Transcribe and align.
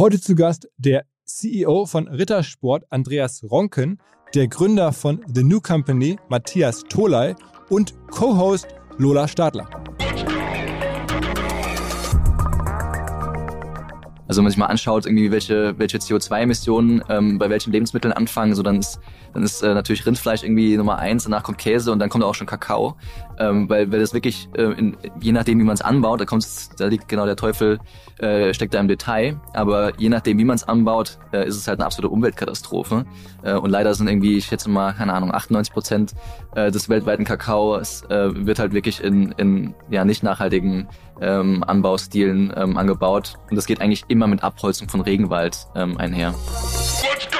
Heute 0.00 0.18
zu 0.18 0.34
Gast 0.34 0.66
der 0.78 1.04
CEO 1.26 1.84
von 1.84 2.08
Rittersport, 2.08 2.84
Andreas 2.88 3.44
Ronken, 3.44 4.00
der 4.34 4.48
Gründer 4.48 4.94
von 4.94 5.22
The 5.26 5.42
New 5.42 5.60
Company, 5.60 6.16
Matthias 6.30 6.84
Toley 6.84 7.34
und 7.68 7.92
Co-Host 8.10 8.66
Lola 8.96 9.28
Stadler. 9.28 9.68
Also 14.26 14.38
wenn 14.38 14.44
man 14.44 14.50
sich 14.52 14.58
mal 14.58 14.66
anschaut, 14.66 15.04
irgendwie 15.04 15.32
welche, 15.32 15.78
welche 15.78 15.98
CO2-Emissionen 15.98 17.02
ähm, 17.10 17.36
bei 17.36 17.50
welchen 17.50 17.70
Lebensmitteln 17.70 18.14
anfangen, 18.14 18.54
so 18.54 18.62
dann 18.62 18.78
ist, 18.78 19.00
dann 19.34 19.42
ist 19.42 19.60
äh, 19.60 19.74
natürlich 19.74 20.06
Rindfleisch 20.06 20.44
irgendwie 20.44 20.76
Nummer 20.76 20.98
eins, 20.98 21.24
danach 21.24 21.42
kommt 21.42 21.58
Käse 21.58 21.92
und 21.92 21.98
dann 21.98 22.08
kommt 22.08 22.24
auch 22.24 22.36
schon 22.36 22.46
Kakao. 22.46 22.96
Ähm, 23.40 23.70
weil, 23.70 23.90
weil 23.90 24.00
das 24.00 24.12
wirklich, 24.12 24.50
äh, 24.54 24.64
in, 24.64 24.98
je 25.18 25.32
nachdem 25.32 25.58
wie 25.58 25.64
man 25.64 25.72
es 25.72 25.80
anbaut, 25.80 26.20
da 26.20 26.26
kommt's, 26.26 26.68
da 26.76 26.86
liegt 26.86 27.08
genau 27.08 27.24
der 27.24 27.36
Teufel, 27.36 27.78
äh, 28.18 28.52
steckt 28.52 28.74
da 28.74 28.80
im 28.80 28.86
Detail. 28.86 29.40
Aber 29.54 29.98
je 29.98 30.10
nachdem, 30.10 30.36
wie 30.36 30.44
man 30.44 30.56
es 30.56 30.64
anbaut, 30.64 31.18
äh, 31.32 31.46
ist 31.48 31.56
es 31.56 31.66
halt 31.66 31.78
eine 31.78 31.86
absolute 31.86 32.12
Umweltkatastrophe. 32.12 33.06
Äh, 33.42 33.54
und 33.54 33.70
leider 33.70 33.94
sind 33.94 34.08
irgendwie, 34.08 34.36
ich 34.36 34.44
schätze 34.44 34.68
mal, 34.68 34.92
keine 34.92 35.14
Ahnung, 35.14 35.32
98 35.32 35.72
Prozent 35.72 36.14
äh, 36.54 36.70
des 36.70 36.90
weltweiten 36.90 37.24
Kakaos 37.24 38.02
äh, 38.10 38.46
wird 38.46 38.58
halt 38.58 38.74
wirklich 38.74 39.02
in, 39.02 39.32
in 39.32 39.74
ja 39.88 40.04
nicht 40.04 40.22
nachhaltigen 40.22 40.88
ähm, 41.22 41.64
Anbaustilen 41.66 42.52
ähm, 42.54 42.76
angebaut. 42.76 43.38
Und 43.48 43.56
das 43.56 43.64
geht 43.64 43.80
eigentlich 43.80 44.04
immer 44.08 44.26
mit 44.26 44.42
Abholzung 44.42 44.90
von 44.90 45.00
Regenwald 45.00 45.66
ähm, 45.74 45.96
einher. 45.96 46.34
Let's 47.02 47.30
go! 47.30 47.39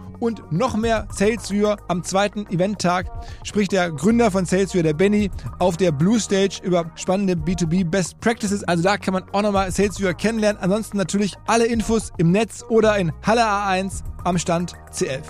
und 0.21 0.51
noch 0.51 0.77
mehr 0.77 1.07
SalesViewer 1.11 1.77
am 1.87 2.03
zweiten 2.03 2.45
Eventtag 2.47 3.11
spricht 3.43 3.71
der 3.71 3.91
Gründer 3.91 4.31
von 4.31 4.45
SalesViewer, 4.45 4.83
der 4.83 4.93
Benny, 4.93 5.31
auf 5.59 5.75
der 5.75 5.91
Blue 5.91 6.19
Stage 6.19 6.61
über 6.63 6.89
spannende 6.95 7.33
B2B 7.33 7.83
Best 7.83 8.19
Practices. 8.21 8.63
Also 8.63 8.83
da 8.83 8.97
kann 8.97 9.15
man 9.15 9.23
auch 9.33 9.41
nochmal 9.41 9.71
SalesViewer 9.71 10.13
kennenlernen. 10.13 10.61
Ansonsten 10.61 10.97
natürlich 10.97 11.35
alle 11.47 11.65
Infos 11.65 12.11
im 12.17 12.31
Netz 12.31 12.63
oder 12.69 12.97
in 12.97 13.11
Halle 13.23 13.43
A1 13.43 14.03
am 14.23 14.37
Stand 14.37 14.73
C11. 14.93 15.23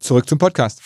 Zurück 0.00 0.28
zum 0.28 0.38
Podcast. 0.38 0.82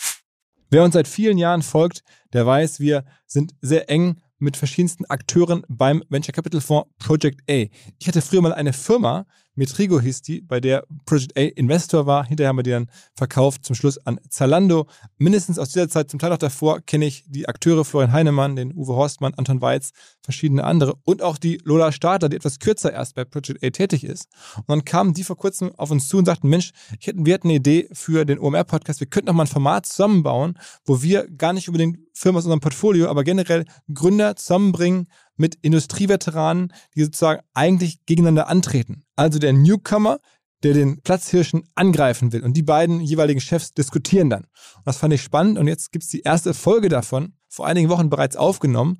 Wer 0.69 0.83
uns 0.83 0.93
seit 0.93 1.07
vielen 1.07 1.37
Jahren 1.37 1.63
folgt, 1.63 2.03
der 2.33 2.45
weiß, 2.45 2.79
wir 2.79 3.03
sind 3.25 3.53
sehr 3.61 3.89
eng 3.89 4.21
mit 4.39 4.57
verschiedensten 4.57 5.05
Akteuren 5.05 5.63
beim 5.67 6.03
Venture 6.09 6.33
Capital 6.33 6.61
Fonds 6.61 6.89
Project 6.99 7.41
A. 7.49 7.65
Ich 7.99 8.07
hatte 8.07 8.21
früher 8.21 8.41
mal 8.41 8.53
eine 8.53 8.73
Firma, 8.73 9.25
Metrigo 9.55 9.99
hieß 9.99 10.23
die, 10.23 10.41
bei 10.41 10.59
der 10.59 10.83
Project 11.05 11.37
A 11.37 11.41
Investor 11.41 12.05
war. 12.07 12.25
Hinterher 12.25 12.49
haben 12.49 12.57
wir 12.57 12.63
die 12.63 12.71
dann 12.71 12.89
verkauft, 13.15 13.65
zum 13.65 13.75
Schluss 13.75 13.99
an 13.99 14.19
Zalando. 14.29 14.87
Mindestens 15.17 15.59
aus 15.59 15.69
dieser 15.69 15.89
Zeit, 15.89 16.09
zum 16.09 16.19
Teil 16.19 16.31
auch 16.31 16.37
davor, 16.37 16.81
kenne 16.81 17.05
ich 17.05 17.23
die 17.27 17.47
Akteure 17.47 17.85
Florian 17.85 18.11
Heinemann, 18.11 18.55
den 18.55 18.73
Uwe 18.73 18.95
Horstmann, 18.95 19.33
Anton 19.35 19.61
Weiz, 19.61 19.91
verschiedene 20.21 20.63
andere 20.63 20.95
und 21.03 21.21
auch 21.21 21.37
die 21.37 21.61
Lola 21.63 21.91
Starter, 21.91 22.29
die 22.29 22.35
etwas 22.35 22.59
kürzer 22.59 22.91
erst 22.91 23.15
bei 23.15 23.25
Project 23.25 23.63
A 23.63 23.69
tätig 23.69 24.03
ist. 24.03 24.27
Und 24.57 24.69
dann 24.69 24.85
kamen 24.85 25.13
die 25.13 25.23
vor 25.23 25.37
kurzem 25.37 25.71
auf 25.75 25.91
uns 25.91 26.07
zu 26.07 26.17
und 26.17 26.25
sagten, 26.25 26.49
Mensch, 26.49 26.71
hätten, 26.99 27.25
wir 27.25 27.35
hätten 27.35 27.47
eine 27.47 27.57
Idee 27.57 27.89
für 27.93 28.25
den 28.25 28.39
OMR-Podcast, 28.39 29.01
wir 29.01 29.07
könnten 29.07 29.27
noch 29.27 29.35
mal 29.35 29.43
ein 29.43 29.47
Format 29.47 29.85
zusammenbauen, 29.85 30.57
wo 30.85 31.03
wir 31.03 31.27
gar 31.29 31.53
nicht 31.53 31.67
unbedingt 31.67 31.99
Firmen 32.23 32.39
aus 32.39 32.45
unserem 32.45 32.61
Portfolio, 32.61 33.09
aber 33.09 33.23
generell 33.23 33.65
Gründer 33.93 34.35
zusammenbringen 34.37 35.09
mit 35.35 35.55
Industrieveteranen, 35.61 36.71
die 36.95 37.03
sozusagen 37.03 37.41
eigentlich 37.53 38.05
gegeneinander 38.05 38.47
antreten. 38.47 39.03
Also 39.17 39.39
der 39.39 39.51
Newcomer, 39.51 40.19
der 40.63 40.73
den 40.73 41.01
Platzhirschen 41.01 41.63
angreifen 41.75 42.31
will. 42.31 42.41
Und 42.43 42.55
die 42.55 42.63
beiden 42.63 43.01
jeweiligen 43.01 43.41
Chefs 43.41 43.73
diskutieren 43.73 44.29
dann. 44.29 44.43
Und 44.43 44.85
das 44.85 44.97
fand 44.97 45.13
ich 45.13 45.21
spannend. 45.21 45.59
Und 45.59 45.67
jetzt 45.67 45.91
gibt 45.91 46.05
es 46.05 46.09
die 46.09 46.21
erste 46.21 46.53
Folge 46.53 46.87
davon, 46.87 47.33
vor 47.49 47.67
einigen 47.67 47.89
Wochen 47.89 48.09
bereits 48.09 48.37
aufgenommen. 48.37 48.99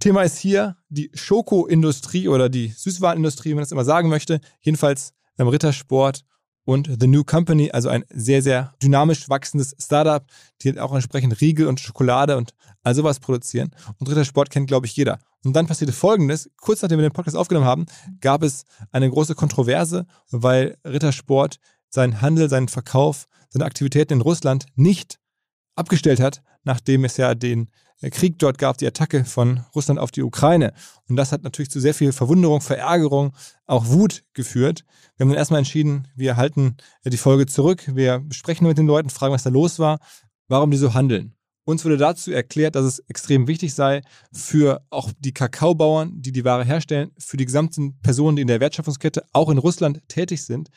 Thema 0.00 0.22
ist 0.22 0.36
hier 0.36 0.76
die 0.88 1.12
Schokoindustrie 1.14 2.26
oder 2.26 2.48
die 2.48 2.68
Süßwarenindustrie, 2.68 3.50
wie 3.50 3.54
man 3.54 3.62
das 3.62 3.70
immer 3.70 3.84
sagen 3.84 4.08
möchte. 4.08 4.40
Jedenfalls 4.60 5.12
beim 5.36 5.46
Rittersport 5.46 6.24
und 6.64 6.90
The 7.00 7.06
New 7.06 7.24
Company, 7.24 7.70
also 7.70 7.88
ein 7.88 8.04
sehr, 8.10 8.42
sehr 8.42 8.72
dynamisch 8.82 9.28
wachsendes 9.28 9.74
Startup, 9.78 10.24
die 10.62 10.78
auch 10.78 10.94
entsprechend 10.94 11.40
Riegel 11.40 11.66
und 11.66 11.80
Schokolade 11.80 12.36
und 12.36 12.54
all 12.82 12.94
sowas 12.94 13.20
produzieren. 13.20 13.70
Und 13.98 14.08
Rittersport 14.08 14.50
kennt, 14.50 14.68
glaube 14.68 14.86
ich, 14.86 14.96
jeder. 14.96 15.18
Und 15.44 15.54
dann 15.54 15.66
passierte 15.66 15.92
Folgendes. 15.92 16.50
Kurz 16.60 16.82
nachdem 16.82 16.98
wir 16.98 17.08
den 17.08 17.12
Podcast 17.12 17.36
aufgenommen 17.36 17.66
haben, 17.66 17.86
gab 18.20 18.42
es 18.42 18.64
eine 18.92 19.10
große 19.10 19.34
Kontroverse, 19.34 20.06
weil 20.30 20.78
Rittersport 20.84 21.58
seinen 21.90 22.20
Handel, 22.20 22.48
seinen 22.48 22.68
Verkauf, 22.68 23.26
seine 23.50 23.66
Aktivitäten 23.66 24.14
in 24.14 24.20
Russland 24.20 24.66
nicht 24.74 25.18
abgestellt 25.76 26.20
hat, 26.20 26.42
nachdem 26.62 27.04
es 27.04 27.16
ja 27.16 27.34
den 27.34 27.68
Krieg 28.10 28.38
dort 28.38 28.58
gab, 28.58 28.78
die 28.78 28.86
Attacke 28.86 29.24
von 29.24 29.64
Russland 29.74 29.98
auf 29.98 30.10
die 30.10 30.22
Ukraine. 30.22 30.72
Und 31.08 31.16
das 31.16 31.32
hat 31.32 31.42
natürlich 31.42 31.70
zu 31.70 31.80
sehr 31.80 31.94
viel 31.94 32.12
Verwunderung, 32.12 32.60
Verärgerung, 32.60 33.34
auch 33.66 33.86
Wut 33.88 34.24
geführt. 34.34 34.84
Wir 35.16 35.24
haben 35.24 35.30
dann 35.30 35.38
erstmal 35.38 35.58
entschieden, 35.58 36.08
wir 36.14 36.36
halten 36.36 36.76
die 37.04 37.16
Folge 37.16 37.46
zurück, 37.46 37.84
wir 37.94 38.24
sprechen 38.30 38.66
mit 38.66 38.78
den 38.78 38.86
Leuten, 38.86 39.10
fragen, 39.10 39.32
was 39.32 39.44
da 39.44 39.50
los 39.50 39.78
war, 39.78 40.00
warum 40.48 40.70
die 40.70 40.76
so 40.76 40.94
handeln. 40.94 41.34
Uns 41.66 41.82
wurde 41.84 41.96
dazu 41.96 42.30
erklärt, 42.30 42.74
dass 42.74 42.84
es 42.84 42.98
extrem 43.08 43.46
wichtig 43.46 43.72
sei 43.72 44.02
für 44.32 44.84
auch 44.90 45.10
die 45.18 45.32
Kakaobauern, 45.32 46.20
die 46.20 46.30
die 46.30 46.44
Ware 46.44 46.64
herstellen, 46.64 47.10
für 47.18 47.38
die 47.38 47.46
gesamten 47.46 47.98
Personen, 48.02 48.36
die 48.36 48.42
in 48.42 48.48
der 48.48 48.60
Wertschöpfungskette 48.60 49.24
auch 49.32 49.48
in 49.48 49.56
Russland 49.56 50.06
tätig 50.08 50.44
sind, 50.44 50.68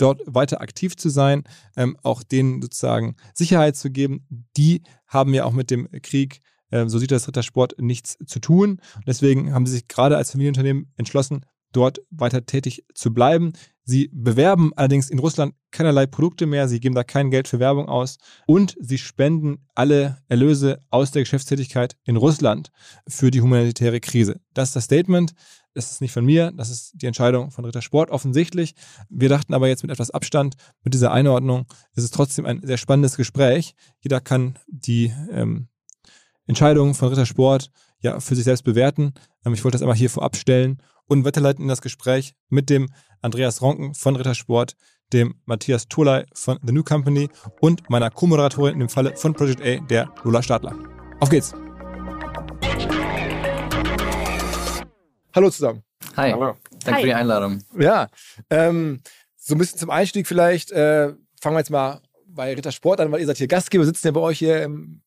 dort 0.00 0.22
weiter 0.26 0.60
aktiv 0.60 0.96
zu 0.96 1.08
sein, 1.08 1.44
ähm, 1.76 1.96
auch 2.02 2.22
denen 2.22 2.62
sozusagen 2.62 3.16
Sicherheit 3.34 3.76
zu 3.76 3.90
geben. 3.90 4.26
Die 4.56 4.82
haben 5.06 5.34
ja 5.34 5.44
auch 5.44 5.52
mit 5.52 5.70
dem 5.70 5.88
Krieg, 6.02 6.40
äh, 6.70 6.86
so 6.86 6.98
sieht 6.98 7.10
das 7.10 7.28
Rittersport, 7.28 7.74
nichts 7.78 8.16
zu 8.26 8.40
tun. 8.40 8.80
Deswegen 9.06 9.52
haben 9.52 9.66
sie 9.66 9.74
sich 9.74 9.88
gerade 9.88 10.16
als 10.16 10.30
Familienunternehmen 10.30 10.92
entschlossen, 10.96 11.44
dort 11.72 12.00
weiter 12.10 12.44
tätig 12.44 12.84
zu 12.94 13.12
bleiben. 13.12 13.52
Sie 13.84 14.08
bewerben 14.12 14.72
allerdings 14.76 15.10
in 15.10 15.18
Russland 15.18 15.54
keinerlei 15.72 16.06
Produkte 16.06 16.46
mehr, 16.46 16.68
sie 16.68 16.80
geben 16.80 16.94
da 16.94 17.02
kein 17.02 17.30
Geld 17.30 17.48
für 17.48 17.58
Werbung 17.58 17.88
aus 17.88 18.18
und 18.46 18.76
sie 18.78 18.98
spenden 18.98 19.66
alle 19.74 20.18
Erlöse 20.28 20.82
aus 20.90 21.10
der 21.10 21.22
Geschäftstätigkeit 21.22 21.96
in 22.04 22.16
Russland 22.16 22.70
für 23.08 23.30
die 23.30 23.40
humanitäre 23.40 24.00
Krise. 24.00 24.40
Das 24.54 24.68
ist 24.68 24.76
das 24.76 24.84
Statement. 24.84 25.34
Das 25.72 25.92
ist 25.92 26.00
nicht 26.00 26.12
von 26.12 26.24
mir, 26.24 26.50
das 26.50 26.68
ist 26.68 26.94
die 26.94 27.06
Entscheidung 27.06 27.52
von 27.52 27.64
Ritter 27.64 27.80
Sport 27.80 28.10
offensichtlich. 28.10 28.74
Wir 29.08 29.28
dachten 29.28 29.54
aber 29.54 29.68
jetzt 29.68 29.82
mit 29.82 29.92
etwas 29.92 30.10
Abstand, 30.10 30.56
mit 30.82 30.94
dieser 30.94 31.12
Einordnung, 31.12 31.66
ist 31.94 32.02
es 32.02 32.10
trotzdem 32.10 32.44
ein 32.44 32.60
sehr 32.64 32.76
spannendes 32.76 33.16
Gespräch. 33.16 33.74
Jeder 34.00 34.20
kann 34.20 34.58
die 34.66 35.12
ähm, 35.30 35.68
Entscheidung 36.46 36.94
von 36.94 37.08
Ritter 37.08 37.26
Sport 37.26 37.70
ja 38.00 38.18
für 38.18 38.34
sich 38.34 38.44
selbst 38.44 38.64
bewerten. 38.64 39.12
Ähm, 39.44 39.54
ich 39.54 39.62
wollte 39.62 39.76
das 39.76 39.82
einmal 39.82 39.96
hier 39.96 40.10
vorab 40.10 40.36
stellen 40.36 40.82
und 41.10 41.24
weiterleiten 41.24 41.62
in 41.62 41.68
das 41.68 41.82
Gespräch 41.82 42.34
mit 42.48 42.70
dem 42.70 42.88
Andreas 43.20 43.60
Ronken 43.60 43.94
von 43.94 44.14
Rittersport, 44.14 44.76
dem 45.12 45.34
Matthias 45.44 45.88
Toley 45.88 46.24
von 46.32 46.60
The 46.64 46.72
New 46.72 46.84
Company 46.84 47.28
und 47.60 47.90
meiner 47.90 48.10
Co-Moderatorin 48.10 48.74
in 48.74 48.78
dem 48.78 48.88
Falle 48.88 49.16
von 49.16 49.34
Project 49.34 49.60
A, 49.60 49.84
der 49.86 50.08
Lola 50.22 50.40
Stadler. 50.40 50.72
Auf 51.18 51.28
geht's! 51.28 51.52
Hallo 55.34 55.50
zusammen. 55.50 55.82
Hi. 56.16 56.30
Hallo. 56.30 56.56
Danke 56.84 56.92
Hi. 56.92 57.00
für 57.00 57.06
die 57.08 57.14
Einladung. 57.14 57.58
Ja, 57.76 58.08
ähm, 58.48 59.00
so 59.36 59.56
ein 59.56 59.58
bisschen 59.58 59.80
zum 59.80 59.90
Einstieg 59.90 60.28
vielleicht. 60.28 60.70
Äh, 60.70 61.14
fangen 61.40 61.56
wir 61.56 61.58
jetzt 61.58 61.70
mal 61.70 62.00
bei 62.26 62.54
Rittersport 62.54 63.00
an, 63.00 63.10
weil 63.10 63.20
ihr 63.20 63.26
seid 63.26 63.38
hier 63.38 63.48
Gastgeber, 63.48 63.84
sitzen 63.84 64.06
ja 64.06 64.12
bei 64.12 64.20
euch 64.20 64.38
hier 64.38 64.62
im 64.62 65.02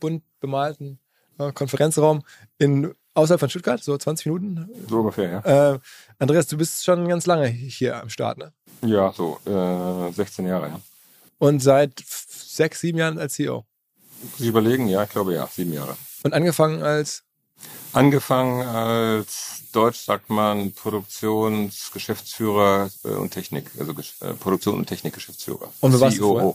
bunt 0.00 0.24
bemalten 0.40 0.98
äh, 1.38 1.52
Konferenzraum 1.52 2.22
in 2.58 2.94
außerhalb 3.14 3.40
von 3.40 3.50
Stuttgart, 3.50 3.82
so 3.82 3.96
20 3.96 4.26
Minuten. 4.26 4.68
So 4.88 5.00
ungefähr, 5.00 5.42
ja. 5.44 5.74
Äh, 5.74 5.78
Andreas, 6.18 6.46
du 6.46 6.56
bist 6.56 6.84
schon 6.84 7.08
ganz 7.08 7.26
lange 7.26 7.46
hier 7.46 8.00
am 8.00 8.08
Start, 8.08 8.38
ne? 8.38 8.52
Ja, 8.82 9.12
so 9.12 9.38
äh, 9.46 10.12
16 10.12 10.46
Jahre, 10.46 10.68
ja. 10.68 10.80
Und 11.38 11.60
seit 11.60 12.02
sechs, 12.06 12.80
sieben 12.80 12.98
Jahren 12.98 13.18
als 13.18 13.34
CEO. 13.34 13.64
Sie 14.38 14.48
überlegen, 14.48 14.88
ja, 14.88 15.02
ich 15.02 15.10
glaube 15.10 15.34
ja, 15.34 15.48
sieben 15.48 15.72
Jahre. 15.72 15.96
Und 16.22 16.34
angefangen 16.34 16.82
als, 16.82 17.24
Angefangen 17.92 18.66
als 18.66 19.64
Deutsch 19.72 20.00
sagt 20.00 20.30
man 20.30 20.72
Produktionsgeschäftsführer 20.72 22.88
äh, 23.04 23.08
und 23.08 23.32
Technik, 23.32 23.70
also 23.78 23.92
äh, 23.92 24.32
Produktion 24.34 24.76
und 24.76 24.86
Technikgeschäftsführer. 24.86 25.70
Und 25.80 25.92
wo 25.92 26.00
warst 26.00 26.16
du 26.16 26.22
COO. 26.22 26.32
vorher? 26.32 26.54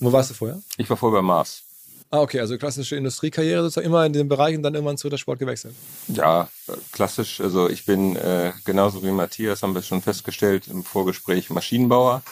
wo 0.00 0.12
warst 0.12 0.30
du 0.30 0.34
vorher? 0.34 0.60
Ich 0.76 0.90
war 0.90 0.96
vorher 0.96 1.20
bei 1.20 1.22
Mars. 1.22 1.62
Ah, 2.10 2.20
okay, 2.20 2.40
also 2.40 2.56
klassische 2.56 2.96
Industriekarriere 2.96 3.62
sozusagen, 3.62 3.86
immer 3.86 4.06
in 4.06 4.12
dem 4.12 4.28
Bereich 4.28 4.56
und 4.56 4.62
dann 4.62 4.74
irgendwann 4.74 4.96
zu 4.96 5.08
der 5.08 5.16
Sport 5.18 5.38
gewechselt. 5.40 5.74
Ja, 6.08 6.48
klassisch. 6.92 7.40
Also 7.40 7.68
ich 7.68 7.84
bin 7.84 8.16
äh, 8.16 8.52
genauso 8.64 9.02
wie 9.02 9.10
Matthias, 9.10 9.62
haben 9.62 9.74
wir 9.74 9.82
schon 9.82 10.02
festgestellt 10.02 10.68
im 10.68 10.84
Vorgespräch, 10.84 11.50
Maschinenbauer. 11.50 12.22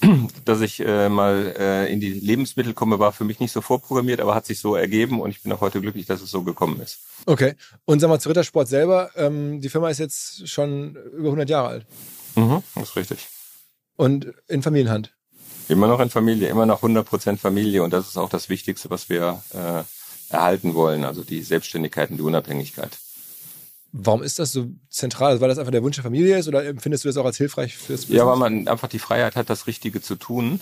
Dass 0.44 0.60
ich 0.60 0.80
äh, 0.80 1.08
mal 1.08 1.54
äh, 1.56 1.92
in 1.92 2.00
die 2.00 2.12
Lebensmittel 2.12 2.74
komme, 2.74 2.98
war 2.98 3.12
für 3.12 3.22
mich 3.22 3.38
nicht 3.38 3.52
so 3.52 3.60
vorprogrammiert, 3.60 4.20
aber 4.20 4.34
hat 4.34 4.46
sich 4.46 4.58
so 4.58 4.74
ergeben 4.74 5.20
und 5.20 5.30
ich 5.30 5.42
bin 5.44 5.52
auch 5.52 5.60
heute 5.60 5.80
glücklich, 5.80 6.06
dass 6.06 6.20
es 6.20 6.30
so 6.32 6.42
gekommen 6.42 6.80
ist. 6.80 6.98
Okay. 7.26 7.54
Und 7.84 8.00
sag 8.00 8.08
mal, 8.08 8.18
zu 8.18 8.28
Rittersport 8.28 8.66
selber, 8.66 9.10
ähm, 9.14 9.60
die 9.60 9.68
Firma 9.68 9.90
ist 9.90 9.98
jetzt 10.00 10.48
schon 10.48 10.96
über 11.16 11.28
100 11.28 11.48
Jahre 11.48 11.68
alt 11.68 11.86
Mhm, 12.34 12.64
das 12.74 12.88
ist 12.88 12.96
richtig. 12.96 13.28
und 13.96 14.32
in 14.48 14.62
Familienhand. 14.62 15.14
Immer 15.72 15.88
noch 15.88 16.00
in 16.00 16.10
Familie, 16.10 16.48
immer 16.48 16.66
noch 16.66 16.82
100% 16.82 17.38
Familie 17.38 17.82
und 17.82 17.92
das 17.92 18.08
ist 18.08 18.16
auch 18.16 18.28
das 18.28 18.48
Wichtigste, 18.48 18.90
was 18.90 19.08
wir 19.08 19.42
äh, 19.54 19.82
erhalten 20.32 20.74
wollen, 20.74 21.04
also 21.04 21.22
die 21.22 21.42
Selbstständigkeit 21.42 22.10
und 22.10 22.18
die 22.18 22.22
Unabhängigkeit. 22.22 22.98
Warum 23.92 24.22
ist 24.22 24.38
das 24.38 24.52
so 24.52 24.66
zentral? 24.88 25.40
Weil 25.40 25.48
das 25.48 25.58
einfach 25.58 25.70
der 25.70 25.82
Wunsch 25.82 25.96
der 25.96 26.02
Familie 26.02 26.38
ist 26.38 26.48
oder 26.48 26.64
empfindest 26.64 27.04
du 27.04 27.08
das 27.08 27.18
auch 27.18 27.26
als 27.26 27.36
hilfreich 27.36 27.76
fürs 27.76 28.02
Business? 28.02 28.18
Ja, 28.18 28.26
weil 28.26 28.36
man 28.36 28.66
einfach 28.66 28.88
die 28.88 28.98
Freiheit 28.98 29.36
hat, 29.36 29.50
das 29.50 29.66
Richtige 29.66 30.00
zu 30.00 30.16
tun, 30.16 30.60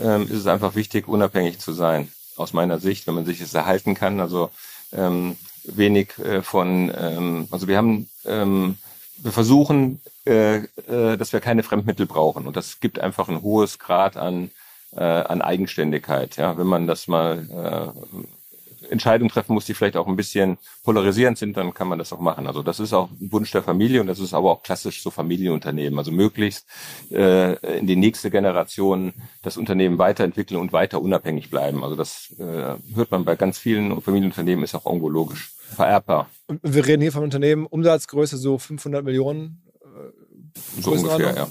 ähm, 0.00 0.24
ist 0.24 0.38
es 0.38 0.46
einfach 0.46 0.74
wichtig, 0.74 1.06
unabhängig 1.06 1.60
zu 1.60 1.72
sein. 1.72 2.08
Aus 2.36 2.52
meiner 2.52 2.80
Sicht, 2.80 3.06
wenn 3.06 3.14
man 3.14 3.26
sich 3.26 3.40
es 3.40 3.54
erhalten 3.54 3.94
kann. 3.94 4.18
Also 4.18 4.50
ähm, 4.92 5.36
wenig 5.64 6.18
äh, 6.18 6.42
von, 6.42 6.92
ähm, 6.96 7.48
also 7.52 7.68
wir 7.68 7.76
haben, 7.76 8.08
ähm, 8.24 8.76
wir 9.18 9.32
versuchen, 9.32 10.00
äh, 10.26 10.56
äh, 10.56 11.16
dass 11.16 11.32
wir 11.32 11.40
keine 11.40 11.62
Fremdmittel 11.62 12.06
brauchen. 12.06 12.46
Und 12.46 12.56
das 12.56 12.80
gibt 12.80 12.98
einfach 12.98 13.28
ein 13.28 13.42
hohes 13.42 13.78
Grad 13.78 14.16
an, 14.16 14.50
äh, 14.96 15.02
an 15.02 15.42
Eigenständigkeit. 15.42 16.36
Ja, 16.36 16.56
wenn 16.58 16.66
man 16.66 16.86
das 16.86 17.08
mal 17.08 17.92
äh, 17.94 18.26
Entscheidungen 18.90 19.30
treffen 19.30 19.54
muss, 19.54 19.64
die 19.64 19.74
vielleicht 19.74 19.96
auch 19.96 20.06
ein 20.06 20.16
bisschen 20.16 20.58
polarisierend 20.82 21.38
sind, 21.38 21.56
dann 21.56 21.74
kann 21.74 21.88
man 21.88 21.98
das 21.98 22.12
auch 22.12 22.20
machen. 22.20 22.46
Also 22.46 22.62
das 22.62 22.80
ist 22.80 22.92
auch 22.92 23.10
ein 23.10 23.32
Wunsch 23.32 23.50
der 23.50 23.62
Familie 23.62 24.00
und 24.00 24.06
das 24.06 24.18
ist 24.18 24.34
aber 24.34 24.50
auch 24.50 24.62
klassisch 24.62 25.02
so 25.02 25.10
Familienunternehmen. 25.10 25.98
Also 25.98 26.12
möglichst 26.12 26.66
äh, 27.10 27.78
in 27.78 27.86
die 27.86 27.96
nächste 27.96 28.30
Generation 28.30 29.14
das 29.42 29.56
Unternehmen 29.56 29.98
weiterentwickeln 29.98 30.60
und 30.60 30.72
weiter 30.72 31.00
unabhängig 31.00 31.50
bleiben. 31.50 31.84
Also 31.84 31.96
das 31.96 32.34
äh, 32.38 32.76
hört 32.94 33.10
man 33.10 33.24
bei 33.24 33.36
ganz 33.36 33.58
vielen 33.58 34.00
Familienunternehmen, 34.00 34.64
ist 34.64 34.74
auch 34.74 34.86
irgendwo 34.86 35.08
logisch. 35.08 35.52
Vererbbar, 35.74 36.28
Und 36.46 36.60
Wir 36.62 36.86
reden 36.86 37.02
hier 37.02 37.10
von 37.10 37.24
Unternehmen, 37.24 37.66
Umsatzgröße 37.66 38.36
so 38.36 38.58
500 38.58 39.02
Millionen 39.02 39.64
so 40.80 40.92
ungefähr, 40.92 41.34
ja. 41.34 41.48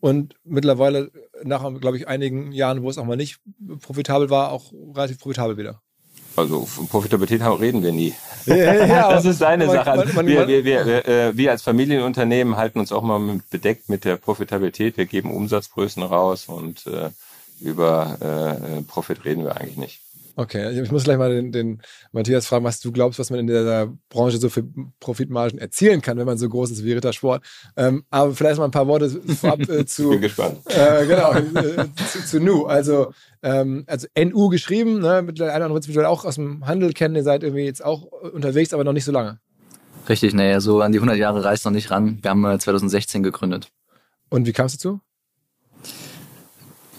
und 0.00 0.34
mittlerweile 0.44 1.10
nach, 1.42 1.62
glaube 1.80 1.96
ich, 1.96 2.08
einigen 2.08 2.52
Jahren, 2.52 2.82
wo 2.82 2.90
es 2.90 2.98
auch 2.98 3.04
mal 3.04 3.16
nicht 3.16 3.40
profitabel 3.80 4.30
war, 4.30 4.52
auch 4.52 4.72
relativ 4.94 5.18
profitabel 5.18 5.56
wieder. 5.56 5.82
Also 6.36 6.66
von 6.66 6.88
Profitabilität 6.88 7.40
reden 7.42 7.82
wir 7.82 7.92
nie. 7.92 8.14
Ja, 8.46 8.56
ja, 8.56 9.08
das 9.10 9.20
aber- 9.22 9.30
ist 9.30 9.38
seine 9.38 9.64
aber 9.64 9.72
Sache. 9.74 9.90
Also 9.92 10.04
man- 10.06 10.14
man- 10.16 10.26
wir, 10.26 10.48
wir, 10.48 10.64
wir, 10.64 10.86
wir, 10.86 11.08
äh, 11.08 11.36
wir 11.36 11.50
als 11.50 11.62
Familienunternehmen 11.62 12.56
halten 12.56 12.78
uns 12.80 12.92
auch 12.92 13.02
mal 13.02 13.18
mit, 13.18 13.48
bedeckt 13.50 13.88
mit 13.88 14.04
der 14.04 14.16
Profitabilität. 14.16 14.96
Wir 14.96 15.06
geben 15.06 15.30
Umsatzgrößen 15.34 16.02
raus 16.02 16.46
und 16.48 16.86
äh, 16.86 17.10
über 17.60 18.58
äh, 18.78 18.82
Profit 18.82 19.24
reden 19.24 19.44
wir 19.44 19.56
eigentlich 19.56 19.76
nicht. 19.76 20.00
Okay, 20.36 20.80
ich 20.82 20.90
muss 20.90 21.04
gleich 21.04 21.16
mal 21.16 21.30
den, 21.30 21.52
den 21.52 21.82
Matthias 22.10 22.46
fragen, 22.46 22.64
was 22.64 22.80
du 22.80 22.90
glaubst, 22.90 23.20
was 23.20 23.30
man 23.30 23.38
in 23.40 23.46
der 23.46 23.92
Branche 24.08 24.38
so 24.38 24.48
für 24.48 24.64
Profitmargen 24.98 25.60
erzielen 25.60 26.00
kann, 26.00 26.18
wenn 26.18 26.26
man 26.26 26.38
so 26.38 26.48
groß 26.48 26.72
ist 26.72 26.84
wie 26.84 26.92
Rittersport. 26.92 27.44
Ähm, 27.76 28.04
aber 28.10 28.34
vielleicht 28.34 28.58
mal 28.58 28.64
ein 28.64 28.72
paar 28.72 28.88
Worte 28.88 29.10
vorab 29.40 29.68
äh, 29.68 29.86
zu, 29.86 30.10
Bin 30.10 30.22
gespannt. 30.22 30.58
äh, 30.66 31.06
genau, 31.06 31.34
äh, 31.34 31.86
zu, 32.10 32.24
zu 32.24 32.40
Nu. 32.40 32.64
Also, 32.64 33.12
ähm, 33.42 33.84
also 33.86 34.08
NU 34.18 34.48
geschrieben, 34.48 35.00
ne, 35.00 35.22
mittlerweile 35.22 35.54
einer 35.54 35.70
wird 35.72 35.84
es 35.84 35.88
mittlerweile 35.88 36.10
auch 36.10 36.24
aus 36.24 36.34
dem 36.34 36.66
Handel 36.66 36.92
kennen, 36.92 37.14
ihr 37.14 37.22
seid 37.22 37.44
irgendwie 37.44 37.64
jetzt 37.64 37.84
auch 37.84 38.02
unterwegs, 38.02 38.74
aber 38.74 38.82
noch 38.82 38.92
nicht 38.92 39.04
so 39.04 39.12
lange. 39.12 39.38
Richtig, 40.08 40.34
naja, 40.34 40.60
so 40.60 40.80
an 40.80 40.90
die 40.90 40.98
100 40.98 41.16
Jahre 41.16 41.44
reißt 41.44 41.64
noch 41.64 41.72
nicht 41.72 41.90
ran. 41.90 42.18
Wir 42.22 42.30
haben 42.30 42.44
äh, 42.44 42.58
2016 42.58 43.22
gegründet. 43.22 43.68
Und 44.30 44.46
wie 44.46 44.52
kam 44.52 44.66
es 44.66 44.72
dazu? 44.72 45.00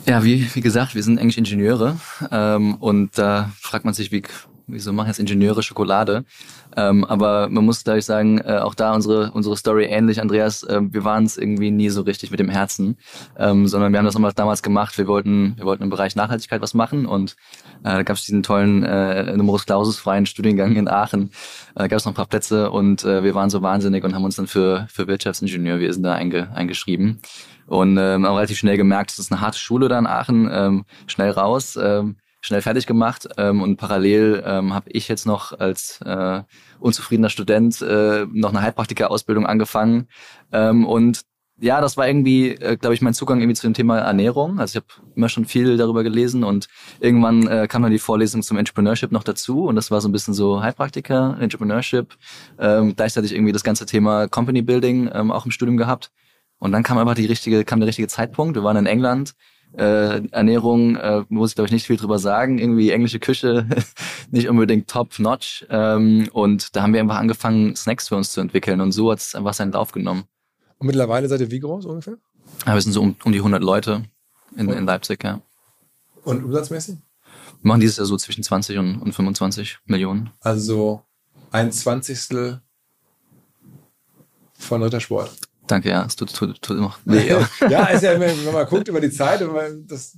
Ja, 0.05 0.23
wie, 0.23 0.47
wie 0.53 0.61
gesagt, 0.61 0.93
wir 0.93 1.01
sind 1.01 1.19
eigentlich 1.19 1.37
Ingenieure 1.37 1.97
ähm, 2.31 2.75
und 2.75 3.17
da 3.17 3.51
fragt 3.59 3.85
man 3.85 3.93
sich, 3.95 4.11
wie, 4.11 4.21
wieso 4.67 4.93
machen 4.93 5.07
jetzt 5.07 5.19
Ingenieure 5.19 5.63
Schokolade? 5.63 6.25
Ähm, 6.75 7.05
aber 7.05 7.49
man 7.49 7.65
muss 7.65 7.83
gleich 7.83 8.05
sagen, 8.05 8.39
äh, 8.39 8.57
auch 8.57 8.75
da 8.75 8.93
unsere 8.93 9.31
unsere 9.31 9.55
Story 9.55 9.85
ähnlich, 9.85 10.21
Andreas. 10.21 10.63
Äh, 10.63 10.81
wir 10.89 11.03
waren 11.03 11.25
es 11.25 11.37
irgendwie 11.37 11.71
nie 11.71 11.89
so 11.89 12.01
richtig 12.01 12.31
mit 12.31 12.39
dem 12.39 12.49
Herzen, 12.49 12.97
ähm, 13.37 13.67
sondern 13.67 13.93
wir 13.93 13.99
haben 13.99 14.05
das 14.05 14.35
damals 14.35 14.63
gemacht. 14.63 14.97
Wir 14.97 15.07
wollten 15.07 15.55
wir 15.57 15.65
wollten 15.65 15.83
im 15.83 15.89
Bereich 15.89 16.15
Nachhaltigkeit 16.15 16.61
was 16.61 16.73
machen 16.73 17.05
und 17.05 17.35
äh, 17.83 17.91
da 17.91 18.03
gab 18.03 18.17
es 18.17 18.25
diesen 18.25 18.43
tollen 18.43 18.83
äh, 18.83 19.35
Numerus 19.37 19.65
Clausus 19.65 19.97
freien 19.97 20.25
Studiengang 20.25 20.75
in 20.75 20.87
Aachen. 20.87 21.31
Äh, 21.75 21.79
da 21.79 21.87
gab 21.87 21.99
es 21.99 22.05
noch 22.05 22.11
ein 22.11 22.15
paar 22.15 22.27
Plätze 22.27 22.71
und 22.71 23.03
äh, 23.03 23.23
wir 23.23 23.35
waren 23.35 23.49
so 23.49 23.61
wahnsinnig 23.61 24.03
und 24.03 24.13
haben 24.13 24.25
uns 24.25 24.35
dann 24.35 24.47
für 24.47 24.87
für 24.89 25.07
Wirtschaftsingenieurwesen 25.07 26.03
da 26.03 26.13
einge, 26.13 26.51
eingeschrieben 26.53 27.19
und 27.67 27.97
ähm, 27.97 28.25
auch 28.25 28.35
relativ 28.35 28.57
schnell 28.57 28.77
gemerkt, 28.77 29.11
es 29.11 29.19
ist 29.19 29.31
eine 29.31 29.41
harte 29.41 29.57
Schule 29.57 29.87
da 29.87 29.97
in 29.97 30.07
Aachen, 30.07 30.49
ähm, 30.51 30.85
schnell 31.07 31.31
raus, 31.31 31.77
ähm, 31.81 32.17
schnell 32.45 32.61
fertig 32.61 32.85
gemacht 32.85 33.27
ähm, 33.37 33.61
und 33.61 33.77
parallel 33.77 34.43
ähm, 34.45 34.73
habe 34.73 34.89
ich 34.91 35.07
jetzt 35.07 35.25
noch 35.25 35.57
als 35.59 35.99
äh, 36.05 36.43
unzufriedener 36.79 37.29
Student 37.29 37.81
äh, 37.81 38.25
noch 38.31 38.51
eine 38.51 38.61
Heilpraktiker-Ausbildung 38.61 39.45
angefangen 39.45 40.07
ähm, 40.51 40.85
und 40.85 41.21
ja, 41.57 41.79
das 41.79 41.95
war 41.95 42.05
irgendwie, 42.05 42.49
äh, 42.49 42.75
glaube 42.75 42.95
ich, 42.95 43.01
mein 43.01 43.13
Zugang 43.13 43.39
irgendwie 43.39 43.55
zu 43.55 43.65
dem 43.65 43.73
Thema 43.73 43.99
Ernährung. 43.99 44.59
Also 44.59 44.77
ich 44.77 44.83
habe 44.83 45.07
immer 45.15 45.29
schon 45.29 45.45
viel 45.45 45.77
darüber 45.77 46.03
gelesen 46.03 46.43
und 46.43 46.67
irgendwann 46.99 47.47
äh, 47.47 47.67
kam 47.69 47.81
dann 47.81 47.93
die 47.93 47.99
Vorlesung 47.99 48.43
zum 48.43 48.57
Entrepreneurship 48.57 49.11
noch 49.13 49.23
dazu 49.23 49.63
und 49.63 49.75
das 49.75 49.89
war 49.89 50.01
so 50.01 50.09
ein 50.09 50.11
bisschen 50.11 50.33
so 50.33 50.61
Heilpraktiker, 50.61 51.37
Entrepreneurship, 51.39 52.13
ähm, 52.59 52.95
gleichzeitig 52.95 53.33
irgendwie 53.33 53.53
das 53.53 53.63
ganze 53.63 53.85
Thema 53.85 54.27
Company 54.27 54.61
Building 54.61 55.09
ähm, 55.13 55.31
auch 55.31 55.45
im 55.45 55.51
Studium 55.51 55.77
gehabt. 55.77 56.11
Und 56.57 56.71
dann 56.71 56.83
kam 56.83 56.97
einfach 56.97 57.15
die 57.15 57.25
richtige, 57.25 57.63
kam 57.63 57.79
der 57.79 57.87
richtige 57.87 58.07
Zeitpunkt. 58.07 58.55
Wir 58.55 58.63
waren 58.63 58.77
in 58.77 58.85
England. 58.85 59.35
Äh, 59.77 60.27
Ernährung 60.31 60.95
äh, 60.95 61.23
muss 61.29 61.51
ich 61.51 61.55
glaube 61.55 61.67
ich 61.67 61.71
nicht 61.71 61.87
viel 61.87 61.97
drüber 61.97 62.19
sagen. 62.19 62.59
Irgendwie 62.59 62.91
englische 62.91 63.19
Küche 63.19 63.67
nicht 64.31 64.49
unbedingt 64.49 64.89
top 64.89 65.19
notch. 65.19 65.65
Ähm, 65.69 66.29
und 66.33 66.75
da 66.75 66.81
haben 66.81 66.93
wir 66.93 67.01
einfach 67.01 67.17
angefangen 67.17 67.75
Snacks 67.75 68.09
für 68.09 68.15
uns 68.15 68.31
zu 68.31 68.41
entwickeln 68.41 68.81
und 68.81 68.91
so 68.91 69.11
hat 69.11 69.19
es 69.19 69.35
einfach 69.35 69.53
seinen 69.53 69.71
Lauf 69.71 69.91
genommen. 69.91 70.23
Und 70.77 70.87
mittlerweile 70.87 71.27
seid 71.27 71.41
ihr 71.41 71.51
wie 71.51 71.59
groß 71.59 71.85
ungefähr? 71.85 72.17
Aber 72.65 72.75
wir 72.75 72.81
sind 72.81 72.93
so 72.93 73.01
um, 73.01 73.15
um 73.23 73.31
die 73.31 73.39
100 73.39 73.61
Leute 73.63 74.03
in, 74.55 74.69
in 74.69 74.85
Leipzig. 74.85 75.23
Ja. 75.23 75.41
Und 76.23 76.43
umsatzmäßig? 76.43 76.97
Wir 77.61 77.67
machen 77.67 77.81
dieses 77.81 77.97
Jahr 77.97 78.05
so 78.05 78.17
zwischen 78.17 78.43
20 78.43 78.77
und, 78.77 79.01
und 79.01 79.13
25 79.13 79.79
Millionen. 79.85 80.29
Also 80.41 81.03
ein 81.51 81.71
Zwanzigstel 81.71 82.61
von 84.57 84.83
Rittersport. 84.83 85.31
Danke, 85.67 85.89
ja, 85.89 86.05
es 86.05 86.15
tut, 86.15 86.33
tut, 86.33 86.61
tut 86.61 86.77
weh. 87.05 87.31
aber- 87.33 87.49
ja, 87.69 87.85
ist 87.87 88.03
ja, 88.03 88.19
wenn 88.19 88.53
man 88.53 88.65
guckt 88.67 88.87
über 88.87 89.01
die 89.01 89.09
Zeit, 89.11 89.41
das, 89.87 90.17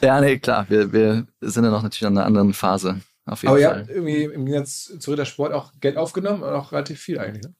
ja, 0.00 0.20
nee, 0.20 0.38
klar, 0.38 0.66
wir, 0.68 0.92
wir 0.92 1.26
sind 1.40 1.64
ja 1.64 1.70
noch 1.70 1.82
natürlich 1.82 2.06
an 2.06 2.16
einer 2.16 2.26
anderen 2.26 2.52
Phase. 2.54 3.00
Auf 3.26 3.42
jeden 3.42 3.50
aber 3.50 3.60
ihr 3.60 3.68
Fall. 3.68 3.80
habt 3.80 3.90
irgendwie 3.90 4.24
im 4.24 4.46
Gegensatz 4.46 4.92
zu 4.98 5.10
Rittersport 5.10 5.52
auch 5.52 5.72
Geld 5.80 5.96
aufgenommen 5.96 6.42
und 6.42 6.48
auch 6.50 6.72
relativ 6.72 7.00
viel 7.00 7.18
eigentlich. 7.18 7.44
Ne? 7.44 7.54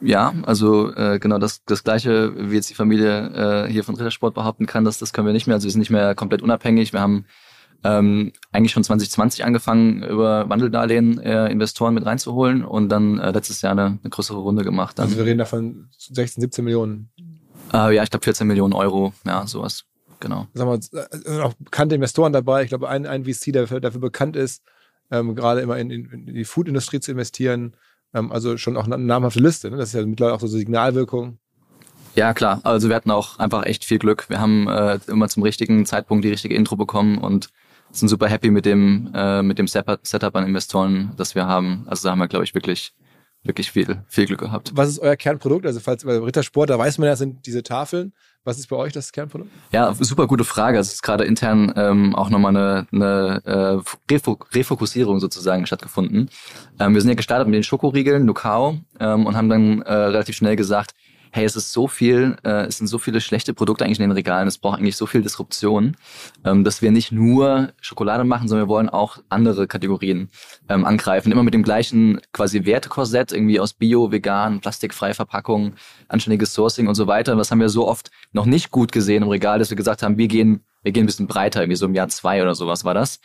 Ja, 0.00 0.32
also 0.42 0.94
äh, 0.94 1.18
genau 1.18 1.38
das, 1.38 1.64
das 1.64 1.82
gleiche, 1.82 2.32
wie 2.50 2.54
jetzt 2.54 2.70
die 2.70 2.74
Familie 2.74 3.64
äh, 3.66 3.72
hier 3.72 3.82
von 3.82 3.96
Rittersport 3.96 4.34
behaupten 4.34 4.66
kann, 4.66 4.84
das, 4.84 4.98
das 4.98 5.12
können 5.12 5.26
wir 5.26 5.32
nicht 5.32 5.46
mehr. 5.46 5.54
Also 5.56 5.64
wir 5.64 5.72
sind 5.72 5.80
nicht 5.80 5.90
mehr 5.90 6.14
komplett 6.14 6.42
unabhängig. 6.42 6.92
Wir 6.92 7.00
haben 7.00 7.24
ähm, 7.84 8.32
eigentlich 8.50 8.72
schon 8.72 8.84
2020 8.84 9.44
angefangen, 9.44 10.02
über 10.02 10.48
Wandeldarlehen 10.48 11.20
äh, 11.20 11.48
Investoren 11.48 11.94
mit 11.94 12.04
reinzuholen 12.04 12.64
und 12.64 12.88
dann 12.88 13.18
äh, 13.18 13.30
letztes 13.30 13.62
Jahr 13.62 13.72
eine, 13.72 13.98
eine 14.02 14.10
größere 14.10 14.38
Runde 14.38 14.64
gemacht. 14.64 14.98
Dann. 14.98 15.06
Also 15.06 15.18
wir 15.18 15.24
reden 15.24 15.38
davon 15.38 15.88
16, 15.96 16.40
17 16.40 16.64
Millionen. 16.64 17.10
äh, 17.72 17.94
ja, 17.94 18.02
ich 18.02 18.10
glaube 18.10 18.24
14 18.24 18.46
Millionen 18.46 18.74
Euro, 18.74 19.12
ja, 19.24 19.46
sowas. 19.46 19.84
Genau. 20.20 20.48
Sagen 20.54 20.70
wir, 20.70 21.00
mal, 21.02 21.38
äh, 21.38 21.40
auch 21.40 21.54
bekannte 21.54 21.94
Investoren 21.94 22.32
dabei. 22.32 22.62
Ich 22.62 22.68
glaube, 22.68 22.88
ein, 22.88 23.06
ein 23.06 23.24
VC, 23.24 23.52
der 23.52 23.62
dafür, 23.62 23.80
dafür 23.80 24.00
bekannt 24.00 24.34
ist, 24.34 24.62
ähm, 25.10 25.34
gerade 25.34 25.60
immer 25.60 25.78
in, 25.78 25.90
in, 25.90 26.26
die 26.26 26.44
Food-Industrie 26.44 27.00
zu 27.00 27.12
investieren. 27.12 27.74
Ähm, 28.12 28.32
also 28.32 28.56
schon 28.56 28.76
auch 28.76 28.86
eine 28.86 28.98
namhafte 28.98 29.40
Liste. 29.40 29.70
Ne? 29.70 29.76
Das 29.76 29.90
ist 29.90 29.94
ja 29.94 30.04
mittlerweile 30.04 30.34
auch 30.34 30.40
so 30.40 30.48
Signalwirkung. 30.48 31.38
Ja, 32.16 32.34
klar. 32.34 32.60
Also 32.64 32.88
wir 32.88 32.96
hatten 32.96 33.12
auch 33.12 33.38
einfach 33.38 33.64
echt 33.64 33.84
viel 33.84 33.98
Glück. 33.98 34.28
Wir 34.28 34.40
haben 34.40 34.66
äh, 34.66 34.98
immer 35.06 35.28
zum 35.28 35.44
richtigen 35.44 35.86
Zeitpunkt 35.86 36.24
die 36.24 36.30
richtige 36.30 36.54
Intro 36.54 36.74
bekommen 36.74 37.18
und 37.18 37.50
sind 37.90 38.08
super 38.08 38.28
happy 38.28 38.50
mit 38.50 38.64
dem, 38.64 39.10
äh, 39.14 39.42
mit 39.42 39.58
dem 39.58 39.66
Setup 39.66 40.36
an 40.36 40.46
Investoren, 40.46 41.12
das 41.16 41.34
wir 41.34 41.46
haben. 41.46 41.84
Also 41.88 42.06
da 42.06 42.12
haben 42.12 42.18
wir, 42.18 42.28
glaube 42.28 42.44
ich, 42.44 42.54
wirklich 42.54 42.92
wirklich 43.44 43.70
viel, 43.70 44.02
viel 44.08 44.26
Glück 44.26 44.40
gehabt. 44.40 44.72
Was 44.74 44.88
ist 44.88 44.98
euer 44.98 45.16
Kernprodukt? 45.16 45.66
Also 45.66 45.80
falls 45.80 46.04
bei 46.04 46.16
Rittersport, 46.18 46.70
da 46.70 46.78
weiß 46.78 46.98
man 46.98 47.08
ja, 47.08 47.16
sind 47.16 47.46
diese 47.46 47.62
Tafeln. 47.62 48.12
Was 48.44 48.58
ist 48.58 48.68
bei 48.68 48.76
euch 48.76 48.92
das 48.92 49.12
Kernprodukt? 49.12 49.50
Ja, 49.72 49.92
super 49.94 50.26
gute 50.26 50.44
Frage. 50.44 50.78
Es 50.78 50.92
ist 50.92 51.02
gerade 51.02 51.24
intern 51.24 51.72
ähm, 51.76 52.14
auch 52.14 52.30
nochmal 52.30 52.56
eine, 52.56 52.86
eine 52.92 53.42
äh, 53.44 54.14
Refokussierung 54.54 55.20
sozusagen 55.20 55.66
stattgefunden. 55.66 56.30
Ähm, 56.78 56.94
wir 56.94 57.00
sind 57.00 57.10
ja 57.10 57.16
gestartet 57.16 57.46
mit 57.48 57.54
den 57.54 57.62
Schokoriegeln, 57.62 58.24
Nukao, 58.24 58.78
ähm, 59.00 59.26
und 59.26 59.36
haben 59.36 59.48
dann 59.48 59.82
äh, 59.82 59.92
relativ 59.92 60.36
schnell 60.36 60.56
gesagt, 60.56 60.92
hey, 61.32 61.44
es 61.44 61.56
ist 61.56 61.72
so 61.72 61.88
viel, 61.88 62.36
äh, 62.44 62.66
es 62.66 62.78
sind 62.78 62.86
so 62.86 62.98
viele 62.98 63.20
schlechte 63.20 63.54
Produkte 63.54 63.84
eigentlich 63.84 63.98
in 63.98 64.04
den 64.04 64.12
Regalen, 64.12 64.48
es 64.48 64.58
braucht 64.58 64.78
eigentlich 64.78 64.96
so 64.96 65.06
viel 65.06 65.22
Disruption, 65.22 65.96
ähm, 66.44 66.64
dass 66.64 66.82
wir 66.82 66.90
nicht 66.90 67.12
nur 67.12 67.72
Schokolade 67.80 68.24
machen, 68.24 68.48
sondern 68.48 68.66
wir 68.66 68.70
wollen 68.70 68.88
auch 68.88 69.18
andere 69.28 69.66
Kategorien 69.66 70.30
ähm, 70.68 70.84
angreifen. 70.84 71.32
Immer 71.32 71.42
mit 71.42 71.54
dem 71.54 71.62
gleichen 71.62 72.20
quasi 72.32 72.64
Wertekorsett, 72.64 73.32
irgendwie 73.32 73.60
aus 73.60 73.74
Bio, 73.74 74.10
Vegan, 74.12 74.60
plastikfreie 74.60 75.14
Verpackung, 75.14 75.74
anständiges 76.08 76.54
Sourcing 76.54 76.88
und 76.88 76.94
so 76.94 77.06
weiter. 77.06 77.36
Was 77.36 77.50
haben 77.50 77.60
wir 77.60 77.68
so 77.68 77.86
oft 77.86 78.10
noch 78.32 78.46
nicht 78.46 78.70
gut 78.70 78.92
gesehen 78.92 79.22
im 79.22 79.28
Regal, 79.28 79.58
dass 79.58 79.70
wir 79.70 79.76
gesagt 79.76 80.02
haben, 80.02 80.18
wir 80.18 80.28
gehen 80.28 80.64
wir 80.82 80.92
gehen 80.92 81.04
ein 81.04 81.06
bisschen 81.06 81.26
breiter, 81.26 81.60
irgendwie 81.60 81.76
so 81.76 81.86
im 81.86 81.94
Jahr 81.94 82.08
zwei 82.08 82.40
oder 82.40 82.54
sowas 82.54 82.84
war 82.84 82.94
das. 82.94 83.20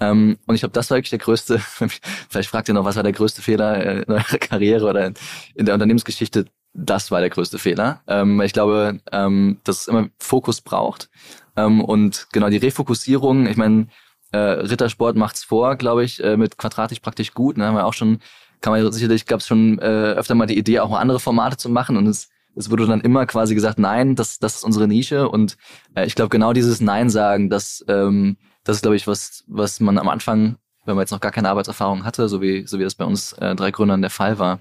Ähm, 0.00 0.38
und 0.46 0.54
ich 0.54 0.60
glaube, 0.60 0.72
das 0.72 0.90
war 0.90 0.98
wirklich 0.98 1.10
der 1.10 1.18
größte, 1.18 1.58
vielleicht 2.30 2.48
fragt 2.48 2.68
ihr 2.68 2.74
noch, 2.74 2.84
was 2.84 2.96
war 2.96 3.02
der 3.02 3.12
größte 3.12 3.42
Fehler 3.42 3.84
äh, 3.84 4.02
in 4.02 4.12
eurer 4.12 4.22
Karriere 4.40 4.88
oder 4.88 5.12
in 5.54 5.66
der 5.66 5.74
Unternehmensgeschichte? 5.74 6.46
Das 6.74 7.10
war 7.10 7.20
der 7.20 7.30
größte 7.30 7.58
Fehler. 7.58 8.00
Ähm, 8.06 8.40
ich 8.40 8.52
glaube, 8.52 9.00
ähm, 9.12 9.58
dass 9.64 9.82
es 9.82 9.88
immer 9.88 10.08
Fokus 10.18 10.60
braucht. 10.60 11.10
Ähm, 11.56 11.82
und 11.82 12.28
genau 12.32 12.48
die 12.48 12.56
Refokussierung, 12.56 13.46
ich 13.46 13.56
meine, 13.56 13.88
äh, 14.32 14.38
Rittersport 14.38 15.16
macht's 15.16 15.44
vor, 15.44 15.76
glaube 15.76 16.04
ich, 16.04 16.22
äh, 16.24 16.36
mit 16.36 16.56
quadratisch 16.56 17.00
praktisch 17.00 17.34
gut. 17.34 17.58
Ne? 17.58 17.66
Haben 17.66 17.76
wir 17.76 17.84
auch 17.84 17.92
schon, 17.92 18.20
kann 18.60 18.72
man 18.72 18.92
sicherlich, 18.92 19.26
gab 19.26 19.40
es 19.40 19.46
schon 19.46 19.78
äh, 19.78 19.82
öfter 19.82 20.34
mal 20.34 20.46
die 20.46 20.58
Idee, 20.58 20.80
auch 20.80 20.88
mal 20.88 21.00
andere 21.00 21.20
Formate 21.20 21.58
zu 21.58 21.68
machen. 21.68 21.96
Und 21.96 22.06
es, 22.06 22.30
es 22.56 22.70
wurde 22.70 22.86
dann 22.86 23.02
immer 23.02 23.26
quasi 23.26 23.54
gesagt, 23.54 23.78
nein, 23.78 24.16
das, 24.16 24.38
das 24.38 24.56
ist 24.56 24.64
unsere 24.64 24.88
Nische. 24.88 25.28
Und 25.28 25.58
äh, 25.94 26.06
ich 26.06 26.14
glaube, 26.14 26.30
genau 26.30 26.54
dieses 26.54 26.80
Nein 26.80 27.10
sagen, 27.10 27.50
das, 27.50 27.84
ähm, 27.88 28.38
das 28.64 28.76
ist, 28.76 28.82
glaube 28.82 28.96
ich, 28.96 29.06
was, 29.06 29.44
was 29.46 29.80
man 29.80 29.98
am 29.98 30.08
Anfang, 30.08 30.56
wenn 30.86 30.94
man 30.94 31.02
jetzt 31.02 31.10
noch 31.10 31.20
gar 31.20 31.32
keine 31.32 31.50
Arbeitserfahrung 31.50 32.04
hatte, 32.04 32.28
so 32.28 32.40
wie, 32.40 32.66
so 32.66 32.78
wie 32.78 32.84
das 32.84 32.94
bei 32.94 33.04
uns 33.04 33.34
äh, 33.34 33.54
drei 33.54 33.70
Gründern 33.70 34.00
der 34.00 34.10
Fall 34.10 34.38
war, 34.38 34.60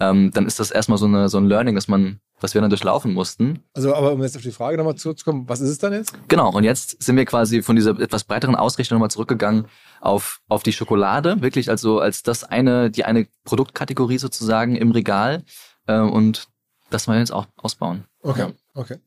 ähm, 0.00 0.30
dann 0.32 0.46
ist 0.46 0.60
das 0.60 0.70
erstmal 0.70 0.98
so, 0.98 1.06
eine, 1.06 1.28
so 1.28 1.38
ein 1.38 1.46
Learning, 1.46 1.74
dass 1.74 1.88
man 1.88 2.20
was 2.42 2.54
wir 2.54 2.60
dann 2.60 2.70
durchlaufen 2.70 3.12
mussten. 3.12 3.62
Also, 3.74 3.94
aber 3.94 4.12
um 4.12 4.22
jetzt 4.22 4.36
auf 4.36 4.42
die 4.42 4.50
Frage 4.50 4.76
nochmal 4.76 4.96
zurückzukommen, 4.96 5.48
was 5.48 5.60
ist 5.60 5.70
es 5.70 5.78
dann 5.78 5.92
jetzt? 5.92 6.12
Genau, 6.28 6.50
und 6.50 6.64
jetzt 6.64 7.02
sind 7.02 7.16
wir 7.16 7.24
quasi 7.24 7.62
von 7.62 7.76
dieser 7.76 7.98
etwas 7.98 8.24
breiteren 8.24 8.56
Ausrichtung 8.56 8.96
nochmal 8.96 9.10
zurückgegangen 9.10 9.66
auf, 10.00 10.40
auf 10.48 10.62
die 10.62 10.72
Schokolade, 10.72 11.40
wirklich 11.40 11.70
also 11.70 12.00
als 12.00 12.22
das 12.22 12.44
eine, 12.44 12.90
die 12.90 13.04
eine 13.04 13.26
Produktkategorie 13.44 14.18
sozusagen 14.18 14.76
im 14.76 14.90
Regal. 14.90 15.44
Äh, 15.86 16.00
und 16.00 16.48
das 16.90 17.06
wollen 17.06 17.16
wir 17.16 17.20
jetzt 17.20 17.32
auch 17.32 17.46
ausbauen. 17.56 18.04
Okay, 18.22 18.48
okay. 18.74 18.98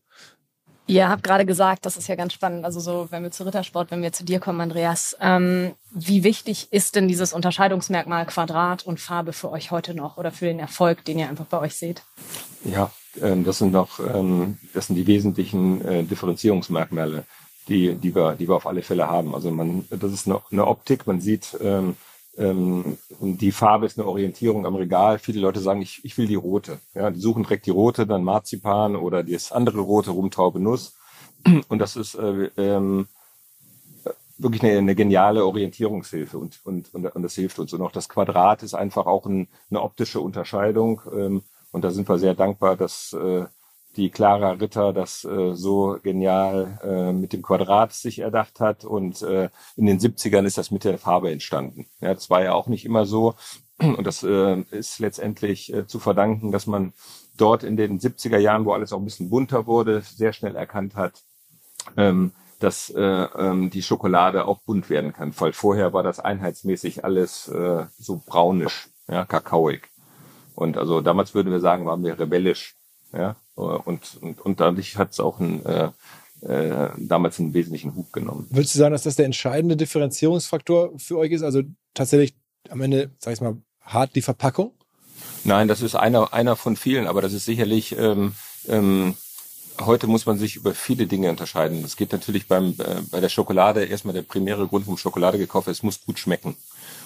Ihr 0.88 1.10
habt 1.10 1.24
gerade 1.24 1.46
gesagt, 1.46 1.86
das 1.86 1.98
ist 1.98 2.08
ja 2.08 2.16
ganz 2.16 2.34
spannend, 2.34 2.64
also 2.64 2.80
so, 2.80 3.08
wenn 3.10 3.24
wir 3.24 3.32
zu 3.32 3.44
Rittersport, 3.44 3.90
wenn 3.90 4.04
wir 4.04 4.14
zu 4.14 4.24
dir 4.24 4.40
kommen, 4.40 4.62
Andreas, 4.62 5.18
ähm, 5.20 5.74
wie 5.92 6.24
wichtig 6.24 6.68
ist 6.72 6.96
denn 6.96 7.08
dieses 7.08 7.34
Unterscheidungsmerkmal 7.34 8.28
Quadrat 8.28 8.86
und 8.86 9.00
Farbe 9.00 9.34
für 9.34 9.52
euch 9.52 9.72
heute 9.72 9.96
noch 9.96 10.18
oder 10.18 10.32
für 10.32 10.46
den 10.46 10.60
Erfolg, 10.60 11.04
den 11.04 11.18
ihr 11.18 11.28
einfach 11.28 11.46
bei 11.46 11.60
euch 11.60 11.76
seht? 11.76 12.04
Ja, 12.64 12.92
ähm, 13.20 13.44
das 13.44 13.58
sind 13.58 13.72
noch, 13.72 14.00
ähm, 14.00 14.60
das 14.74 14.88
sind 14.88 14.96
die 14.96 15.08
wesentlichen 15.08 15.84
äh, 15.84 16.04
Differenzierungsmerkmale, 16.04 17.26
die, 17.68 17.96
die 17.96 18.14
wir, 18.14 18.36
die 18.36 18.48
wir 18.48 18.56
auf 18.56 18.68
alle 18.68 18.84
Fälle 18.84 19.08
haben. 19.08 19.34
Also 19.34 19.50
man, 19.50 19.86
das 19.90 20.12
ist 20.12 20.28
eine, 20.28 20.42
eine 20.52 20.68
Optik, 20.68 21.08
man 21.08 21.20
sieht, 21.20 21.58
ähm, 21.62 21.98
ähm, 22.38 22.98
die 23.20 23.52
Farbe 23.52 23.86
ist 23.86 23.98
eine 23.98 24.08
Orientierung 24.08 24.66
am 24.66 24.76
Regal. 24.76 25.20
Viele 25.20 25.40
Leute 25.40 25.60
sagen, 25.60 25.82
ich, 25.82 26.04
ich 26.04 26.18
will 26.18 26.28
die 26.28 26.36
rote. 26.36 26.80
Ja, 26.94 27.10
die 27.10 27.20
suchen 27.20 27.44
direkt 27.44 27.66
die 27.66 27.72
rote, 27.72 28.06
dann 28.06 28.24
Marzipan 28.24 28.96
oder 28.96 29.24
das 29.24 29.52
andere 29.52 29.80
rote, 29.80 30.12
Rumtaube 30.12 30.60
Nuss. 30.60 30.96
Und 31.70 31.80
das 31.80 31.96
ist 31.96 32.16
äh, 32.16 32.50
ähm, 32.58 33.08
wirklich 34.38 34.64
eine, 34.64 34.78
eine 34.78 34.96
geniale 34.96 35.46
Orientierungshilfe 35.46 36.38
und, 36.38 36.60
und, 36.66 36.94
und, 36.94 37.06
und 37.06 37.22
das 37.22 37.36
hilft 37.36 37.60
uns. 37.60 37.74
Und 37.74 37.82
auch 37.82 37.92
das 37.92 38.10
Quadrat 38.10 38.64
ist 38.64 38.74
einfach 38.74 39.06
auch 39.06 39.26
ein, 39.26 39.48
eine 39.70 39.82
optische 39.82 40.20
Unterscheidung. 40.20 41.02
Ähm, 41.14 41.44
und 41.72 41.84
da 41.84 41.92
sind 41.92 42.08
wir 42.10 42.18
sehr 42.20 42.36
dankbar, 42.36 42.76
dass 42.76 43.14
äh, 43.14 43.46
die 43.98 44.10
Clara 44.10 44.52
Ritter 44.52 44.94
das 44.94 45.24
äh, 45.24 45.54
so 45.54 45.98
genial 46.04 46.80
äh, 46.84 47.14
mit 47.14 47.34
dem 47.34 47.42
Quadrat 47.42 47.94
sich 47.94 48.20
erdacht 48.20 48.60
hat. 48.60 48.86
Und 48.86 49.22
äh, 49.22 49.50
in 49.76 49.86
den 49.86 50.00
70ern 50.00 50.46
ist 50.46 50.58
das 50.58 50.72
mit 50.72 50.84
der 50.84 50.98
Farbe 50.98 51.32
entstanden. 51.32 51.88
Ja, 52.02 52.14
das 52.14 52.30
war 52.30 52.44
ja 52.44 52.54
auch 52.54 52.68
nicht 52.68 52.86
immer 52.86 53.06
so. 53.06 53.36
Und 53.78 54.06
das 54.08 54.24
äh, 54.24 54.62
ist 54.72 55.00
letztendlich 55.00 55.74
äh, 55.74 55.86
zu 55.88 56.00
verdanken, 56.00 56.52
dass 56.52 56.68
man 56.68 56.94
dort 57.38 57.64
in 57.64 57.76
den 57.76 58.00
70er 58.00 58.38
Jahren, 58.38 58.66
wo 58.66 58.74
alles 58.74 58.94
auch 58.94 59.00
ein 59.00 59.06
bisschen 59.06 59.30
bunter 59.30 59.68
wurde, 59.68 60.02
sehr 60.02 60.34
schnell 60.34 60.56
erkannt 60.56 60.96
hat, 60.96 61.24
ähm, 61.98 62.32
dass 62.60 62.90
äh, 62.90 63.02
ähm, 63.02 63.70
die 63.70 63.84
Schokolade 63.84 64.46
auch 64.46 64.62
bunt 64.62 64.90
werden 64.90 65.12
kann. 65.14 65.34
Weil 65.38 65.54
vorher 65.54 65.94
war 65.94 66.04
das 66.04 66.20
einheitsmäßig 66.20 67.04
alles 67.04 67.48
äh, 67.50 67.86
so 67.98 68.22
braunisch, 68.26 68.88
ja, 69.08 69.26
kakaoig. 69.26 69.90
Und 70.56 70.78
also 70.78 71.02
damals 71.02 71.36
würden 71.36 71.52
wir 71.52 71.60
sagen, 71.60 71.86
waren 71.86 72.04
wir 72.04 72.18
rebellisch. 72.18 72.76
Ja, 73.12 73.36
und, 73.56 74.18
und, 74.22 74.42
und 74.42 74.60
dadurch 74.60 74.98
hat 74.98 75.12
es 75.12 75.20
auch 75.20 75.40
ein, 75.40 75.66
äh, 75.66 75.90
äh, 76.42 76.90
damals 76.98 77.40
einen 77.40 77.54
wesentlichen 77.54 77.96
Hub 77.96 78.12
genommen. 78.14 78.48
Würdest 78.50 78.76
du 78.76 78.80
sagen, 78.80 78.92
dass 78.92 79.04
das 79.04 79.16
der 79.16 79.26
entscheidende 79.26 79.78
Differenzierungsfaktor 79.78 80.92
für 80.98 81.18
euch 81.18 81.32
ist? 81.32 81.42
Also 81.42 81.64
tatsächlich 81.94 82.36
am 82.70 82.82
Ende, 82.82 83.12
sag 83.20 83.34
ich 83.34 83.42
mal, 83.42 83.58
hart 83.82 84.16
die 84.16 84.22
Verpackung? 84.22 84.72
Nein, 85.44 85.68
das 85.68 85.82
ist 85.82 85.96
einer, 85.96 86.34
einer 86.34 86.56
von 86.56 86.76
vielen, 86.76 87.08
aber 87.08 87.22
das 87.22 87.34
ist 87.34 87.46
sicherlich, 87.46 87.98
ähm, 87.98 88.34
ähm, 88.68 89.16
heute 89.80 90.08
muss 90.08 90.26
man 90.26 90.38
sich 90.38 90.56
über 90.56 90.74
viele 90.74 91.08
Dinge 91.08 91.30
unterscheiden. 91.30 91.82
Das 91.84 91.96
geht 91.96 92.12
natürlich 92.12 92.48
beim, 92.48 92.76
äh, 92.80 93.02
bei 93.12 93.22
der 93.22 93.30
Schokolade 93.30 93.86
erstmal 93.86 94.14
der 94.14 94.24
primäre 94.24 94.68
Grund, 94.68 94.86
warum 94.88 94.98
Schokolade 94.98 95.38
gekauft 95.38 95.68
ist, 95.68 95.78
es 95.78 95.84
muss 95.84 96.04
gut 96.06 96.20
schmecken. 96.20 96.58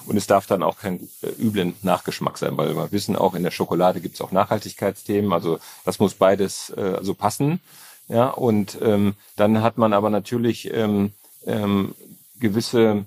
Und 0.06 0.18
es 0.18 0.28
darf 0.28 0.48
dann 0.48 0.64
auch 0.64 0.78
kein 0.78 1.10
äh, 1.22 1.30
üblen 1.40 1.76
Nachgeschmack 1.82 2.38
sein, 2.38 2.58
weil 2.58 2.76
wir 2.76 2.92
wissen 2.92 3.16
auch, 3.16 3.36
in 3.36 3.44
der 3.44 3.52
Schokolade 3.52 4.02
gibt 4.02 4.16
es 4.16 4.22
auch 4.22 4.32
Nachhaltigkeitsthemen. 4.32 5.32
Also 5.34 5.60
das 5.86 6.00
muss 6.00 6.14
beides 6.14 6.72
äh, 6.76 6.96
also 6.98 7.14
passen. 7.14 7.60
Ja, 8.08 8.30
und 8.30 8.78
ähm, 8.82 9.14
dann 9.36 9.62
hat 9.62 9.78
man 9.78 9.94
aber 9.94 10.10
natürlich 10.10 10.74
ähm, 10.74 11.12
ähm, 11.46 11.94
gewisse 12.40 13.06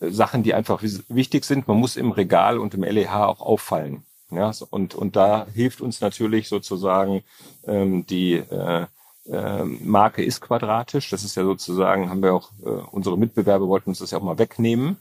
Sachen, 0.00 0.42
die 0.42 0.54
einfach 0.54 0.82
wichtig 1.08 1.44
sind. 1.44 1.68
Man 1.68 1.76
muss 1.76 1.96
im 1.96 2.10
Regal 2.10 2.58
und 2.58 2.72
im 2.72 2.82
LEH 2.82 3.26
auch 3.26 3.40
auffallen. 3.40 4.04
Ja, 4.30 4.52
und, 4.70 4.94
und 4.94 5.16
da 5.16 5.46
hilft 5.52 5.80
uns 5.80 6.00
natürlich 6.00 6.48
sozusagen 6.48 7.22
ähm, 7.66 8.06
die 8.06 8.34
äh, 8.34 8.86
äh, 9.30 9.64
Marke 9.64 10.24
ist 10.24 10.40
quadratisch. 10.40 11.10
Das 11.10 11.24
ist 11.24 11.34
ja 11.34 11.44
sozusagen, 11.44 12.10
haben 12.10 12.22
wir 12.22 12.34
auch, 12.34 12.50
äh, 12.64 12.68
unsere 12.68 13.18
Mitbewerber 13.18 13.68
wollten 13.68 13.90
uns 13.90 13.98
das 13.98 14.12
ja 14.12 14.18
auch 14.18 14.22
mal 14.22 14.38
wegnehmen. 14.38 14.96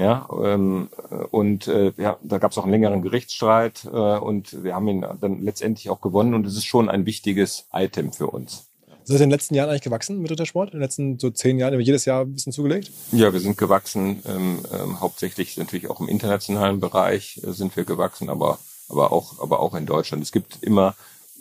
Ja, 0.00 0.26
ähm, 0.42 0.88
und 1.30 1.68
äh, 1.68 1.92
ja, 1.98 2.16
da 2.22 2.38
gab 2.38 2.52
es 2.52 2.58
auch 2.58 2.62
einen 2.62 2.72
längeren 2.72 3.02
Gerichtsstreit 3.02 3.84
äh, 3.84 3.88
und 3.88 4.64
wir 4.64 4.74
haben 4.74 4.88
ihn 4.88 5.04
dann 5.20 5.42
letztendlich 5.42 5.90
auch 5.90 6.00
gewonnen 6.00 6.32
und 6.32 6.46
es 6.46 6.56
ist 6.56 6.64
schon 6.64 6.88
ein 6.88 7.04
wichtiges 7.04 7.66
Item 7.70 8.10
für 8.14 8.28
uns. 8.28 8.64
Seid 9.04 9.18
ihr 9.18 9.24
in 9.24 9.28
den 9.28 9.30
letzten 9.30 9.54
Jahren 9.56 9.68
eigentlich 9.68 9.82
gewachsen 9.82 10.22
mit 10.22 10.30
Rittersport? 10.30 10.70
In 10.70 10.78
den 10.78 10.82
letzten 10.82 11.18
so 11.18 11.28
zehn 11.28 11.58
Jahren 11.58 11.78
jedes 11.78 12.06
Jahr 12.06 12.22
ein 12.22 12.32
bisschen 12.32 12.54
zugelegt? 12.54 12.90
Ja, 13.12 13.30
wir 13.30 13.40
sind 13.40 13.58
gewachsen, 13.58 14.22
ähm, 14.26 14.60
ähm, 14.72 15.00
hauptsächlich 15.00 15.58
natürlich 15.58 15.90
auch 15.90 16.00
im 16.00 16.08
internationalen 16.08 16.80
Bereich 16.80 17.38
äh, 17.44 17.52
sind 17.52 17.76
wir 17.76 17.84
gewachsen, 17.84 18.30
aber, 18.30 18.58
aber, 18.88 19.12
auch, 19.12 19.38
aber 19.42 19.60
auch 19.60 19.74
in 19.74 19.84
Deutschland. 19.84 20.22
Es 20.22 20.32
gibt 20.32 20.62
immer 20.62 20.94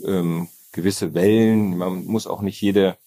ähm, 0.04 0.50
gewisse 0.74 1.14
Wellen, 1.14 1.78
man 1.78 2.04
muss 2.04 2.28
auch 2.28 2.42
nicht 2.42 2.60
jede, 2.60 2.98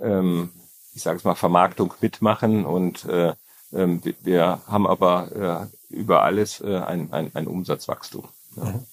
ähm, 0.00 0.52
ich 0.94 1.02
sage 1.02 1.18
es 1.18 1.24
mal, 1.24 1.34
Vermarktung 1.34 1.92
mitmachen 2.00 2.64
und 2.64 3.04
äh, 3.04 3.34
ähm, 3.72 4.00
wir 4.22 4.60
haben 4.66 4.86
aber 4.86 5.68
äh, 5.90 5.94
über 5.94 6.22
alles 6.22 6.60
äh, 6.60 6.78
ein, 6.78 7.12
ein, 7.12 7.30
ein 7.34 7.46
Umsatzwachstum. 7.46 8.28
Ja. 8.56 8.64
Mhm. 8.64 8.84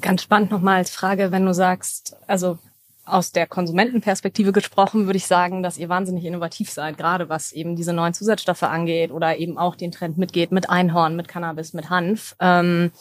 Ganz 0.00 0.22
spannend 0.22 0.52
nochmal 0.52 0.76
als 0.76 0.90
Frage, 0.90 1.32
wenn 1.32 1.44
du 1.44 1.52
sagst, 1.52 2.16
also 2.28 2.58
aus 3.04 3.32
der 3.32 3.46
Konsumentenperspektive 3.46 4.52
gesprochen, 4.52 5.06
würde 5.06 5.16
ich 5.16 5.26
sagen, 5.26 5.62
dass 5.62 5.78
ihr 5.78 5.88
wahnsinnig 5.88 6.24
innovativ 6.24 6.70
seid, 6.70 6.98
gerade 6.98 7.28
was 7.28 7.52
eben 7.52 7.74
diese 7.74 7.92
neuen 7.92 8.14
Zusatzstoffe 8.14 8.62
angeht 8.62 9.10
oder 9.10 9.38
eben 9.38 9.58
auch 9.58 9.74
den 9.74 9.90
Trend 9.90 10.18
mitgeht 10.18 10.52
mit 10.52 10.70
Einhorn, 10.70 11.16
mit 11.16 11.26
Cannabis, 11.26 11.72
mit 11.72 11.90
Hanf 11.90 12.36
ähm, 12.40 12.92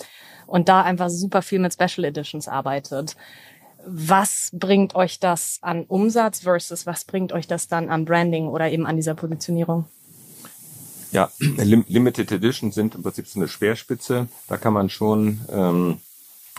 und 0.46 0.70
da 0.70 0.82
einfach 0.82 1.10
super 1.10 1.42
viel 1.42 1.60
mit 1.60 1.74
Special 1.74 2.06
Editions 2.06 2.48
arbeitet. 2.48 3.16
Was 3.86 4.50
bringt 4.54 4.96
euch 4.96 5.20
das 5.20 5.60
an 5.62 5.84
Umsatz 5.86 6.40
versus 6.40 6.86
was 6.86 7.06
bringt 7.06 7.32
euch 7.32 7.48
das 7.48 7.68
dann 7.68 7.90
am 7.90 8.06
Branding 8.06 8.48
oder 8.48 8.70
eben 8.70 8.86
an 8.86 8.96
dieser 8.96 9.14
Positionierung? 9.14 9.86
Ja, 11.12 11.32
Limited 11.40 12.32
Edition 12.32 12.72
sind 12.72 12.96
im 12.96 13.04
Prinzip 13.04 13.28
so 13.28 13.40
eine 13.40 13.48
Speerspitze. 13.48 14.28
Da 14.48 14.58
kann 14.58 14.74
man 14.74 14.90
schon 14.90 15.42
ähm, 15.52 16.00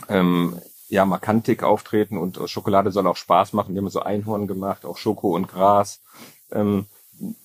ähm, 0.08 0.58
ja 0.88 1.04
markantig 1.04 1.62
auftreten 1.62 2.16
und 2.16 2.40
Schokolade 2.46 2.90
soll 2.90 3.06
auch 3.06 3.16
Spaß 3.16 3.52
machen. 3.52 3.74
Wir 3.74 3.82
haben 3.82 3.90
so 3.90 4.00
Einhorn 4.00 4.46
gemacht, 4.46 4.84
auch 4.84 4.96
Schoko 4.96 5.34
und 5.34 5.48
Gras. 5.48 6.00
Ähm, 6.50 6.86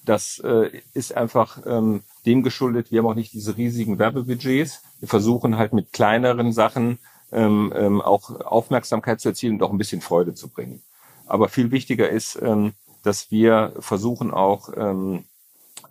das 0.06 0.40
äh, 0.40 0.70
ist 0.94 1.16
einfach 1.16 1.60
ähm, 1.66 2.04
dem 2.26 2.44
geschuldet, 2.44 2.92
wir 2.92 3.00
haben 3.00 3.08
auch 3.08 3.16
nicht 3.16 3.34
diese 3.34 3.58
riesigen 3.58 4.00
Werbebudgets. 4.00 4.82
Wir 5.00 5.08
versuchen 5.08 5.58
halt 5.58 5.74
mit 5.74 5.92
kleineren 5.92 6.54
Sachen 6.54 7.00
ähm, 7.32 7.74
ähm, 7.76 8.02
auch 8.02 8.30
Aufmerksamkeit 8.42 9.20
zu 9.20 9.30
erzielen 9.30 9.56
und 9.56 9.64
auch 9.64 9.72
ein 9.72 9.78
bisschen 9.78 10.02
Freude 10.02 10.36
zu 10.36 10.48
bringen. 10.48 10.84
Aber 11.26 11.50
viel 11.50 11.72
wichtiger 11.72 12.10
ist, 12.10 12.40
ähm, 12.42 12.74
dass 13.02 13.32
wir 13.32 13.74
versuchen 13.80 14.32
auch 14.32 14.70
ähm, 14.78 15.26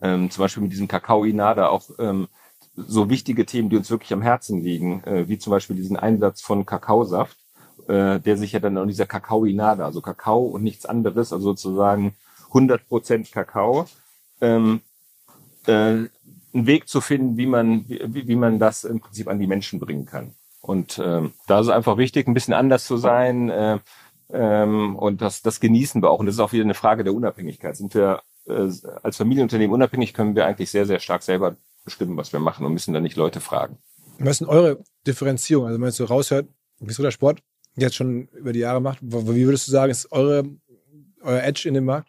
ähm, 0.02 0.30
zum 0.30 0.42
Beispiel 0.42 0.62
mit 0.62 0.72
diesem 0.72 0.88
Kakao 0.88 1.24
Inada 1.24 1.68
auch 1.68 1.84
ähm, 1.98 2.28
so 2.74 3.08
wichtige 3.08 3.46
Themen, 3.46 3.70
die 3.70 3.76
uns 3.76 3.90
wirklich 3.90 4.12
am 4.12 4.22
Herzen 4.22 4.62
liegen, 4.62 5.02
äh, 5.04 5.28
wie 5.28 5.38
zum 5.38 5.52
Beispiel 5.52 5.76
diesen 5.76 5.96
Einsatz 5.96 6.40
von 6.42 6.66
Kakaosaft, 6.66 7.38
äh, 7.88 8.18
der 8.18 8.36
sich 8.36 8.52
ja 8.52 8.60
dann 8.60 8.76
an 8.76 8.88
dieser 8.88 9.06
Kakao 9.06 9.44
Inada, 9.44 9.84
also 9.84 10.00
Kakao 10.00 10.42
und 10.42 10.62
nichts 10.62 10.86
anderes, 10.86 11.32
also 11.32 11.44
sozusagen 11.44 12.14
100% 12.50 13.32
Kakao, 13.32 13.86
ähm, 14.40 14.80
äh, 15.66 15.72
einen 16.54 16.66
Weg 16.66 16.88
zu 16.88 17.00
finden, 17.00 17.36
wie 17.36 17.46
man, 17.46 17.88
wie, 17.88 18.28
wie 18.28 18.36
man 18.36 18.58
das 18.58 18.84
im 18.84 19.00
Prinzip 19.00 19.28
an 19.28 19.38
die 19.38 19.46
Menschen 19.46 19.80
bringen 19.80 20.04
kann. 20.04 20.34
Und 20.60 21.00
ähm, 21.04 21.32
da 21.46 21.60
ist 21.60 21.66
es 21.66 21.72
einfach 21.72 21.96
wichtig, 21.96 22.26
ein 22.26 22.34
bisschen 22.34 22.54
anders 22.54 22.84
zu 22.84 22.96
sein. 22.96 23.50
Äh, 23.50 23.78
ähm, 24.32 24.96
und 24.96 25.20
das, 25.20 25.42
das 25.42 25.60
genießen 25.60 26.02
wir 26.02 26.10
auch. 26.10 26.20
Und 26.20 26.26
das 26.26 26.36
ist 26.36 26.40
auch 26.40 26.52
wieder 26.52 26.64
eine 26.64 26.74
Frage 26.74 27.04
der 27.04 27.14
Unabhängigkeit. 27.14 27.76
Sind 27.76 27.94
wir 27.94 28.22
äh, 28.46 28.70
als 29.02 29.16
Familienunternehmen 29.16 29.74
unabhängig, 29.74 30.14
können 30.14 30.34
wir 30.34 30.46
eigentlich 30.46 30.70
sehr, 30.70 30.86
sehr 30.86 31.00
stark 31.00 31.22
selber 31.22 31.56
bestimmen, 31.84 32.16
was 32.16 32.32
wir 32.32 32.40
machen 32.40 32.64
und 32.64 32.72
müssen 32.72 32.94
dann 32.94 33.02
nicht 33.02 33.16
Leute 33.16 33.40
fragen. 33.40 33.78
Was 34.18 34.32
ist 34.32 34.40
denn 34.40 34.48
eure 34.48 34.82
Differenzierung? 35.06 35.66
Also 35.66 35.74
wenn 35.74 35.80
man 35.80 35.88
jetzt 35.88 35.96
so 35.96 36.04
raushört, 36.04 36.48
wieso 36.78 37.02
der 37.02 37.10
Sport 37.10 37.40
jetzt 37.76 37.96
schon 37.96 38.28
über 38.28 38.52
die 38.52 38.60
Jahre 38.60 38.80
macht, 38.80 38.98
wie 39.02 39.46
würdest 39.46 39.66
du 39.66 39.72
sagen, 39.72 39.90
ist 39.90 40.12
eure, 40.12 40.44
euer 41.22 41.42
Edge 41.42 41.68
in 41.68 41.74
dem 41.74 41.86
Markt? 41.86 42.08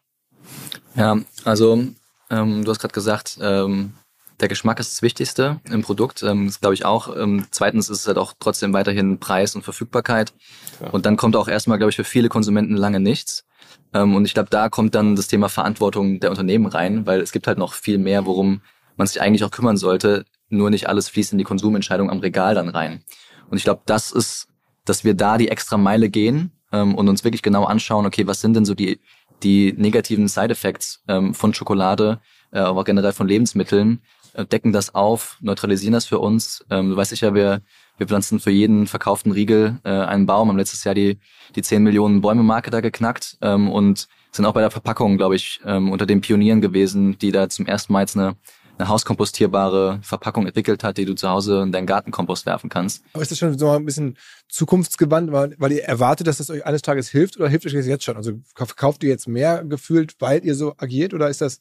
Ja, 0.96 1.18
also 1.46 1.84
ähm, 2.30 2.66
du 2.66 2.72
hast 2.72 2.80
gerade 2.80 2.94
gesagt, 2.94 3.40
ähm, 3.42 3.94
der 4.40 4.48
Geschmack 4.48 4.80
ist 4.80 4.92
das 4.92 5.02
Wichtigste 5.02 5.60
im 5.64 5.84
Produkt. 5.84 6.24
Ähm, 6.24 6.48
das 6.48 6.60
glaube 6.60 6.74
ich 6.74 6.86
auch. 6.86 7.16
Ähm, 7.16 7.46
zweitens 7.52 7.90
ist 7.90 8.02
es 8.02 8.08
halt 8.08 8.18
auch 8.18 8.34
trotzdem 8.40 8.74
weiterhin 8.74 9.20
Preis 9.20 9.56
und 9.56 9.64
Verfügbarkeit. 9.64 10.34
Ja. 10.82 10.90
Und 10.90 11.06
dann 11.06 11.18
kommt 11.18 11.36
auch 11.36 11.48
erstmal, 11.48 11.78
glaube 11.78 11.92
ich, 11.92 11.96
für 11.96 12.04
viele 12.04 12.30
Konsumenten 12.30 12.76
lange 12.76 13.00
nichts. 13.00 13.46
Ähm, 13.94 14.16
und 14.16 14.26
ich 14.26 14.34
glaube, 14.34 14.50
da 14.50 14.70
kommt 14.70 14.96
dann 14.96 15.16
das 15.16 15.28
Thema 15.28 15.50
Verantwortung 15.50 16.20
der 16.20 16.30
Unternehmen 16.30 16.66
rein, 16.66 17.06
weil 17.06 17.22
es 17.22 17.32
gibt 17.32 17.48
halt 17.48 17.58
noch 17.58 17.74
viel 17.74 17.98
mehr, 17.98 18.26
worum 18.26 18.62
man 18.96 19.08
sich 19.08 19.22
eigentlich 19.22 19.44
auch 19.44 19.52
kümmern 19.52 19.78
sollte. 19.78 20.26
Nur 20.50 20.70
nicht 20.70 20.88
alles 20.88 21.10
fließt 21.10 21.32
in 21.32 21.38
die 21.38 21.44
Konsumentscheidung 21.44 22.10
am 22.10 22.20
Regal 22.20 22.56
dann 22.56 22.70
rein. 22.70 23.04
Und 23.50 23.58
ich 23.58 23.64
glaube, 23.64 23.82
das 23.86 24.12
ist, 24.12 24.48
dass 24.86 25.04
wir 25.04 25.14
da 25.14 25.38
die 25.38 25.50
extra 25.50 25.78
Meile 25.78 26.10
gehen 26.10 26.52
ähm, 26.72 26.96
und 26.96 27.08
uns 27.10 27.24
wirklich 27.24 27.42
genau 27.42 27.66
anschauen, 27.66 28.06
okay, 28.06 28.28
was 28.28 28.42
sind 28.42 28.56
denn 28.56 28.66
so 28.66 28.76
die, 28.76 29.00
die 29.44 29.74
negativen 29.74 30.28
Side-Effects 30.28 31.04
ähm, 31.08 31.34
von 31.34 31.54
Schokolade, 31.54 32.20
äh, 32.52 32.60
aber 32.60 32.84
generell 32.84 33.14
von 33.14 33.28
Lebensmitteln, 33.28 34.02
decken 34.50 34.72
das 34.72 34.96
auf, 34.96 35.38
neutralisieren 35.42 35.94
das 35.94 36.06
für 36.06 36.20
uns. 36.20 36.66
Ähm, 36.70 36.90
du 36.90 36.96
weißt 36.96 37.12
sicher, 37.12 37.34
wir, 37.34 37.62
wir 37.98 38.08
pflanzen 38.08 38.40
für 38.40 38.52
jeden 38.52 38.88
verkauften 38.88 39.32
Riegel 39.32 39.80
äh, 39.84 39.90
einen 39.90 40.26
Baum, 40.26 40.50
haben 40.50 40.58
letztes 40.58 40.84
Jahr 40.84 40.96
die, 40.96 41.20
die 41.56 41.62
10 41.62 41.84
Millionen 41.84 42.22
Bäume-Marke 42.22 42.72
da 42.72 42.82
geknackt 42.82 43.38
ähm, 43.42 43.72
und 43.72 44.08
sind 44.32 44.46
auch 44.46 44.54
bei 44.54 44.62
der 44.62 44.72
Verpackung, 44.72 45.18
glaube 45.18 45.36
ich, 45.36 45.62
ähm, 45.66 45.92
unter 45.92 46.06
den 46.06 46.22
Pionieren 46.22 46.62
gewesen, 46.62 47.18
die 47.20 47.32
da 47.32 47.50
zum 47.50 47.68
ersten 47.68 47.94
Mal 47.94 48.02
jetzt 48.02 48.18
eine, 48.18 48.36
eine 48.80 48.88
hauskompostierbare 48.88 50.00
Verpackung 50.02 50.48
entwickelt 50.48 50.84
hat, 50.84 50.98
die 50.98 51.06
du 51.06 51.14
zu 51.14 51.30
Hause 51.30 51.62
in 51.62 51.72
deinen 51.72 51.86
Gartenkompost 51.86 52.48
werfen 52.48 52.70
kannst. 52.70 53.04
Aber 53.14 53.22
ist 53.22 53.32
das 53.32 53.38
schon 53.38 53.58
so 53.58 53.70
ein 53.70 53.86
bisschen 53.86 54.18
zukunftsgewandt, 54.50 55.32
weil, 55.32 55.56
weil 55.60 55.74
ihr 55.74 55.84
erwartet, 55.84 56.26
dass 56.26 56.38
das 56.38 56.50
euch 56.50 56.66
eines 56.66 56.82
Tages 56.82 57.10
hilft 57.10 57.38
oder 57.38 57.48
hilft 57.48 57.68
euch 57.68 57.74
das 57.74 57.86
jetzt 57.86 58.04
schon? 58.04 58.18
Also 58.18 58.32
verkauft 58.56 59.04
ihr 59.04 59.10
jetzt 59.10 59.28
mehr 59.28 59.64
gefühlt, 59.64 60.16
weil 60.20 60.44
ihr 60.44 60.56
so 60.56 60.74
agiert 60.78 61.14
oder 61.14 61.30
ist 61.30 61.42
das 61.42 61.60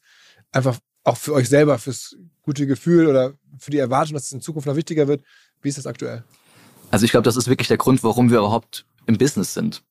einfach 0.51 0.79
auch 1.03 1.17
für 1.17 1.33
euch 1.33 1.49
selber, 1.49 1.77
fürs 1.79 2.15
gute 2.41 2.65
Gefühl 2.67 3.07
oder 3.07 3.33
für 3.57 3.71
die 3.71 3.77
Erwartung, 3.77 4.15
dass 4.15 4.25
es 4.25 4.31
in 4.31 4.41
Zukunft 4.41 4.67
noch 4.67 4.75
wichtiger 4.75 5.07
wird? 5.07 5.23
Wie 5.61 5.69
ist 5.69 5.77
das 5.77 5.87
aktuell? 5.87 6.23
Also 6.91 7.05
ich 7.05 7.11
glaube, 7.11 7.23
das 7.23 7.35
ist 7.35 7.47
wirklich 7.47 7.67
der 7.67 7.77
Grund, 7.77 8.03
warum 8.03 8.29
wir 8.29 8.39
überhaupt 8.39 8.85
im 9.05 9.17
Business 9.17 9.53
sind. 9.53 9.83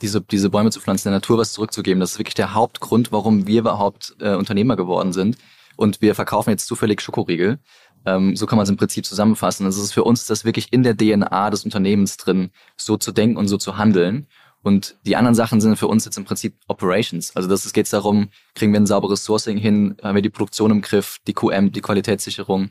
Diese, 0.00 0.20
diese 0.20 0.50
Bäume 0.50 0.70
zu 0.70 0.80
pflanzen, 0.80 1.08
der 1.08 1.18
Natur 1.18 1.38
was 1.38 1.52
zurückzugeben. 1.52 2.00
Das 2.00 2.12
ist 2.12 2.18
wirklich 2.18 2.34
der 2.34 2.54
Hauptgrund, 2.54 3.12
warum 3.12 3.46
wir 3.46 3.60
überhaupt 3.60 4.16
äh, 4.20 4.34
Unternehmer 4.34 4.76
geworden 4.76 5.12
sind. 5.12 5.38
Und 5.76 6.00
wir 6.02 6.14
verkaufen 6.14 6.50
jetzt 6.50 6.66
zufällig 6.66 7.00
Schokoriegel. 7.00 7.58
Ähm, 8.04 8.36
so 8.36 8.46
kann 8.46 8.56
man 8.56 8.64
es 8.64 8.70
im 8.70 8.76
Prinzip 8.76 9.06
zusammenfassen. 9.06 9.64
Also 9.64 9.80
es 9.80 9.86
ist 9.86 9.92
für 9.92 10.04
uns 10.04 10.26
das 10.26 10.44
wirklich 10.44 10.72
in 10.72 10.82
der 10.82 10.96
DNA 10.96 11.50
des 11.50 11.64
Unternehmens 11.64 12.16
drin, 12.16 12.50
so 12.76 12.96
zu 12.96 13.12
denken 13.12 13.36
und 13.36 13.48
so 13.48 13.58
zu 13.58 13.78
handeln. 13.78 14.26
Und 14.62 14.96
die 15.04 15.16
anderen 15.16 15.34
Sachen 15.34 15.60
sind 15.60 15.76
für 15.76 15.88
uns 15.88 16.04
jetzt 16.04 16.16
im 16.16 16.24
Prinzip 16.24 16.54
Operations. 16.68 17.34
Also 17.34 17.48
das 17.48 17.70
geht 17.72 17.92
darum, 17.92 18.28
kriegen 18.54 18.72
wir 18.72 18.80
ein 18.80 18.86
sauberes 18.86 19.24
Sourcing 19.24 19.58
hin, 19.58 19.96
haben 20.02 20.14
wir 20.14 20.22
die 20.22 20.30
Produktion 20.30 20.70
im 20.70 20.82
Griff, 20.82 21.18
die 21.26 21.32
QM, 21.32 21.72
die 21.72 21.80
Qualitätssicherung 21.80 22.70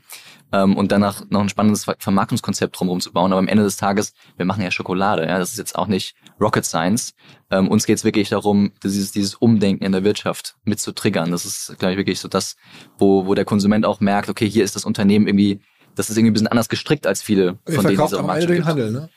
ähm, 0.52 0.76
und 0.76 0.90
danach 0.90 1.22
noch 1.28 1.42
ein 1.42 1.50
spannendes 1.50 1.84
Vermarktungskonzept 1.98 2.78
drumherum 2.78 3.00
zu 3.00 3.12
bauen. 3.12 3.32
Aber 3.32 3.38
am 3.38 3.48
Ende 3.48 3.64
des 3.64 3.76
Tages, 3.76 4.14
wir 4.36 4.46
machen 4.46 4.62
ja 4.62 4.70
Schokolade. 4.70 5.26
Ja, 5.26 5.38
das 5.38 5.50
ist 5.52 5.58
jetzt 5.58 5.76
auch 5.76 5.86
nicht 5.86 6.14
Rocket 6.40 6.64
Science. 6.64 7.14
Ähm, 7.50 7.68
uns 7.68 7.84
geht 7.84 7.98
es 7.98 8.04
wirklich 8.04 8.30
darum, 8.30 8.72
dieses, 8.82 9.12
dieses 9.12 9.34
Umdenken 9.34 9.84
in 9.84 9.92
der 9.92 10.02
Wirtschaft 10.02 10.56
mit 10.64 10.80
zu 10.80 10.92
triggern. 10.92 11.30
Das 11.30 11.44
ist, 11.44 11.78
glaube 11.78 11.92
ich, 11.92 11.98
wirklich 11.98 12.20
so 12.20 12.28
das, 12.28 12.56
wo, 12.96 13.26
wo 13.26 13.34
der 13.34 13.44
Konsument 13.44 13.84
auch 13.84 14.00
merkt, 14.00 14.30
okay, 14.30 14.48
hier 14.48 14.64
ist 14.64 14.76
das 14.76 14.86
Unternehmen 14.86 15.26
irgendwie, 15.26 15.60
das 15.94 16.08
ist 16.08 16.16
irgendwie 16.16 16.30
ein 16.30 16.34
bisschen 16.34 16.48
anders 16.48 16.70
gestrickt 16.70 17.06
als 17.06 17.20
viele 17.20 17.58
von 17.66 17.74
Ihr 17.74 17.82
denen, 17.82 17.96
die 17.98 18.02
es 18.04 18.14
am 18.14 18.30
Ende 18.30 18.46
durch 18.46 18.64
Handel, 18.64 18.90
ne? 18.90 19.10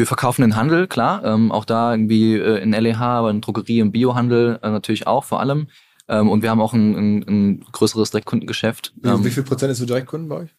Wir 0.00 0.06
verkaufen 0.06 0.40
den 0.40 0.56
Handel, 0.56 0.86
klar, 0.86 1.22
ähm, 1.26 1.52
auch 1.52 1.66
da 1.66 1.92
irgendwie 1.92 2.34
äh, 2.34 2.62
in 2.62 2.72
LEH, 2.72 3.02
aber 3.02 3.28
in 3.28 3.42
Drogerie, 3.42 3.80
im 3.80 3.92
Biohandel 3.92 4.58
äh, 4.62 4.70
natürlich 4.70 5.06
auch 5.06 5.24
vor 5.24 5.40
allem. 5.40 5.68
Ähm, 6.08 6.30
und 6.30 6.40
wir 6.42 6.48
haben 6.48 6.62
auch 6.62 6.72
ein, 6.72 6.94
ein, 6.96 7.24
ein 7.28 7.66
größeres 7.70 8.10
Direktkundengeschäft. 8.10 8.94
Wie, 8.96 9.10
ähm, 9.10 9.22
wie 9.22 9.30
viel 9.30 9.42
Prozent 9.42 9.72
ist 9.72 9.78
für 9.78 9.84
Direktkunden 9.84 10.30
bei 10.30 10.36
euch? 10.36 10.54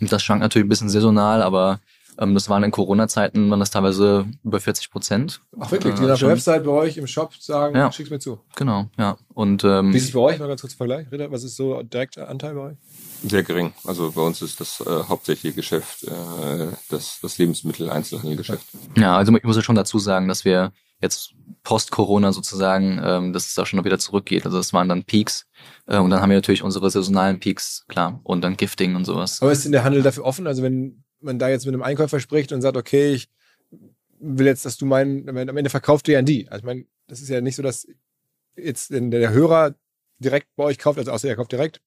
Das 0.00 0.22
schwankt 0.22 0.40
natürlich 0.40 0.64
ein 0.64 0.70
bisschen 0.70 0.88
saisonal, 0.88 1.42
aber 1.42 1.80
ähm, 2.18 2.32
das 2.32 2.48
waren 2.48 2.62
in 2.64 2.70
Corona-Zeiten, 2.70 3.50
waren 3.50 3.60
das 3.60 3.70
teilweise 3.70 4.24
über 4.42 4.58
40 4.58 4.90
Prozent. 4.90 5.42
Ach 5.60 5.70
wirklich, 5.70 5.94
die 5.96 6.04
äh, 6.04 6.10
auf 6.10 6.18
der 6.18 6.28
Website 6.30 6.64
bei 6.64 6.70
euch 6.70 6.96
im 6.96 7.06
Shop 7.06 7.34
sagen, 7.34 7.76
ja. 7.76 7.92
schick's 7.92 8.08
mir 8.08 8.20
zu. 8.20 8.40
Genau, 8.56 8.86
ja. 8.96 9.18
Und, 9.34 9.64
ähm, 9.64 9.92
Wie 9.92 9.98
ist 9.98 10.04
es 10.04 10.12
bei 10.12 10.20
euch? 10.20 10.38
Mal 10.38 10.48
ganz 10.48 10.62
kurz 10.62 10.72
Vergleich. 10.72 11.12
Ritter, 11.12 11.30
was 11.30 11.44
ist 11.44 11.56
so 11.56 11.82
direkter 11.82 12.30
Anteil 12.30 12.54
bei 12.54 12.60
euch? 12.62 12.76
Sehr 13.22 13.42
gering. 13.42 13.72
Also 13.84 14.12
bei 14.12 14.22
uns 14.22 14.42
ist 14.42 14.60
das 14.60 14.80
äh, 14.80 15.04
hauptsächliche 15.08 15.54
Geschäft 15.54 16.04
äh, 16.04 16.68
das, 16.88 17.18
das 17.20 17.38
Lebensmittel-Einzelhandelgeschäft. 17.38 18.66
Ja, 18.96 19.16
also 19.16 19.34
ich 19.34 19.42
muss 19.42 19.56
ja 19.56 19.62
schon 19.62 19.76
dazu 19.76 19.98
sagen, 19.98 20.28
dass 20.28 20.44
wir 20.44 20.72
jetzt 21.00 21.34
post-Corona 21.62 22.32
sozusagen, 22.32 23.00
ähm, 23.02 23.32
dass 23.32 23.46
es 23.46 23.54
da 23.54 23.66
schon 23.66 23.78
noch 23.78 23.84
wieder 23.84 23.98
zurückgeht. 23.98 24.44
Also 24.44 24.56
das 24.56 24.72
waren 24.72 24.88
dann 24.88 25.04
Peaks. 25.04 25.46
Äh, 25.86 25.98
und 25.98 26.10
dann 26.10 26.20
haben 26.20 26.30
wir 26.30 26.36
natürlich 26.36 26.62
unsere 26.62 26.90
saisonalen 26.90 27.40
Peaks, 27.40 27.84
klar. 27.88 28.20
Und 28.22 28.42
dann 28.42 28.56
Gifting 28.56 28.94
und 28.94 29.04
sowas. 29.04 29.42
Aber 29.42 29.52
ist 29.52 29.64
denn 29.64 29.72
der 29.72 29.84
Handel 29.84 30.02
dafür 30.02 30.24
offen? 30.24 30.46
Also 30.46 30.62
wenn 30.62 31.04
man 31.20 31.38
da 31.38 31.48
jetzt 31.48 31.66
mit 31.66 31.74
einem 31.74 31.82
Einkäufer 31.82 32.20
spricht 32.20 32.52
und 32.52 32.62
sagt, 32.62 32.76
okay, 32.76 33.12
ich 33.12 33.28
will 34.20 34.46
jetzt, 34.46 34.64
dass 34.64 34.76
du 34.76 34.86
meinen, 34.86 35.28
am 35.28 35.56
Ende 35.56 35.70
verkauft 35.70 36.08
ja 36.08 36.18
an 36.18 36.24
die. 36.24 36.48
Also 36.48 36.58
ich 36.60 36.66
meine, 36.66 36.84
das 37.06 37.20
ist 37.20 37.28
ja 37.28 37.40
nicht 37.40 37.56
so, 37.56 37.62
dass 37.62 37.86
jetzt 38.56 38.90
der 38.90 39.30
Hörer 39.30 39.74
direkt 40.18 40.48
bei 40.56 40.64
euch 40.64 40.78
kauft, 40.78 40.98
also 40.98 41.12
außer 41.12 41.28
er 41.28 41.36
kauft 41.36 41.52
direkt 41.52 41.80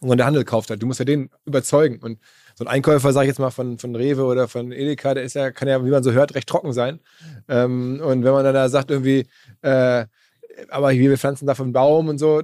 und 0.00 0.16
der 0.16 0.26
Handel 0.26 0.44
kauft 0.44 0.70
halt. 0.70 0.82
Du 0.82 0.86
musst 0.86 0.98
ja 0.98 1.04
den 1.04 1.30
überzeugen. 1.44 1.98
Und 1.98 2.18
so 2.54 2.64
ein 2.64 2.68
Einkäufer, 2.68 3.12
sag 3.12 3.22
ich 3.22 3.28
jetzt 3.28 3.38
mal, 3.38 3.50
von, 3.50 3.78
von 3.78 3.94
Rewe 3.94 4.24
oder 4.24 4.48
von 4.48 4.72
Edeka, 4.72 5.14
der 5.14 5.24
ist 5.24 5.34
ja, 5.34 5.50
kann 5.50 5.68
ja, 5.68 5.84
wie 5.84 5.90
man 5.90 6.02
so 6.02 6.12
hört, 6.12 6.34
recht 6.34 6.48
trocken 6.48 6.72
sein. 6.72 7.00
Ähm, 7.48 8.00
und 8.02 8.24
wenn 8.24 8.32
man 8.32 8.44
dann 8.44 8.54
da 8.54 8.68
sagt, 8.68 8.90
irgendwie, 8.90 9.26
äh, 9.62 10.06
aber 10.68 10.90
wir 10.90 11.18
pflanzen 11.18 11.46
davon 11.46 11.66
einen 11.66 11.72
Baum 11.72 12.08
und 12.08 12.18
so, 12.18 12.42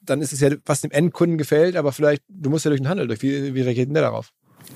dann 0.00 0.20
ist 0.20 0.32
es 0.32 0.40
ja, 0.40 0.50
was 0.66 0.82
dem 0.82 0.90
Endkunden 0.90 1.38
gefällt, 1.38 1.76
aber 1.76 1.92
vielleicht, 1.92 2.22
du 2.28 2.50
musst 2.50 2.64
ja 2.64 2.70
durch 2.70 2.80
den 2.80 2.88
Handel 2.88 3.06
durch. 3.06 3.22
Wie, 3.22 3.54
wie 3.54 3.62
reagiert 3.62 3.88
denn 3.88 3.94
der 3.94 4.02
darauf? 4.02 4.32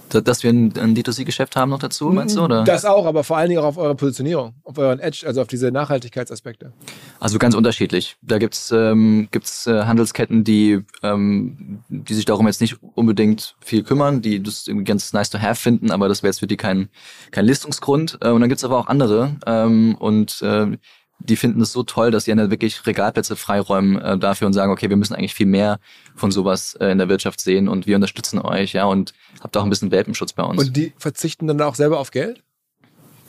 Dass 0.09 0.42
wir 0.42 0.51
ein, 0.51 0.72
ein 0.79 0.96
D2C-Geschäft 0.96 1.55
haben 1.55 1.70
noch 1.70 1.79
dazu, 1.79 2.09
meinst 2.09 2.37
du? 2.37 2.44
Oder? 2.44 2.64
Das 2.64 2.87
auch, 2.87 3.05
aber 3.05 3.24
vor 3.24 3.37
allen 3.37 3.51
Dingen 3.51 3.61
auch 3.61 3.66
auf 3.66 3.77
eure 3.77 3.94
Positionierung, 3.94 4.55
auf 4.64 4.79
euren 4.79 5.01
Edge, 5.01 5.24
also 5.27 5.42
auf 5.42 5.48
diese 5.48 5.70
Nachhaltigkeitsaspekte. 5.70 6.72
Also 7.20 7.38
ganz 7.38 7.55
unterschiedlich. 7.55 8.16
Da 8.22 8.38
gibt's 8.38 8.72
ähm, 8.72 9.29
gibt's 9.31 9.66
äh, 9.66 9.85
Handelsketten, 9.85 10.44
die, 10.44 10.83
ähm, 11.03 11.83
die 11.88 12.14
sich 12.14 12.24
darum 12.24 12.46
jetzt 12.46 12.62
nicht 12.62 12.77
unbedingt 12.94 13.55
viel 13.61 13.83
kümmern, 13.83 14.22
die 14.22 14.42
das 14.42 14.66
irgendwie 14.66 14.85
ganz 14.85 15.12
nice 15.12 15.29
to 15.29 15.38
have 15.38 15.57
finden, 15.57 15.90
aber 15.90 16.09
das 16.09 16.22
wäre 16.22 16.31
jetzt 16.31 16.40
für 16.40 16.46
die 16.46 16.57
kein, 16.57 16.88
kein 17.31 17.44
Listungsgrund. 17.44 18.18
Äh, 18.22 18.31
und 18.31 18.40
dann 18.40 18.48
gibt's 18.48 18.64
aber 18.64 18.79
auch 18.79 18.87
andere. 18.87 19.37
Ähm, 19.46 19.94
und 19.98 20.40
äh, 20.40 20.79
die 21.18 21.37
finden 21.37 21.61
es 21.61 21.72
so 21.72 21.83
toll, 21.83 22.11
dass 22.11 22.24
sie 22.24 22.35
dann 22.35 22.50
wirklich 22.50 22.87
Regalplätze 22.87 23.37
freiräumen 23.37 24.00
äh, 24.00 24.18
dafür 24.18 24.46
und 24.46 24.52
sagen, 24.52 24.72
okay, 24.72 24.88
wir 24.88 24.96
müssen 24.96 25.14
eigentlich 25.14 25.35
viel 25.35 25.46
mehr 25.46 25.78
von 26.14 26.31
sowas 26.31 26.74
äh, 26.81 26.90
in 26.90 26.98
der 26.98 27.09
Wirtschaft 27.09 27.40
sehen 27.40 27.68
und 27.68 27.87
wir 27.87 27.96
unterstützen 27.96 28.38
euch, 28.38 28.72
ja, 28.72 28.85
und 28.85 29.12
habt 29.40 29.57
auch 29.57 29.64
ein 29.64 29.70
bisschen 29.70 29.90
Welpenschutz 29.90 30.33
bei 30.33 30.42
uns. 30.42 30.62
Und 30.62 30.76
die 30.76 30.92
verzichten 30.96 31.46
dann 31.46 31.61
auch 31.61 31.74
selber 31.74 31.98
auf 31.98 32.11
Geld? 32.11 32.42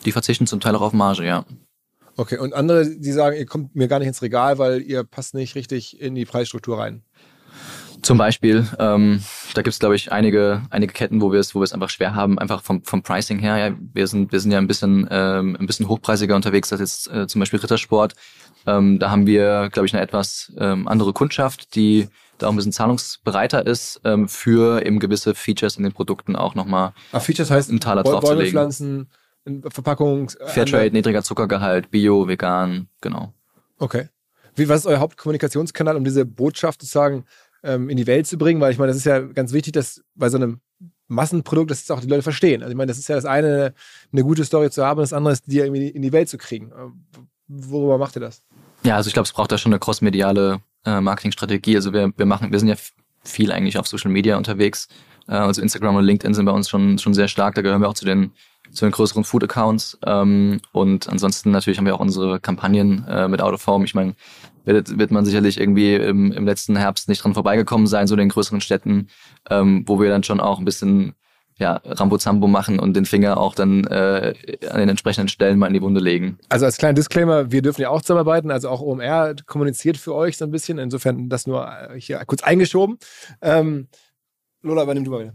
Die 0.05 0.11
verzichten 0.11 0.47
zum 0.47 0.59
Teil 0.59 0.75
auch 0.75 0.81
auf 0.81 0.93
Marge, 0.93 1.25
ja. 1.25 1.45
Okay, 2.15 2.37
und 2.37 2.53
andere, 2.53 2.85
die 2.85 3.11
sagen, 3.11 3.37
ihr 3.37 3.45
kommt 3.45 3.75
mir 3.75 3.87
gar 3.87 3.99
nicht 3.99 4.09
ins 4.09 4.21
Regal, 4.21 4.57
weil 4.57 4.81
ihr 4.81 5.03
passt 5.03 5.33
nicht 5.33 5.55
richtig 5.55 5.99
in 6.01 6.15
die 6.15 6.25
Preisstruktur 6.25 6.77
rein. 6.77 7.03
Zum 8.01 8.17
Beispiel, 8.17 8.65
ähm, 8.79 9.21
da 9.53 9.61
gibt 9.61 9.73
es, 9.73 9.79
glaube 9.79 9.95
ich, 9.95 10.11
einige, 10.11 10.61
einige 10.69 10.93
Ketten, 10.93 11.21
wo 11.21 11.31
wir 11.31 11.39
es, 11.39 11.53
wo 11.53 11.59
wir 11.59 11.63
es 11.65 11.73
einfach 11.73 11.89
schwer 11.89 12.15
haben, 12.15 12.39
einfach 12.39 12.61
vom, 12.63 12.83
vom 12.83 13.01
Pricing 13.03 13.39
her. 13.39 13.57
Ja, 13.57 13.75
wir 13.93 14.07
sind, 14.07 14.31
wir 14.31 14.39
sind 14.39 14.51
ja 14.51 14.57
ein 14.57 14.67
bisschen, 14.67 15.07
ähm, 15.11 15.57
ein 15.59 15.65
bisschen 15.65 15.87
hochpreisiger 15.87 16.35
unterwegs 16.35 16.71
als 16.71 16.81
jetzt 16.81 17.11
äh, 17.11 17.27
zum 17.27 17.39
Beispiel 17.39 17.59
Rittersport. 17.59 18.13
Ähm, 18.65 18.99
da 18.99 19.09
haben 19.11 19.25
wir, 19.25 19.69
glaube 19.71 19.85
ich, 19.87 19.93
eine 19.93 20.03
etwas 20.03 20.51
ähm, 20.57 20.87
andere 20.87 21.13
Kundschaft, 21.13 21.75
die 21.75 22.07
da 22.37 22.47
auch 22.47 22.51
ein 22.51 22.55
bisschen 22.55 22.71
zahlungsbereiter 22.71 23.65
ist, 23.65 23.99
ähm, 24.05 24.27
für 24.29 24.85
eben 24.85 24.99
gewisse 24.99 25.35
Features 25.35 25.77
in 25.77 25.83
den 25.83 25.91
Produkten 25.93 26.35
auch 26.35 26.55
nochmal 26.55 26.93
Ah, 27.11 27.19
Features 27.19 27.51
heißt 27.51 27.69
einen 27.69 27.79
Taler 27.79 28.03
Bäume 28.03 28.19
draufzulegen. 28.19 28.51
pflanzen, 28.51 29.09
Verpackung. 29.69 30.29
äh, 30.39 30.47
Fairtrade, 30.47 30.91
niedriger 30.91 31.23
Zuckergehalt, 31.23 31.91
Bio, 31.91 32.27
vegan, 32.27 32.87
genau. 33.01 33.33
Okay. 33.77 34.09
Wie, 34.55 34.67
was 34.67 34.81
ist 34.81 34.85
euer 34.87 34.99
Hauptkommunikationskanal, 34.99 35.95
um 35.95 36.03
diese 36.03 36.25
Botschaft 36.25 36.81
sozusagen 36.81 37.25
ähm, 37.63 37.89
in 37.89 37.97
die 37.97 38.07
Welt 38.07 38.27
zu 38.27 38.37
bringen? 38.37 38.61
Weil 38.61 38.71
ich 38.71 38.77
meine, 38.77 38.89
das 38.89 38.97
ist 38.97 39.05
ja 39.05 39.19
ganz 39.19 39.53
wichtig, 39.53 39.73
dass 39.73 40.01
bei 40.15 40.29
so 40.29 40.37
einem 40.37 40.59
Massenprodukt, 41.07 41.71
dass 41.71 41.83
es 41.83 41.91
auch 41.91 42.01
die 42.01 42.07
Leute 42.07 42.21
verstehen. 42.21 42.61
Also 42.61 42.71
ich 42.71 42.77
meine, 42.77 42.89
das 42.89 42.99
ist 42.99 43.09
ja 43.09 43.15
das 43.15 43.25
eine, 43.25 43.73
eine 44.11 44.23
gute 44.23 44.45
Story 44.45 44.69
zu 44.69 44.85
haben, 44.85 44.99
und 44.99 45.03
das 45.03 45.13
andere 45.13 45.33
ist, 45.33 45.43
die 45.47 45.57
irgendwie 45.57 45.87
in 45.87 46.01
die 46.01 46.11
Welt 46.11 46.29
zu 46.29 46.37
kriegen. 46.37 46.71
Ähm, 46.77 47.27
Worüber 47.49 47.97
macht 47.97 48.15
ihr 48.15 48.21
das? 48.21 48.43
Ja, 48.83 48.95
also 48.95 49.07
ich 49.07 49.13
glaube, 49.13 49.25
es 49.25 49.33
braucht 49.33 49.51
da 49.51 49.57
schon 49.57 49.73
eine 49.73 49.79
crossmediale 49.79 50.61
äh, 50.85 51.01
Marketingstrategie. 51.01 51.75
Also 51.75 51.91
wir, 51.91 52.13
wir 52.15 52.25
machen, 52.25 52.51
wir 52.51 52.59
sind 52.59 52.69
ja 52.69 52.75
viel 53.23 53.51
eigentlich 53.51 53.77
auf 53.77 53.87
Social 53.87 54.11
Media 54.11 54.37
unterwegs. 54.37 54.87
Äh, 55.27 55.33
also 55.33 55.61
Instagram 55.61 55.95
und 55.95 56.05
LinkedIn 56.05 56.35
sind 56.35 56.45
bei 56.45 56.51
uns 56.51 56.69
schon, 56.69 56.99
schon 56.99 57.15
sehr 57.15 57.27
stark. 57.27 57.55
Da 57.55 57.63
gehören 57.63 57.81
wir 57.81 57.89
auch 57.89 57.95
zu 57.95 58.05
den, 58.05 58.31
zu 58.71 58.85
den 58.85 58.91
größeren 58.91 59.23
Food-Accounts. 59.23 59.97
Ähm, 60.05 60.61
und 60.71 61.09
ansonsten 61.09 61.49
natürlich 61.49 61.79
haben 61.79 61.87
wir 61.87 61.95
auch 61.95 61.99
unsere 61.99 62.39
Kampagnen 62.39 63.05
äh, 63.07 63.27
mit 63.27 63.41
Out 63.41 63.55
of 63.55 63.65
Home. 63.65 63.83
Ich 63.83 63.95
meine, 63.95 64.13
wird, 64.73 64.97
wird 64.97 65.11
man 65.11 65.25
sicherlich 65.25 65.59
irgendwie 65.59 65.95
im, 65.95 66.31
im 66.31 66.45
letzten 66.45 66.75
Herbst 66.75 67.09
nicht 67.09 67.23
dran 67.23 67.33
vorbeigekommen 67.33 67.87
sein, 67.87 68.07
so 68.07 68.15
in 68.15 68.19
den 68.19 68.29
größeren 68.29 68.61
Städten, 68.61 69.07
ähm, 69.49 69.83
wo 69.85 69.99
wir 69.99 70.09
dann 70.09 70.23
schon 70.23 70.39
auch 70.39 70.59
ein 70.59 70.65
bisschen 70.65 71.13
ja, 71.57 71.81
Rambo-Zambo 71.83 72.47
machen 72.47 72.79
und 72.79 72.95
den 72.95 73.05
Finger 73.05 73.37
auch 73.37 73.53
dann 73.53 73.85
äh, 73.87 74.33
an 74.69 74.79
den 74.79 74.89
entsprechenden 74.89 75.27
Stellen 75.27 75.59
mal 75.59 75.67
in 75.67 75.73
die 75.73 75.81
Wunde 75.81 75.99
legen. 75.99 76.39
Also 76.47 76.65
als 76.65 76.77
kleiner 76.77 76.93
Disclaimer, 76.93 77.51
wir 77.51 77.61
dürfen 77.61 77.81
ja 77.81 77.89
auch 77.89 78.01
zusammenarbeiten, 78.01 78.49
also 78.49 78.69
auch 78.69 78.79
OMR 78.79 79.35
kommuniziert 79.45 79.97
für 79.97 80.15
euch 80.15 80.37
so 80.37 80.45
ein 80.45 80.51
bisschen. 80.51 80.77
Insofern 80.77 81.27
das 81.27 81.47
nur 81.47 81.67
äh, 81.67 81.99
hier 81.99 82.23
kurz 82.25 82.43
eingeschoben. 82.43 82.97
Ähm, 83.41 83.89
Lola, 84.61 84.83
übernimm 84.83 85.03
du 85.03 85.11
mal 85.11 85.19
wieder. 85.21 85.33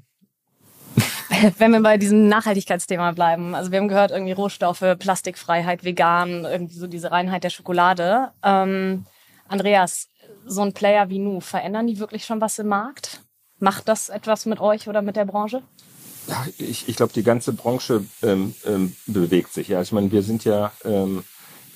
Wenn 1.58 1.72
wir 1.72 1.80
bei 1.80 1.98
diesem 1.98 2.28
Nachhaltigkeitsthema 2.28 3.12
bleiben, 3.12 3.54
also 3.54 3.70
wir 3.70 3.78
haben 3.78 3.88
gehört, 3.88 4.10
irgendwie 4.10 4.32
Rohstoffe, 4.32 4.84
Plastikfreiheit, 4.98 5.84
vegan, 5.84 6.44
irgendwie 6.44 6.74
so 6.74 6.86
diese 6.86 7.10
Reinheit 7.10 7.44
der 7.44 7.50
Schokolade. 7.50 8.30
Ähm, 8.42 9.04
Andreas, 9.48 10.08
so 10.46 10.62
ein 10.62 10.72
Player 10.72 11.08
wie 11.10 11.18
Nu, 11.18 11.40
verändern 11.40 11.86
die 11.86 11.98
wirklich 11.98 12.24
schon 12.24 12.40
was 12.40 12.58
im 12.58 12.68
Markt? 12.68 13.20
Macht 13.58 13.88
das 13.88 14.08
etwas 14.08 14.46
mit 14.46 14.60
euch 14.60 14.88
oder 14.88 15.02
mit 15.02 15.16
der 15.16 15.24
Branche? 15.24 15.62
Ja, 16.26 16.44
ich, 16.58 16.88
ich 16.88 16.96
glaube, 16.96 17.12
die 17.12 17.22
ganze 17.22 17.52
Branche 17.52 18.04
ähm, 18.22 18.54
ähm, 18.64 18.96
bewegt 19.06 19.52
sich. 19.52 19.68
Ja, 19.68 19.82
ich 19.82 19.92
meine, 19.92 20.10
wir 20.10 20.22
sind 20.22 20.44
ja 20.44 20.72
ähm, 20.84 21.24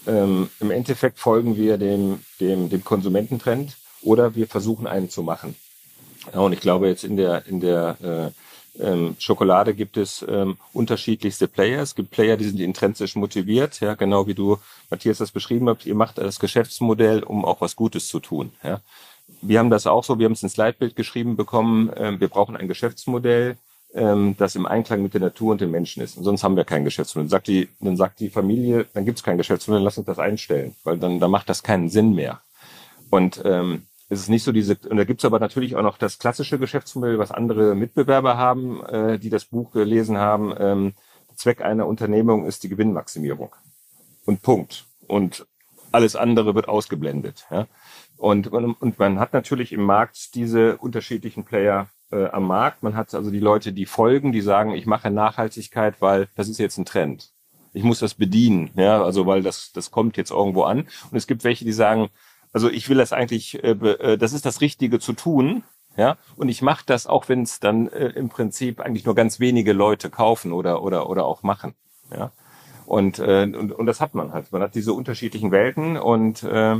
ähm, 0.06 0.48
im 0.60 0.70
Endeffekt 0.70 1.18
folgen 1.18 1.56
wir 1.56 1.76
dem, 1.76 2.20
dem, 2.40 2.70
dem 2.70 2.82
Konsumententrend 2.82 3.76
oder 4.00 4.34
wir 4.34 4.46
versuchen 4.46 4.86
einen 4.86 5.10
zu 5.10 5.22
machen. 5.22 5.54
Ja, 6.32 6.40
und 6.40 6.52
ich 6.52 6.60
glaube, 6.60 6.88
jetzt 6.88 7.04
in 7.04 7.16
der 7.16 7.46
in 7.46 7.60
der 7.60 8.32
äh, 8.34 8.47
ähm, 8.80 9.16
Schokolade 9.18 9.74
gibt 9.74 9.96
es 9.96 10.24
ähm, 10.28 10.56
unterschiedlichste 10.72 11.48
Player. 11.48 11.82
Es 11.82 11.94
gibt 11.94 12.10
Player, 12.10 12.36
die 12.36 12.44
sind 12.44 12.60
intrinsisch 12.60 13.16
motiviert, 13.16 13.80
ja, 13.80 13.94
genau 13.94 14.26
wie 14.26 14.34
du, 14.34 14.58
Matthias, 14.90 15.18
das 15.18 15.32
beschrieben 15.32 15.68
habt. 15.68 15.86
Ihr 15.86 15.94
macht 15.94 16.18
das 16.18 16.38
Geschäftsmodell, 16.38 17.22
um 17.22 17.44
auch 17.44 17.60
was 17.60 17.76
Gutes 17.76 18.08
zu 18.08 18.20
tun. 18.20 18.52
Ja. 18.62 18.80
Wir 19.42 19.58
haben 19.58 19.70
das 19.70 19.86
auch 19.86 20.04
so, 20.04 20.18
wir 20.18 20.24
haben 20.24 20.32
es 20.32 20.42
ins 20.42 20.56
Leitbild 20.56 20.96
geschrieben 20.96 21.36
bekommen, 21.36 21.90
ähm, 21.96 22.20
wir 22.20 22.28
brauchen 22.28 22.56
ein 22.56 22.68
Geschäftsmodell, 22.68 23.56
ähm, 23.94 24.36
das 24.38 24.54
im 24.54 24.66
Einklang 24.66 25.02
mit 25.02 25.14
der 25.14 25.20
Natur 25.20 25.52
und 25.52 25.60
den 25.60 25.70
Menschen 25.70 26.02
ist. 26.02 26.16
Und 26.16 26.24
sonst 26.24 26.44
haben 26.44 26.56
wir 26.56 26.64
kein 26.64 26.84
Geschäftsmodell. 26.84 27.30
Sagt 27.30 27.48
die, 27.48 27.68
dann 27.80 27.96
sagt 27.96 28.20
die 28.20 28.30
Familie, 28.30 28.86
dann 28.94 29.04
gibt 29.04 29.18
es 29.18 29.24
kein 29.24 29.38
Geschäftsmodell, 29.38 29.82
lass 29.82 29.98
uns 29.98 30.06
das 30.06 30.18
einstellen, 30.18 30.74
weil 30.84 30.98
dann, 30.98 31.20
dann 31.20 31.30
macht 31.30 31.48
das 31.48 31.62
keinen 31.62 31.88
Sinn 31.90 32.14
mehr. 32.14 32.40
Und 33.10 33.40
ähm, 33.44 33.84
es 34.08 34.20
ist 34.20 34.28
nicht 34.28 34.42
so 34.42 34.52
diese, 34.52 34.78
und 34.88 34.96
da 34.96 35.04
gibt's 35.04 35.24
aber 35.24 35.38
natürlich 35.38 35.76
auch 35.76 35.82
noch 35.82 35.98
das 35.98 36.18
klassische 36.18 36.58
Geschäftsmodell, 36.58 37.18
was 37.18 37.30
andere 37.30 37.74
Mitbewerber 37.74 38.38
haben, 38.38 38.84
äh, 38.86 39.18
die 39.18 39.30
das 39.30 39.44
Buch 39.44 39.72
gelesen 39.72 40.18
haben. 40.18 40.54
Ähm, 40.58 40.94
Zweck 41.34 41.62
einer 41.62 41.86
Unternehmung 41.86 42.46
ist 42.46 42.64
die 42.64 42.68
Gewinnmaximierung. 42.68 43.54
Und 44.24 44.42
Punkt. 44.42 44.86
Und 45.06 45.46
alles 45.92 46.16
andere 46.16 46.54
wird 46.54 46.68
ausgeblendet. 46.68 47.46
Ja? 47.50 47.66
Und, 48.16 48.48
und 48.48 48.98
man 48.98 49.18
hat 49.18 49.32
natürlich 49.32 49.72
im 49.72 49.82
Markt 49.82 50.34
diese 50.34 50.76
unterschiedlichen 50.78 51.44
Player 51.44 51.88
äh, 52.10 52.26
am 52.26 52.46
Markt. 52.46 52.82
Man 52.82 52.96
hat 52.96 53.14
also 53.14 53.30
die 53.30 53.40
Leute, 53.40 53.72
die 53.72 53.86
folgen, 53.86 54.32
die 54.32 54.40
sagen, 54.40 54.72
ich 54.72 54.86
mache 54.86 55.10
Nachhaltigkeit, 55.10 56.00
weil 56.00 56.28
das 56.34 56.48
ist 56.48 56.58
jetzt 56.58 56.78
ein 56.78 56.84
Trend. 56.84 57.32
Ich 57.72 57.84
muss 57.84 58.00
das 58.00 58.14
bedienen, 58.14 58.70
ja, 58.74 59.02
also 59.04 59.26
weil 59.26 59.42
das 59.42 59.72
das 59.72 59.90
kommt 59.90 60.16
jetzt 60.16 60.30
irgendwo 60.30 60.62
an. 60.62 60.88
Und 61.10 61.16
es 61.16 61.26
gibt 61.26 61.44
welche, 61.44 61.64
die 61.64 61.72
sagen, 61.72 62.08
also 62.52 62.70
ich 62.70 62.88
will 62.88 62.98
das 62.98 63.12
eigentlich, 63.12 63.62
äh, 63.62 63.70
äh, 63.70 64.18
das 64.18 64.32
ist 64.32 64.46
das 64.46 64.60
Richtige 64.60 65.00
zu 65.00 65.12
tun, 65.12 65.64
ja, 65.96 66.16
und 66.36 66.48
ich 66.48 66.62
mache 66.62 66.84
das 66.86 67.06
auch, 67.06 67.28
wenn 67.28 67.42
es 67.42 67.60
dann 67.60 67.88
äh, 67.88 68.08
im 68.10 68.28
Prinzip 68.28 68.80
eigentlich 68.80 69.04
nur 69.04 69.14
ganz 69.14 69.40
wenige 69.40 69.72
Leute 69.72 70.10
kaufen 70.10 70.52
oder 70.52 70.82
oder 70.82 71.08
oder 71.10 71.26
auch 71.26 71.42
machen, 71.42 71.74
ja. 72.12 72.32
Und, 72.86 73.18
äh, 73.18 73.42
und, 73.42 73.72
und 73.72 73.84
das 73.84 74.00
hat 74.00 74.14
man 74.14 74.32
halt. 74.32 74.50
Man 74.50 74.62
hat 74.62 74.74
diese 74.74 74.94
unterschiedlichen 74.94 75.50
Welten 75.50 75.98
und 75.98 76.42
äh, 76.42 76.76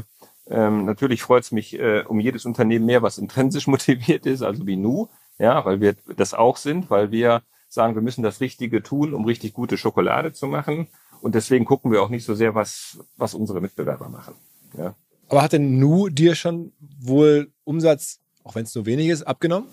ähm, 0.51 0.85
natürlich 0.87 1.23
freut 1.23 1.43
es 1.43 1.53
mich 1.53 1.79
äh, 1.79 2.03
um 2.09 2.19
jedes 2.19 2.47
Unternehmen 2.47 2.87
mehr, 2.87 3.03
was 3.03 3.19
intrinsisch 3.19 3.67
motiviert 3.69 4.25
ist, 4.25 4.43
also 4.43 4.67
wie 4.67 4.77
Nu, 4.77 5.09
ja, 5.39 5.65
weil 5.65 5.81
wir 5.81 5.97
das 6.17 6.33
auch 6.35 6.57
sind, 6.57 6.91
weil 6.91 7.11
wir 7.11 7.43
sagen, 7.69 7.95
wir 7.95 8.03
müssen 8.03 8.23
das 8.23 8.41
Richtige 8.41 8.83
tun, 8.83 9.13
um 9.15 9.25
richtig 9.25 9.53
gute 9.53 9.77
Schokolade 9.77 10.33
zu 10.33 10.47
machen. 10.47 10.89
Und 11.21 11.35
deswegen 11.35 11.65
gucken 11.65 11.93
wir 11.93 12.03
auch 12.03 12.09
nicht 12.09 12.25
so 12.25 12.35
sehr, 12.35 12.55
was, 12.55 12.99
was 13.17 13.35
unsere 13.35 13.61
Mitbewerber 13.61 14.09
machen. 14.09 14.35
Ja. 14.77 14.95
Aber 15.29 15.43
hat 15.43 15.53
denn 15.53 15.79
Nu 15.79 16.09
dir 16.09 16.35
schon 16.35 16.73
wohl 16.99 17.53
Umsatz, 17.65 18.21
auch 18.45 18.55
wenn 18.55 18.65
es 18.65 18.75
nur 18.75 18.87
wenig 18.87 19.09
ist, 19.09 19.23
abgenommen? 19.23 19.69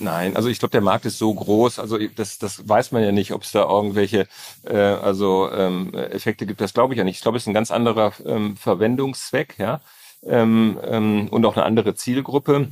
Nein, 0.00 0.36
also 0.36 0.48
ich 0.48 0.58
glaube, 0.58 0.72
der 0.72 0.80
Markt 0.80 1.04
ist 1.04 1.18
so 1.18 1.32
groß, 1.34 1.78
also 1.78 1.98
das, 1.98 2.38
das 2.38 2.66
weiß 2.66 2.92
man 2.92 3.02
ja 3.02 3.12
nicht, 3.12 3.32
ob 3.32 3.42
es 3.42 3.52
da 3.52 3.68
irgendwelche 3.68 4.26
äh, 4.64 4.76
also 4.76 5.50
ähm, 5.50 5.92
Effekte 5.94 6.46
gibt. 6.46 6.60
Das 6.60 6.72
glaube 6.72 6.94
ich 6.94 6.98
ja 6.98 7.04
nicht. 7.04 7.16
Ich 7.16 7.22
glaube, 7.22 7.36
es 7.36 7.44
ist 7.44 7.48
ein 7.48 7.54
ganz 7.54 7.70
anderer 7.70 8.12
ähm, 8.24 8.56
Verwendungszweck, 8.56 9.56
ja, 9.58 9.80
ähm, 10.24 10.78
ähm, 10.84 11.28
und 11.28 11.44
auch 11.44 11.56
eine 11.56 11.66
andere 11.66 11.94
Zielgruppe. 11.94 12.68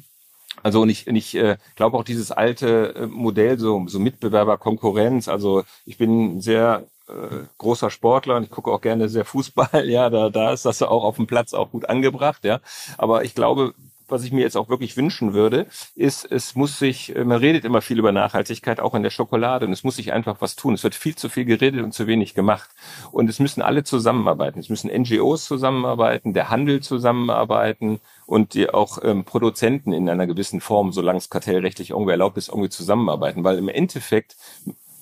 Also 0.62 0.82
und 0.82 0.88
ich, 0.88 1.06
ich 1.06 1.34
äh, 1.36 1.56
glaube 1.74 1.96
auch 1.96 2.04
dieses 2.04 2.32
alte 2.32 2.94
äh, 2.94 3.06
Modell, 3.06 3.58
so, 3.58 3.86
so 3.86 3.98
Mitbewerber, 3.98 4.58
Konkurrenz. 4.58 5.28
Also 5.28 5.64
ich 5.84 5.98
bin 5.98 6.40
sehr 6.40 6.86
äh, 7.10 7.46
großer 7.58 7.90
Sportler 7.90 8.36
und 8.36 8.44
ich 8.44 8.50
gucke 8.50 8.70
auch 8.70 8.80
gerne 8.80 9.08
sehr 9.08 9.24
Fußball. 9.24 9.68
Ja, 9.90 10.10
da, 10.10 10.30
da 10.30 10.52
ist 10.52 10.64
das 10.64 10.82
auch 10.82 11.04
auf 11.04 11.16
dem 11.16 11.26
Platz 11.26 11.54
auch 11.54 11.70
gut 11.70 11.88
angebracht. 11.88 12.44
Ja, 12.44 12.60
aber 12.98 13.24
ich 13.24 13.34
glaube, 13.34 13.74
was 14.10 14.24
ich 14.24 14.32
mir 14.32 14.40
jetzt 14.40 14.56
auch 14.56 14.68
wirklich 14.68 14.96
wünschen 14.96 15.32
würde, 15.32 15.66
ist, 15.94 16.30
es 16.30 16.54
muss 16.54 16.78
sich, 16.78 17.14
äh, 17.14 17.24
man 17.24 17.38
redet 17.38 17.64
immer 17.64 17.80
viel 17.80 17.98
über 17.98 18.12
Nachhaltigkeit, 18.12 18.80
auch 18.80 18.94
in 18.94 19.02
der 19.02 19.10
Schokolade, 19.10 19.66
und 19.66 19.72
es 19.72 19.84
muss 19.84 19.96
sich 19.96 20.12
einfach 20.12 20.40
was 20.40 20.56
tun. 20.56 20.74
Es 20.74 20.84
wird 20.84 20.94
viel 20.94 21.14
zu 21.14 21.28
viel 21.28 21.44
geredet 21.44 21.82
und 21.82 21.92
zu 21.92 22.06
wenig 22.06 22.34
gemacht. 22.34 22.70
Und 23.12 23.28
es 23.30 23.38
müssen 23.38 23.62
alle 23.62 23.84
zusammenarbeiten. 23.84 24.58
Es 24.58 24.68
müssen 24.68 24.90
NGOs 24.90 25.44
zusammenarbeiten, 25.44 26.34
der 26.34 26.50
Handel 26.50 26.80
zusammenarbeiten 26.80 28.00
und 28.26 28.54
die 28.54 28.70
auch 28.70 28.98
ähm, 29.02 29.24
Produzenten 29.24 29.92
in 29.92 30.08
einer 30.08 30.26
gewissen 30.26 30.60
Form, 30.60 30.92
solange 30.92 31.18
es 31.18 31.30
kartellrechtlich 31.30 31.90
irgendwie 31.90 32.12
erlaubt 32.12 32.36
ist, 32.36 32.48
irgendwie 32.48 32.70
zusammenarbeiten. 32.70 33.44
Weil 33.44 33.58
im 33.58 33.68
Endeffekt 33.68 34.36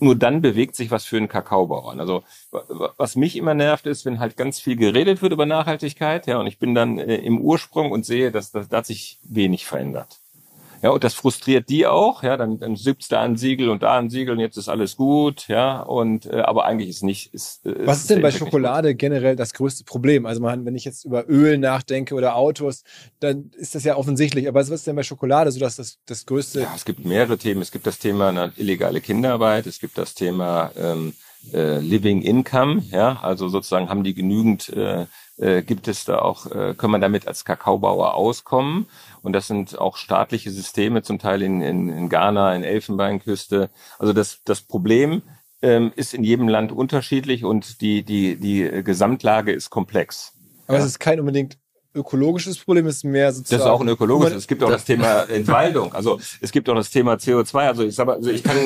nur 0.01 0.17
dann 0.17 0.41
bewegt 0.41 0.77
sich 0.77 0.91
was 0.91 1.05
für 1.05 1.17
einen 1.17 1.29
Kakaobauern. 1.29 2.01
Also 2.01 2.23
wa- 2.51 2.65
wa- 2.69 2.95
was 2.97 3.17
mich 3.17 3.37
immer 3.37 3.55
nervt, 3.55 3.87
ist, 3.87 4.05
wenn 4.05 4.21
halt 4.21 4.37
ganz 4.37 4.61
viel 4.61 4.77
geredet 4.77 5.23
wird 5.23 5.33
über 5.33 5.47
Nachhaltigkeit, 5.47 6.27
ja, 6.27 6.39
und 6.39 6.47
ich 6.47 6.59
bin 6.59 6.75
dann 6.75 6.99
äh, 6.99 7.17
im 7.17 7.41
Ursprung 7.41 7.91
und 7.93 8.05
sehe, 8.07 8.31
dass, 8.33 8.51
dass 8.53 8.69
da 8.69 8.79
hat 8.79 8.87
sich 8.87 9.19
wenig 9.25 9.67
verändert. 9.67 10.21
Ja, 10.83 10.91
und 10.91 11.03
das 11.03 11.15
frustriert 11.15 11.69
die 11.69 11.87
auch, 11.87 12.23
ja, 12.23 12.37
dann, 12.37 12.59
dann 12.59 12.77
sitzt 12.77 13.13
da 13.13 13.21
ein 13.23 13.37
Siegel 13.37 13.69
und 13.69 13.83
da 13.83 13.99
ein 13.99 14.11
Siegel 14.11 14.35
und 14.35 14.41
jetzt 14.41 14.57
ist 14.57 14.69
alles 14.69 14.97
gut, 14.97 15.49
ja, 15.49 15.81
und 15.81 16.27
äh, 16.27 16.41
aber 16.41 16.65
eigentlich 16.65 16.89
ist 16.89 17.03
nicht. 17.03 17.35
Ist, 17.35 17.67
äh, 17.67 17.87
Was 17.87 18.01
ist 18.01 18.11
denn 18.11 18.23
bei 18.23 18.31
Schokolade 18.31 18.95
generell 18.95 19.35
das 19.35 19.53
größte 19.55 19.85
Problem? 19.85 20.27
Also 20.27 20.41
man, 20.41 20.65
wenn 20.65 20.77
ich 20.77 20.85
jetzt 20.85 21.05
über 21.05 21.29
Öl 21.29 21.59
nachdenke 21.59 22.15
oder 22.15 22.37
Autos, 22.37 22.85
dann 23.21 23.51
ist 23.57 23.75
das 23.75 23.85
ja 23.85 23.97
offensichtlich. 23.97 24.47
Aber 24.47 24.61
was 24.61 24.71
ist 24.71 24.87
denn 24.87 24.97
bei 24.97 25.03
Schokolade 25.03 25.51
so, 25.51 25.59
dass 25.59 25.77
das 25.77 25.99
das 26.07 26.27
größte? 26.27 26.61
Ja, 26.61 26.73
es 26.75 26.85
gibt 26.85 27.05
mehrere 27.05 27.39
Themen. 27.39 27.63
Es 27.63 27.73
gibt 27.73 27.87
das 27.87 27.99
Thema 27.99 28.31
na, 28.33 28.53
illegale 28.57 29.01
Kinderarbeit, 29.01 29.67
es 29.67 29.81
gibt 29.81 29.99
das 29.99 30.15
Thema 30.15 30.71
ähm, 30.77 31.13
äh, 31.53 31.79
Living 31.79 32.23
Income, 32.23 32.83
ja, 32.91 33.19
also 33.23 33.49
sozusagen 33.49 33.89
haben 33.89 34.05
die 34.05 34.15
genügend, 34.15 34.69
äh, 34.71 35.07
äh, 35.39 35.63
gibt 35.63 35.89
es 35.89 36.05
da 36.05 36.19
auch, 36.19 36.47
äh, 36.47 36.75
kann 36.77 36.91
man 36.91 37.01
damit 37.01 37.27
als 37.27 37.45
Kakaobauer 37.45 38.15
auskommen? 38.15 38.87
Und 39.29 39.35
das 39.35 39.47
sind 39.47 39.79
auch 39.79 39.99
staatliche 39.99 40.51
Systeme, 40.51 41.03
zum 41.03 41.19
Teil 41.19 41.43
in, 41.43 41.61
in, 41.61 41.91
in 41.91 42.09
Ghana, 42.09 42.57
in 42.57 42.65
Elfenbeinküste. 42.65 43.69
Also 43.99 44.15
das, 44.15 44.39
das 44.47 44.63
Problem 44.63 45.21
ähm, 45.61 45.93
ist 45.97 46.15
in 46.15 46.25
jedem 46.25 46.49
Land 46.49 46.73
unterschiedlich 46.73 47.45
und 47.45 47.83
die, 47.83 48.05
die, 48.05 48.37
die 48.37 48.83
Gesamtlage 48.83 49.53
ist 49.53 49.69
komplex. 49.69 50.33
aber 50.67 50.79
ja. 50.79 50.83
es 50.83 50.93
ist 50.93 50.99
kein 50.99 51.21
unbedingt 51.21 51.59
ökologisches 51.95 52.57
Problem, 52.57 52.87
es 52.87 52.97
ist 52.97 53.05
mehr 53.05 53.31
sozusagen. 53.31 53.59
Das 53.59 53.67
ist 53.67 53.71
auch 53.71 53.83
ein 53.83 53.89
ökologisches. 53.89 54.35
Es 54.35 54.47
gibt 54.47 54.63
auch 54.63 54.71
das 54.71 54.87
Thema 54.87 55.25
Entwaldung. 55.25 55.93
Also 55.93 56.19
es 56.41 56.51
gibt 56.51 56.71
auch 56.71 56.75
das 56.75 56.89
Thema 56.89 57.17
CO2. 57.17 57.67
Also 57.67 57.85
ich 57.85 57.95
sag 57.95 58.07
mal, 58.07 58.17
also 58.17 58.31
ich 58.31 58.43
kann 58.43 58.57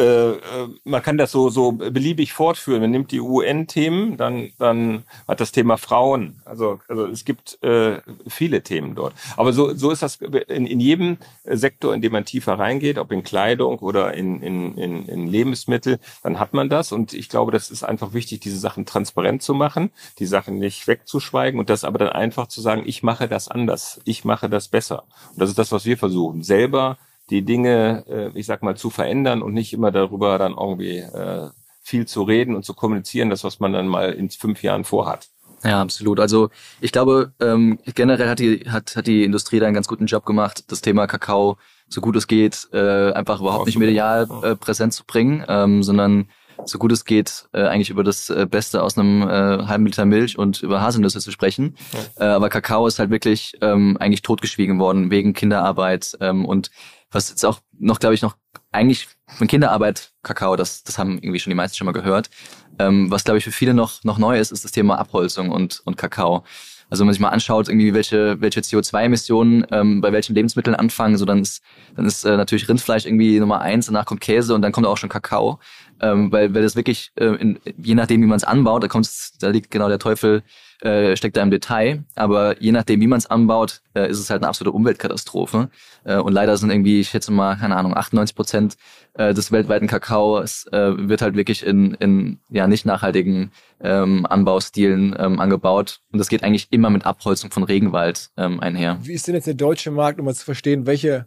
äh, 0.00 0.68
man 0.84 1.02
kann 1.02 1.18
das 1.18 1.30
so, 1.30 1.50
so 1.50 1.72
beliebig 1.72 2.32
fortführen. 2.32 2.80
Man 2.80 2.90
nimmt 2.90 3.10
die 3.12 3.20
UN-Themen, 3.20 4.16
dann, 4.16 4.50
dann 4.58 5.04
hat 5.28 5.40
das 5.40 5.52
Thema 5.52 5.76
Frauen. 5.76 6.40
Also, 6.44 6.80
also 6.88 7.06
es 7.06 7.24
gibt 7.24 7.62
äh, 7.62 8.00
viele 8.26 8.62
Themen 8.62 8.94
dort. 8.94 9.14
Aber 9.36 9.52
so, 9.52 9.74
so 9.74 9.90
ist 9.90 10.02
das 10.02 10.16
in, 10.16 10.66
in 10.66 10.80
jedem 10.80 11.18
Sektor, 11.44 11.94
in 11.94 12.00
dem 12.00 12.12
man 12.12 12.24
tiefer 12.24 12.58
reingeht, 12.58 12.98
ob 12.98 13.12
in 13.12 13.22
Kleidung 13.22 13.78
oder 13.80 14.14
in, 14.14 14.40
in, 14.42 14.78
in, 14.78 15.06
in 15.06 15.26
Lebensmittel, 15.26 15.98
dann 16.22 16.38
hat 16.38 16.54
man 16.54 16.70
das. 16.70 16.92
Und 16.92 17.12
ich 17.12 17.28
glaube, 17.28 17.52
das 17.52 17.70
ist 17.70 17.82
einfach 17.82 18.14
wichtig, 18.14 18.40
diese 18.40 18.58
Sachen 18.58 18.86
transparent 18.86 19.42
zu 19.42 19.54
machen, 19.54 19.90
die 20.18 20.26
Sachen 20.26 20.58
nicht 20.58 20.86
wegzuschweigen 20.86 21.60
und 21.60 21.68
das 21.68 21.84
aber 21.84 21.98
dann 21.98 22.10
einfach 22.10 22.46
zu 22.46 22.60
sagen, 22.60 22.82
ich 22.86 23.02
mache 23.02 23.28
das 23.28 23.48
anders, 23.48 24.00
ich 24.04 24.24
mache 24.24 24.48
das 24.48 24.68
besser. 24.68 25.04
Und 25.32 25.40
das 25.40 25.50
ist 25.50 25.58
das, 25.58 25.72
was 25.72 25.84
wir 25.84 25.98
versuchen. 25.98 26.42
Selber 26.42 26.96
die 27.30 27.42
Dinge, 27.42 28.04
äh, 28.08 28.38
ich 28.38 28.46
sag 28.46 28.62
mal, 28.62 28.76
zu 28.76 28.90
verändern 28.90 29.42
und 29.42 29.54
nicht 29.54 29.72
immer 29.72 29.90
darüber 29.90 30.38
dann 30.38 30.52
irgendwie 30.52 30.98
äh, 30.98 31.50
viel 31.82 32.06
zu 32.06 32.22
reden 32.22 32.54
und 32.54 32.64
zu 32.64 32.74
kommunizieren, 32.74 33.30
das, 33.30 33.44
was 33.44 33.60
man 33.60 33.72
dann 33.72 33.88
mal 33.88 34.12
in 34.12 34.30
fünf 34.30 34.62
Jahren 34.62 34.84
vorhat. 34.84 35.28
Ja, 35.62 35.80
absolut. 35.80 36.20
Also 36.20 36.48
ich 36.80 36.92
glaube, 36.92 37.32
ähm, 37.40 37.78
generell 37.94 38.28
hat 38.28 38.38
die, 38.38 38.64
hat, 38.68 38.96
hat 38.96 39.06
die 39.06 39.24
Industrie 39.24 39.58
da 39.58 39.66
einen 39.66 39.74
ganz 39.74 39.88
guten 39.88 40.06
Job 40.06 40.24
gemacht, 40.24 40.64
das 40.68 40.80
Thema 40.80 41.06
Kakao, 41.06 41.58
so 41.88 42.00
gut 42.00 42.16
es 42.16 42.26
geht, 42.26 42.68
äh, 42.72 43.12
einfach 43.12 43.40
überhaupt 43.40 43.66
nicht 43.66 43.78
medial 43.78 44.28
äh, 44.42 44.56
präsent 44.56 44.94
zu 44.94 45.04
bringen, 45.04 45.44
ähm, 45.48 45.82
sondern 45.82 46.28
so 46.64 46.78
gut 46.78 46.92
es 46.92 47.04
geht, 47.04 47.48
äh, 47.52 47.62
eigentlich 47.62 47.90
über 47.90 48.04
das 48.04 48.30
äh, 48.30 48.46
Beste 48.48 48.82
aus 48.82 48.96
einem 48.96 49.22
äh, 49.22 49.66
halben 49.66 49.86
Liter 49.86 50.04
Milch 50.04 50.38
und 50.38 50.62
über 50.62 50.80
Haselnüsse 50.80 51.20
zu 51.20 51.30
sprechen. 51.30 51.76
Ja. 52.18 52.26
Äh, 52.26 52.30
aber 52.34 52.48
Kakao 52.48 52.86
ist 52.86 52.98
halt 52.98 53.10
wirklich 53.10 53.56
ähm, 53.60 53.96
eigentlich 53.98 54.22
totgeschwiegen 54.22 54.78
worden 54.78 55.10
wegen 55.10 55.32
Kinderarbeit 55.32 56.16
ähm, 56.20 56.44
und 56.44 56.70
was 57.10 57.30
jetzt 57.30 57.44
auch 57.44 57.60
noch, 57.78 57.98
glaube 57.98 58.14
ich, 58.14 58.22
noch 58.22 58.36
eigentlich 58.72 59.08
von 59.26 59.46
Kinderarbeit, 59.46 60.12
Kakao, 60.22 60.56
das, 60.56 60.84
das 60.84 60.98
haben 60.98 61.18
irgendwie 61.18 61.40
schon 61.40 61.50
die 61.50 61.56
meisten 61.56 61.76
schon 61.76 61.86
mal 61.86 61.92
gehört. 61.92 62.30
Ähm, 62.78 63.10
was, 63.10 63.24
glaube 63.24 63.38
ich, 63.38 63.44
für 63.44 63.52
viele 63.52 63.74
noch, 63.74 64.04
noch 64.04 64.18
neu 64.18 64.38
ist, 64.38 64.52
ist 64.52 64.64
das 64.64 64.72
Thema 64.72 64.98
Abholzung 64.98 65.50
und, 65.50 65.80
und 65.84 65.96
Kakao. 65.96 66.44
Also 66.90 67.02
wenn 67.02 67.06
man 67.06 67.12
sich 67.14 67.20
mal 67.20 67.28
anschaut, 67.28 67.68
irgendwie 67.68 67.94
welche, 67.94 68.40
welche 68.40 68.60
CO2-Emissionen 68.60 69.64
ähm, 69.70 70.00
bei 70.00 70.12
welchen 70.12 70.34
Lebensmitteln 70.34 70.74
anfangen, 70.74 71.16
so 71.16 71.24
dann 71.24 71.40
ist, 71.40 71.62
dann 71.94 72.04
ist 72.04 72.24
äh, 72.24 72.36
natürlich 72.36 72.68
Rindfleisch 72.68 73.06
irgendwie 73.06 73.38
Nummer 73.38 73.60
eins, 73.60 73.86
danach 73.86 74.06
kommt 74.06 74.20
Käse 74.20 74.54
und 74.54 74.62
dann 74.62 74.72
kommt 74.72 74.88
auch 74.88 74.96
schon 74.96 75.08
Kakao. 75.08 75.60
Ähm, 76.00 76.32
weil, 76.32 76.54
weil 76.54 76.62
das 76.62 76.76
wirklich, 76.76 77.12
äh, 77.16 77.26
in, 77.26 77.58
je 77.76 77.94
nachdem, 77.94 78.22
wie 78.22 78.26
man 78.26 78.36
es 78.36 78.44
anbaut, 78.44 78.82
da 78.82 78.88
kommt 78.88 79.10
da 79.40 79.48
liegt 79.48 79.70
genau 79.70 79.88
der 79.88 79.98
Teufel 79.98 80.42
äh, 80.80 81.16
steckt 81.16 81.36
da 81.36 81.42
im 81.42 81.50
Detail. 81.50 82.04
Aber 82.14 82.60
je 82.60 82.72
nachdem, 82.72 83.00
wie 83.00 83.06
man 83.06 83.18
es 83.18 83.26
anbaut, 83.26 83.82
äh, 83.94 84.08
ist 84.08 84.18
es 84.18 84.30
halt 84.30 84.42
eine 84.42 84.48
absolute 84.48 84.74
Umweltkatastrophe. 84.74 85.70
Äh, 86.04 86.16
und 86.16 86.32
leider 86.32 86.56
sind 86.56 86.70
irgendwie, 86.70 87.00
ich 87.00 87.08
schätze 87.08 87.32
mal, 87.32 87.56
keine 87.56 87.76
Ahnung, 87.76 87.96
98 87.96 88.34
Prozent 88.34 88.76
äh, 89.14 89.34
des 89.34 89.52
weltweiten 89.52 89.88
Kakaos 89.88 90.66
äh, 90.72 90.92
wird 90.96 91.22
halt 91.22 91.36
wirklich 91.36 91.64
in, 91.64 91.94
in 91.94 92.40
ja 92.48 92.66
nicht 92.66 92.86
nachhaltigen 92.86 93.52
ähm, 93.80 94.26
Anbaustilen 94.26 95.14
ähm, 95.18 95.40
angebaut. 95.40 96.00
Und 96.12 96.18
das 96.18 96.28
geht 96.28 96.42
eigentlich 96.42 96.68
immer 96.70 96.90
mit 96.90 97.04
Abholzung 97.04 97.50
von 97.50 97.62
Regenwald 97.62 98.30
ähm, 98.36 98.60
einher. 98.60 98.98
Wie 99.02 99.12
ist 99.12 99.26
denn 99.26 99.34
jetzt 99.34 99.46
der 99.46 99.54
deutsche 99.54 99.90
Markt, 99.90 100.18
um 100.18 100.26
mal 100.26 100.34
zu 100.34 100.44
verstehen, 100.44 100.86
welche 100.86 101.26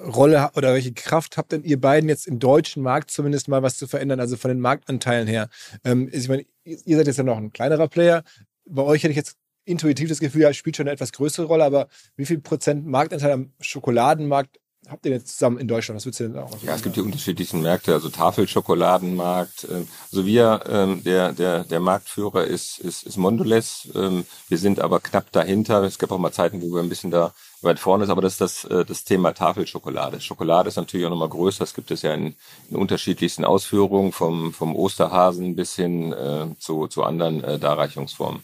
Rolle 0.00 0.50
oder 0.54 0.74
welche 0.74 0.92
Kraft 0.92 1.36
habt 1.36 1.52
denn 1.52 1.64
ihr 1.64 1.80
beiden 1.80 2.08
jetzt 2.08 2.26
im 2.26 2.38
deutschen 2.38 2.82
Markt 2.82 3.10
zumindest 3.10 3.48
mal 3.48 3.62
was 3.62 3.78
zu 3.78 3.86
verändern, 3.86 4.20
also 4.20 4.36
von 4.36 4.48
den 4.48 4.60
Marktanteilen 4.60 5.26
her? 5.26 5.48
Ähm, 5.84 6.08
ich 6.12 6.28
meine, 6.28 6.44
ihr 6.64 6.96
seid 6.96 7.06
jetzt 7.06 7.16
ja 7.16 7.24
noch 7.24 7.38
ein 7.38 7.52
kleinerer 7.52 7.88
Player, 7.88 8.22
bei 8.68 8.82
euch 8.82 9.02
hätte 9.02 9.12
ich 9.12 9.16
jetzt 9.16 9.36
intuitiv 9.64 10.08
das 10.08 10.20
Gefühl, 10.20 10.42
ja, 10.42 10.52
spielt 10.52 10.76
schon 10.76 10.86
eine 10.86 10.94
etwas 10.94 11.12
größere 11.12 11.46
Rolle, 11.46 11.64
aber 11.64 11.88
wie 12.16 12.26
viel 12.26 12.38
Prozent 12.38 12.86
Marktanteil 12.86 13.32
am 13.32 13.52
Schokoladenmarkt 13.60 14.58
habt 14.88 15.04
ihr 15.06 15.12
jetzt 15.12 15.28
zusammen 15.28 15.58
in 15.58 15.68
Deutschland? 15.68 15.96
Was 15.96 16.06
würdest 16.06 16.20
du 16.20 16.28
denn 16.28 16.38
auch 16.38 16.62
Ja, 16.62 16.74
es 16.74 16.82
gibt 16.82 16.96
die 16.96 17.00
unterschiedlichsten 17.00 17.60
Märkte, 17.60 17.92
also 17.92 18.08
Tafelschokoladenmarkt. 18.08 19.66
Ähm, 19.70 19.88
also 20.10 20.26
wir, 20.26 20.60
ähm, 20.68 21.02
der, 21.04 21.32
der, 21.32 21.64
der 21.64 21.80
Marktführer 21.80 22.44
ist, 22.44 22.78
ist, 22.78 23.02
ist 23.02 23.16
Mondelez. 23.16 23.88
Ähm, 23.94 24.24
wir 24.48 24.58
sind 24.58 24.80
aber 24.80 25.00
knapp 25.00 25.32
dahinter. 25.32 25.82
Es 25.82 25.98
gab 25.98 26.12
auch 26.12 26.18
mal 26.18 26.32
Zeiten, 26.32 26.62
wo 26.62 26.72
wir 26.72 26.82
ein 26.82 26.88
bisschen 26.88 27.10
da 27.10 27.32
weit 27.62 27.78
vorne 27.78 28.04
ist, 28.04 28.10
aber 28.10 28.22
das 28.22 28.34
ist 28.34 28.40
das, 28.40 28.64
äh, 28.64 28.84
das 28.84 29.04
Thema 29.04 29.32
Tafelschokolade. 29.32 30.20
Schokolade 30.20 30.68
ist 30.68 30.76
natürlich 30.76 31.06
auch 31.06 31.10
nochmal 31.10 31.28
größer. 31.28 31.60
Das 31.60 31.74
gibt 31.74 31.90
es 31.90 32.02
ja 32.02 32.14
in, 32.14 32.34
in 32.70 32.76
unterschiedlichsten 32.76 33.44
Ausführungen, 33.44 34.12
vom, 34.12 34.52
vom 34.52 34.74
Osterhasen 34.76 35.56
bis 35.56 35.74
hin 35.74 36.12
äh, 36.12 36.46
zu, 36.58 36.86
zu 36.86 37.04
anderen 37.04 37.42
äh, 37.42 37.58
Darreichungsformen. 37.58 38.42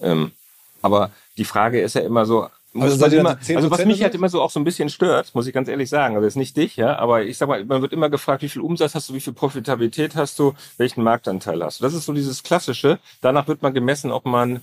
Ähm, 0.00 0.32
aber 0.82 1.10
die 1.36 1.44
Frage 1.44 1.80
ist 1.80 1.94
ja 1.94 2.02
immer 2.02 2.26
so, 2.26 2.48
also, 2.78 3.04
immer, 3.06 3.36
also 3.48 3.70
was 3.70 3.84
mich 3.84 4.00
halt 4.02 4.14
immer 4.14 4.28
so 4.28 4.40
auch 4.40 4.50
so 4.50 4.60
ein 4.60 4.64
bisschen 4.64 4.90
stört, 4.90 5.34
muss 5.34 5.46
ich 5.48 5.52
ganz 5.52 5.68
ehrlich 5.68 5.88
sagen, 5.88 6.14
also 6.14 6.24
jetzt 6.24 6.36
nicht 6.36 6.56
dich, 6.56 6.76
ja, 6.76 6.96
aber 7.00 7.24
ich 7.24 7.36
sag 7.36 7.48
mal, 7.48 7.64
man 7.64 7.82
wird 7.82 7.92
immer 7.92 8.08
gefragt, 8.08 8.42
wie 8.42 8.48
viel 8.48 8.62
Umsatz 8.62 8.94
hast 8.94 9.08
du, 9.08 9.14
wie 9.14 9.20
viel 9.20 9.32
Profitabilität 9.32 10.14
hast 10.14 10.38
du, 10.38 10.54
welchen 10.76 11.02
Marktanteil 11.02 11.64
hast 11.64 11.80
du. 11.80 11.84
Das 11.84 11.94
ist 11.94 12.04
so 12.04 12.12
dieses 12.12 12.44
Klassische. 12.44 13.00
Danach 13.22 13.48
wird 13.48 13.62
man 13.62 13.74
gemessen, 13.74 14.12
ob 14.12 14.24
man 14.24 14.60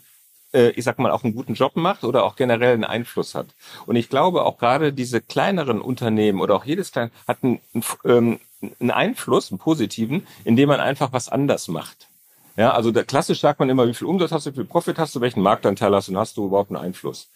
äh, 0.54 0.70
ich 0.70 0.84
sag 0.84 1.00
mal, 1.00 1.12
auch 1.12 1.24
einen 1.24 1.36
guten 1.36 1.54
Job 1.54 1.76
macht 1.76 2.04
oder 2.04 2.24
auch 2.24 2.36
generell 2.36 2.74
einen 2.74 2.84
Einfluss 2.84 3.36
hat. 3.36 3.48
Und 3.86 3.96
ich 3.96 4.10
glaube, 4.10 4.46
auch 4.46 4.58
gerade 4.58 4.94
diese 4.94 5.22
kleineren 5.22 5.82
Unternehmen 5.82 6.42
oder 6.42 6.56
auch 6.56 6.66
jedes 6.66 6.92
kleine 6.92 7.12
hat 7.28 7.38
einen, 7.44 7.60
ähm, 8.06 8.40
einen 8.80 8.92
Einfluss, 8.92 9.52
einen 9.52 9.60
positiven, 9.60 10.26
indem 10.44 10.70
man 10.70 10.80
einfach 10.80 11.14
was 11.14 11.30
anders 11.30 11.68
macht. 11.68 12.08
Ja, 12.56 12.72
also 12.72 12.92
der, 12.92 13.04
klassisch 13.04 13.40
sagt 13.40 13.60
man 13.60 13.70
immer, 13.70 13.88
wie 13.88 13.94
viel 13.94 14.08
Umsatz 14.08 14.32
hast 14.32 14.48
du, 14.48 14.52
wie 14.52 14.56
viel 14.56 14.66
Profit 14.66 14.98
hast 14.98 15.16
du, 15.16 15.22
welchen 15.22 15.44
Marktanteil 15.44 15.94
hast 15.94 16.08
du 16.08 16.14
und 16.14 16.18
hast 16.18 16.38
du 16.38 16.48
überhaupt 16.48 16.72
einen 16.72 16.84
Einfluss. 16.84 17.30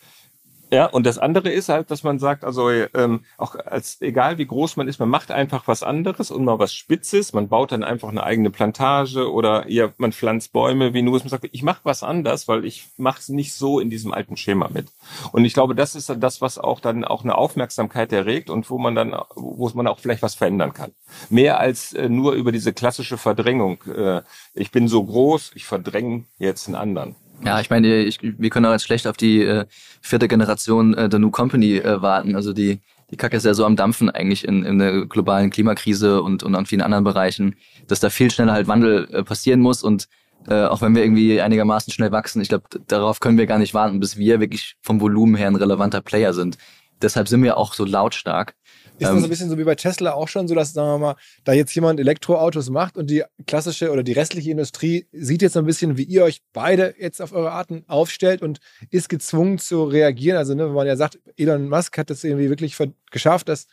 Ja, 0.74 0.86
und 0.86 1.06
das 1.06 1.18
andere 1.18 1.50
ist 1.50 1.68
halt, 1.68 1.92
dass 1.92 2.04
man 2.04 2.18
sagt, 2.18 2.46
also 2.46 2.70
ähm, 2.70 3.26
auch 3.38 3.56
als 3.56 4.02
egal 4.02 4.38
wie 4.38 4.46
groß 4.46 4.78
man 4.78 4.88
ist, 4.88 5.00
man 5.00 5.10
macht 5.10 5.30
einfach 5.30 5.68
was 5.68 5.84
anderes 5.84 6.32
und 6.32 6.46
mal 6.46 6.60
was 6.60 6.74
Spitzes. 6.74 7.34
Man 7.34 7.50
baut 7.50 7.74
dann 7.74 7.84
einfach 7.84 8.08
eine 8.08 8.24
eigene 8.24 8.52
Plantage 8.52 9.30
oder 9.30 9.70
ja, 9.70 9.90
man 9.98 10.14
pflanzt 10.14 10.54
Bäume 10.54 10.94
wie 10.94 11.02
nur. 11.02 11.20
Man 11.20 11.28
sagt, 11.28 11.50
ich 11.52 11.64
mache 11.64 11.82
was 11.84 12.04
anders, 12.04 12.48
weil 12.48 12.64
ich 12.64 12.88
mache 12.96 13.20
es 13.20 13.28
nicht 13.28 13.54
so 13.54 13.82
in 13.82 13.90
diesem 13.90 14.14
alten 14.14 14.38
Schema 14.38 14.70
mit. 14.70 14.88
Und 15.34 15.44
ich 15.44 15.54
glaube, 15.54 15.76
das 15.76 15.94
ist 15.94 16.16
das, 16.18 16.40
was 16.40 16.58
auch 16.58 16.80
dann 16.80 17.04
auch 17.04 17.26
eine 17.26 17.38
Aufmerksamkeit 17.38 18.14
erregt 18.14 18.50
und 18.50 18.70
wo 18.70 18.78
man 18.78 18.96
dann, 18.96 19.14
wo 19.36 19.70
man 19.74 19.88
auch 19.88 20.00
vielleicht 20.00 20.22
was 20.22 20.36
verändern 20.36 20.72
kann. 20.72 20.94
Mehr 21.30 21.60
als 21.60 21.92
äh, 21.92 22.08
nur 22.08 22.32
über 22.32 22.54
diese 22.54 22.72
klassische 22.72 23.18
Verdrängung. 23.18 23.84
Äh, 23.94 24.22
ich 24.54 24.72
bin 24.72 24.88
so 24.88 25.04
groß, 25.04 25.52
ich 25.56 25.66
verdränge 25.66 26.24
jetzt 26.40 26.68
einen 26.68 26.76
anderen. 26.76 27.16
Ja, 27.44 27.60
ich 27.60 27.70
meine, 27.70 28.04
ich, 28.04 28.20
wir 28.22 28.50
können 28.50 28.66
auch 28.68 28.72
jetzt 28.72 28.86
schlecht 28.86 29.08
auf 29.08 29.18
die 29.18 29.42
äh, 29.42 29.66
vierte 30.02 30.28
Generation 30.28 30.94
äh, 30.94 31.10
der 31.10 31.20
New 31.20 31.32
Company 31.32 31.78
äh, 31.78 32.02
warten. 32.02 32.36
Also 32.36 32.54
die, 32.54 32.82
die 33.10 33.18
Kacke 33.18 33.38
ist 33.38 33.46
ja 33.46 33.54
so 33.54 33.66
am 33.66 33.76
Dampfen 33.76 34.10
eigentlich 34.10 34.48
in, 34.48 34.64
in 34.64 34.78
der 34.78 35.06
globalen 35.08 35.50
Klimakrise 35.50 36.22
und, 36.22 36.44
und 36.44 36.56
an 36.56 36.66
vielen 36.68 36.82
anderen 36.82 37.04
Bereichen, 37.04 37.56
dass 37.88 38.00
da 38.00 38.10
viel 38.10 38.30
schneller 38.30 38.54
halt 38.54 38.68
Wandel 38.68 39.08
äh, 39.12 39.24
passieren 39.24 39.60
muss 39.60 39.82
und 39.84 40.08
äh, 40.48 40.66
auch 40.66 40.82
wenn 40.82 40.96
wir 40.96 41.04
irgendwie 41.04 41.42
einigermaßen 41.42 41.94
schnell 41.94 42.12
wachsen, 42.12 42.42
ich 42.42 42.50
glaube, 42.50 42.66
darauf 42.88 43.20
können 43.20 43.38
wir 43.38 43.46
gar 43.46 43.60
nicht 43.60 43.74
warten, 43.74 44.00
bis 44.00 44.18
wir 44.18 44.40
wirklich 44.40 44.76
vom 44.82 45.02
Volumen 45.02 45.36
her 45.36 45.48
ein 45.48 45.56
relevanter 45.56 46.02
Player 46.02 46.34
sind. 46.34 46.58
Deshalb 47.02 47.28
sind 47.28 47.44
wir 47.44 47.58
auch 47.58 47.74
so 47.74 47.86
lautstark. 47.86 48.56
Ist 49.02 49.08
das 49.08 49.18
ähm, 49.18 49.24
ein 49.24 49.30
bisschen 49.30 49.50
so 49.50 49.58
wie 49.58 49.64
bei 49.64 49.74
Tesla 49.74 50.14
auch 50.14 50.28
schon 50.28 50.48
so, 50.48 50.54
dass, 50.54 50.74
sagen 50.74 50.88
wir 50.88 50.98
mal, 51.00 51.16
da 51.44 51.54
jetzt 51.54 51.74
jemand 51.74 52.00
Elektroautos 52.00 52.70
macht 52.70 52.98
und 52.98 53.10
die 53.10 53.24
klassische 53.48 53.92
oder 53.92 54.04
die 54.04 54.12
restliche 54.12 54.52
Industrie 54.52 55.08
sieht 55.12 55.42
jetzt 55.42 55.58
ein 55.58 55.66
bisschen, 55.66 55.98
wie 55.98 56.04
ihr 56.04 56.24
euch 56.24 56.42
beide 56.54 56.94
jetzt 57.00 57.20
auf 57.20 57.34
eure 57.34 57.52
Arten 57.52 57.84
aufstellt 57.88 58.44
und 58.44 58.60
ist 58.92 59.10
gezwungen 59.10 59.58
zu 59.58 59.86
reagieren. 59.86 60.38
Also, 60.38 60.54
ne, 60.54 60.68
wenn 60.68 60.76
man 60.76 60.86
ja 60.86 60.96
sagt, 60.96 61.20
Elon 61.36 61.68
Musk 61.68 61.98
hat 61.98 62.12
das 62.12 62.24
irgendwie 62.24 62.50
wirklich 62.50 62.78
geschafft, 63.10 63.50
dass 63.50 63.66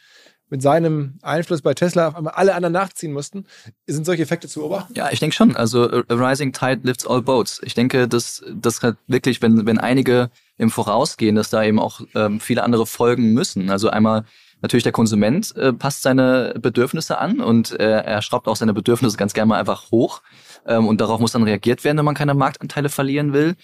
mit 0.48 0.62
seinem 0.62 1.18
Einfluss 1.20 1.60
bei 1.60 1.74
Tesla 1.74 2.08
auf 2.08 2.16
einmal 2.16 2.32
alle 2.32 2.54
anderen 2.54 2.72
nachziehen 2.72 3.12
mussten. 3.12 3.44
Sind 3.86 4.06
solche 4.06 4.22
Effekte 4.22 4.48
zu 4.48 4.60
beobachten? 4.60 4.94
Ja, 4.94 5.10
ich 5.12 5.20
denke 5.20 5.36
schon. 5.36 5.54
Also 5.54 5.90
a 5.90 6.14
rising 6.14 6.52
tide 6.52 6.80
lifts 6.84 7.06
all 7.06 7.20
boats. 7.20 7.60
Ich 7.64 7.74
denke, 7.74 8.08
dass 8.08 8.42
das 8.54 8.80
wirklich, 9.06 9.42
wenn, 9.42 9.66
wenn 9.66 9.76
einige 9.76 10.30
im 10.56 10.70
Vorausgehen, 10.70 11.36
dass 11.36 11.50
da 11.50 11.62
eben 11.62 11.78
auch 11.78 12.00
ähm, 12.14 12.40
viele 12.40 12.62
andere 12.62 12.86
folgen 12.86 13.34
müssen. 13.34 13.68
Also 13.68 13.90
einmal 13.90 14.24
Natürlich 14.60 14.82
der 14.82 14.92
Konsument 14.92 15.54
äh, 15.56 15.72
passt 15.72 16.02
seine 16.02 16.54
Bedürfnisse 16.60 17.18
an 17.18 17.40
und 17.40 17.78
äh, 17.78 18.00
er 18.00 18.22
schraubt 18.22 18.48
auch 18.48 18.56
seine 18.56 18.74
Bedürfnisse 18.74 19.16
ganz 19.16 19.32
gerne 19.32 19.48
mal 19.50 19.60
einfach 19.60 19.90
hoch. 19.90 20.22
Ähm, 20.66 20.88
und 20.88 21.00
darauf 21.00 21.20
muss 21.20 21.32
dann 21.32 21.44
reagiert 21.44 21.84
werden, 21.84 21.98
wenn 21.98 22.04
man 22.04 22.14
keine 22.14 22.34
Marktanteile 22.34 22.88
verlieren 22.88 23.32
will. 23.32 23.54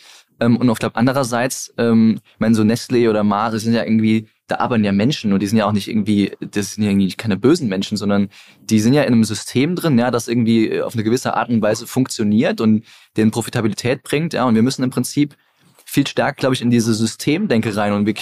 Ähm, 0.41 0.57
und 0.57 0.71
auf 0.71 0.79
der 0.79 0.97
andererseits, 0.97 1.75
ähm, 1.79 2.21
ich 2.25 2.41
meine, 2.41 2.55
so 2.55 2.63
Nestlé 2.63 3.09
oder 3.11 3.25
Mare 3.25 3.59
sind 3.59 3.75
ja 3.75 3.85
irgendwie, 3.85 4.29
da 4.47 4.57
arbeiten 4.57 4.85
ja 4.85 4.93
Menschen 4.93 5.33
und 5.33 5.41
die 5.41 5.47
sind 5.47 5.59
ja 5.59 5.67
auch 5.67 5.73
nicht 5.73 5.89
irgendwie, 5.89 6.33
das 6.41 6.75
sind 6.75 6.85
ja 6.85 6.91
irgendwie 6.91 7.13
keine 7.15 7.37
bösen 7.37 7.69
Menschen, 7.69 7.97
sondern 7.97 8.29
die 8.61 8.81
sind 8.81 8.95
ja 8.95 9.03
in 9.03 9.13
einem 9.13 9.25
System 9.25 9.75
drin, 9.77 9.99
ja, 9.99 10.11
das 10.11 10.29
irgendwie 10.29 10.81
auf 10.83 10.95
eine 10.95 11.05
gewisse 11.05 11.35
Art 11.35 11.49
und 11.49 11.63
Weise 11.63 11.87
funktioniert 11.87 12.61
und 12.61 12.85
denen 13.17 13.31
Profitabilität 13.31 14.03
bringt, 14.03 14.33
ja, 14.33 14.45
und 14.45 14.55
wir 14.55 14.63
müssen 14.63 14.83
im 14.83 14.91
Prinzip 14.91 15.37
viel 15.85 16.07
stärker, 16.07 16.37
glaube 16.37 16.55
ich, 16.55 16.63
in 16.63 16.71
diese 16.71 16.95
Systemdenke 16.95 17.75
rein 17.77 17.93
und 17.93 18.07
wir 18.07 18.15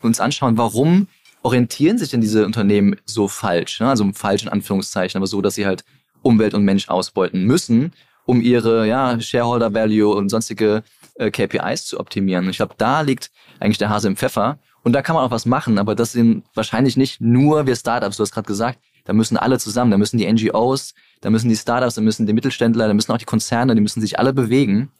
uns 0.00 0.20
anschauen, 0.20 0.56
warum 0.56 1.06
orientieren 1.42 1.98
sich 1.98 2.10
denn 2.10 2.20
diese 2.20 2.46
Unternehmen 2.46 2.96
so 3.04 3.28
falsch? 3.28 3.80
Ne? 3.80 3.88
Also 3.88 4.08
falsch 4.14 4.42
in 4.42 4.48
Anführungszeichen, 4.48 5.18
aber 5.18 5.26
so, 5.26 5.40
dass 5.40 5.54
sie 5.54 5.66
halt 5.66 5.84
Umwelt 6.22 6.54
und 6.54 6.64
Mensch 6.64 6.88
ausbeuten 6.88 7.44
müssen, 7.44 7.92
um 8.24 8.40
ihre 8.40 8.86
ja, 8.86 9.20
Shareholder 9.20 9.74
Value 9.74 10.14
und 10.14 10.28
sonstige 10.28 10.84
äh, 11.16 11.30
KPIs 11.30 11.86
zu 11.86 11.98
optimieren. 11.98 12.48
Ich 12.48 12.56
glaube, 12.56 12.74
da 12.78 13.00
liegt 13.00 13.30
eigentlich 13.60 13.78
der 13.78 13.90
Hase 13.90 14.08
im 14.08 14.16
Pfeffer. 14.16 14.58
Und 14.84 14.92
da 14.94 15.02
kann 15.02 15.14
man 15.14 15.24
auch 15.24 15.30
was 15.30 15.46
machen, 15.46 15.78
aber 15.78 15.94
das 15.94 16.12
sind 16.12 16.44
wahrscheinlich 16.54 16.96
nicht 16.96 17.20
nur 17.20 17.66
wir 17.66 17.76
Startups, 17.76 18.16
du 18.16 18.22
hast 18.22 18.32
gerade 18.32 18.48
gesagt, 18.48 18.80
da 19.04 19.12
müssen 19.12 19.36
alle 19.36 19.58
zusammen, 19.58 19.92
da 19.92 19.98
müssen 19.98 20.18
die 20.18 20.30
NGOs, 20.30 20.94
da 21.20 21.30
müssen 21.30 21.48
die 21.48 21.56
Startups, 21.56 21.94
da 21.94 22.00
müssen 22.00 22.26
die 22.26 22.32
Mittelständler, 22.32 22.88
da 22.88 22.94
müssen 22.94 23.12
auch 23.12 23.18
die 23.18 23.24
Konzerne, 23.24 23.74
die 23.74 23.80
müssen 23.80 24.00
sich 24.00 24.18
alle 24.18 24.32
bewegen. 24.32 24.90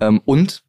Ähm, 0.00 0.20
und 0.24 0.64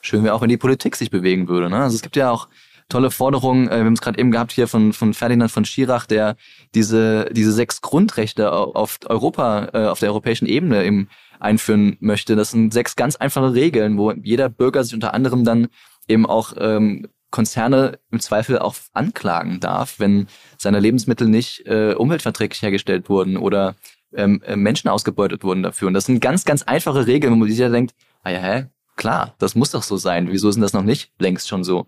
schön 0.00 0.24
wäre 0.24 0.34
auch, 0.34 0.40
wenn 0.40 0.48
die 0.48 0.56
Politik 0.56 0.96
sich 0.96 1.10
bewegen 1.10 1.48
würde. 1.48 1.68
Ne? 1.68 1.76
Also 1.76 1.96
es 1.96 2.02
gibt 2.02 2.16
ja 2.16 2.30
auch 2.30 2.48
tolle 2.88 3.10
Forderungen, 3.10 3.68
äh, 3.68 3.78
wir 3.78 3.84
haben 3.84 3.94
es 3.94 4.00
gerade 4.00 4.18
eben 4.18 4.30
gehabt 4.30 4.52
hier 4.52 4.68
von, 4.68 4.92
von 4.92 5.14
Ferdinand 5.14 5.50
von 5.50 5.64
Schirach, 5.64 6.06
der 6.06 6.36
diese, 6.74 7.26
diese 7.32 7.52
sechs 7.52 7.80
Grundrechte 7.80 8.52
auf 8.52 8.98
Europa, 9.06 9.68
äh, 9.72 9.86
auf 9.86 10.00
der 10.00 10.10
europäischen 10.10 10.46
Ebene 10.46 10.84
eben 10.84 11.08
einführen 11.40 11.96
möchte. 12.00 12.36
Das 12.36 12.50
sind 12.50 12.72
sechs 12.72 12.96
ganz 12.96 13.16
einfache 13.16 13.54
Regeln, 13.54 13.98
wo 13.98 14.12
jeder 14.12 14.48
Bürger 14.48 14.84
sich 14.84 14.94
unter 14.94 15.14
anderem 15.14 15.44
dann 15.44 15.68
eben 16.08 16.26
auch 16.26 16.52
ähm, 16.58 17.08
Konzerne 17.30 17.98
im 18.12 18.20
Zweifel 18.20 18.58
auch 18.60 18.76
anklagen 18.92 19.58
darf, 19.58 19.98
wenn 19.98 20.28
seine 20.56 20.78
Lebensmittel 20.78 21.28
nicht 21.28 21.66
äh, 21.66 21.94
umweltverträglich 21.94 22.62
hergestellt 22.62 23.08
wurden 23.08 23.36
oder 23.36 23.74
ähm, 24.14 24.40
äh, 24.46 24.54
Menschen 24.54 24.88
ausgebeutet 24.88 25.42
wurden 25.42 25.62
dafür. 25.62 25.88
Und 25.88 25.94
das 25.94 26.06
sind 26.06 26.20
ganz, 26.20 26.44
ganz 26.44 26.62
einfache 26.62 27.06
Regeln, 27.08 27.32
wo 27.32 27.36
man 27.36 27.48
sich 27.48 27.58
ja 27.58 27.68
denkt, 27.68 27.94
ah 28.22 28.30
ja, 28.30 28.38
hä, 28.38 28.66
klar, 28.96 29.34
das 29.38 29.54
muss 29.54 29.70
doch 29.70 29.82
so 29.82 29.96
sein. 29.96 30.28
Wieso 30.30 30.48
ist 30.48 30.54
denn 30.56 30.62
das 30.62 30.72
noch 30.72 30.82
nicht 30.82 31.12
längst 31.18 31.48
schon 31.48 31.64
so? 31.64 31.86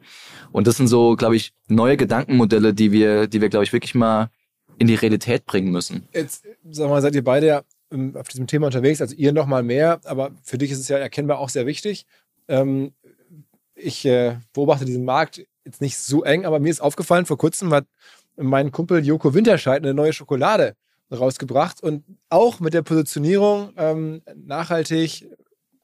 Und 0.52 0.66
das 0.66 0.76
sind 0.76 0.88
so, 0.88 1.16
glaube 1.16 1.36
ich, 1.36 1.52
neue 1.68 1.96
Gedankenmodelle, 1.96 2.74
die 2.74 2.92
wir, 2.92 3.26
die 3.26 3.40
wir, 3.40 3.48
glaube 3.48 3.64
ich, 3.64 3.72
wirklich 3.72 3.94
mal 3.94 4.30
in 4.78 4.86
die 4.86 4.94
Realität 4.94 5.46
bringen 5.46 5.70
müssen. 5.70 6.08
Jetzt, 6.12 6.44
sag 6.70 6.88
mal, 6.88 7.00
seid 7.00 7.14
ihr 7.14 7.24
beide 7.24 7.46
ja 7.46 7.62
ähm, 7.90 8.16
auf 8.16 8.28
diesem 8.28 8.46
Thema 8.46 8.66
unterwegs, 8.66 9.00
also 9.00 9.14
ihr 9.14 9.32
noch 9.32 9.46
mal 9.46 9.62
mehr, 9.62 10.00
aber 10.04 10.32
für 10.42 10.58
dich 10.58 10.70
ist 10.70 10.80
es 10.80 10.88
ja 10.88 10.98
erkennbar 10.98 11.38
auch 11.38 11.48
sehr 11.48 11.66
wichtig. 11.66 12.06
Ähm, 12.48 12.92
ich 13.74 14.04
äh, 14.04 14.36
beobachte 14.52 14.84
diesen 14.84 15.04
Markt 15.04 15.46
jetzt 15.64 15.80
nicht 15.80 15.98
so 15.98 16.24
eng, 16.24 16.44
aber 16.46 16.58
mir 16.58 16.70
ist 16.70 16.80
aufgefallen, 16.80 17.26
vor 17.26 17.38
kurzem 17.38 17.72
hat 17.72 17.86
mein 18.36 18.72
Kumpel 18.72 19.04
Joko 19.04 19.34
Winterscheid 19.34 19.82
eine 19.82 19.94
neue 19.94 20.12
Schokolade 20.12 20.74
rausgebracht 21.10 21.82
und 21.82 22.04
auch 22.28 22.60
mit 22.60 22.74
der 22.74 22.82
Positionierung 22.82 23.72
ähm, 23.76 24.22
nachhaltig, 24.34 25.28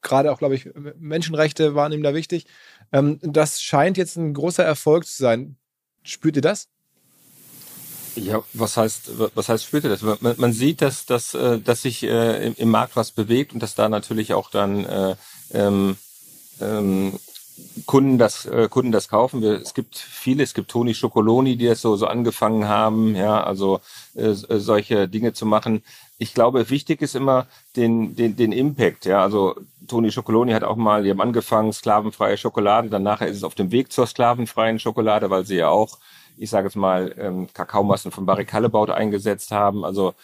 gerade 0.02 0.32
auch, 0.32 0.38
glaube 0.38 0.54
ich, 0.54 0.68
Menschenrechte 0.98 1.74
waren 1.74 1.92
ihm 1.92 2.02
da 2.02 2.14
wichtig. 2.14 2.46
Ähm, 2.92 3.18
das 3.22 3.62
scheint 3.62 3.96
jetzt 3.96 4.16
ein 4.16 4.34
großer 4.34 4.64
Erfolg 4.64 5.06
zu 5.06 5.22
sein. 5.22 5.56
Spürt 6.02 6.36
ihr 6.36 6.42
das? 6.42 6.68
Ja, 8.14 8.42
was 8.52 8.76
heißt, 8.76 9.10
was 9.34 9.48
heißt 9.48 9.64
spürt 9.64 9.84
ihr 9.84 9.90
das? 9.90 10.02
Man, 10.02 10.34
man 10.36 10.52
sieht, 10.52 10.82
dass, 10.82 11.06
dass, 11.06 11.34
äh, 11.34 11.60
dass 11.60 11.82
sich 11.82 12.02
äh, 12.02 12.46
im, 12.46 12.54
im 12.56 12.70
Markt 12.70 12.96
was 12.96 13.12
bewegt 13.12 13.54
und 13.54 13.62
dass 13.62 13.74
da 13.74 13.88
natürlich 13.88 14.34
auch 14.34 14.50
dann 14.50 14.84
äh, 14.84 15.16
ähm, 15.52 15.96
ähm, 16.60 17.18
Kunden 17.86 18.18
das 18.18 18.46
äh, 18.46 18.68
Kunden 18.68 18.92
das 18.92 19.08
kaufen. 19.08 19.42
Wir, 19.42 19.60
es 19.60 19.74
gibt 19.74 19.96
viele, 19.96 20.42
es 20.42 20.54
gibt 20.54 20.70
Toni 20.70 20.94
Schokoloni, 20.94 21.56
die 21.56 21.66
das 21.66 21.80
so 21.80 21.96
so 21.96 22.06
angefangen 22.06 22.66
haben, 22.68 23.14
ja, 23.16 23.42
also 23.42 23.80
äh, 24.14 24.28
äh, 24.30 24.34
solche 24.58 25.08
Dinge 25.08 25.32
zu 25.32 25.46
machen. 25.46 25.82
Ich 26.18 26.34
glaube, 26.34 26.70
wichtig 26.70 27.02
ist 27.02 27.14
immer 27.14 27.46
den 27.76 28.14
den 28.16 28.36
den 28.36 28.52
Impact, 28.52 29.04
ja, 29.06 29.22
also 29.22 29.56
Toni 29.88 30.10
Schokoloni 30.12 30.52
hat 30.52 30.64
auch 30.64 30.76
mal, 30.76 31.02
die 31.02 31.10
haben 31.10 31.20
angefangen 31.20 31.72
sklavenfreie 31.72 32.36
Schokolade, 32.36 32.88
dann 32.88 33.02
nachher 33.02 33.28
ist 33.28 33.38
es 33.38 33.44
auf 33.44 33.54
dem 33.54 33.70
Weg 33.70 33.92
zur 33.92 34.06
sklavenfreien 34.06 34.78
Schokolade, 34.78 35.30
weil 35.30 35.44
sie 35.44 35.56
ja 35.56 35.68
auch, 35.68 35.98
ich 36.36 36.50
sage 36.50 36.68
jetzt 36.68 36.76
mal, 36.76 37.14
ähm, 37.18 37.48
Kakaomassen 37.52 38.12
von 38.12 38.26
Barry 38.26 38.44
Callebaut 38.44 38.90
eingesetzt 38.90 39.50
haben. 39.50 39.84
Also 39.84 40.14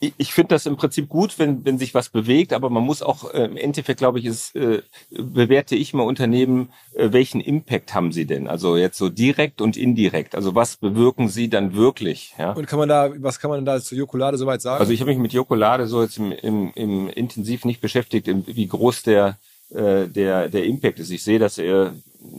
ich, 0.00 0.14
ich 0.16 0.32
finde 0.32 0.54
das 0.54 0.66
im 0.66 0.76
Prinzip 0.76 1.08
gut, 1.08 1.38
wenn, 1.38 1.64
wenn 1.64 1.78
sich 1.78 1.94
was 1.94 2.08
bewegt, 2.08 2.52
aber 2.52 2.70
man 2.70 2.84
muss 2.84 3.02
auch 3.02 3.32
äh, 3.32 3.44
im 3.44 3.56
Endeffekt, 3.56 3.98
glaube 3.98 4.18
ich, 4.18 4.26
ist, 4.26 4.54
äh, 4.54 4.82
bewerte 5.10 5.74
ich 5.74 5.92
mal 5.92 6.04
Unternehmen, 6.04 6.70
äh, 6.94 7.12
welchen 7.12 7.40
Impact 7.40 7.94
haben 7.94 8.12
sie 8.12 8.24
denn? 8.24 8.46
Also 8.46 8.76
jetzt 8.76 8.98
so 8.98 9.08
direkt 9.08 9.60
und 9.60 9.76
indirekt. 9.76 10.34
Also 10.34 10.54
was 10.54 10.76
bewirken 10.76 11.28
sie 11.28 11.48
dann 11.48 11.74
wirklich? 11.74 12.34
Ja? 12.38 12.52
Und 12.52 12.66
kann 12.66 12.78
man 12.78 12.88
da, 12.88 13.10
was 13.18 13.40
kann 13.40 13.50
man 13.50 13.64
da 13.64 13.80
zu 13.80 13.96
Jokolade 13.96 14.38
soweit 14.38 14.62
sagen? 14.62 14.80
Also 14.80 14.92
ich 14.92 15.00
habe 15.00 15.10
mich 15.10 15.18
mit 15.18 15.32
Jokolade 15.32 15.86
so 15.86 16.02
jetzt 16.02 16.18
im, 16.18 16.32
im, 16.32 16.72
im 16.74 17.08
intensiv 17.08 17.64
nicht 17.64 17.80
beschäftigt, 17.80 18.28
im, 18.28 18.46
wie 18.46 18.68
groß 18.68 19.02
der 19.02 19.38
äh, 19.70 20.06
der 20.08 20.48
der 20.48 20.64
Impact 20.64 20.98
ist. 20.98 21.10
Ich 21.10 21.22
sehe, 21.22 21.38
dass 21.38 21.58
er 21.58 21.94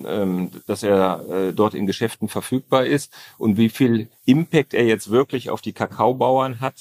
ähm, 0.08 0.50
dass 0.66 0.82
er 0.82 1.26
äh, 1.30 1.54
dort 1.54 1.74
in 1.76 1.86
Geschäften 1.86 2.28
verfügbar 2.28 2.86
ist 2.86 3.14
und 3.38 3.58
wie 3.58 3.70
viel 3.70 4.08
Impact 4.26 4.74
er 4.74 4.86
jetzt 4.86 5.12
wirklich 5.12 5.50
auf 5.50 5.62
die 5.62 5.74
Kakaobauern 5.74 6.60
hat 6.60 6.76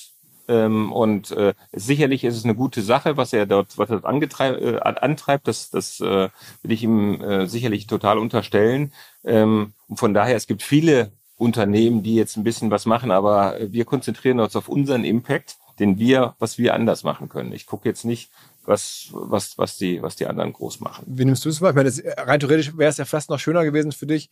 ähm, 0.48 0.92
und 0.92 1.30
äh, 1.32 1.54
sicherlich 1.72 2.24
ist 2.24 2.36
es 2.36 2.44
eine 2.44 2.54
gute 2.54 2.82
Sache, 2.82 3.16
was 3.16 3.32
er 3.32 3.46
dort, 3.46 3.76
was 3.76 3.90
er 3.90 4.04
angetreib, 4.04 4.60
äh, 4.60 4.78
antreibt. 4.78 5.46
Das, 5.46 5.70
das 5.70 6.00
äh, 6.00 6.28
will 6.62 6.72
ich 6.72 6.82
ihm 6.82 7.20
äh, 7.20 7.46
sicherlich 7.46 7.86
total 7.86 8.18
unterstellen. 8.18 8.92
Ähm, 9.24 9.72
und 9.88 9.98
von 9.98 10.14
daher, 10.14 10.36
es 10.36 10.46
gibt 10.46 10.62
viele 10.62 11.12
Unternehmen, 11.36 12.02
die 12.02 12.14
jetzt 12.14 12.36
ein 12.36 12.44
bisschen 12.44 12.70
was 12.70 12.86
machen, 12.86 13.10
aber 13.10 13.56
wir 13.60 13.84
konzentrieren 13.84 14.40
uns 14.40 14.56
auf 14.56 14.68
unseren 14.68 15.04
Impact, 15.04 15.56
den 15.78 15.98
wir, 15.98 16.34
was 16.38 16.58
wir 16.58 16.74
anders 16.74 17.04
machen 17.04 17.28
können. 17.28 17.52
Ich 17.52 17.66
gucke 17.66 17.88
jetzt 17.88 18.04
nicht, 18.04 18.30
was, 18.64 19.08
was, 19.12 19.56
was 19.56 19.76
die, 19.76 20.02
was 20.02 20.16
die 20.16 20.26
anderen 20.26 20.52
groß 20.52 20.80
machen. 20.80 21.04
Wie 21.06 21.24
nimmst 21.24 21.44
du 21.44 21.48
es 21.48 21.60
wahr? 21.60 21.70
Ich 21.70 21.76
meine, 21.76 21.90
das, 21.90 22.02
rein 22.18 22.40
theoretisch 22.40 22.76
wäre 22.76 22.90
es 22.90 22.96
ja 22.96 23.04
fast 23.04 23.30
noch 23.30 23.38
schöner 23.38 23.64
gewesen 23.64 23.92
für 23.92 24.06
dich. 24.06 24.30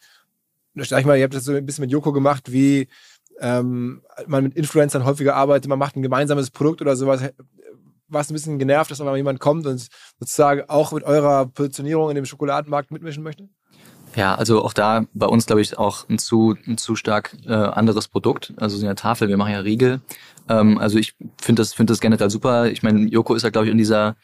Sag 0.75 1.01
ich 1.01 1.07
mal, 1.07 1.17
ihr 1.17 1.25
habt 1.25 1.35
das 1.35 1.45
so 1.45 1.55
ein 1.55 1.65
bisschen 1.65 1.83
mit 1.83 1.91
Joko 1.91 2.13
gemacht, 2.13 2.53
wie 2.53 2.89
ähm, 3.41 4.03
man 4.27 4.45
mit 4.45 4.55
Influencern 4.55 5.05
häufiger 5.05 5.35
arbeitet, 5.35 5.69
man 5.69 5.79
macht 5.79 5.97
ein 5.97 6.03
gemeinsames 6.03 6.51
Produkt 6.51 6.81
oder 6.81 6.97
sowas, 6.97 7.23
war 8.09 8.21
es 8.21 8.31
ein 8.31 8.35
bisschen 8.35 8.59
genervt, 8.59 8.91
dass 8.91 8.99
mal 9.01 9.17
jemand 9.17 9.41
kommt 9.41 9.67
und 9.67 9.89
sozusagen 10.19 10.63
auch 10.69 10.93
mit 10.93 11.05
eurer 11.05 11.47
Positionierung 11.47 12.11
in 12.11 12.15
dem 12.15 12.25
Schokoladenmarkt 12.25 12.91
mitmischen 12.91 13.23
möchte? 13.23 13.49
Ja, 14.15 14.35
also 14.35 14.65
auch 14.65 14.73
da 14.73 15.05
bei 15.13 15.27
uns, 15.27 15.45
glaube 15.45 15.61
ich, 15.61 15.77
auch 15.77 16.09
ein 16.09 16.19
zu, 16.19 16.57
ein 16.67 16.79
zu 16.79 16.97
stark 16.97 17.37
äh, 17.47 17.53
anderes 17.53 18.09
Produkt. 18.09 18.55
Also 18.57 18.79
in 18.79 18.85
der 18.85 18.97
Tafel, 18.97 19.29
wir 19.29 19.37
machen 19.37 19.53
ja 19.53 19.61
Riegel. 19.61 20.01
Ähm, 20.49 20.79
also 20.79 20.99
ich 20.99 21.15
finde 21.39 21.61
das, 21.61 21.75
finde 21.75 21.93
das 21.93 22.01
generell 22.01 22.31
super. 22.31 22.71
Ich 22.71 22.83
meine, 22.83 23.01
Joko 23.09 23.35
ist 23.35 23.43
ja, 23.43 23.51
glaube 23.51 23.67
ich, 23.67 23.73
in 23.73 23.79
dieser, 23.79 24.17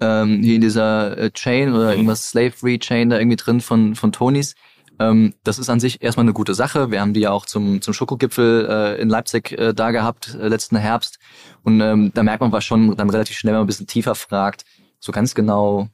ähm, 0.00 0.40
hier 0.42 0.54
in 0.54 0.60
dieser 0.60 1.18
äh, 1.18 1.30
Chain 1.32 1.72
oder 1.72 1.92
irgendwas 1.92 2.28
Slave-Free-Chain 2.28 3.10
da 3.10 3.18
irgendwie 3.18 3.36
drin 3.36 3.60
von, 3.60 3.96
von 3.96 4.12
Tonys. 4.12 4.54
Ähm, 5.00 5.34
das 5.44 5.58
ist 5.58 5.70
an 5.70 5.80
sich 5.80 6.02
erstmal 6.02 6.24
eine 6.24 6.34
gute 6.34 6.54
Sache. 6.54 6.90
Wir 6.90 7.00
haben 7.00 7.14
die 7.14 7.20
ja 7.20 7.30
auch 7.30 7.46
zum, 7.46 7.80
zum 7.80 7.94
Schokogipfel 7.94 8.68
äh, 8.68 9.00
in 9.00 9.08
Leipzig 9.08 9.52
äh, 9.52 9.72
da 9.72 9.90
gehabt, 9.92 10.34
äh, 10.34 10.46
letzten 10.46 10.76
Herbst. 10.76 11.18
Und 11.62 11.80
ähm, 11.80 12.12
da 12.14 12.22
merkt 12.22 12.42
man 12.42 12.52
was 12.52 12.64
schon 12.66 12.94
dann 12.96 13.08
relativ 13.08 13.38
schnell, 13.38 13.54
wenn 13.54 13.60
man 13.60 13.64
ein 13.64 13.66
bisschen 13.66 13.86
tiefer 13.86 14.14
fragt, 14.14 14.64
so 14.98 15.10
ganz 15.10 15.34
genau 15.34 15.88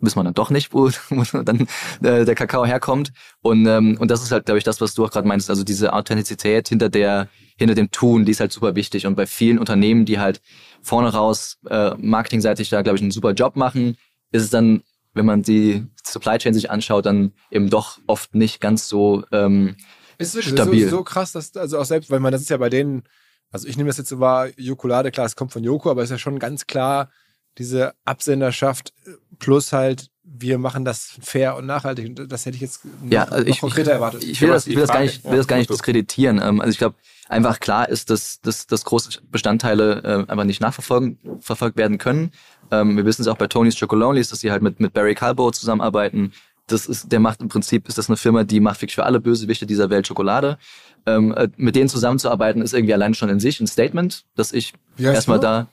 wissen 0.00 0.18
wir 0.18 0.24
dann 0.24 0.34
doch 0.34 0.50
nicht, 0.50 0.74
wo, 0.74 0.90
wo 1.10 1.42
dann 1.42 1.68
äh, 2.02 2.24
der 2.24 2.34
Kakao 2.34 2.66
herkommt. 2.66 3.12
Und, 3.42 3.64
ähm, 3.66 3.96
und 4.00 4.10
das 4.10 4.24
ist 4.24 4.32
halt, 4.32 4.46
glaube 4.46 4.58
ich, 4.58 4.64
das, 4.64 4.80
was 4.80 4.94
du 4.94 5.04
auch 5.04 5.12
gerade 5.12 5.28
meinst. 5.28 5.48
Also 5.48 5.62
diese 5.62 5.92
Authentizität 5.92 6.68
hinter 6.68 6.88
der, 6.88 7.28
hinter 7.56 7.76
dem 7.76 7.92
Tun, 7.92 8.24
die 8.24 8.32
ist 8.32 8.40
halt 8.40 8.50
super 8.50 8.74
wichtig. 8.74 9.06
Und 9.06 9.14
bei 9.14 9.26
vielen 9.26 9.60
Unternehmen, 9.60 10.04
die 10.04 10.18
halt 10.18 10.40
vorne 10.80 11.12
raus 11.12 11.58
äh, 11.70 11.94
marketingseitig 11.96 12.70
da, 12.70 12.82
glaube 12.82 12.96
ich, 12.96 13.02
einen 13.02 13.12
super 13.12 13.34
Job 13.34 13.54
machen, 13.54 13.96
ist 14.32 14.42
es 14.42 14.50
dann 14.50 14.82
wenn 15.14 15.26
man 15.26 15.42
die 15.42 15.84
Supply 16.04 16.38
Chain 16.38 16.54
sich 16.54 16.70
anschaut, 16.70 17.06
dann 17.06 17.32
eben 17.50 17.70
doch 17.70 17.98
oft 18.06 18.34
nicht 18.34 18.60
ganz 18.60 18.88
so 18.88 19.24
ähm, 19.32 19.76
ist 20.18 20.34
wirklich 20.34 20.54
stabil. 20.54 20.88
So, 20.88 20.98
so 20.98 21.04
krass, 21.04 21.32
dass 21.32 21.56
also 21.56 21.78
auch 21.78 21.84
selbst, 21.84 22.10
weil 22.10 22.20
man 22.20 22.32
das 22.32 22.42
ist 22.42 22.50
ja 22.50 22.56
bei 22.56 22.68
denen, 22.68 23.02
also 23.50 23.66
ich 23.68 23.76
nehme 23.76 23.88
das 23.88 23.98
jetzt 23.98 24.08
so 24.08 24.20
wahr, 24.20 24.48
Jokolade, 24.56 25.10
klar, 25.10 25.26
es 25.26 25.36
kommt 25.36 25.52
von 25.52 25.64
Joko, 25.64 25.90
aber 25.90 26.02
es 26.02 26.10
ist 26.10 26.12
ja 26.12 26.18
schon 26.18 26.38
ganz 26.38 26.66
klar 26.66 27.10
diese 27.58 27.92
Absenderschaft 28.04 28.94
plus 29.38 29.72
halt 29.72 30.08
wir 30.24 30.58
machen 30.58 30.84
das 30.84 31.18
fair 31.20 31.56
und 31.56 31.66
nachhaltig. 31.66 32.06
Und 32.06 32.30
das 32.32 32.46
hätte 32.46 32.54
ich 32.54 32.62
jetzt 32.62 32.84
noch, 32.84 33.10
ja, 33.10 33.24
also 33.24 33.48
noch 33.48 33.60
konkreter 33.60 33.92
erwartet. 33.92 34.22
Ich 34.22 34.40
will, 34.40 34.48
das, 34.48 34.66
ich 34.66 34.74
will 34.74 34.82
das 34.82 34.90
gar 34.90 35.00
nicht, 35.00 35.24
will 35.24 35.36
das 35.36 35.46
gar 35.48 35.56
nicht 35.56 35.68
diskreditieren. 35.68 36.40
Ähm, 36.42 36.60
also 36.60 36.70
ich 36.70 36.78
glaube, 36.78 36.96
einfach 37.28 37.60
klar 37.60 37.88
ist, 37.88 38.08
dass, 38.08 38.40
dass, 38.40 38.66
dass 38.66 38.84
große 38.84 39.20
Bestandteile 39.30 40.02
äh, 40.02 40.30
einfach 40.30 40.44
nicht 40.44 40.60
nachverfolgt 40.60 41.18
verfolgt 41.40 41.76
werden 41.76 41.98
können. 41.98 42.30
Ähm, 42.72 42.96
wir 42.96 43.04
wissen 43.04 43.22
es 43.22 43.28
auch 43.28 43.36
bei 43.36 43.46
Tony's 43.46 43.78
Chocolonis, 43.78 44.30
dass 44.30 44.40
sie 44.40 44.50
halt 44.50 44.62
mit, 44.62 44.80
mit 44.80 44.92
Barry 44.92 45.14
Calbo 45.14 45.50
zusammenarbeiten. 45.52 46.32
Das 46.66 46.86
ist, 46.86 47.12
der 47.12 47.20
macht 47.20 47.40
im 47.40 47.48
Prinzip, 47.48 47.86
ist 47.86 47.98
das 47.98 48.08
eine 48.08 48.16
Firma, 48.16 48.44
die 48.44 48.60
macht 48.60 48.80
wirklich 48.80 48.94
für 48.94 49.04
alle 49.04 49.20
Bösewichte 49.20 49.66
dieser 49.66 49.90
Welt 49.90 50.06
Schokolade. 50.06 50.58
Ähm, 51.06 51.34
äh, 51.34 51.48
mit 51.56 51.76
denen 51.76 51.88
zusammenzuarbeiten 51.88 52.62
ist 52.62 52.72
irgendwie 52.72 52.94
allein 52.94 53.14
schon 53.14 53.28
in 53.28 53.40
sich 53.40 53.60
ein 53.60 53.66
Statement, 53.66 54.24
dass 54.34 54.52
ich 54.52 54.72
erstmal 54.98 55.38
da 55.38 55.68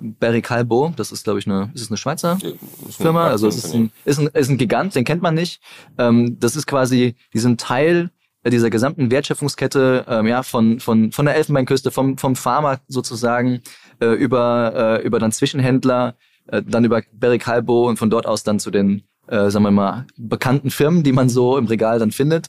Barry 0.00 0.42
Calbo, 0.42 0.92
das 0.96 1.12
ist 1.12 1.24
glaube 1.24 1.40
ich 1.40 1.46
eine, 1.46 1.70
ist 1.74 1.82
es 1.82 1.90
eine 1.90 1.96
Schweizer 1.96 2.38
ja, 2.40 2.50
Firma, 2.90 3.26
also 3.28 3.48
es 3.48 3.56
ist 3.56 3.74
ein, 3.74 3.90
ist 4.04 4.20
ein, 4.20 4.28
ist 4.28 4.48
ein 4.48 4.58
Gigant, 4.58 4.94
den 4.94 5.04
kennt 5.04 5.22
man 5.22 5.34
nicht. 5.34 5.60
Ähm, 5.96 6.38
das 6.38 6.56
ist 6.56 6.66
quasi, 6.66 7.16
die 7.32 7.38
sind 7.38 7.60
Teil 7.60 8.10
dieser 8.50 8.70
gesamten 8.70 9.10
Wertschöpfungskette, 9.10 10.04
ähm, 10.08 10.26
ja, 10.26 10.42
von, 10.42 10.80
von, 10.80 11.12
von 11.12 11.26
der 11.26 11.36
Elfenbeinküste, 11.36 11.90
vom, 11.90 12.18
vom 12.18 12.36
Farmer 12.36 12.80
sozusagen, 12.88 13.60
äh, 14.00 14.06
über, 14.06 15.00
äh, 15.00 15.06
über 15.06 15.18
dann 15.18 15.32
Zwischenhändler, 15.32 16.14
äh, 16.48 16.62
dann 16.62 16.84
über 16.84 17.02
Barry 17.12 17.38
Calbo 17.38 17.88
und 17.88 17.98
von 17.98 18.10
dort 18.10 18.26
aus 18.26 18.42
dann 18.42 18.58
zu 18.58 18.70
den 18.70 19.04
äh, 19.28 19.50
sagen 19.50 19.64
wir 19.64 19.70
mal, 19.70 20.06
bekannten 20.16 20.70
Firmen, 20.70 21.02
die 21.02 21.12
man 21.12 21.28
so 21.28 21.58
im 21.58 21.66
Regal 21.66 21.98
dann 21.98 22.10
findet. 22.10 22.46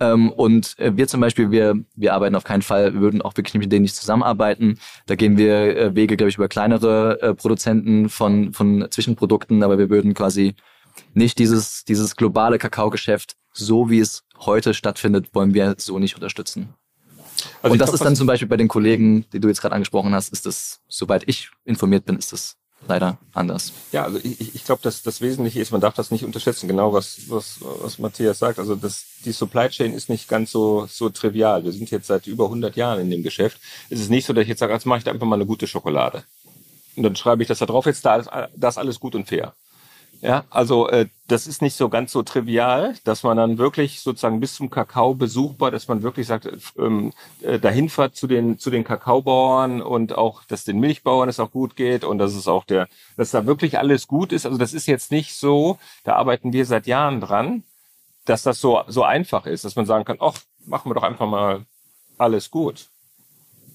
Ähm, 0.00 0.30
und 0.30 0.78
äh, 0.78 0.96
wir 0.96 1.06
zum 1.06 1.20
Beispiel, 1.20 1.50
wir, 1.50 1.76
wir 1.94 2.14
arbeiten 2.14 2.34
auf 2.34 2.44
keinen 2.44 2.62
Fall, 2.62 2.94
wir 2.94 3.00
würden 3.00 3.22
auch 3.22 3.36
wirklich 3.36 3.54
mit 3.54 3.70
denen 3.70 3.82
nicht 3.82 3.96
zusammenarbeiten. 3.96 4.78
Da 5.06 5.14
gehen 5.14 5.36
wir 5.36 5.76
äh, 5.76 5.94
Wege, 5.94 6.16
glaube 6.16 6.30
ich, 6.30 6.36
über 6.36 6.48
kleinere 6.48 7.20
äh, 7.20 7.34
Produzenten 7.34 8.08
von, 8.08 8.52
von 8.52 8.86
Zwischenprodukten, 8.90 9.62
aber 9.62 9.78
wir 9.78 9.90
würden 9.90 10.14
quasi 10.14 10.54
nicht 11.14 11.38
dieses, 11.38 11.84
dieses 11.84 12.16
globale 12.16 12.58
Kakaogeschäft, 12.58 13.36
so 13.52 13.90
wie 13.90 14.00
es 14.00 14.24
heute 14.38 14.74
stattfindet, 14.74 15.34
wollen 15.34 15.54
wir 15.54 15.74
so 15.78 15.98
nicht 15.98 16.14
unterstützen. 16.14 16.70
Also 17.62 17.72
und 17.72 17.78
das 17.78 17.88
glaub, 17.90 17.94
ist 17.94 18.04
dann 18.04 18.16
zum 18.16 18.26
Beispiel 18.26 18.48
bei 18.48 18.56
den 18.56 18.68
Kollegen, 18.68 19.26
die 19.32 19.40
du 19.40 19.48
jetzt 19.48 19.60
gerade 19.60 19.74
angesprochen 19.74 20.14
hast, 20.14 20.32
ist 20.32 20.46
das, 20.46 20.80
soweit 20.88 21.24
ich 21.26 21.50
informiert 21.64 22.04
bin, 22.04 22.16
ist 22.16 22.32
das 22.32 22.56
leider 22.88 23.18
anders. 23.32 23.72
Ja, 23.92 24.04
also 24.04 24.18
ich, 24.22 24.54
ich 24.54 24.64
glaube, 24.64 24.82
dass 24.82 25.02
das 25.02 25.20
Wesentliche 25.20 25.60
ist, 25.60 25.70
man 25.70 25.80
darf 25.80 25.94
das 25.94 26.10
nicht 26.10 26.24
unterschätzen, 26.24 26.68
genau 26.68 26.92
was, 26.92 27.28
was, 27.28 27.58
was 27.60 27.98
Matthias 27.98 28.38
sagt. 28.38 28.58
Also 28.58 28.74
das, 28.74 29.04
die 29.24 29.32
Supply 29.32 29.68
Chain 29.68 29.94
ist 29.94 30.08
nicht 30.08 30.28
ganz 30.28 30.50
so, 30.50 30.86
so 30.90 31.08
trivial. 31.08 31.64
Wir 31.64 31.72
sind 31.72 31.90
jetzt 31.90 32.06
seit 32.06 32.26
über 32.26 32.44
100 32.44 32.76
Jahren 32.76 33.00
in 33.00 33.10
dem 33.10 33.22
Geschäft. 33.22 33.58
Es 33.90 34.00
ist 34.00 34.10
nicht 34.10 34.26
so, 34.26 34.32
dass 34.32 34.42
ich 34.42 34.48
jetzt 34.48 34.60
sage, 34.60 34.72
jetzt 34.72 34.86
mache 34.86 34.98
ich 34.98 35.04
da 35.04 35.12
einfach 35.12 35.26
mal 35.26 35.36
eine 35.36 35.46
gute 35.46 35.66
Schokolade. 35.66 36.24
Und 36.96 37.04
dann 37.04 37.16
schreibe 37.16 37.42
ich 37.42 37.48
das 37.48 37.58
da 37.58 37.66
drauf, 37.66 37.86
jetzt 37.86 38.04
da 38.04 38.16
ist 38.16 38.78
alles 38.78 39.00
gut 39.00 39.14
und 39.14 39.26
fair. 39.26 39.54
Ja, 40.22 40.44
also 40.50 40.88
äh, 40.88 41.08
das 41.26 41.48
ist 41.48 41.62
nicht 41.62 41.74
so 41.74 41.88
ganz 41.88 42.12
so 42.12 42.22
trivial, 42.22 42.94
dass 43.02 43.24
man 43.24 43.36
dann 43.36 43.58
wirklich 43.58 44.00
sozusagen 44.00 44.38
bis 44.38 44.54
zum 44.54 44.70
Kakao 44.70 45.14
besuchbar, 45.14 45.72
dass 45.72 45.88
man 45.88 46.04
wirklich 46.04 46.28
sagt, 46.28 46.48
ähm, 46.78 47.12
äh, 47.40 47.58
dahin 47.58 47.88
fährt 47.88 48.14
zu 48.14 48.28
den 48.28 48.56
zu 48.56 48.70
den 48.70 48.84
Kakaobauern 48.84 49.82
und 49.82 50.16
auch, 50.16 50.44
dass 50.44 50.62
den 50.62 50.78
Milchbauern 50.78 51.28
es 51.28 51.40
auch 51.40 51.50
gut 51.50 51.74
geht 51.74 52.04
und 52.04 52.18
dass 52.18 52.34
es 52.34 52.46
auch 52.46 52.64
der, 52.64 52.86
dass 53.16 53.32
da 53.32 53.46
wirklich 53.46 53.78
alles 53.80 54.06
gut 54.06 54.30
ist. 54.32 54.46
Also 54.46 54.58
das 54.58 54.74
ist 54.74 54.86
jetzt 54.86 55.10
nicht 55.10 55.34
so. 55.34 55.78
Da 56.04 56.14
arbeiten 56.14 56.52
wir 56.52 56.66
seit 56.66 56.86
Jahren 56.86 57.20
dran, 57.20 57.64
dass 58.26 58.44
das 58.44 58.60
so 58.60 58.82
so 58.88 59.04
einfach 59.04 59.46
ist, 59.46 59.64
dass 59.64 59.76
man 59.76 59.86
sagen 59.86 60.04
kann, 60.04 60.18
ach, 60.20 60.38
machen 60.66 60.90
wir 60.90 60.94
doch 60.94 61.02
einfach 61.04 61.26
mal 61.28 61.66
alles 62.18 62.50
gut. 62.50 62.88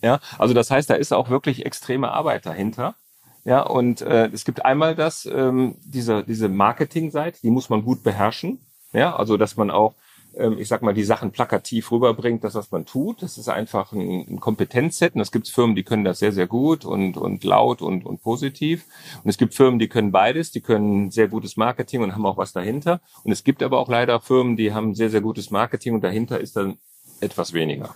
Ja, 0.04 0.20
also 0.38 0.54
das 0.54 0.72
heißt, 0.72 0.90
da 0.90 0.96
ist 0.96 1.14
auch 1.14 1.30
wirklich 1.30 1.66
extreme 1.66 2.12
Arbeit 2.12 2.46
dahinter. 2.46 2.96
Ja, 3.48 3.62
und 3.62 4.02
äh, 4.02 4.28
es 4.34 4.44
gibt 4.44 4.66
einmal 4.66 4.94
das, 4.94 5.26
ähm, 5.26 5.76
diese, 5.86 6.26
diese 6.26 6.50
Marketingseite, 6.50 7.40
die 7.42 7.50
muss 7.50 7.70
man 7.70 7.86
gut 7.86 8.04
beherrschen. 8.04 8.60
Ja, 8.92 9.16
also 9.16 9.38
dass 9.38 9.56
man 9.56 9.72
auch, 9.72 9.96
ähm, 10.36 10.58
ich 10.60 10.68
sag 10.68 10.82
mal, 10.82 10.94
die 10.94 11.06
Sachen 11.06 11.32
plakativ 11.32 11.90
rüberbringt, 11.94 12.44
das, 12.44 12.56
was 12.56 12.72
man 12.72 12.86
tut. 12.86 13.24
Das 13.24 13.38
ist 13.38 13.48
einfach 13.48 13.94
ein, 13.94 14.26
ein 14.30 14.40
Kompetenzset. 14.42 15.16
Und 15.16 15.22
es 15.22 15.32
gibt 15.32 15.48
Firmen, 15.48 15.78
die 15.78 15.84
können 15.84 16.04
das 16.04 16.20
sehr, 16.20 16.34
sehr 16.34 16.46
gut 16.46 16.84
und, 16.84 17.16
und 17.16 17.46
laut 17.46 17.82
und, 17.82 18.06
und 18.06 18.22
positiv. 18.22 18.84
Und 19.24 19.30
es 19.30 19.38
gibt 19.38 19.54
Firmen, 19.54 19.80
die 19.80 19.88
können 19.88 20.12
beides, 20.12 20.52
die 20.52 20.60
können 20.60 21.10
sehr 21.10 21.30
gutes 21.30 21.56
Marketing 21.56 22.04
und 22.04 22.14
haben 22.14 22.26
auch 22.26 22.38
was 22.38 22.52
dahinter. 22.52 23.00
Und 23.24 23.32
es 23.32 23.46
gibt 23.46 23.64
aber 23.64 23.80
auch 23.80 23.88
leider 23.88 24.20
Firmen, 24.20 24.58
die 24.58 24.74
haben 24.74 24.94
sehr, 24.94 25.10
sehr 25.10 25.22
gutes 25.22 25.52
Marketing 25.52 25.94
und 25.94 26.04
dahinter 26.04 26.42
ist 26.42 26.58
dann 26.58 26.80
etwas 27.22 27.54
weniger. 27.54 27.96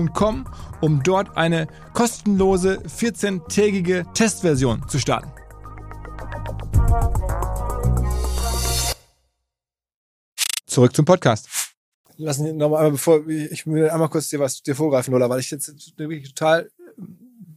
um 0.09 1.03
dort 1.03 1.37
eine 1.37 1.67
kostenlose 1.93 2.79
14-tägige 2.79 4.11
Testversion 4.13 4.87
zu 4.87 4.99
starten. 4.99 5.31
Zurück 10.65 10.95
zum 10.95 11.05
Podcast. 11.05 11.49
Lass 12.17 12.39
mich 12.39 12.53
noch 12.53 12.69
mal, 12.69 12.91
bevor 12.91 13.27
ich 13.27 13.65
will 13.67 13.89
einmal 13.89 14.09
kurz 14.09 14.29
dir 14.29 14.39
was 14.39 14.61
dir 14.61 14.75
vorgreifen, 14.75 15.11
Lola, 15.11 15.29
weil 15.29 15.39
ich 15.39 15.51
jetzt 15.51 15.69
eine 15.69 16.09
wirklich 16.09 16.33
total 16.33 16.71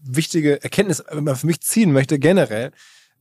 wichtige 0.02 0.62
Erkenntnis 0.62 1.02
für 1.08 1.46
mich 1.46 1.60
ziehen 1.60 1.92
möchte, 1.92 2.18
generell. 2.18 2.72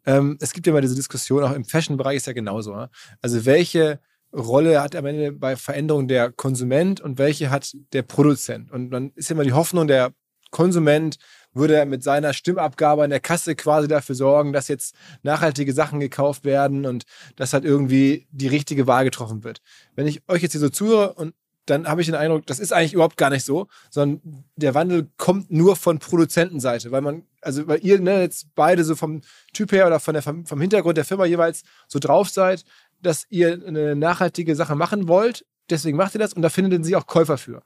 Ähm, 0.05 0.38
es 0.41 0.53
gibt 0.53 0.67
ja 0.67 0.74
mal 0.74 0.82
diese 0.82 0.95
Diskussion, 0.95 1.43
auch 1.43 1.53
im 1.53 1.65
Fashion-Bereich 1.65 2.17
ist 2.17 2.28
ja 2.28 2.34
genauso. 2.34 2.76
Ne? 2.76 2.89
Also 3.21 3.45
welche 3.45 3.99
Rolle 4.34 4.81
hat 4.81 4.95
am 4.95 5.05
Ende 5.05 5.31
bei 5.31 5.55
Veränderung 5.55 6.07
der 6.07 6.31
Konsument 6.31 7.01
und 7.01 7.17
welche 7.17 7.49
hat 7.49 7.75
der 7.93 8.01
Produzent? 8.01 8.71
Und 8.71 8.91
dann 8.91 9.11
ist 9.15 9.29
immer 9.29 9.43
die 9.43 9.53
Hoffnung, 9.53 9.88
der 9.88 10.13
Konsument 10.49 11.17
würde 11.53 11.86
mit 11.86 12.03
seiner 12.03 12.34
Stimmabgabe 12.34 13.03
an 13.03 13.09
der 13.09 13.19
Kasse 13.19 13.55
quasi 13.55 13.88
dafür 13.88 14.15
sorgen, 14.15 14.53
dass 14.53 14.67
jetzt 14.67 14.95
nachhaltige 15.21 15.73
Sachen 15.73 15.99
gekauft 15.99 16.45
werden 16.45 16.86
und 16.86 17.03
dass 17.36 17.53
halt 17.53 17.65
irgendwie 17.65 18.27
die 18.31 18.47
richtige 18.47 18.88
Wahl 18.88 19.03
getroffen 19.03 19.43
wird. 19.43 19.61
Wenn 19.95 20.07
ich 20.07 20.21
euch 20.27 20.41
jetzt 20.41 20.53
hier 20.53 20.61
so 20.61 20.69
zuhöre 20.69 21.13
und 21.13 21.34
dann 21.65 21.88
habe 21.88 22.01
ich 22.01 22.07
den 22.07 22.15
Eindruck, 22.15 22.45
das 22.45 22.59
ist 22.59 22.73
eigentlich 22.73 22.93
überhaupt 22.93 23.15
gar 23.15 23.29
nicht 23.29 23.45
so, 23.45 23.67
sondern 23.89 24.43
der 24.57 24.73
Wandel 24.73 25.09
kommt 25.17 25.49
nur 25.49 25.75
von 25.75 25.97
Produzentenseite, 25.97 26.91
weil 26.91 27.01
man, 27.01 27.23
also 27.41 27.67
weil 27.67 27.79
ihr 27.86 27.99
ne, 27.99 28.21
jetzt 28.21 28.47
beide 28.53 28.84
so 28.84 28.95
vom 28.95 29.21
Typ 29.53 29.71
her 29.71 29.88
oder 29.88 29.99
von 29.99 30.13
der, 30.13 30.23
vom 30.23 30.59
Hintergrund 30.59 30.97
der 30.97 31.05
Firma 31.05 31.25
jeweils 31.25 31.63
so 31.88 31.99
drauf 31.99 32.29
seid, 32.29 32.65
dass 33.03 33.25
ihr 33.29 33.61
eine 33.65 33.95
nachhaltige 33.95 34.55
Sache 34.55 34.75
machen 34.75 35.07
wollt, 35.07 35.45
deswegen 35.69 35.97
macht 35.97 36.15
ihr 36.15 36.19
das 36.19 36.33
und 36.33 36.41
da 36.41 36.49
findet 36.49 36.87
ihr 36.87 36.97
auch 36.97 37.07
Käufer 37.07 37.37
für 37.37 37.61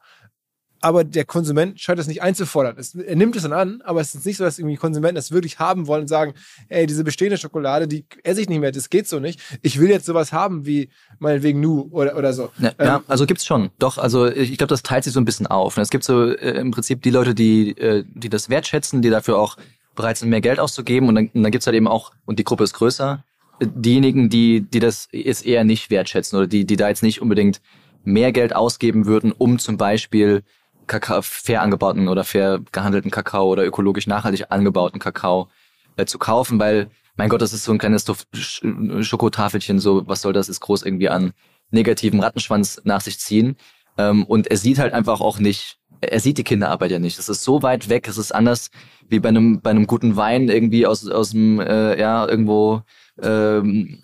aber 0.81 1.03
der 1.03 1.25
Konsument 1.25 1.79
scheint 1.79 1.99
das 1.99 2.07
nicht 2.07 2.21
einzufordern. 2.21 2.75
Es, 2.77 2.95
er 2.95 3.15
nimmt 3.15 3.35
es 3.35 3.43
dann 3.43 3.53
an, 3.53 3.81
aber 3.83 4.01
es 4.01 4.13
ist 4.13 4.25
nicht 4.25 4.37
so, 4.37 4.43
dass 4.43 4.59
irgendwie 4.59 4.75
Konsumenten 4.75 5.15
das 5.15 5.31
wirklich 5.31 5.59
haben 5.59 5.87
wollen 5.87 6.01
und 6.01 6.07
sagen, 6.07 6.33
ey, 6.69 6.85
diese 6.85 7.03
bestehende 7.03 7.37
Schokolade, 7.37 7.87
die 7.87 8.05
esse 8.23 8.41
ich 8.41 8.49
nicht 8.49 8.59
mehr, 8.59 8.71
das 8.71 8.89
geht 8.89 9.07
so 9.07 9.19
nicht. 9.19 9.39
Ich 9.61 9.79
will 9.79 9.89
jetzt 9.89 10.05
sowas 10.05 10.31
haben 10.31 10.65
wie 10.65 10.89
meinetwegen 11.19 11.59
Nu 11.59 11.87
oder, 11.91 12.15
oder 12.15 12.33
so. 12.33 12.49
Ja, 12.59 12.69
ähm, 12.77 12.85
ja 12.85 13.03
also 13.07 13.25
gibt's 13.25 13.45
schon. 13.45 13.71
Doch, 13.79 13.97
also 13.97 14.27
ich, 14.27 14.51
ich 14.51 14.57
glaube, 14.57 14.69
das 14.69 14.83
teilt 14.83 15.03
sich 15.03 15.13
so 15.13 15.19
ein 15.19 15.25
bisschen 15.25 15.47
auf. 15.47 15.77
Es 15.77 15.89
gibt 15.89 16.03
so 16.03 16.31
äh, 16.31 16.59
im 16.59 16.71
Prinzip 16.71 17.01
die 17.01 17.11
Leute, 17.11 17.33
die, 17.33 17.71
äh, 17.77 18.03
die 18.07 18.29
das 18.29 18.49
wertschätzen, 18.49 19.01
die 19.01 19.09
dafür 19.09 19.37
auch 19.37 19.57
bereit 19.95 20.17
sind, 20.17 20.29
mehr 20.29 20.41
Geld 20.41 20.59
auszugeben 20.59 21.09
und 21.09 21.15
dann, 21.15 21.29
und 21.33 21.43
dann 21.43 21.51
gibt's 21.51 21.65
halt 21.65 21.75
eben 21.75 21.87
auch, 21.87 22.11
und 22.25 22.37
die 22.37 22.43
Gruppe 22.43 22.63
ist 22.63 22.73
größer, 22.73 23.23
diejenigen, 23.61 24.29
die, 24.29 24.61
die 24.61 24.79
das 24.79 25.07
jetzt 25.11 25.45
eher 25.45 25.63
nicht 25.63 25.89
wertschätzen 25.89 26.37
oder 26.37 26.47
die, 26.47 26.65
die 26.65 26.75
da 26.75 26.89
jetzt 26.89 27.03
nicht 27.03 27.21
unbedingt 27.21 27.61
mehr 28.03 28.31
Geld 28.31 28.55
ausgeben 28.55 29.05
würden, 29.05 29.31
um 29.31 29.59
zum 29.59 29.77
Beispiel 29.77 30.43
Kakao, 30.87 31.21
fair 31.21 31.61
angebauten 31.61 32.07
oder 32.07 32.23
fair 32.23 32.61
gehandelten 32.71 33.11
Kakao 33.11 33.49
oder 33.49 33.65
ökologisch 33.65 34.07
nachhaltig 34.07 34.45
angebauten 34.49 34.99
Kakao 34.99 35.49
äh, 35.97 36.05
zu 36.05 36.17
kaufen, 36.17 36.59
weil, 36.59 36.89
mein 37.17 37.29
Gott, 37.29 37.41
das 37.41 37.53
ist 37.53 37.63
so 37.63 37.71
ein 37.73 37.77
kleines 37.77 38.05
Schokotafelchen, 38.33 39.79
so, 39.79 40.07
was 40.07 40.21
soll 40.21 40.33
das, 40.33 40.49
ist 40.49 40.61
groß 40.61 40.83
irgendwie 40.83 41.09
an 41.09 41.33
negativen 41.71 42.21
Rattenschwanz 42.21 42.81
nach 42.85 43.01
sich 43.01 43.19
ziehen. 43.19 43.57
Ähm, 43.97 44.23
und 44.23 44.47
er 44.47 44.57
sieht 44.57 44.79
halt 44.79 44.93
einfach 44.93 45.19
auch 45.19 45.39
nicht, 45.39 45.79
er 45.99 46.19
sieht 46.19 46.37
die 46.37 46.43
Kinderarbeit 46.43 46.91
ja 46.91 46.99
nicht. 46.99 47.17
Das 47.17 47.27
ist 47.27 47.43
so 47.43 47.63
weit 47.63 47.89
weg, 47.89 48.07
es 48.07 48.17
ist 48.17 48.33
anders 48.33 48.69
wie 49.09 49.19
bei 49.19 49.29
einem, 49.29 49.61
bei 49.61 49.71
einem 49.71 49.87
guten 49.87 50.15
Wein 50.15 50.47
irgendwie 50.47 50.85
aus, 50.85 51.07
aus 51.09 51.31
dem, 51.31 51.59
äh, 51.59 51.99
ja, 51.99 52.27
irgendwo, 52.27 52.83
ähm, 53.21 54.03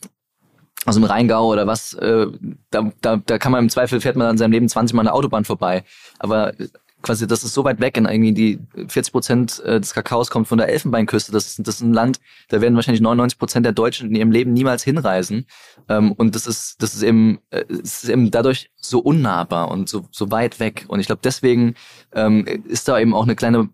aus 0.85 0.95
dem 0.95 1.03
Rheingau 1.03 1.47
oder 1.47 1.65
was, 1.65 1.93
äh, 1.93 2.27
da, 2.69 2.91
da, 3.01 3.17
da 3.17 3.37
kann 3.37 3.51
man 3.51 3.63
im 3.63 3.69
Zweifel 3.69 4.01
fährt 4.01 4.15
man 4.15 4.31
in 4.31 4.37
seinem 4.37 4.51
Leben 4.51 4.67
20 4.67 4.93
Mal 4.95 5.01
eine 5.01 5.13
Autobahn 5.13 5.45
vorbei. 5.45 5.83
Aber 6.19 6.53
quasi, 7.03 7.27
das 7.27 7.43
ist 7.43 7.53
so 7.53 7.63
weit 7.63 7.79
weg, 7.79 7.97
in 7.97 8.05
irgendwie 8.05 8.33
die 8.33 8.59
40 8.87 9.11
Prozent 9.11 9.59
äh, 9.65 9.79
des 9.79 9.93
Kakaos 9.93 10.31
kommt 10.31 10.47
von 10.47 10.57
der 10.57 10.69
Elfenbeinküste. 10.69 11.31
Das 11.31 11.47
ist, 11.47 11.67
das 11.67 11.75
ist 11.75 11.81
ein 11.81 11.93
Land, 11.93 12.19
da 12.49 12.61
werden 12.61 12.75
wahrscheinlich 12.75 13.01
99 13.01 13.37
Prozent 13.37 13.65
der 13.65 13.73
Deutschen 13.73 14.09
in 14.09 14.15
ihrem 14.15 14.31
Leben 14.31 14.53
niemals 14.53 14.83
hinreisen. 14.83 15.45
Ähm, 15.89 16.13
und 16.13 16.33
das 16.33 16.47
ist, 16.47 16.81
das 16.81 16.95
ist 16.95 17.03
eben, 17.03 17.39
äh, 17.51 17.63
ist 17.67 18.09
eben 18.09 18.31
dadurch 18.31 18.71
so 18.75 18.99
unnahbar 18.99 19.69
und 19.69 19.87
so, 19.89 20.05
so 20.11 20.31
weit 20.31 20.59
weg. 20.59 20.85
Und 20.87 20.99
ich 20.99 21.05
glaube, 21.05 21.21
deswegen 21.23 21.75
ähm, 22.13 22.45
ist 22.45 22.87
da 22.87 22.97
eben 22.97 23.13
auch 23.13 23.23
eine 23.23 23.35
kleine 23.35 23.69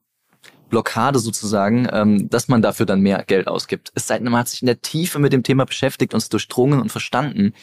Blockade 0.70 1.20
sozusagen, 1.20 1.88
ähm, 1.92 2.30
dass 2.30 2.48
man 2.48 2.62
dafür 2.62 2.86
dann 2.86 3.02
mehr 3.02 3.24
Geld 3.26 3.48
ausgibt. 3.48 3.92
Es 3.96 4.08
sei 4.08 4.18
denn, 4.18 4.30
man 4.30 4.42
hat 4.42 4.48
sich 4.48 4.62
in 4.62 4.68
der 4.68 4.82
Tiefe 4.82 5.20
mit 5.20 5.34
dem 5.34 5.44
Thema 5.44 5.66
beschäftigt 5.66 6.14
und 6.14 6.20
es 6.20 6.30
durchdrungen 6.30 6.80
und 6.80 6.92
verstanden, 6.92 7.54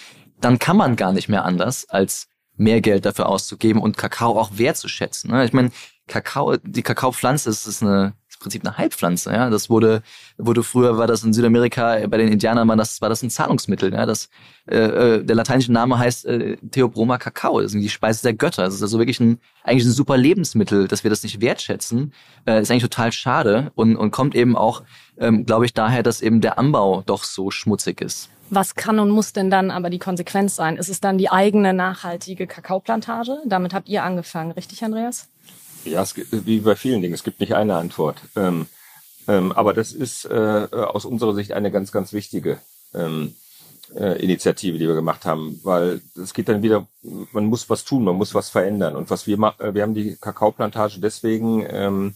dann 0.41 0.59
kann 0.59 0.77
man 0.77 0.97
gar 0.97 1.13
nicht 1.13 1.29
mehr 1.29 1.45
anders, 1.45 1.89
als 1.89 2.29
mehr 2.57 2.81
Geld 2.81 3.05
dafür 3.05 3.29
auszugeben 3.29 3.81
und 3.81 3.97
Kakao 3.97 4.39
auch 4.39 4.51
wertzuschätzen. 4.55 5.31
Ne? 5.31 5.45
Ich 5.45 5.53
meine, 5.53 5.71
Kakao, 6.09 6.57
die 6.57 6.83
Kakaopflanze 6.83 7.51
ist, 7.51 7.67
ist 7.67 7.83
eine 7.83 8.15
im 8.37 8.43
Prinzip 8.43 8.67
eine 8.67 8.77
Heilpflanze. 8.77 9.33
Ja, 9.33 9.51
das 9.51 9.71
wurde 9.71 10.03
wurde 10.39 10.63
früher 10.63 10.99
war 10.99 11.07
das 11.07 11.25
in 11.25 11.33
Südamerika 11.33 12.07
bei 12.09 12.19
den 12.19 12.29
Indianern 12.29 12.69
war 12.69 12.77
das 12.77 13.01
war 13.01 13.09
das 13.09 13.23
ein 13.23 13.31
Zahlungsmittel. 13.31 13.93
Ja, 13.93 14.07
das 14.07 14.29
äh, 14.71 14.77
äh 14.77 15.25
der 15.25 15.37
lateinische 15.37 15.73
Name 15.73 15.99
heißt 15.99 16.27
äh, 16.27 16.57
Theobroma 16.71 17.19
Kakao. 17.19 17.61
Das 17.61 17.75
ist 17.75 17.81
die 17.81 17.89
Speise 17.89 18.23
der 18.23 18.35
Götter. 18.35 18.65
Das 18.65 18.75
ist 18.75 18.83
also 18.83 18.99
wirklich 18.99 19.21
ein 19.21 19.39
eigentlich 19.63 19.85
ein 19.85 19.93
super 19.93 20.17
Lebensmittel, 20.17 20.89
dass 20.89 21.05
wir 21.05 21.11
das 21.11 21.23
nicht 21.23 21.41
wertschätzen. 21.41 22.13
Äh, 22.47 22.63
ist 22.63 22.71
eigentlich 22.71 22.83
total 22.83 23.13
schade 23.13 23.73
und 23.75 23.97
und 23.97 24.11
kommt 24.11 24.35
eben 24.35 24.57
auch, 24.57 24.83
ähm, 25.19 25.47
glaube 25.47 25.65
ich, 25.67 25.75
daher, 25.75 26.03
dass 26.03 26.21
eben 26.21 26.41
der 26.41 26.59
Anbau 26.59 27.03
doch 27.07 27.25
so 27.25 27.51
schmutzig 27.51 28.01
ist. 28.01 28.31
Was 28.49 28.77
kann 28.77 29.01
und 29.01 29.11
muss 29.11 29.33
denn 29.33 29.51
dann 29.51 29.71
aber 29.71 29.91
die 29.91 29.99
Konsequenz 29.99 30.55
sein? 30.55 30.77
Ist 30.77 30.89
es 30.89 31.01
dann 31.01 31.19
die 31.19 31.31
eigene 31.31 31.73
nachhaltige 31.73 32.47
Kakaoplantage? 32.47 33.39
Damit 33.45 33.75
habt 33.75 33.89
ihr 33.89 34.05
angefangen, 34.05 34.53
richtig, 34.53 34.85
Andreas? 34.85 35.29
Ja, 35.87 36.03
es, 36.03 36.15
wie 36.17 36.61
bei 36.61 36.77
vielen 36.77 37.03
Dingen, 37.03 37.15
es 37.15 37.25
gibt 37.25 37.41
nicht 37.41 37.55
eine 37.55 37.77
Antwort. 37.77 38.19
Ähm, 38.35 38.67
ähm, 39.29 39.53
aber 39.53 39.73
das 39.73 39.93
ist 39.93 40.25
äh, 40.25 40.69
aus 40.73 41.05
unserer 41.05 41.35
Sicht 41.35 41.53
eine 41.53 41.71
ganz, 41.71 41.93
ganz 41.93 42.13
wichtige. 42.13 42.59
Ähm, 42.95 43.35
äh, 43.95 44.21
Initiative, 44.23 44.79
die 44.79 44.89
wir 44.89 44.95
gemacht 44.95 45.25
haben, 45.25 45.61
weil 45.63 46.01
es 46.21 46.35
geht 46.35 46.49
dann 46.49 46.63
wieder, 46.63 46.87
man 47.33 47.47
muss 47.47 47.71
was 47.71 47.85
tun, 47.85 48.05
man 48.05 48.17
muss 48.17 48.35
was 48.35 48.49
verändern. 48.49 48.97
Und 48.97 49.11
was 49.11 49.27
wir 49.27 49.39
machen, 49.39 49.75
wir 49.75 49.83
haben 49.83 49.95
die 49.95 50.17
Kakaoplantage 50.17 50.99
deswegen 51.01 51.65
ähm, 51.69 52.15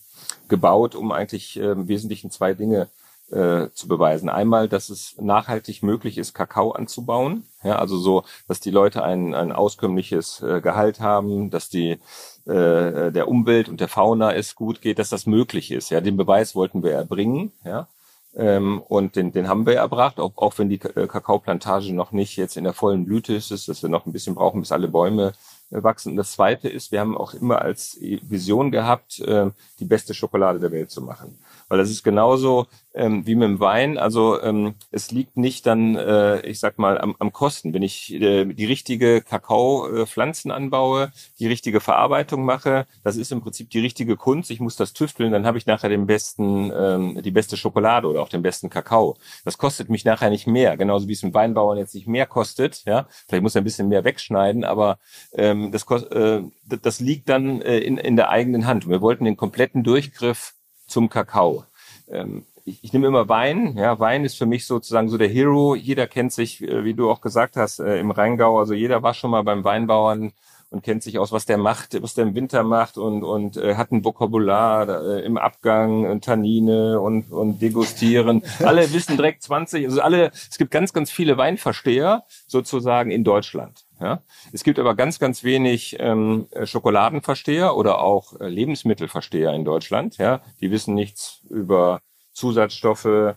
gebaut, 0.48 0.94
um 0.94 1.12
eigentlich 1.12 1.58
äh, 1.58 1.72
im 1.72 1.88
Wesentlichen 1.88 2.30
zwei 2.30 2.54
Dinge 2.54 2.88
äh, 3.30 3.68
zu 3.72 3.86
beweisen. 3.86 4.28
Einmal, 4.28 4.68
dass 4.68 4.90
es 4.90 5.14
nachhaltig 5.18 5.82
möglich 5.82 6.18
ist, 6.18 6.34
Kakao 6.34 6.72
anzubauen. 6.72 7.46
Ja, 7.62 7.76
also 7.76 7.96
so, 7.98 8.24
dass 8.48 8.60
die 8.60 8.70
Leute 8.70 9.04
ein, 9.04 9.34
ein 9.34 9.52
auskömmliches 9.52 10.42
äh, 10.42 10.60
Gehalt 10.60 11.00
haben, 11.00 11.50
dass 11.50 11.68
die 11.68 12.00
äh, 12.47 13.12
der 13.12 13.28
Umwelt 13.28 13.68
und 13.68 13.80
der 13.80 13.88
Fauna 13.88 14.34
es 14.34 14.55
gut 14.55 14.80
geht, 14.80 14.99
dass 14.99 15.09
das 15.09 15.26
möglich 15.26 15.70
ist. 15.70 15.91
Ja, 15.91 16.01
den 16.01 16.16
Beweis 16.16 16.55
wollten 16.55 16.82
wir 16.82 16.93
erbringen. 16.93 17.53
Ja, 17.64 17.88
ähm, 18.36 18.80
und 18.88 19.16
den, 19.16 19.32
den 19.32 19.49
haben 19.49 19.66
wir 19.66 19.74
erbracht, 19.74 20.20
auch, 20.20 20.32
auch 20.36 20.57
wenn 20.59 20.68
die 20.68 20.80
äh, 20.80 21.07
Kakaoplantage 21.09 21.93
noch 21.93 22.12
nicht 22.12 22.36
jetzt 22.36 22.57
in 22.57 22.64
der 22.64 22.72
vollen 22.72 23.05
Blüte 23.05 23.34
ist, 23.34 23.51
dass 23.51 23.82
wir 23.82 23.88
noch 23.88 24.07
ein 24.07 24.12
bisschen 24.12 24.36
brauchen, 24.36 24.61
bis 24.61 24.70
alle 24.70 24.86
Bäume 24.86 25.32
äh, 25.70 25.82
wachsen. 25.82 26.11
Und 26.11 26.16
das 26.16 26.32
Zweite 26.32 26.68
ist, 26.68 26.93
wir 26.93 27.01
haben 27.01 27.16
auch 27.16 27.34
immer 27.34 27.61
als 27.61 27.99
Vision 28.01 28.70
gehabt, 28.70 29.18
äh, 29.20 29.51
die 29.80 29.84
beste 29.84 30.14
Schokolade 30.14 30.61
der 30.61 30.70
Welt 30.70 30.93
zu 30.93 31.03
machen. 31.03 31.38
Weil 31.70 31.78
das 31.78 31.88
ist 31.88 32.02
genauso 32.02 32.66
ähm, 32.94 33.24
wie 33.26 33.36
mit 33.36 33.48
dem 33.48 33.60
Wein. 33.60 33.96
Also 33.96 34.42
ähm, 34.42 34.74
es 34.90 35.12
liegt 35.12 35.36
nicht 35.36 35.66
dann, 35.66 35.94
äh, 35.94 36.40
ich 36.40 36.58
sag 36.58 36.78
mal, 36.78 37.00
am, 37.00 37.14
am 37.20 37.32
Kosten. 37.32 37.72
Wenn 37.72 37.82
ich 37.82 38.12
äh, 38.12 38.44
die 38.44 38.64
richtige 38.64 39.22
Kakao-Pflanzen 39.22 40.50
anbaue, 40.50 41.12
die 41.38 41.46
richtige 41.46 41.78
Verarbeitung 41.78 42.44
mache, 42.44 42.86
das 43.04 43.16
ist 43.16 43.30
im 43.30 43.40
Prinzip 43.40 43.70
die 43.70 43.78
richtige 43.78 44.16
Kunst. 44.16 44.50
Ich 44.50 44.58
muss 44.58 44.74
das 44.74 44.92
tüfteln, 44.94 45.30
dann 45.30 45.46
habe 45.46 45.58
ich 45.58 45.66
nachher 45.66 45.88
den 45.88 46.06
besten, 46.06 46.72
ähm, 46.76 47.22
die 47.22 47.30
beste 47.30 47.56
Schokolade 47.56 48.08
oder 48.08 48.20
auch 48.20 48.28
den 48.28 48.42
besten 48.42 48.68
Kakao. 48.68 49.16
Das 49.44 49.56
kostet 49.56 49.90
mich 49.90 50.04
nachher 50.04 50.30
nicht 50.30 50.48
mehr, 50.48 50.76
genauso 50.76 51.06
wie 51.06 51.12
es 51.12 51.22
mit 51.22 51.34
Weinbauern 51.34 51.78
jetzt 51.78 51.94
nicht 51.94 52.08
mehr 52.08 52.26
kostet. 52.26 52.82
Ja, 52.84 53.06
vielleicht 53.28 53.44
muss 53.44 53.54
er 53.54 53.60
ein 53.60 53.64
bisschen 53.64 53.86
mehr 53.86 54.02
wegschneiden, 54.02 54.64
aber 54.64 54.98
ähm, 55.34 55.70
das, 55.70 55.88
äh, 55.88 56.42
das 56.82 56.98
liegt 56.98 57.28
dann 57.28 57.62
äh, 57.62 57.78
in, 57.78 57.96
in 57.96 58.16
der 58.16 58.30
eigenen 58.30 58.66
Hand. 58.66 58.88
wir 58.88 59.00
wollten 59.00 59.24
den 59.24 59.36
kompletten 59.36 59.84
Durchgriff 59.84 60.54
zum 60.91 61.09
Kakao. 61.09 61.64
Ähm, 62.09 62.45
ich, 62.64 62.84
ich 62.84 62.93
nehme 62.93 63.07
immer 63.07 63.28
Wein. 63.28 63.76
Ja, 63.76 63.99
Wein 63.99 64.24
ist 64.24 64.36
für 64.36 64.47
mich 64.47 64.66
sozusagen 64.66 65.09
so 65.09 65.18
der 65.18 65.28
Hero. 65.28 65.74
Jeder 65.74 66.07
kennt 66.07 66.32
sich, 66.32 66.62
äh, 66.62 66.84
wie 66.84 66.95
du 66.95 67.11
auch 67.11 67.20
gesagt 67.20 67.57
hast, 67.57 67.78
äh, 67.78 67.99
im 67.99 68.11
Rheingau. 68.11 68.59
Also 68.59 68.74
jeder 68.74 69.03
war 69.03 69.14
schon 69.14 69.30
mal 69.30 69.43
beim 69.43 69.64
Weinbauern 69.64 70.32
und 70.70 70.82
kennt 70.82 71.02
sich 71.02 71.18
aus, 71.18 71.32
was 71.32 71.46
der 71.46 71.58
macht, 71.58 72.00
was 72.02 72.14
der 72.14 72.24
im 72.24 72.34
Winter 72.34 72.62
macht 72.62 72.96
und 72.96 73.24
und 73.24 73.56
äh, 73.56 73.74
hat 73.74 73.92
ein 73.92 74.04
Vokabular 74.04 74.88
äh, 74.88 75.24
im 75.24 75.36
Abgang, 75.36 76.04
äh, 76.04 76.20
Tannine 76.20 77.00
und 77.00 77.30
und 77.32 77.60
degustieren. 77.60 78.42
alle 78.60 78.92
wissen 78.92 79.16
direkt 79.16 79.42
20. 79.42 79.86
Also 79.86 80.00
alle. 80.00 80.30
Es 80.32 80.58
gibt 80.58 80.70
ganz 80.70 80.92
ganz 80.92 81.10
viele 81.10 81.36
Weinversteher 81.36 82.24
sozusagen 82.46 83.10
in 83.10 83.24
Deutschland. 83.24 83.84
Ja? 84.00 84.22
Es 84.52 84.64
gibt 84.64 84.78
aber 84.78 84.94
ganz, 84.94 85.18
ganz 85.18 85.44
wenig 85.44 85.96
ähm, 86.00 86.46
Schokoladenversteher 86.64 87.76
oder 87.76 88.00
auch 88.00 88.40
äh, 88.40 88.48
Lebensmittelversteher 88.48 89.52
in 89.52 89.64
Deutschland. 89.64 90.16
Ja? 90.16 90.40
Die 90.60 90.70
wissen 90.70 90.94
nichts 90.94 91.40
über 91.50 92.00
Zusatzstoffe, 92.32 93.36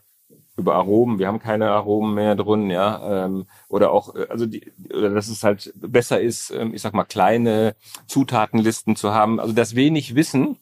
über 0.58 0.76
Aromen. 0.76 1.20
Wir 1.20 1.28
haben 1.28 1.40
keine 1.40 1.72
Aromen 1.72 2.14
mehr 2.14 2.36
drin, 2.36 2.70
ja. 2.70 3.26
Ähm, 3.26 3.46
oder 3.70 3.92
auch, 3.92 4.16
äh, 4.16 4.28
also 4.30 4.46
die, 4.46 4.72
oder 4.94 5.10
dass 5.10 5.28
es 5.28 5.44
halt 5.44 5.74
besser 5.76 6.22
ist, 6.22 6.52
ähm, 6.52 6.74
ich 6.74 6.82
sag 6.82 6.94
mal, 6.94 7.06
kleine 7.06 7.76
Zutatenlisten 8.08 8.96
zu 8.96 9.14
haben. 9.14 9.40
Also 9.40 9.54
das 9.54 9.76
wenig 9.76 10.16
Wissen. 10.16 10.58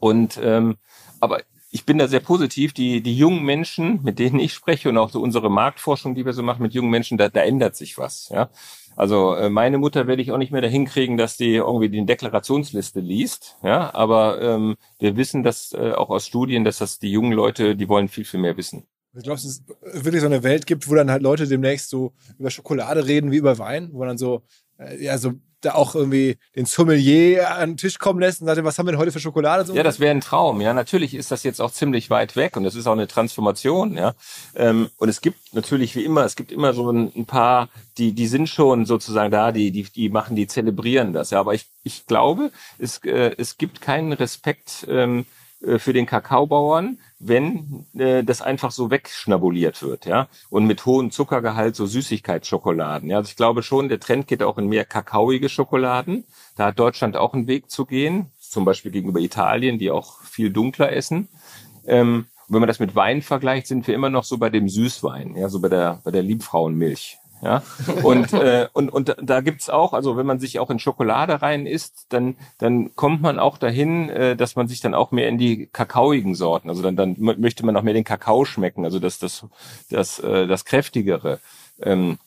Und 0.00 0.38
ähm, 0.42 0.76
aber 1.20 1.40
ich 1.70 1.84
bin 1.84 1.98
da 1.98 2.08
sehr 2.08 2.20
positiv. 2.20 2.72
Die, 2.72 3.02
die 3.02 3.16
jungen 3.16 3.44
Menschen, 3.44 4.00
mit 4.02 4.18
denen 4.18 4.38
ich 4.38 4.54
spreche 4.54 4.88
und 4.88 4.98
auch 4.98 5.10
so 5.10 5.20
unsere 5.20 5.50
Marktforschung, 5.50 6.14
die 6.14 6.24
wir 6.24 6.32
so 6.32 6.42
machen 6.42 6.62
mit 6.62 6.74
jungen 6.74 6.90
Menschen, 6.90 7.18
da, 7.18 7.28
da 7.28 7.42
ändert 7.42 7.76
sich 7.76 7.98
was. 7.98 8.28
Ja, 8.30 8.50
also 8.96 9.34
äh, 9.34 9.50
meine 9.50 9.78
Mutter 9.78 10.06
werde 10.06 10.22
ich 10.22 10.32
auch 10.32 10.38
nicht 10.38 10.52
mehr 10.52 10.62
dahin 10.62 10.86
kriegen, 10.86 11.16
dass 11.16 11.36
die 11.36 11.54
irgendwie 11.54 11.88
die 11.88 12.04
Deklarationsliste 12.04 13.00
liest. 13.00 13.56
Ja, 13.62 13.94
aber 13.94 14.40
ähm, 14.40 14.76
wir 14.98 15.16
wissen 15.16 15.42
das 15.42 15.72
äh, 15.72 15.92
auch 15.92 16.10
aus 16.10 16.26
Studien, 16.26 16.64
dass 16.64 16.78
das 16.78 16.98
die 16.98 17.12
jungen 17.12 17.32
Leute, 17.32 17.76
die 17.76 17.88
wollen 17.88 18.08
viel, 18.08 18.24
viel 18.24 18.40
mehr 18.40 18.56
wissen. 18.56 18.86
Ich 19.16 19.24
glaube, 19.24 19.36
dass 19.36 19.44
es 19.44 19.62
wirklich 20.02 20.20
so 20.20 20.26
eine 20.26 20.42
Welt 20.42 20.66
gibt, 20.66 20.88
wo 20.88 20.94
dann 20.94 21.10
halt 21.10 21.22
Leute 21.22 21.48
demnächst 21.48 21.90
so 21.90 22.12
über 22.38 22.50
Schokolade 22.50 23.06
reden 23.06 23.30
wie 23.30 23.36
über 23.38 23.58
Wein, 23.58 23.90
wo 23.92 24.04
dann 24.04 24.18
so, 24.18 24.42
äh, 24.78 25.02
ja, 25.02 25.18
so 25.18 25.34
da 25.60 25.74
auch 25.74 25.94
irgendwie 25.94 26.38
den 26.54 26.66
Sommelier 26.66 27.56
an 27.56 27.70
den 27.70 27.76
Tisch 27.76 27.98
kommen 27.98 28.20
lässt 28.20 28.40
und 28.40 28.46
sagt, 28.46 28.62
was 28.62 28.78
haben 28.78 28.86
wir 28.86 28.92
denn 28.92 29.00
heute 29.00 29.12
für 29.12 29.20
Schokolade? 29.20 29.64
So 29.64 29.74
ja, 29.74 29.82
das 29.82 29.98
wäre 29.98 30.12
ein 30.12 30.20
Traum. 30.20 30.60
Ja, 30.60 30.72
natürlich 30.72 31.14
ist 31.14 31.30
das 31.30 31.42
jetzt 31.42 31.60
auch 31.60 31.72
ziemlich 31.72 32.10
weit 32.10 32.36
weg 32.36 32.56
und 32.56 32.64
das 32.64 32.74
ist 32.74 32.86
auch 32.86 32.92
eine 32.92 33.08
Transformation. 33.08 33.96
Ja, 33.96 34.14
ähm, 34.54 34.88
und 34.98 35.08
es 35.08 35.20
gibt 35.20 35.54
natürlich 35.54 35.96
wie 35.96 36.04
immer, 36.04 36.24
es 36.24 36.36
gibt 36.36 36.52
immer 36.52 36.74
so 36.74 36.90
ein, 36.90 37.26
paar, 37.26 37.68
die 37.96 38.12
die 38.12 38.28
sind 38.28 38.48
schon 38.48 38.86
sozusagen 38.86 39.30
da, 39.30 39.50
die 39.52 39.72
die 39.72 39.84
die 39.84 40.08
machen, 40.08 40.36
die 40.36 40.46
zelebrieren 40.46 41.12
das. 41.12 41.30
Ja, 41.30 41.40
aber 41.40 41.54
ich 41.54 41.66
ich 41.82 42.06
glaube, 42.06 42.52
es 42.78 42.98
äh, 43.04 43.34
es 43.36 43.58
gibt 43.58 43.80
keinen 43.80 44.12
Respekt. 44.12 44.86
Ähm, 44.88 45.20
äh, 45.20 45.37
für 45.78 45.92
den 45.92 46.06
Kakaobauern, 46.06 46.98
wenn 47.18 47.86
äh, 47.96 48.22
das 48.22 48.42
einfach 48.42 48.70
so 48.70 48.90
wegschnabuliert 48.90 49.82
wird, 49.82 50.06
ja, 50.06 50.28
und 50.50 50.66
mit 50.66 50.86
hohem 50.86 51.10
Zuckergehalt 51.10 51.74
so 51.74 51.86
Süßigkeitsschokoladen. 51.86 53.10
Ja, 53.10 53.16
also 53.16 53.28
ich 53.28 53.36
glaube 53.36 53.62
schon, 53.62 53.88
der 53.88 53.98
Trend 53.98 54.28
geht 54.28 54.42
auch 54.42 54.58
in 54.58 54.68
mehr 54.68 54.84
kakaoige 54.84 55.48
Schokoladen. 55.48 56.24
Da 56.56 56.66
hat 56.66 56.78
Deutschland 56.78 57.16
auch 57.16 57.34
einen 57.34 57.48
Weg 57.48 57.70
zu 57.70 57.86
gehen, 57.86 58.30
zum 58.38 58.64
Beispiel 58.64 58.92
gegenüber 58.92 59.20
Italien, 59.20 59.78
die 59.78 59.90
auch 59.90 60.22
viel 60.22 60.50
dunkler 60.50 60.92
essen. 60.92 61.28
Ähm, 61.86 62.26
wenn 62.48 62.60
man 62.60 62.68
das 62.68 62.78
mit 62.78 62.94
Wein 62.94 63.20
vergleicht, 63.20 63.66
sind 63.66 63.86
wir 63.86 63.94
immer 63.94 64.10
noch 64.10 64.24
so 64.24 64.38
bei 64.38 64.50
dem 64.50 64.68
Süßwein, 64.68 65.36
ja, 65.36 65.48
so 65.48 65.60
bei 65.60 65.68
der 65.68 66.00
bei 66.04 66.10
der 66.10 66.22
Liebfrauenmilch. 66.22 67.18
Ja, 67.42 67.62
und, 68.02 68.32
äh, 68.32 68.68
und, 68.72 68.90
und 68.90 69.16
da 69.20 69.40
gibt's 69.40 69.70
auch, 69.70 69.92
also 69.92 70.16
wenn 70.16 70.26
man 70.26 70.40
sich 70.40 70.58
auch 70.58 70.70
in 70.70 70.78
Schokolade 70.78 71.40
rein 71.40 71.66
isst, 71.66 72.06
dann, 72.08 72.36
dann 72.58 72.94
kommt 72.96 73.22
man 73.22 73.38
auch 73.38 73.58
dahin, 73.58 74.08
äh, 74.10 74.36
dass 74.36 74.56
man 74.56 74.68
sich 74.68 74.80
dann 74.80 74.94
auch 74.94 75.12
mehr 75.12 75.28
in 75.28 75.38
die 75.38 75.66
kakaoigen 75.66 76.34
Sorten, 76.34 76.68
also 76.68 76.82
dann, 76.82 76.96
dann 76.96 77.16
möchte 77.18 77.64
man 77.64 77.76
auch 77.76 77.82
mehr 77.82 77.94
den 77.94 78.04
Kakao 78.04 78.44
schmecken, 78.44 78.84
also 78.84 78.98
das, 78.98 79.18
das, 79.18 79.44
das, 79.90 80.18
äh, 80.18 80.46
das 80.46 80.64
kräftigere. 80.64 81.40
Ähm, 81.80 82.18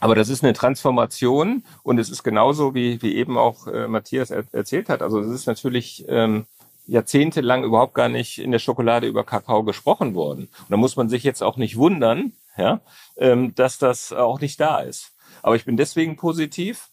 aber 0.00 0.14
das 0.14 0.28
ist 0.28 0.44
eine 0.44 0.52
Transformation 0.52 1.64
und 1.82 1.98
es 1.98 2.10
ist 2.10 2.22
genauso, 2.22 2.74
wie, 2.74 3.02
wie 3.02 3.16
eben 3.16 3.36
auch 3.36 3.66
äh, 3.66 3.88
Matthias 3.88 4.30
er 4.30 4.44
erzählt 4.52 4.88
hat. 4.88 5.02
Also 5.02 5.20
es 5.20 5.28
ist 5.28 5.46
natürlich 5.46 6.04
ähm, 6.08 6.46
jahrzehntelang 6.86 7.64
überhaupt 7.64 7.94
gar 7.94 8.08
nicht 8.08 8.38
in 8.38 8.52
der 8.52 8.60
Schokolade 8.60 9.06
über 9.06 9.24
Kakao 9.24 9.64
gesprochen 9.64 10.14
worden. 10.14 10.44
Und 10.44 10.70
da 10.70 10.76
muss 10.76 10.96
man 10.96 11.08
sich 11.08 11.24
jetzt 11.24 11.42
auch 11.42 11.56
nicht 11.56 11.76
wundern, 11.76 12.32
ja, 12.58 12.80
ähm, 13.16 13.54
dass 13.54 13.78
das 13.78 14.12
auch 14.12 14.40
nicht 14.40 14.60
da 14.60 14.80
ist. 14.80 15.12
Aber 15.42 15.56
ich 15.56 15.64
bin 15.64 15.76
deswegen 15.76 16.16
positiv. 16.16 16.88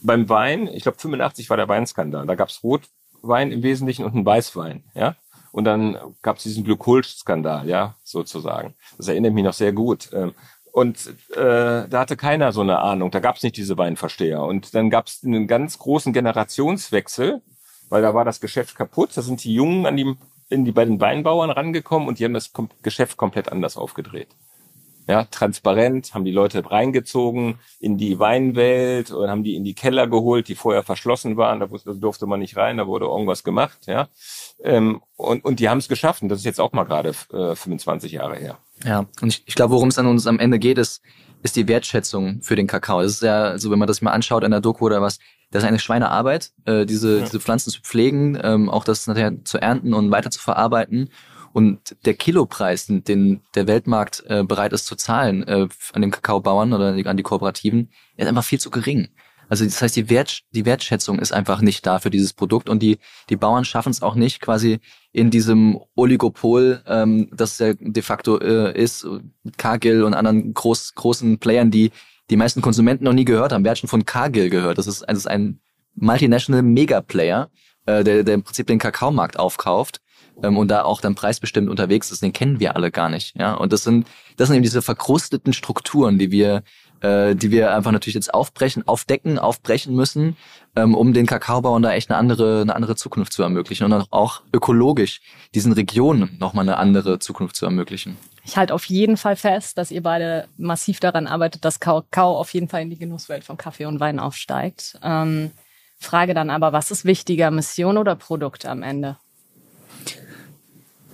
Beim 0.00 0.28
Wein, 0.28 0.68
ich 0.68 0.84
glaube 0.84 0.98
85 0.98 1.50
war 1.50 1.56
der 1.56 1.68
Weinskandal. 1.68 2.26
Da 2.26 2.36
gab 2.36 2.50
es 2.50 2.62
Rotwein 2.62 3.50
im 3.50 3.64
Wesentlichen 3.64 4.04
und 4.04 4.14
einen 4.14 4.26
Weißwein, 4.26 4.84
ja. 4.94 5.16
Und 5.50 5.64
dann 5.64 5.98
gab 6.22 6.36
es 6.36 6.44
diesen 6.44 6.62
Glykol-Skandal, 6.62 7.68
ja, 7.68 7.96
sozusagen. 8.04 8.74
Das 8.96 9.08
erinnert 9.08 9.32
mich 9.32 9.42
noch 9.42 9.54
sehr 9.54 9.72
gut. 9.72 10.10
Ähm, 10.12 10.34
und 10.70 11.08
äh, 11.32 11.88
da 11.88 12.00
hatte 12.00 12.16
keiner 12.16 12.52
so 12.52 12.60
eine 12.60 12.78
Ahnung. 12.78 13.10
Da 13.10 13.18
gab 13.18 13.36
es 13.36 13.42
nicht 13.42 13.56
diese 13.56 13.76
Weinversteher. 13.76 14.42
Und 14.42 14.74
dann 14.74 14.90
gab 14.90 15.06
es 15.06 15.24
einen 15.24 15.48
ganz 15.48 15.78
großen 15.78 16.12
Generationswechsel, 16.12 17.42
weil 17.88 18.02
da 18.02 18.14
war 18.14 18.24
das 18.24 18.40
Geschäft 18.40 18.76
kaputt. 18.76 19.16
Da 19.16 19.22
sind 19.22 19.42
die 19.42 19.54
Jungen 19.54 19.86
an 19.86 19.96
die, 19.96 20.14
in 20.50 20.64
die 20.64 20.70
bei 20.70 20.84
den 20.84 21.00
Weinbauern 21.00 21.50
rangekommen 21.50 22.06
und 22.06 22.20
die 22.20 22.24
haben 22.24 22.34
das 22.34 22.52
Geschäft 22.82 23.16
komplett 23.16 23.50
anders 23.50 23.76
aufgedreht 23.76 24.28
ja, 25.08 25.24
transparent, 25.24 26.12
haben 26.12 26.26
die 26.26 26.32
Leute 26.32 26.70
reingezogen 26.70 27.58
in 27.80 27.96
die 27.96 28.18
Weinwelt 28.18 29.10
und 29.10 29.30
haben 29.30 29.42
die 29.42 29.56
in 29.56 29.64
die 29.64 29.74
Keller 29.74 30.06
geholt, 30.06 30.48
die 30.48 30.54
vorher 30.54 30.82
verschlossen 30.82 31.38
waren, 31.38 31.60
da 31.60 31.66
durfte 31.94 32.26
man 32.26 32.40
nicht 32.40 32.56
rein, 32.58 32.76
da 32.76 32.86
wurde 32.86 33.06
irgendwas 33.06 33.42
gemacht, 33.42 33.86
ja. 33.86 34.08
Ähm, 34.62 35.00
und, 35.16 35.44
und 35.44 35.60
die 35.60 35.68
haben 35.70 35.78
es 35.78 35.88
geschafft 35.88 36.22
und 36.22 36.28
das 36.28 36.40
ist 36.40 36.44
jetzt 36.44 36.60
auch 36.60 36.72
mal 36.72 36.84
gerade 36.84 37.14
äh, 37.32 37.54
25 37.54 38.12
Jahre 38.12 38.36
her. 38.36 38.58
Ja, 38.84 39.06
und 39.22 39.28
ich, 39.28 39.42
ich 39.46 39.54
glaube, 39.54 39.72
worum 39.72 39.88
es 39.88 39.98
an 39.98 40.06
uns 40.06 40.26
am 40.26 40.38
Ende 40.38 40.58
geht, 40.58 40.76
ist, 40.76 41.00
ist 41.42 41.56
die 41.56 41.66
Wertschätzung 41.68 42.42
für 42.42 42.54
den 42.54 42.66
Kakao. 42.66 43.00
Das 43.00 43.12
ist 43.12 43.22
ja, 43.22 43.44
also 43.44 43.70
wenn 43.70 43.78
man 43.78 43.88
das 43.88 44.02
mal 44.02 44.12
anschaut 44.12 44.44
in 44.44 44.50
der 44.50 44.60
Doku 44.60 44.84
oder 44.84 45.00
was, 45.00 45.18
das 45.50 45.62
ist 45.62 45.68
eine 45.68 45.78
Schweinearbeit, 45.78 46.50
äh, 46.66 46.84
diese, 46.84 47.20
ja. 47.20 47.24
diese 47.24 47.40
Pflanzen 47.40 47.70
zu 47.70 47.80
pflegen, 47.80 48.38
ähm, 48.42 48.68
auch 48.68 48.84
das 48.84 49.06
nachher 49.06 49.42
zu 49.44 49.58
ernten 49.58 49.94
und 49.94 50.10
weiter 50.10 50.30
zu 50.30 50.40
verarbeiten. 50.40 51.08
Und 51.52 51.96
der 52.04 52.14
Kilopreis, 52.14 52.86
den 52.86 53.42
der 53.54 53.66
Weltmarkt 53.66 54.24
äh, 54.26 54.44
bereit 54.44 54.72
ist 54.72 54.86
zu 54.86 54.96
zahlen 54.96 55.46
äh, 55.46 55.68
an 55.92 56.02
den 56.02 56.10
Kakaobauern 56.10 56.72
oder 56.72 56.94
an 57.08 57.16
die 57.16 57.22
Kooperativen, 57.22 57.90
ist 58.16 58.26
einfach 58.26 58.44
viel 58.44 58.60
zu 58.60 58.70
gering. 58.70 59.08
Also 59.48 59.64
das 59.64 59.80
heißt, 59.80 59.96
die, 59.96 60.10
Wert, 60.10 60.42
die 60.50 60.66
Wertschätzung 60.66 61.18
ist 61.18 61.32
einfach 61.32 61.62
nicht 61.62 61.86
da 61.86 61.98
für 62.00 62.10
dieses 62.10 62.34
Produkt 62.34 62.68
und 62.68 62.82
die, 62.82 62.98
die 63.30 63.36
Bauern 63.36 63.64
schaffen 63.64 63.90
es 63.90 64.02
auch 64.02 64.14
nicht, 64.14 64.40
quasi 64.40 64.80
in 65.12 65.30
diesem 65.30 65.80
Oligopol, 65.94 66.82
ähm, 66.86 67.30
das 67.32 67.58
ja 67.58 67.72
de 67.72 68.02
facto 68.02 68.38
äh, 68.38 68.78
ist, 68.78 69.06
Cargill 69.56 70.02
und 70.02 70.14
anderen 70.14 70.52
groß, 70.52 70.94
großen 70.94 71.38
Playern, 71.38 71.70
die 71.70 71.92
die 72.30 72.36
meisten 72.36 72.60
Konsumenten 72.60 73.04
noch 73.04 73.14
nie 73.14 73.24
gehört 73.24 73.52
haben. 73.52 73.64
Wer 73.64 73.70
hat 73.70 73.78
schon 73.78 73.88
von 73.88 74.04
Cargill 74.04 74.50
gehört? 74.50 74.76
Das 74.76 74.86
ist, 74.86 75.02
das 75.08 75.16
ist 75.16 75.26
ein 75.26 75.60
multinational 75.94 76.62
Mega-Player, 76.62 77.50
äh, 77.86 78.04
der, 78.04 78.24
der 78.24 78.34
im 78.34 78.42
Prinzip 78.42 78.66
den 78.66 78.78
Kakaomarkt 78.78 79.38
aufkauft 79.38 80.02
ähm, 80.42 80.56
und 80.56 80.68
da 80.68 80.82
auch 80.82 81.00
dann 81.00 81.14
preisbestimmt 81.14 81.68
unterwegs 81.68 82.10
ist, 82.10 82.22
den 82.22 82.32
kennen 82.32 82.60
wir 82.60 82.76
alle 82.76 82.90
gar 82.90 83.08
nicht. 83.08 83.36
Ja, 83.36 83.54
und 83.54 83.72
das 83.72 83.84
sind 83.84 84.06
das 84.36 84.48
sind 84.48 84.56
eben 84.56 84.62
diese 84.62 84.82
verkrusteten 84.82 85.52
Strukturen, 85.52 86.18
die 86.18 86.30
wir 86.30 86.62
äh, 87.00 87.36
die 87.36 87.50
wir 87.50 87.74
einfach 87.74 87.92
natürlich 87.92 88.14
jetzt 88.14 88.34
aufbrechen, 88.34 88.86
aufdecken, 88.86 89.38
aufbrechen 89.38 89.94
müssen, 89.94 90.36
ähm, 90.74 90.94
um 90.94 91.12
den 91.12 91.26
Kakaobauern 91.26 91.82
da 91.82 91.92
echt 91.92 92.10
eine 92.10 92.18
andere, 92.18 92.62
eine 92.62 92.74
andere 92.74 92.96
Zukunft 92.96 93.32
zu 93.32 93.42
ermöglichen 93.42 93.84
und 93.84 94.06
auch 94.10 94.42
ökologisch 94.52 95.20
diesen 95.54 95.72
Regionen 95.72 96.36
nochmal 96.40 96.62
eine 96.62 96.76
andere 96.76 97.18
Zukunft 97.18 97.56
zu 97.56 97.66
ermöglichen. 97.66 98.16
Ich 98.44 98.56
halte 98.56 98.74
auf 98.74 98.86
jeden 98.86 99.16
Fall 99.16 99.36
fest, 99.36 99.78
dass 99.78 99.90
ihr 99.90 100.02
beide 100.02 100.48
massiv 100.56 101.00
daran 101.00 101.26
arbeitet, 101.26 101.64
dass 101.64 101.80
Kakao 101.80 102.36
auf 102.36 102.52
jeden 102.54 102.68
Fall 102.68 102.82
in 102.82 102.90
die 102.90 102.98
Genusswelt 102.98 103.44
von 103.44 103.56
Kaffee 103.56 103.84
und 103.84 104.00
Wein 104.00 104.18
aufsteigt. 104.18 104.98
Ähm, 105.02 105.50
Frage 105.98 106.32
dann 106.34 106.50
aber, 106.50 106.72
was 106.72 106.90
ist 106.90 107.04
wichtiger, 107.04 107.50
Mission 107.50 107.98
oder 107.98 108.16
Produkt 108.16 108.64
am 108.64 108.82
Ende? 108.82 109.18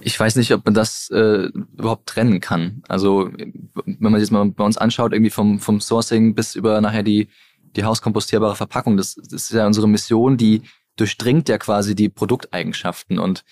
Ich 0.05 0.21
weiß 0.21 0.37
nicht, 0.37 0.53
ob 0.53 0.65
man 0.67 0.75
das 0.75 1.09
äh, 1.11 1.49
überhaupt 1.77 2.07
trennen 2.07 2.39
kann. 2.41 2.83
Also 2.89 3.31
wenn 3.33 4.13
man 4.13 4.21
sich 4.21 4.31
mal 4.31 4.45
bei 4.51 4.63
uns 4.63 4.77
anschaut, 4.77 5.15
irgendwie 5.15 5.31
vom, 5.31 5.59
vom 5.59 5.81
Sourcing 5.81 6.35
bis 6.35 6.55
über 6.55 6.81
nachher 6.83 7.03
die, 7.03 7.29
die 7.75 7.85
hauskompostierbare 7.85 8.55
Verpackung, 8.55 8.99
das, 8.99 9.15
das 9.15 9.45
ist 9.45 9.53
ja 9.53 9.67
unsere 9.67 9.89
Mission, 9.89 10.37
die 10.37 10.63
durchdringt 10.97 11.49
ja 11.49 11.57
quasi 11.57 11.95
die 11.95 12.11
Produkteigenschaften. 12.11 13.19
Und 13.19 13.45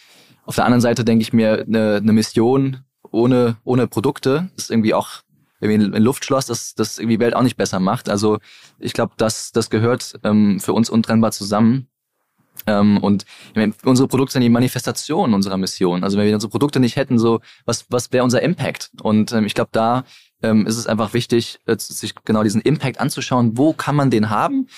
auf 0.45 0.55
der 0.55 0.67
anderen 0.67 0.83
Seite 0.83 1.05
denke 1.05 1.23
ich 1.23 1.33
mir, 1.33 1.65
eine, 1.67 1.97
eine 1.97 2.13
Mission 2.13 2.85
ohne, 3.11 3.57
ohne 3.65 3.87
Produkte 3.87 4.51
ist 4.57 4.71
irgendwie 4.71 4.93
auch 4.93 5.23
irgendwie 5.61 5.97
ein 5.97 6.03
Luftschloss, 6.03 6.47
das, 6.47 6.75
das 6.75 6.99
irgendwie 6.99 7.19
Welt 7.19 7.35
auch 7.35 7.43
nicht 7.43 7.57
besser 7.57 7.81
macht. 7.81 8.11
Also 8.11 8.39
ich 8.79 8.93
glaube, 8.93 9.15
das, 9.17 9.53
das 9.53 9.71
gehört 9.71 10.19
ähm, 10.23 10.61
für 10.61 10.75
uns 10.75 10.91
untrennbar 10.91 11.33
zusammen. 11.33 11.89
Ähm, 12.67 12.99
und 12.99 13.25
unsere 13.85 14.09
Produkte 14.09 14.35
sind 14.35 14.43
die 14.43 14.49
Manifestation 14.49 15.35
unserer 15.35 15.57
Mission. 15.57 16.05
Also 16.05 16.19
wenn 16.19 16.27
wir 16.27 16.35
unsere 16.35 16.51
Produkte 16.51 16.81
nicht 16.81 16.97
hätten, 16.97 17.19
so 17.19 17.41
was, 17.65 17.87
was 17.91 18.13
wäre 18.13 18.25
unser 18.25 18.43
Impact? 18.43 18.91
Und 19.03 19.33
ähm, 19.33 19.45
ich 19.45 19.55
glaube, 19.55 19.71
da 19.73 20.05
ähm, 20.43 20.67
ist 20.67 20.77
es 20.77 20.87
einfach 20.87 21.15
wichtig, 21.15 21.61
äh, 21.67 21.77
sich 21.79 22.15
genau 22.25 22.43
diesen 22.43 22.61
Impact 22.61 23.01
anzuschauen. 23.01 23.57
Wo 23.57 23.73
kann 23.73 23.97
man 23.97 24.11
den 24.11 24.31
haben? 24.31 24.69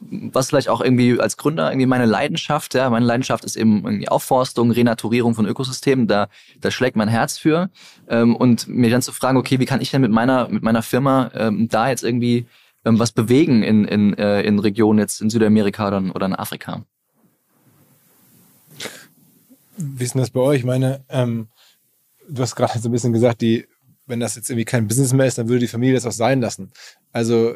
Was 0.00 0.48
vielleicht 0.48 0.68
auch 0.68 0.80
irgendwie 0.80 1.18
als 1.18 1.36
Gründer 1.36 1.70
irgendwie 1.70 1.86
meine 1.86 2.06
Leidenschaft, 2.06 2.74
ja, 2.74 2.88
meine 2.88 3.04
Leidenschaft 3.04 3.44
ist 3.44 3.56
eben 3.56 3.84
irgendwie 3.84 4.08
Aufforstung, 4.08 4.70
Renaturierung 4.70 5.34
von 5.34 5.44
Ökosystemen, 5.44 6.06
da, 6.06 6.28
da 6.60 6.70
schlägt 6.70 6.96
mein 6.96 7.08
Herz 7.08 7.36
für. 7.36 7.70
Ähm, 8.08 8.36
und 8.36 8.68
mir 8.68 8.90
dann 8.90 9.02
zu 9.02 9.12
fragen, 9.12 9.38
okay, 9.38 9.58
wie 9.58 9.64
kann 9.64 9.80
ich 9.80 9.90
denn 9.90 10.00
mit 10.00 10.12
meiner, 10.12 10.48
mit 10.48 10.62
meiner 10.62 10.82
Firma 10.82 11.30
ähm, 11.34 11.68
da 11.68 11.88
jetzt 11.88 12.04
irgendwie 12.04 12.46
ähm, 12.84 13.00
was 13.00 13.10
bewegen 13.10 13.64
in, 13.64 13.84
in, 13.86 14.16
äh, 14.16 14.42
in 14.42 14.60
Regionen 14.60 15.00
jetzt 15.00 15.20
in 15.20 15.30
Südamerika 15.30 15.88
oder, 15.88 16.14
oder 16.14 16.26
in 16.26 16.34
Afrika? 16.34 16.84
Wie 19.78 20.04
ist 20.04 20.14
denn 20.14 20.20
das 20.20 20.30
bei 20.30 20.40
euch? 20.40 20.60
Ich 20.60 20.64
meine, 20.64 21.04
ähm, 21.08 21.48
du 22.28 22.42
hast 22.42 22.56
gerade 22.56 22.78
so 22.80 22.88
ein 22.88 22.92
bisschen 22.92 23.12
gesagt, 23.12 23.40
die, 23.40 23.66
wenn 24.06 24.20
das 24.20 24.36
jetzt 24.36 24.50
irgendwie 24.50 24.64
kein 24.64 24.88
Business 24.88 25.12
mehr 25.12 25.26
ist, 25.26 25.38
dann 25.38 25.48
würde 25.48 25.60
die 25.60 25.68
Familie 25.68 25.94
das 25.94 26.06
auch 26.06 26.12
sein 26.12 26.40
lassen. 26.40 26.72
Also 27.12 27.54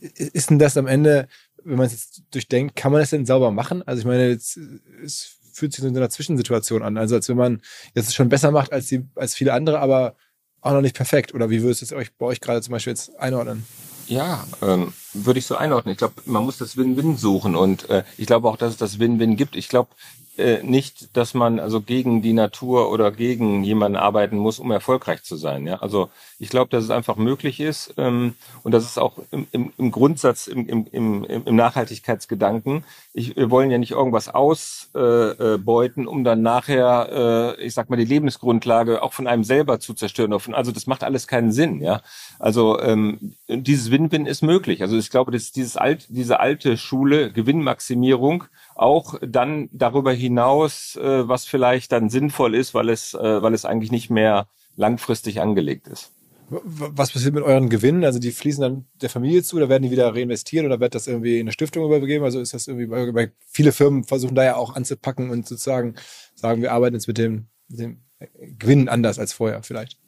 ist 0.00 0.50
denn 0.50 0.58
das 0.58 0.76
am 0.76 0.86
Ende, 0.86 1.28
wenn 1.62 1.76
man 1.76 1.86
es 1.86 1.92
jetzt 1.92 2.22
durchdenkt, 2.32 2.74
kann 2.74 2.90
man 2.90 3.00
das 3.00 3.10
denn 3.10 3.24
sauber 3.24 3.52
machen? 3.52 3.82
Also 3.86 4.00
ich 4.00 4.06
meine, 4.06 4.28
jetzt, 4.28 4.58
es 5.04 5.36
fühlt 5.52 5.72
sich 5.72 5.82
so 5.82 5.88
in 5.88 5.96
einer 5.96 6.10
Zwischensituation 6.10 6.82
an. 6.82 6.96
Also 6.96 7.14
als 7.14 7.28
wenn 7.28 7.36
man 7.36 7.62
jetzt 7.94 8.14
schon 8.14 8.28
besser 8.28 8.50
macht 8.50 8.72
als, 8.72 8.88
die, 8.88 9.06
als 9.14 9.34
viele 9.34 9.52
andere, 9.52 9.78
aber 9.78 10.16
auch 10.60 10.72
noch 10.72 10.80
nicht 10.80 10.96
perfekt. 10.96 11.34
Oder 11.34 11.50
wie 11.50 11.62
würdest 11.62 11.82
du 11.82 11.84
es 11.86 11.92
euch 11.92 12.12
bei 12.14 12.26
euch 12.26 12.40
gerade 12.40 12.62
zum 12.62 12.72
Beispiel 12.72 12.92
jetzt 12.92 13.16
einordnen? 13.18 13.64
Ja, 14.08 14.44
ähm, 14.60 14.92
würde 15.12 15.38
ich 15.38 15.46
so 15.46 15.56
einordnen. 15.56 15.92
Ich 15.92 15.98
glaube, 15.98 16.14
man 16.24 16.44
muss 16.44 16.58
das 16.58 16.76
Win-Win 16.76 17.16
suchen 17.16 17.54
und 17.54 17.88
äh, 17.90 18.02
ich 18.18 18.26
glaube 18.26 18.48
auch, 18.48 18.56
dass 18.56 18.72
es 18.72 18.76
das 18.76 18.98
Win-Win 18.98 19.36
gibt. 19.36 19.54
Ich 19.56 19.68
glaube, 19.68 19.90
äh, 20.38 20.62
nicht, 20.62 21.14
dass 21.16 21.34
man 21.34 21.60
also 21.60 21.82
gegen 21.82 22.22
die 22.22 22.32
Natur 22.32 22.90
oder 22.90 23.12
gegen 23.12 23.64
jemanden 23.64 23.96
arbeiten 23.96 24.38
muss, 24.38 24.58
um 24.58 24.70
erfolgreich 24.70 25.22
zu 25.22 25.36
sein. 25.36 25.66
Ja, 25.66 25.76
also 25.76 26.08
ich 26.38 26.48
glaube, 26.48 26.70
dass 26.70 26.84
es 26.84 26.90
einfach 26.90 27.16
möglich 27.16 27.60
ist 27.60 27.94
ähm, 27.98 28.34
und 28.62 28.72
das 28.72 28.84
ist 28.84 28.98
auch 28.98 29.18
im, 29.30 29.46
im, 29.52 29.72
im 29.76 29.90
Grundsatz, 29.90 30.46
im, 30.46 30.66
im, 30.66 30.86
im, 30.90 31.24
im 31.44 31.56
Nachhaltigkeitsgedanken. 31.56 32.84
Ich, 33.12 33.36
wir 33.36 33.50
wollen 33.50 33.70
ja 33.70 33.76
nicht 33.76 33.90
irgendwas 33.90 34.28
ausbeuten, 34.30 36.04
äh, 36.04 36.08
um 36.08 36.24
dann 36.24 36.40
nachher, 36.40 37.56
äh, 37.58 37.62
ich 37.62 37.74
sag 37.74 37.90
mal, 37.90 37.96
die 37.96 38.04
Lebensgrundlage 38.04 39.02
auch 39.02 39.12
von 39.12 39.26
einem 39.26 39.44
selber 39.44 39.80
zu 39.80 39.92
zerstören. 39.92 40.32
Also 40.32 40.72
das 40.72 40.86
macht 40.86 41.04
alles 41.04 41.26
keinen 41.26 41.52
Sinn. 41.52 41.80
Ja, 41.80 42.00
also 42.38 42.80
ähm, 42.80 43.34
dieses 43.48 43.90
Win-Win 43.90 44.24
ist 44.24 44.42
möglich. 44.42 44.80
Also 44.80 44.96
ich 44.96 45.10
glaube, 45.10 45.30
dass 45.30 45.52
dieses 45.52 45.76
alt, 45.76 46.06
diese 46.08 46.40
alte 46.40 46.78
Schule 46.78 47.30
Gewinnmaximierung 47.32 48.44
auch 48.74 49.18
dann 49.20 49.68
darüber 49.72 50.12
hinaus, 50.12 50.96
äh, 50.96 51.28
was 51.28 51.44
vielleicht 51.44 51.92
dann 51.92 52.10
sinnvoll 52.10 52.54
ist, 52.54 52.74
weil 52.74 52.88
es, 52.88 53.14
äh, 53.14 53.42
weil 53.42 53.54
es 53.54 53.64
eigentlich 53.64 53.90
nicht 53.90 54.10
mehr 54.10 54.48
langfristig 54.76 55.40
angelegt 55.40 55.88
ist. 55.88 56.12
Was 56.48 57.12
passiert 57.12 57.34
mit 57.34 57.44
euren 57.44 57.70
Gewinnen? 57.70 58.04
Also 58.04 58.18
die 58.18 58.30
fließen 58.30 58.60
dann 58.60 58.84
der 59.00 59.08
Familie 59.08 59.42
zu 59.42 59.56
oder 59.56 59.70
werden 59.70 59.84
die 59.84 59.90
wieder 59.90 60.14
reinvestiert 60.14 60.66
oder 60.66 60.80
wird 60.80 60.94
das 60.94 61.06
irgendwie 61.06 61.36
in 61.36 61.44
eine 61.44 61.52
Stiftung 61.52 61.84
übergeben? 61.84 62.24
Also 62.24 62.40
ist 62.40 62.52
das 62.52 62.68
irgendwie, 62.68 62.90
weil 62.90 63.32
viele 63.46 63.72
Firmen 63.72 64.04
versuchen 64.04 64.34
da 64.34 64.44
ja 64.44 64.56
auch 64.56 64.74
anzupacken 64.76 65.30
und 65.30 65.46
sozusagen 65.46 65.94
sagen, 66.34 66.60
wir 66.60 66.72
arbeiten 66.72 66.94
jetzt 66.94 67.06
mit 67.06 67.16
dem, 67.16 67.46
mit 67.68 67.80
dem 67.80 68.02
Gewinn 68.58 68.88
anders 68.90 69.18
als 69.18 69.32
vorher 69.32 69.62
vielleicht. 69.62 69.98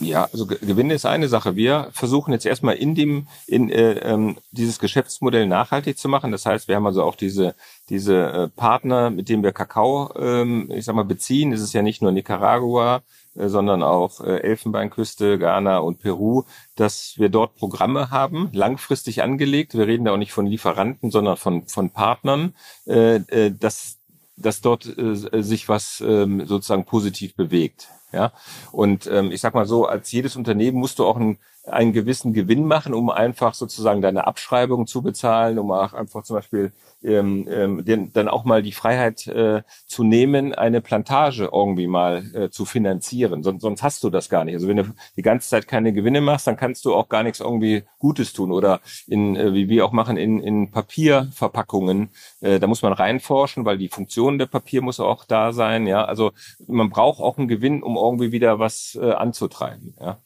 Ja, 0.00 0.28
also 0.32 0.46
Gewinne 0.46 0.94
ist 0.94 1.06
eine 1.06 1.28
Sache. 1.28 1.56
Wir 1.56 1.88
versuchen 1.92 2.32
jetzt 2.32 2.46
erstmal 2.46 2.74
in 2.74 2.94
dem 2.94 3.28
in 3.46 3.70
äh, 3.70 3.92
ähm, 4.00 4.36
dieses 4.50 4.78
Geschäftsmodell 4.78 5.46
nachhaltig 5.46 5.98
zu 5.98 6.08
machen. 6.08 6.32
Das 6.32 6.46
heißt, 6.46 6.68
wir 6.68 6.76
haben 6.76 6.86
also 6.86 7.02
auch 7.02 7.14
diese 7.14 7.54
diese 7.88 8.14
äh, 8.14 8.48
Partner, 8.48 9.10
mit 9.10 9.28
denen 9.28 9.42
wir 9.42 9.52
Kakao, 9.52 10.12
ähm, 10.18 10.70
ich 10.74 10.84
sag 10.84 10.96
mal, 10.96 11.04
beziehen. 11.04 11.52
Es 11.52 11.60
ist 11.60 11.72
ja 11.72 11.82
nicht 11.82 12.02
nur 12.02 12.10
Nicaragua, 12.12 13.02
äh, 13.36 13.48
sondern 13.48 13.82
auch 13.82 14.20
äh, 14.20 14.38
Elfenbeinküste, 14.38 15.38
Ghana 15.38 15.78
und 15.78 16.00
Peru, 16.00 16.42
dass 16.74 17.14
wir 17.16 17.28
dort 17.28 17.54
Programme 17.56 18.10
haben, 18.10 18.50
langfristig 18.52 19.22
angelegt. 19.22 19.74
Wir 19.74 19.86
reden 19.86 20.04
da 20.04 20.12
auch 20.12 20.18
nicht 20.18 20.32
von 20.32 20.46
Lieferanten, 20.46 21.10
sondern 21.10 21.36
von 21.36 21.68
von 21.68 21.90
Partnern, 21.90 22.54
äh, 22.86 23.16
äh, 23.16 23.52
dass 23.52 23.98
dass 24.36 24.60
dort 24.60 24.86
äh, 24.98 25.14
sich 25.42 25.68
was 25.68 26.02
ähm, 26.04 26.46
sozusagen 26.46 26.84
positiv 26.84 27.36
bewegt. 27.36 27.88
Ja, 28.14 28.32
und 28.70 29.08
ähm, 29.08 29.32
ich 29.32 29.40
sag 29.40 29.54
mal 29.54 29.66
so, 29.66 29.86
als 29.86 30.12
jedes 30.12 30.36
Unternehmen 30.36 30.78
musst 30.78 31.00
du 31.00 31.04
auch 31.04 31.16
einen, 31.16 31.38
einen 31.66 31.92
gewissen 31.92 32.32
Gewinn 32.32 32.64
machen, 32.64 32.94
um 32.94 33.10
einfach 33.10 33.54
sozusagen 33.54 34.02
deine 34.02 34.26
Abschreibung 34.26 34.86
zu 34.86 35.02
bezahlen, 35.02 35.58
um 35.58 35.72
auch 35.72 35.92
einfach 35.94 36.22
zum 36.22 36.36
Beispiel 36.36 36.72
ähm, 37.04 37.46
ähm, 37.50 37.84
den, 37.84 38.12
dann 38.12 38.28
auch 38.28 38.44
mal 38.44 38.62
die 38.62 38.72
Freiheit 38.72 39.26
äh, 39.26 39.62
zu 39.86 40.04
nehmen, 40.04 40.54
eine 40.54 40.80
Plantage 40.80 41.50
irgendwie 41.52 41.86
mal 41.86 42.24
äh, 42.34 42.50
zu 42.50 42.64
finanzieren. 42.64 43.42
Sonst, 43.42 43.62
sonst 43.62 43.82
hast 43.82 44.02
du 44.04 44.10
das 44.10 44.28
gar 44.28 44.44
nicht. 44.44 44.54
Also 44.54 44.68
wenn 44.68 44.76
du 44.76 44.84
die 45.16 45.22
ganze 45.22 45.48
Zeit 45.48 45.68
keine 45.68 45.92
Gewinne 45.92 46.20
machst, 46.20 46.46
dann 46.46 46.56
kannst 46.56 46.84
du 46.84 46.94
auch 46.94 47.08
gar 47.08 47.22
nichts 47.22 47.40
irgendwie 47.40 47.84
Gutes 47.98 48.32
tun. 48.32 48.52
Oder 48.52 48.80
in, 49.06 49.36
äh, 49.36 49.52
wie 49.52 49.68
wir 49.68 49.84
auch 49.84 49.92
machen, 49.92 50.16
in, 50.16 50.40
in 50.40 50.70
Papierverpackungen, 50.70 52.10
äh, 52.40 52.58
da 52.58 52.66
muss 52.66 52.82
man 52.82 52.92
reinforschen, 52.92 53.64
weil 53.64 53.78
die 53.78 53.88
Funktion 53.88 54.38
der 54.38 54.46
Papier 54.46 54.82
muss 54.82 55.00
auch 55.00 55.24
da 55.24 55.52
sein. 55.52 55.86
Ja, 55.86 56.04
also 56.04 56.32
man 56.66 56.90
braucht 56.90 57.20
auch 57.20 57.38
einen 57.38 57.48
Gewinn, 57.48 57.82
um 57.82 57.96
irgendwie 57.96 58.32
wieder 58.32 58.58
was 58.58 58.98
äh, 59.00 59.12
anzutreiben. 59.12 59.94
Ja. 60.00 60.18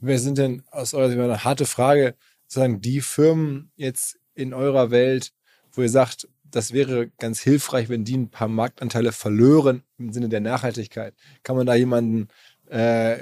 Wer 0.00 0.18
sind 0.18 0.38
denn 0.38 0.62
aus 0.70 0.94
eurer 0.94 1.08
Sicht 1.08 1.20
eine 1.20 1.44
harte 1.44 1.66
Frage, 1.66 2.14
sagen 2.46 2.80
die 2.80 3.00
Firmen 3.00 3.72
jetzt 3.76 4.18
in 4.34 4.54
eurer 4.54 4.90
Welt, 4.92 5.32
wo 5.78 5.82
ihr 5.82 5.88
sagt, 5.88 6.28
das 6.50 6.72
wäre 6.72 7.08
ganz 7.18 7.40
hilfreich, 7.40 7.88
wenn 7.88 8.04
die 8.04 8.16
ein 8.16 8.30
paar 8.30 8.48
Marktanteile 8.48 9.12
verlören 9.12 9.84
im 9.96 10.12
Sinne 10.12 10.28
der 10.28 10.40
Nachhaltigkeit. 10.40 11.14
Kann 11.44 11.56
man 11.56 11.66
da 11.66 11.74
jemanden, 11.74 12.28
äh, 12.66 13.18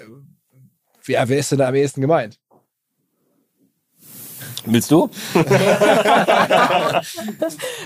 wer, 1.04 1.28
wer 1.28 1.38
ist 1.38 1.52
denn 1.52 1.59
da 1.59 1.68
am 1.68 1.74
ehesten 1.74 2.00
gemeint? 2.00 2.40
Willst 4.66 4.90
du? 4.90 5.08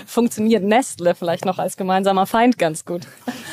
Funktioniert 0.05 0.63
Nestle 0.63 1.15
vielleicht 1.15 1.45
noch 1.45 1.59
als 1.59 1.77
gemeinsamer 1.77 2.25
Feind 2.25 2.57
ganz 2.57 2.85
gut. 2.85 3.03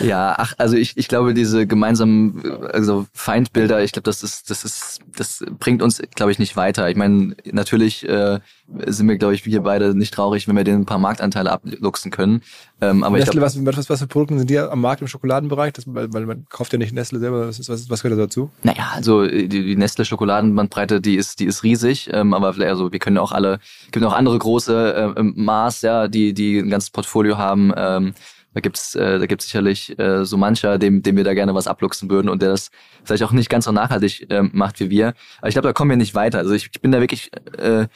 Ja, 0.01 0.35
ach, 0.39 0.55
also 0.59 0.77
ich, 0.77 0.97
ich 0.97 1.09
glaube, 1.09 1.35
diese 1.35 1.67
gemeinsamen 1.67 2.43
also 2.73 3.07
Feindbilder, 3.13 3.83
ich 3.83 3.93
glaube, 3.93 4.05
das 4.05 4.23
ist, 4.23 4.51
das 4.51 4.65
ist, 4.65 5.01
das 5.17 5.45
bringt 5.59 5.83
uns, 5.83 6.01
glaube 6.15 6.33
ich, 6.33 6.39
nicht 6.39 6.57
weiter. 6.57 6.89
Ich 6.89 6.97
meine, 6.97 7.37
natürlich 7.45 8.09
äh, 8.09 8.41
sind 8.87 9.09
wir, 9.09 9.19
glaube 9.19 9.35
ich, 9.35 9.45
wir 9.47 9.63
beide 9.63 9.95
nicht 9.95 10.15
traurig, 10.15 10.49
wenn 10.49 10.57
wir 10.57 10.65
den 10.65 10.81
ein 10.81 10.87
paar 10.87 10.99
Marktanteile 10.99 11.53
abluchsen 11.53 12.11
können. 12.11 12.43
Ähm, 12.81 13.03
aber 13.03 13.17
Nestle, 13.19 13.31
ich 13.31 13.33
glaub, 13.33 13.45
was, 13.45 13.79
was, 13.79 13.91
was 13.91 14.01
für 14.01 14.07
Produkte 14.07 14.39
sind 14.39 14.51
die 14.51 14.59
am 14.59 14.81
Markt 14.81 15.03
im 15.03 15.09
Schokoladenbereich? 15.09 15.73
Das, 15.73 15.85
weil, 15.87 16.13
weil 16.13 16.27
man 16.27 16.47
kauft 16.49 16.73
ja 16.73 16.79
nicht 16.79 16.93
Nestle 16.93 17.19
selber. 17.19 17.49
Was, 17.49 17.69
was, 17.69 17.91
was 17.91 18.03
gehört 18.03 18.19
da 18.19 18.25
dazu? 18.25 18.51
Naja, 18.63 18.93
also 18.95 19.27
die, 19.27 19.49
die 19.49 19.77
Nestle-Schokoladenbandbreite, 19.77 21.01
die 21.01 21.17
ist, 21.17 21.41
die 21.41 21.47
ist 21.47 21.63
riesig. 21.63 22.11
Ähm, 22.13 22.35
aber 22.35 22.55
also 22.65 22.93
wir 22.93 22.99
können 22.99 23.18
auch 23.19 23.33
alle, 23.33 23.61
gibt 23.91 24.05
auch 24.05 24.13
andere 24.13 24.39
große 24.39 25.15
äh, 25.17 25.23
Maß, 25.23 25.83
ja, 25.83 26.09
die, 26.09 26.35
die 26.35 26.59
ein 26.59 26.71
ganzes 26.71 26.91
Portfolio 26.91 27.39
haben. 27.39 27.73
Ähm, 27.77 28.15
da 28.55 28.61
gibt's, 28.61 28.95
äh, 28.95 29.27
sicherlich 29.39 29.99
äh, 29.99 30.25
so 30.25 30.37
mancher, 30.37 30.79
dem, 30.79 31.03
dem 31.03 31.17
wir 31.17 31.25
da 31.25 31.35
gerne 31.35 31.55
was 31.55 31.69
abluchsen 31.69 32.11
würden 32.11 32.29
und 32.29 32.43
der 32.43 32.51
das 32.51 32.71
vielleicht 33.05 33.23
auch 33.23 33.33
nicht 33.33 33.51
ganz 33.51 33.67
so 33.67 33.73
nachhaltig 33.73 34.31
äh, 34.31 34.43
macht 34.43 34.81
wie 34.81 34.91
wir. 34.91 35.15
Aber 35.39 35.49
ich 35.49 35.55
glaube, 35.55 35.69
da 35.69 35.73
kommen 35.73 35.91
wir 35.91 35.97
nicht 35.97 36.15
weiter. 36.15 36.39
Also 36.39 36.55
ich, 36.55 36.71
ich 36.73 36.81
bin 36.81 36.91
da 36.91 37.01
wirklich 37.01 37.31
äh, 37.59 37.87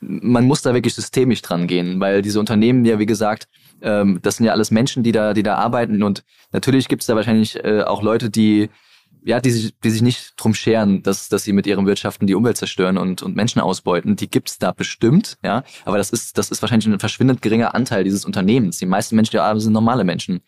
man 0.00 0.46
muss 0.46 0.62
da 0.62 0.74
wirklich 0.74 0.94
systemisch 0.94 1.42
dran 1.42 1.66
gehen, 1.66 2.00
weil 2.00 2.22
diese 2.22 2.38
Unternehmen 2.38 2.84
ja, 2.84 2.98
wie 2.98 3.06
gesagt, 3.06 3.48
ähm, 3.82 4.20
das 4.22 4.36
sind 4.36 4.46
ja 4.46 4.52
alles 4.52 4.70
Menschen, 4.70 5.02
die 5.02 5.12
da, 5.12 5.34
die 5.34 5.42
da 5.42 5.56
arbeiten 5.56 6.02
und 6.02 6.24
natürlich 6.52 6.88
gibt 6.88 7.02
es 7.02 7.06
da 7.06 7.16
wahrscheinlich 7.16 7.62
äh, 7.64 7.82
auch 7.82 8.02
Leute, 8.02 8.30
die 8.30 8.68
ja, 9.26 9.40
die 9.40 9.50
sich, 9.50 9.74
die 9.82 9.90
sich 9.90 10.02
nicht 10.02 10.34
drum 10.36 10.54
scheren, 10.54 11.02
dass, 11.02 11.28
dass 11.28 11.42
sie 11.42 11.52
mit 11.52 11.66
ihren 11.66 11.84
Wirtschaften 11.84 12.28
die 12.28 12.36
Umwelt 12.36 12.56
zerstören 12.56 12.96
und, 12.96 13.24
und 13.24 13.34
Menschen 13.34 13.60
ausbeuten. 13.60 14.14
Die 14.14 14.30
gibt's 14.30 14.58
da 14.58 14.70
bestimmt, 14.70 15.36
ja. 15.42 15.64
Aber 15.84 15.98
das 15.98 16.10
ist, 16.10 16.38
das 16.38 16.52
ist 16.52 16.62
wahrscheinlich 16.62 16.86
ein 16.86 17.00
verschwindend 17.00 17.42
geringer 17.42 17.74
Anteil 17.74 18.04
dieses 18.04 18.24
Unternehmens. 18.24 18.78
Die 18.78 18.86
meisten 18.86 19.16
Menschen, 19.16 19.32
die 19.32 19.38
arbeiten, 19.40 19.58
sind 19.58 19.72
normale 19.72 20.04
Menschen. 20.04 20.42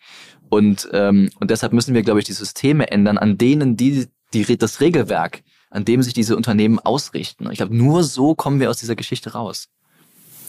Und, 0.47 0.87
ähm, 0.93 1.29
und 1.41 1.51
deshalb 1.51 1.73
müssen 1.73 1.93
wir, 1.93 2.03
glaube 2.03 2.19
ich, 2.19 2.25
die 2.25 2.31
Systeme 2.31 2.89
ändern, 2.89 3.17
an 3.17 3.37
denen 3.37 3.75
die, 3.75 4.07
die, 4.33 4.57
das 4.57 4.79
Regelwerk, 4.79 5.43
an 5.69 5.83
dem 5.83 6.01
sich 6.01 6.13
diese 6.13 6.37
Unternehmen 6.37 6.79
ausrichten. 6.79 7.51
Ich 7.51 7.57
glaube, 7.57 7.75
nur 7.75 8.05
so 8.05 8.33
kommen 8.33 8.61
wir 8.61 8.69
aus 8.69 8.77
dieser 8.77 8.95
Geschichte 8.95 9.33
raus. 9.33 9.67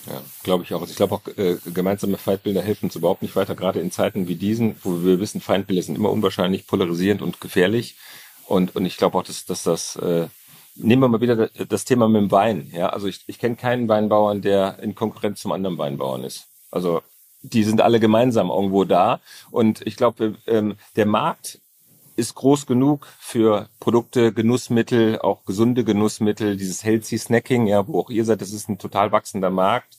Ja, 0.07 0.23
glaube 0.43 0.65
ich 0.65 0.73
auch. 0.73 0.81
Also 0.81 0.91
ich 0.91 0.97
glaube 0.97 1.15
auch, 1.15 1.27
äh, 1.37 1.57
gemeinsame 1.73 2.17
Feindbilder 2.17 2.63
helfen 2.63 2.87
uns 2.87 2.97
überhaupt 2.97 3.23
nicht 3.23 3.37
weiter, 3.37 3.55
gerade 3.55 3.81
in 3.81 3.91
Zeiten 3.91 4.29
wie 4.29 4.35
diesen, 4.35 4.77
wo 4.83 5.05
wir 5.05 5.21
wissen, 5.21 5.41
Feindbilder 5.41 5.83
sind 5.83 5.97
immer 5.97 6.11
unwahrscheinlich 6.11 6.67
polarisierend 6.67 7.23
und 7.23 7.41
gefährlich. 7.41 7.97
Und, 8.47 8.75
und 8.75 8.87
ich 8.87 8.97
glaube 8.97 9.19
auch, 9.19 9.23
dass, 9.23 9.45
dass 9.45 9.63
das, 9.63 9.97
äh, 9.97 10.29
nehmen 10.75 11.03
wir 11.03 11.09
mal 11.09 11.21
wieder 11.21 11.49
das 11.49 11.85
Thema 11.85 12.09
mit 12.09 12.23
dem 12.23 12.31
Wein. 12.31 12.71
Ja, 12.75 12.89
also 12.89 13.07
ich, 13.07 13.21
ich 13.27 13.39
kenne 13.39 13.57
keinen 13.57 13.89
Weinbauern, 13.89 14.43
der 14.43 14.79
in 14.81 14.95
Konkurrenz 14.95 15.41
zum 15.41 15.53
anderen 15.53 15.79
Weinbauern 15.79 16.25
ist. 16.25 16.47
Also 16.71 17.03
die 17.43 17.65
sind 17.65 17.81
alle 17.81 18.01
gemeinsam 18.01 18.51
irgendwo 18.51 18.85
da. 18.85 19.21
Und 19.51 19.87
ich 19.87 19.97
glaube, 19.97 20.37
ähm, 20.47 20.77
der 20.97 21.07
Markt 21.07 21.61
ist 22.17 22.35
groß 22.35 22.67
genug 22.67 23.07
für 23.19 23.69
Produkte, 23.79 24.33
Genussmittel, 24.33 25.19
auch 25.19 25.45
gesunde 25.45 25.85
Genussmittel, 25.85 26.57
dieses 26.57 26.85
Healthy 26.85 27.19
Snacking, 27.19 27.67
ja, 27.67 27.87
wo 27.87 28.01
auch 28.01 28.11
ihr 28.11 28.25
seid, 28.25 28.41
das 28.41 28.53
ist 28.53 28.69
ein 28.69 28.79
total 28.79 29.13
wachsender 29.13 29.51
Markt. 29.51 29.99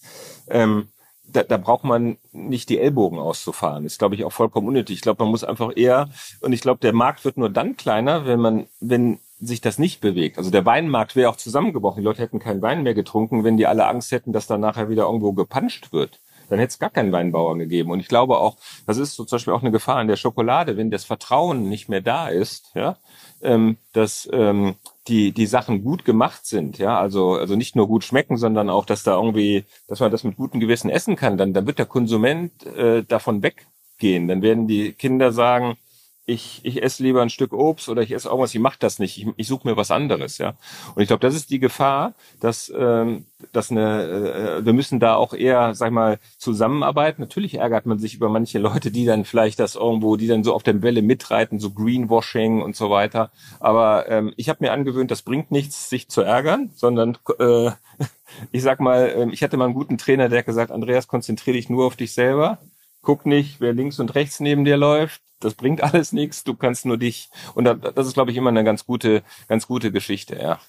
Ähm, 0.50 0.90
da, 1.24 1.44
da 1.44 1.58
braucht 1.58 1.84
man 1.84 2.18
nicht 2.32 2.70
die 2.70 2.80
Ellbogen 2.80 3.20
auszufahren. 3.20 3.86
Ist, 3.86 4.00
glaube 4.00 4.16
ich, 4.16 4.24
auch 4.26 4.32
vollkommen 4.32 4.68
unnötig. 4.68 4.98
Ich 4.98 5.02
glaube, 5.02 5.24
man 5.24 5.32
muss 5.32 5.44
einfach 5.44 5.72
eher, 5.76 6.10
und 6.42 6.54
ich 6.54 6.62
glaube, 6.62 6.80
der 6.82 6.94
Markt 6.94 7.26
wird 7.26 7.38
nur 7.38 7.50
dann 7.50 7.78
kleiner, 7.78 8.26
wenn 8.26 8.40
man, 8.40 8.68
wenn 8.80 9.20
sich 9.40 9.62
das 9.62 9.80
nicht 9.80 10.02
bewegt. 10.02 10.38
Also 10.38 10.52
der 10.52 10.66
Weinmarkt 10.66 11.16
wäre 11.16 11.30
auch 11.30 11.36
zusammengebrochen. 11.36 12.02
Die 12.02 12.06
Leute 12.06 12.22
hätten 12.22 12.40
keinen 12.40 12.62
Wein 12.62 12.84
mehr 12.84 12.94
getrunken, 12.94 13.44
wenn 13.44 13.58
die 13.58 13.66
alle 13.66 13.88
Angst 13.88 14.12
hätten, 14.12 14.34
dass 14.34 14.48
da 14.48 14.58
nachher 14.58 14.90
wieder 14.90 15.04
irgendwo 15.04 15.34
gepanscht 15.34 15.92
wird. 15.92 16.20
Dann 16.52 16.60
hätte 16.60 16.72
es 16.72 16.80
gar 16.80 16.90
keinen 16.90 17.14
Weinbauern 17.14 17.60
gegeben. 17.60 17.92
Und 17.92 18.02
ich 18.02 18.10
glaube 18.10 18.38
auch, 18.38 18.58
das 18.86 18.98
ist 18.98 19.16
so 19.16 19.24
zum 19.24 19.38
Beispiel 19.38 19.54
auch 19.54 19.62
eine 19.62 19.72
Gefahr 19.72 20.02
in 20.02 20.10
der 20.10 20.18
Schokolade, 20.18 20.76
wenn 20.76 20.92
das 20.92 21.06
Vertrauen 21.06 21.70
nicht 21.70 21.88
mehr 21.88 22.02
da 22.02 22.28
ist, 22.28 22.72
ja, 22.76 22.98
ähm, 23.42 23.78
dass 23.94 24.30
ähm, 24.34 24.76
die 25.08 25.32
die 25.32 25.46
Sachen 25.46 25.82
gut 25.82 26.04
gemacht 26.04 26.46
sind, 26.46 26.78
ja, 26.78 27.00
also 27.00 27.36
also 27.36 27.56
nicht 27.56 27.78
nur 27.78 27.88
gut 27.88 28.04
schmecken, 28.04 28.36
sondern 28.36 28.70
auch, 28.70 28.86
dass 28.86 29.04
da 29.04 29.16
irgendwie, 29.16 29.64
dass 29.88 30.02
man 30.02 30.12
das 30.12 30.26
mit 30.26 30.36
gutem 30.36 30.60
Gewissen 30.60 30.90
essen 30.90 31.16
kann, 31.16 31.38
dann 31.38 31.54
dann 31.54 31.68
wird 31.68 31.80
der 31.80 31.86
Konsument 31.86 32.66
äh, 32.66 33.04
davon 33.04 33.44
weggehen. 33.44 34.28
Dann 34.28 34.42
werden 34.42 34.68
die 34.68 34.92
Kinder 34.92 35.32
sagen, 35.32 35.78
ich, 36.26 36.62
ich 36.64 36.84
esse 36.84 37.02
lieber 37.04 37.22
ein 37.22 37.30
Stück 37.30 37.52
Obst 37.52 37.90
oder 37.90 38.04
ich 38.04 38.12
esse 38.12 38.28
irgendwas, 38.30 38.54
ich 38.54 38.62
mache 38.62 38.78
das 38.80 39.00
nicht, 39.00 39.18
ich, 39.18 39.28
ich 39.38 39.48
suche 39.48 39.68
mir 39.68 39.76
was 39.76 39.90
anderes, 39.90 40.38
ja. 40.38 40.54
Und 40.96 41.02
ich 41.02 41.08
glaube, 41.08 41.22
das 41.22 41.34
ist 41.36 41.50
die 41.50 41.60
Gefahr, 41.60 42.14
dass, 42.40 42.72
ähm, 42.76 43.26
dass 43.52 43.72
eine, 43.72 44.60
äh, 44.60 44.66
wir 44.66 44.74
müssen 44.74 45.00
da 45.00 45.16
auch 45.16 45.34
eher, 45.34 45.74
sag 45.74 45.88
ich 45.88 45.94
mal, 45.94 46.20
zusammenarbeiten. 46.38 47.22
Natürlich 47.22 47.56
ärgert 47.56 47.88
man 47.88 47.98
sich 47.98 48.14
über 48.14 48.30
manche 48.30 48.60
Leute, 48.60 48.92
die 48.92 49.06
dann 49.06 49.26
vielleicht 49.26 49.60
das 49.60 49.76
irgendwo, 49.76 50.16
die 50.16 50.28
dann 50.28 50.44
so 50.44 50.54
auf 50.54 50.64
der 50.64 50.82
Welle 50.84 51.02
mitreiten, 51.02 51.60
so 51.60 51.72
Greenwashing 51.72 52.62
und 52.62 52.76
so 52.76 52.90
weiter. 52.92 53.32
Aber 53.60 54.08
ähm, 54.08 54.34
ich 54.38 54.48
habe 54.50 54.64
mir 54.64 54.72
angewöhnt, 54.72 55.10
das 55.10 55.24
bringt 55.24 55.52
nichts, 55.52 55.90
sich 55.90 56.08
zu 56.08 56.22
ärgern, 56.22 56.72
sondern 56.76 57.18
äh, 57.40 57.72
ich 58.52 58.62
sag 58.62 58.80
mal, 58.80 59.08
äh, 59.10 59.30
ich 59.32 59.42
hatte 59.44 59.58
mal 59.58 59.66
einen 59.66 59.74
guten 59.74 59.98
Trainer, 59.98 60.30
der 60.30 60.40
hat 60.40 60.46
gesagt, 60.46 60.72
Andreas, 60.72 61.08
konzentriere 61.08 61.58
dich 61.58 61.70
nur 61.70 61.88
auf 61.88 61.96
dich 61.96 62.14
selber 62.14 62.60
guck 63.02 63.26
nicht, 63.26 63.60
wer 63.60 63.74
links 63.74 64.00
und 64.00 64.16
rechts 64.16 64.40
neben 64.40 64.66
dir 64.66 64.78
läuft. 64.78 65.22
Das 65.40 65.56
bringt 65.56 65.82
alles 65.84 66.12
nichts. 66.12 66.44
Du 66.44 66.56
kannst 66.56 66.86
nur 66.86 66.98
dich. 66.98 67.30
Und 67.56 67.66
das 67.66 68.08
ist, 68.08 68.14
glaube 68.14 68.32
ich, 68.32 68.38
immer 68.38 68.50
eine 68.50 68.64
ganz 68.64 68.86
gute, 68.86 69.24
ganz 69.48 69.68
gute 69.68 69.92
Geschichte, 69.92 70.36
ja. 70.36 70.60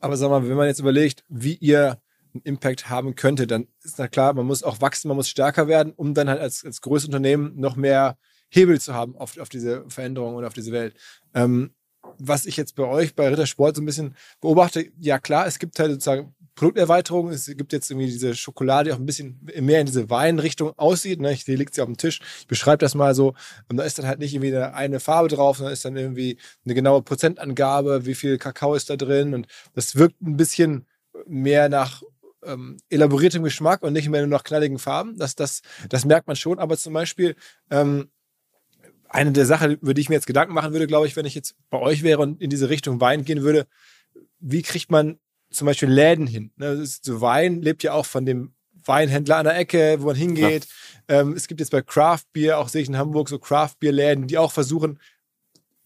Aber 0.00 0.16
sag 0.16 0.30
mal, 0.30 0.48
wenn 0.48 0.56
man 0.56 0.68
jetzt 0.68 0.78
überlegt, 0.78 1.24
wie 1.28 1.54
ihr 1.54 2.00
einen 2.34 2.42
Impact 2.44 2.88
haben 2.88 3.14
könnte, 3.14 3.46
dann 3.46 3.66
ist 3.82 3.98
na 3.98 4.08
klar, 4.08 4.32
man 4.32 4.46
muss 4.46 4.62
auch 4.62 4.80
wachsen, 4.80 5.08
man 5.08 5.16
muss 5.16 5.28
stärker 5.28 5.68
werden, 5.68 5.92
um 5.94 6.14
dann 6.14 6.28
halt 6.28 6.40
als, 6.40 6.64
als 6.64 6.80
größtes 6.80 7.08
Unternehmen 7.08 7.52
noch 7.56 7.76
mehr 7.76 8.16
Hebel 8.48 8.80
zu 8.80 8.94
haben 8.94 9.16
auf, 9.16 9.38
auf 9.38 9.48
diese 9.48 9.84
Veränderung 9.88 10.36
und 10.36 10.44
auf 10.44 10.54
diese 10.54 10.72
Welt. 10.72 10.94
Ähm, 11.34 11.74
was 12.18 12.46
ich 12.46 12.56
jetzt 12.56 12.76
bei 12.76 12.84
euch, 12.84 13.14
bei 13.14 13.28
Rittersport 13.28 13.76
so 13.76 13.82
ein 13.82 13.86
bisschen 13.86 14.16
beobachte, 14.40 14.90
ja 15.00 15.18
klar, 15.18 15.46
es 15.46 15.58
gibt 15.58 15.78
halt 15.78 15.92
sozusagen 15.92 16.34
Produkterweiterung. 16.54 17.30
Es 17.30 17.46
gibt 17.46 17.72
jetzt 17.72 17.90
irgendwie 17.90 18.06
diese 18.06 18.34
Schokolade, 18.34 18.88
die 18.88 18.94
auch 18.94 18.98
ein 18.98 19.06
bisschen 19.06 19.40
mehr 19.60 19.80
in 19.80 19.86
diese 19.86 20.10
Weinrichtung 20.10 20.72
aussieht. 20.78 21.20
Ne? 21.20 21.32
Ich, 21.32 21.44
die 21.44 21.56
liegt 21.56 21.74
sie 21.74 21.80
auf 21.80 21.86
dem 21.86 21.96
Tisch. 21.96 22.20
Ich 22.40 22.46
beschreibe 22.46 22.78
das 22.78 22.94
mal 22.94 23.14
so. 23.14 23.34
Und 23.68 23.76
da 23.76 23.84
ist 23.84 23.98
dann 23.98 24.06
halt 24.06 24.18
nicht 24.18 24.34
irgendwie 24.34 24.54
eine, 24.56 25.00
Farbe 25.00 25.28
drauf, 25.28 25.56
sondern 25.56 25.72
ist 25.72 25.84
dann 25.84 25.96
irgendwie 25.96 26.38
eine 26.64 26.74
genaue 26.74 27.02
Prozentangabe, 27.02 28.06
wie 28.06 28.14
viel 28.14 28.38
Kakao 28.38 28.74
ist 28.74 28.90
da 28.90 28.96
drin. 28.96 29.34
Und 29.34 29.46
das 29.74 29.96
wirkt 29.96 30.20
ein 30.20 30.36
bisschen 30.36 30.86
mehr 31.26 31.68
nach 31.68 32.02
ähm, 32.44 32.76
elaboriertem 32.90 33.42
Geschmack 33.42 33.82
und 33.82 33.92
nicht 33.92 34.08
mehr 34.08 34.20
nur 34.20 34.30
nach 34.30 34.44
knalligen 34.44 34.78
Farben. 34.78 35.16
Das, 35.16 35.34
das, 35.34 35.62
das 35.88 36.04
merkt 36.04 36.26
man 36.26 36.36
schon. 36.36 36.58
Aber 36.58 36.76
zum 36.76 36.92
Beispiel, 36.92 37.34
ähm, 37.70 38.10
eine 39.08 39.32
der 39.32 39.46
Sachen, 39.46 39.72
über 39.72 39.94
die 39.94 40.00
ich 40.00 40.08
mir 40.08 40.14
jetzt 40.16 40.26
Gedanken 40.26 40.54
machen 40.54 40.72
würde, 40.72 40.86
glaube 40.86 41.06
ich, 41.06 41.16
wenn 41.16 41.26
ich 41.26 41.34
jetzt 41.34 41.54
bei 41.70 41.78
euch 41.78 42.02
wäre 42.02 42.22
und 42.22 42.40
in 42.40 42.48
diese 42.48 42.70
Richtung 42.70 43.00
Wein 43.00 43.24
gehen 43.24 43.42
würde, 43.42 43.66
wie 44.40 44.62
kriegt 44.62 44.90
man 44.90 45.18
zum 45.52 45.66
Beispiel 45.66 45.88
Läden 45.88 46.26
hin. 46.26 46.50
Ne? 46.56 46.84
So 46.84 47.20
Wein 47.20 47.62
lebt 47.62 47.82
ja 47.82 47.92
auch 47.92 48.06
von 48.06 48.26
dem 48.26 48.54
Weinhändler 48.84 49.36
an 49.38 49.44
der 49.44 49.56
Ecke, 49.56 49.96
wo 50.00 50.06
man 50.06 50.16
hingeht. 50.16 50.66
Ähm, 51.08 51.34
es 51.34 51.46
gibt 51.46 51.60
jetzt 51.60 51.70
bei 51.70 51.82
Craft 51.82 52.24
Beer, 52.32 52.58
auch 52.58 52.68
sehe 52.68 52.82
ich 52.82 52.88
in 52.88 52.96
Hamburg, 52.96 53.28
so 53.28 53.38
Craft 53.38 53.74
Beer 53.80 53.92
Läden, 53.92 54.26
die 54.26 54.38
auch 54.38 54.52
versuchen, 54.52 54.98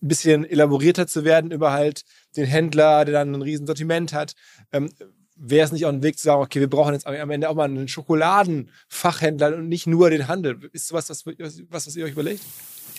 ein 0.02 0.08
bisschen 0.08 0.44
elaborierter 0.44 1.06
zu 1.06 1.24
werden 1.24 1.50
über 1.50 1.72
halt 1.72 2.04
den 2.36 2.46
Händler, 2.46 3.04
der 3.04 3.12
dann 3.12 3.34
ein 3.34 3.42
riesen 3.42 3.66
Sortiment 3.66 4.12
hat. 4.12 4.34
Ähm, 4.72 4.90
Wäre 5.38 5.66
es 5.66 5.72
nicht 5.72 5.84
auch 5.84 5.90
ein 5.90 6.02
Weg 6.02 6.16
zu 6.16 6.24
sagen, 6.24 6.40
okay, 6.40 6.60
wir 6.60 6.70
brauchen 6.70 6.94
jetzt 6.94 7.06
am 7.06 7.30
Ende 7.30 7.50
auch 7.50 7.54
mal 7.54 7.64
einen 7.64 7.88
Schokoladenfachhändler 7.88 9.54
und 9.56 9.68
nicht 9.68 9.86
nur 9.86 10.08
den 10.08 10.28
Handel? 10.28 10.58
Ist 10.72 10.88
sowas, 10.88 11.10
was, 11.10 11.26
was, 11.26 11.86
was 11.86 11.96
ihr 11.96 12.06
euch 12.06 12.12
überlegt? 12.12 12.42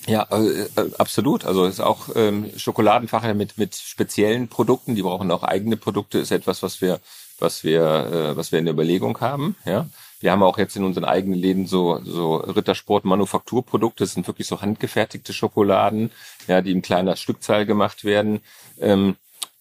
Ja, 0.07 0.25
äh, 0.31 0.61
äh, 0.61 0.91
absolut. 0.97 1.45
Also 1.45 1.65
ist 1.65 1.81
auch 1.81 2.09
ähm, 2.15 2.49
Schokoladenfacher 2.55 3.33
mit 3.33 3.57
mit 3.57 3.75
speziellen 3.75 4.47
Produkten, 4.47 4.95
die 4.95 5.01
brauchen 5.01 5.29
auch 5.31 5.43
eigene 5.43 5.75
Produkte, 5.75 6.17
ist 6.19 6.31
etwas, 6.31 6.63
was 6.63 6.81
wir 6.81 6.99
was 7.39 7.63
wir 7.63 7.81
äh, 7.83 8.37
was 8.37 8.51
wir 8.51 8.59
in 8.59 8.65
der 8.65 8.73
Überlegung 8.73 9.19
haben. 9.19 9.57
Ja, 9.65 9.87
wir 10.21 10.31
haben 10.31 10.43
auch 10.43 10.57
jetzt 10.57 10.77
in 10.77 10.85
unseren 10.85 11.03
eigenen 11.03 11.37
Läden 11.37 11.67
so 11.67 11.99
so 12.05 12.37
Rittersport 12.37 13.03
Manufakturprodukte. 13.03 14.05
Das 14.05 14.13
sind 14.13 14.27
wirklich 14.27 14.47
so 14.47 14.61
handgefertigte 14.61 15.33
Schokoladen, 15.33 16.11
ja, 16.47 16.61
die 16.61 16.71
in 16.71 16.81
kleiner 16.81 17.17
Stückzahl 17.17 17.65
gemacht 17.65 18.05
werden. 18.05 18.39
Ähm, 18.79 19.17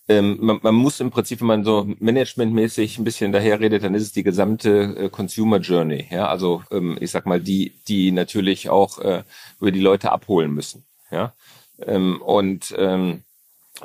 ähm, 0.09 0.39
man, 0.41 0.61
man 0.63 0.75
muss 0.75 1.01
im 1.01 1.11
Prinzip, 1.11 1.41
wenn 1.41 1.49
man 1.49 1.65
so 1.65 1.87
managementmäßig 1.99 2.99
ein 2.99 3.05
bisschen 3.05 3.33
daherredet, 3.33 3.83
dann 3.83 3.95
ist 3.95 4.03
es 4.03 4.13
die 4.13 4.23
gesamte 4.23 4.97
äh, 4.97 5.09
Consumer 5.09 5.59
Journey. 5.59 6.07
Ja, 6.11 6.29
also 6.29 6.63
ähm, 6.71 6.97
ich 7.01 7.11
sag 7.11 7.27
mal, 7.27 7.41
die, 7.41 7.73
die 7.89 8.13
natürlich 8.13 8.69
auch 8.71 8.99
äh, 8.99 9.25
über 9.61 9.73
die 9.73 9.81
Leute 9.81 10.13
abholen 10.13 10.53
müssen. 10.53 10.85
Ja, 11.11 11.33
ähm, 11.81 12.21
und 12.23 12.75
ähm, 12.79 13.23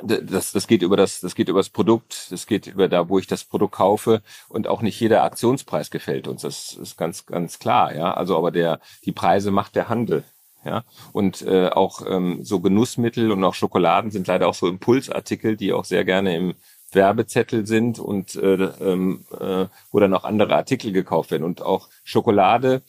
das, 0.02 0.52
das 0.52 0.66
geht 0.66 0.82
über 0.82 0.96
das, 0.96 1.20
das 1.20 1.34
geht 1.34 1.48
über 1.48 1.60
das 1.60 1.68
Produkt, 1.68 2.30
das 2.30 2.46
geht 2.46 2.66
über 2.66 2.88
da, 2.88 3.08
wo 3.08 3.18
ich 3.18 3.26
das 3.26 3.44
Produkt 3.44 3.74
kaufe 3.74 4.22
und 4.48 4.66
auch 4.66 4.80
nicht 4.80 4.98
jeder 4.98 5.22
Aktionspreis 5.22 5.90
gefällt 5.90 6.28
uns. 6.28 6.42
Das 6.42 6.72
ist 6.72 6.96
ganz, 6.96 7.26
ganz 7.26 7.58
klar, 7.58 7.94
ja. 7.94 8.14
Also, 8.14 8.36
aber 8.38 8.50
der, 8.50 8.80
die 9.04 9.12
Preise 9.12 9.50
macht 9.50 9.76
der 9.76 9.88
Handel. 9.88 10.24
Ja, 10.64 10.84
und 11.12 11.42
äh, 11.42 11.68
auch 11.68 12.02
ähm, 12.08 12.44
so 12.44 12.60
Genussmittel 12.60 13.32
und 13.32 13.42
auch 13.42 13.54
Schokoladen 13.54 14.12
sind 14.12 14.28
leider 14.28 14.46
auch 14.46 14.54
so 14.54 14.68
Impulsartikel, 14.68 15.56
die 15.56 15.72
auch 15.72 15.84
sehr 15.84 16.04
gerne 16.04 16.36
im 16.36 16.54
Werbezettel 16.92 17.66
sind 17.66 17.98
und 17.98 18.36
äh, 18.36 18.54
ähm, 18.54 19.24
äh, 19.38 19.66
wo 19.90 19.98
dann 19.98 20.14
auch 20.14 20.24
andere 20.24 20.54
Artikel 20.54 20.92
gekauft 20.92 21.30
werden. 21.30 21.44
Und 21.44 21.62
auch 21.62 21.88
Schokolade, 22.04 22.82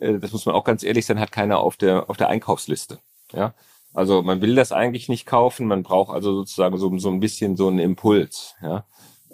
äh, 0.00 0.18
das 0.18 0.32
muss 0.32 0.46
man 0.46 0.54
auch 0.54 0.64
ganz 0.64 0.82
ehrlich 0.82 1.06
sein, 1.06 1.20
hat 1.20 1.32
keiner 1.32 1.58
auf 1.58 1.76
der 1.76 2.08
auf 2.08 2.16
der 2.16 2.28
Einkaufsliste. 2.28 2.98
Ja, 3.32 3.54
also 3.92 4.22
man 4.22 4.40
will 4.40 4.54
das 4.54 4.72
eigentlich 4.72 5.08
nicht 5.08 5.26
kaufen, 5.26 5.66
man 5.66 5.82
braucht 5.82 6.14
also 6.14 6.34
sozusagen 6.34 6.78
so, 6.78 6.96
so 6.98 7.10
ein 7.10 7.20
bisschen 7.20 7.56
so 7.56 7.68
einen 7.68 7.78
Impuls. 7.78 8.54
Ja, 8.62 8.86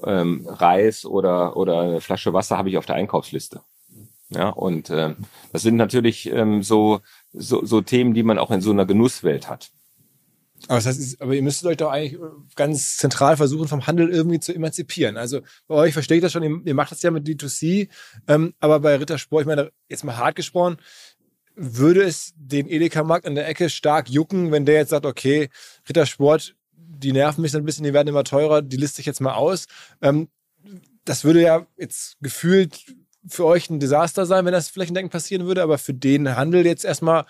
ähm, 0.05 0.47
Reis 0.49 1.05
oder 1.05 1.57
oder 1.57 1.80
eine 1.80 2.01
Flasche 2.01 2.32
Wasser 2.32 2.59
habe 2.59 2.70
ich 2.70 2.78
auf 2.78 2.86
der 2.86 2.97
Einkaufsliste. 2.97 3.61
Ja, 4.35 4.51
und 4.51 4.91
äh, 4.91 5.14
das 5.53 5.62
sind 5.62 5.76
natürlich 5.76 6.30
ähm, 6.30 6.62
so, 6.62 7.01
so, 7.32 7.64
so 7.64 7.80
Themen, 7.80 8.14
die 8.14 8.22
man 8.22 8.39
auch 8.39 8.51
in 8.51 8.61
so 8.61 8.70
einer 8.70 8.87
Genusswelt 8.87 9.49
hat. 9.49 9.70
Aber, 10.68 10.78
das 10.78 10.87
heißt, 10.87 11.20
aber 11.20 11.35
ihr 11.35 11.43
müsstet 11.43 11.68
euch 11.68 11.76
doch 11.76 11.91
eigentlich 11.91 12.20
ganz 12.57 12.97
zentral 12.97 13.37
versuchen, 13.37 13.68
vom 13.68 13.87
Handel 13.87 14.11
irgendwie 14.11 14.41
zu 14.41 14.55
emanzipieren. 14.55 15.16
Also 15.16 15.41
bei 15.66 15.74
euch 15.74 15.93
verstehe 15.93 16.18
ich 16.18 16.22
das 16.22 16.32
schon, 16.32 16.43
ihr, 16.43 16.61
ihr 16.64 16.74
macht 16.74 16.91
das 16.91 17.03
ja 17.03 17.11
mit 17.11 17.26
D2C, 17.26 17.89
ähm, 18.28 18.55
aber 18.61 18.80
bei 18.80 18.97
Rittersport, 18.97 19.43
ich 19.43 19.47
meine, 19.47 19.70
jetzt 19.89 20.05
mal 20.05 20.16
hart 20.16 20.37
gesprochen, 20.37 20.78
würde 21.57 22.03
es 22.03 22.32
den 22.37 22.68
Edeka-Markt 22.68 23.26
an 23.26 23.35
der 23.35 23.47
Ecke 23.47 23.70
stark 23.70 24.09
jucken, 24.09 24.53
wenn 24.53 24.64
der 24.64 24.76
jetzt 24.76 24.91
sagt, 24.91 25.07
okay, 25.07 25.51
Rittersport, 25.89 26.57
die 26.72 27.12
nerven 27.12 27.43
mich 27.43 27.53
so 27.53 27.59
ein 27.59 27.64
bisschen, 27.64 27.85
die 27.85 27.93
werden 27.93 28.09
immer 28.09 28.24
teurer, 28.24 28.62
die 28.62 28.76
liste 28.76 29.01
ich 29.01 29.07
jetzt 29.07 29.20
mal 29.20 29.35
aus. 29.35 29.66
Ähm, 30.01 30.28
das 31.05 31.24
würde 31.24 31.43
ja 31.43 31.66
jetzt 31.76 32.16
gefühlt 32.20 32.85
für 33.29 33.45
euch 33.45 33.70
ein 33.70 33.81
Desaster 33.81 34.27
sein, 34.27 34.45
wenn 34.45 34.53
das 34.53 34.68
flächendeckend 34.68 35.12
passieren 35.12 35.47
würde, 35.47 35.62
aber 35.62 35.79
für 35.79 35.95
den 35.95 36.37
Handel 36.37 36.66
jetzt 36.66 36.85
erstmal 36.85 37.25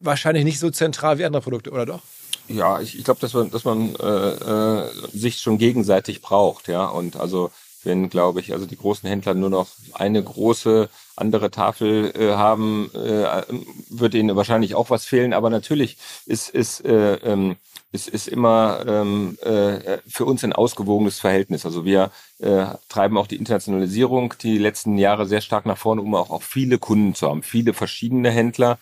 wahrscheinlich 0.00 0.44
nicht 0.44 0.58
so 0.58 0.70
zentral 0.70 1.18
wie 1.18 1.24
andere 1.24 1.42
Produkte, 1.42 1.70
oder 1.70 1.86
doch? 1.86 2.02
Ja, 2.48 2.80
ich, 2.80 2.98
ich 2.98 3.04
glaube, 3.04 3.20
dass 3.20 3.34
man, 3.34 3.50
dass 3.50 3.64
man 3.64 3.94
äh, 3.96 4.04
äh, 4.04 4.90
sich 5.12 5.38
schon 5.38 5.58
gegenseitig 5.58 6.22
braucht, 6.22 6.68
ja. 6.68 6.86
Und 6.86 7.16
also 7.16 7.50
wenn, 7.84 8.10
glaube 8.10 8.40
ich, 8.40 8.52
also 8.52 8.66
die 8.66 8.76
großen 8.76 9.08
Händler 9.08 9.34
nur 9.34 9.50
noch 9.50 9.68
eine 9.94 10.22
große 10.22 10.88
andere 11.16 11.50
Tafel 11.50 12.12
äh, 12.16 12.32
haben, 12.34 12.90
äh, 12.94 13.42
wird 13.88 14.14
ihnen 14.14 14.36
wahrscheinlich 14.36 14.74
auch 14.74 14.90
was 14.90 15.04
fehlen. 15.04 15.32
Aber 15.32 15.50
natürlich 15.50 15.96
ist, 16.26 16.50
ist, 16.50 16.84
äh, 16.84 17.14
ähm, 17.14 17.56
ist, 17.92 18.08
ist 18.08 18.26
immer 18.26 18.84
ähm, 18.86 19.38
äh, 19.42 19.98
für 20.08 20.24
uns 20.24 20.42
ein 20.42 20.52
ausgewogenes 20.54 21.20
Verhältnis. 21.20 21.66
Also 21.66 21.84
wir 21.84 22.10
äh, 22.40 22.66
treiben 22.88 23.18
auch 23.18 23.26
die 23.26 23.36
Internationalisierung 23.36 24.34
die 24.42 24.58
letzten 24.58 24.96
Jahre 24.98 25.26
sehr 25.26 25.42
stark 25.42 25.66
nach 25.66 25.78
vorne, 25.78 26.00
um 26.02 26.14
auch, 26.14 26.30
auch 26.30 26.42
viele 26.42 26.78
Kunden 26.78 27.14
zu 27.14 27.28
haben, 27.28 27.42
viele 27.42 27.74
verschiedene 27.74 28.30
Händler. 28.30 28.78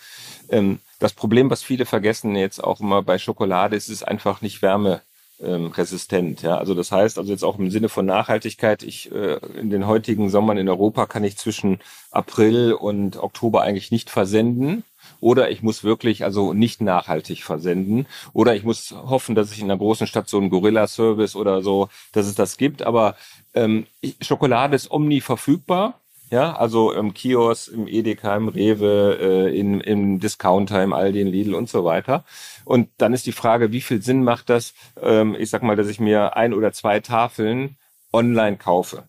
Ähm, 0.49 0.79
das 1.01 1.13
Problem, 1.13 1.51
was 1.51 1.63
viele 1.63 1.87
vergessen 1.87 2.37
jetzt 2.37 2.63
auch 2.63 2.81
immer 2.81 3.03
bei 3.03 3.19
Schokolade, 3.19 3.75
ist 3.75 3.89
es 3.89 4.03
einfach 4.03 4.43
nicht 4.43 4.63
Wärme 4.63 5.03
ähm, 5.43 5.69
resistent. 5.69 6.43
Ja, 6.43 6.59
also 6.59 6.75
das 6.75 6.93
heißt, 6.93 7.19
also 7.19 7.33
jetzt 7.33 7.45
auch 7.45 7.59
im 7.59 7.71
Sinne 7.71 7.89
von 7.89 8.07
Nachhaltigkeit, 8.07 8.83
ich 8.83 9.11
äh, 9.11 9.41
in 9.59 9.71
den 9.71 9.87
heutigen 9.87 10.31
Sommern 10.31 10.59
in 10.59 10.69
Europa 10.69 11.07
kann 11.07 11.25
ich 11.25 11.37
zwischen 11.37 11.81
April 12.11 12.75
und 12.75 13.17
Oktober 13.17 13.63
eigentlich 13.63 13.91
nicht 13.91 14.11
versenden. 14.11 14.85
Oder 15.21 15.51
ich 15.51 15.63
muss 15.63 15.85
wirklich 15.85 16.25
also 16.25 16.53
nicht 16.53 16.81
nachhaltig 16.81 17.45
versenden. 17.45 18.07
Oder 18.33 18.55
ich 18.57 18.65
muss 18.65 18.93
hoffen, 18.93 19.35
dass 19.35 19.53
ich 19.53 19.61
in 19.61 19.71
einer 19.71 19.79
großen 19.79 20.07
Stadt 20.07 20.29
so 20.29 20.39
einen 20.39 20.51
Gorilla-Service 20.51 21.37
oder 21.37 21.63
so, 21.63 21.89
dass 22.13 22.27
es 22.27 22.35
das 22.35 22.57
gibt. 22.57 22.83
Aber 22.83 23.17
ähm, 23.55 23.87
Schokolade 24.21 24.77
ist 24.77 24.91
omni 24.91 25.21
verfügbar. 25.21 26.01
Ja, 26.31 26.55
also 26.55 26.93
im 26.93 27.13
Kiosk, 27.13 27.73
im 27.73 27.89
Edeka, 27.89 28.37
im 28.37 28.47
Rewe, 28.47 29.19
äh, 29.21 29.59
in, 29.59 29.81
im 29.81 30.21
Discounter, 30.21 30.81
im 30.81 30.93
Aldi, 30.93 31.21
in 31.23 31.27
Lidl 31.27 31.55
und 31.57 31.69
so 31.69 31.85
weiter. 31.85 32.25
Und 32.65 32.89
dann 32.99 33.13
ist 33.13 33.27
die 33.27 33.33
Frage, 33.33 33.73
wie 33.73 33.81
viel 33.81 34.01
Sinn 34.01 34.23
macht 34.23 34.49
das, 34.49 34.73
ähm, 35.03 35.35
ich 35.37 35.51
sag 35.51 35.65
mal, 35.65 35.75
dass 35.75 35.89
ich 35.89 35.99
mir 35.99 36.37
ein 36.37 36.55
oder 36.55 36.73
zwei 36.73 37.01
Tafeln 37.01 37.79
online 38.13 38.59
kaufe. 38.59 39.09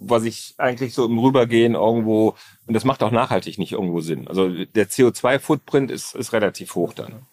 Was 0.00 0.24
ich 0.24 0.54
eigentlich 0.58 0.94
so 0.94 1.04
im 1.04 1.18
Rübergehen 1.18 1.74
irgendwo, 1.74 2.34
und 2.66 2.74
das 2.74 2.84
macht 2.84 3.02
auch 3.02 3.10
nachhaltig 3.10 3.58
nicht 3.58 3.72
irgendwo 3.72 4.00
Sinn. 4.00 4.28
Also 4.28 4.48
der 4.48 4.88
CO2-Footprint 4.88 5.90
ist, 5.90 6.14
ist 6.14 6.32
relativ 6.32 6.74
hoch 6.74 6.94
dann. 6.94 7.26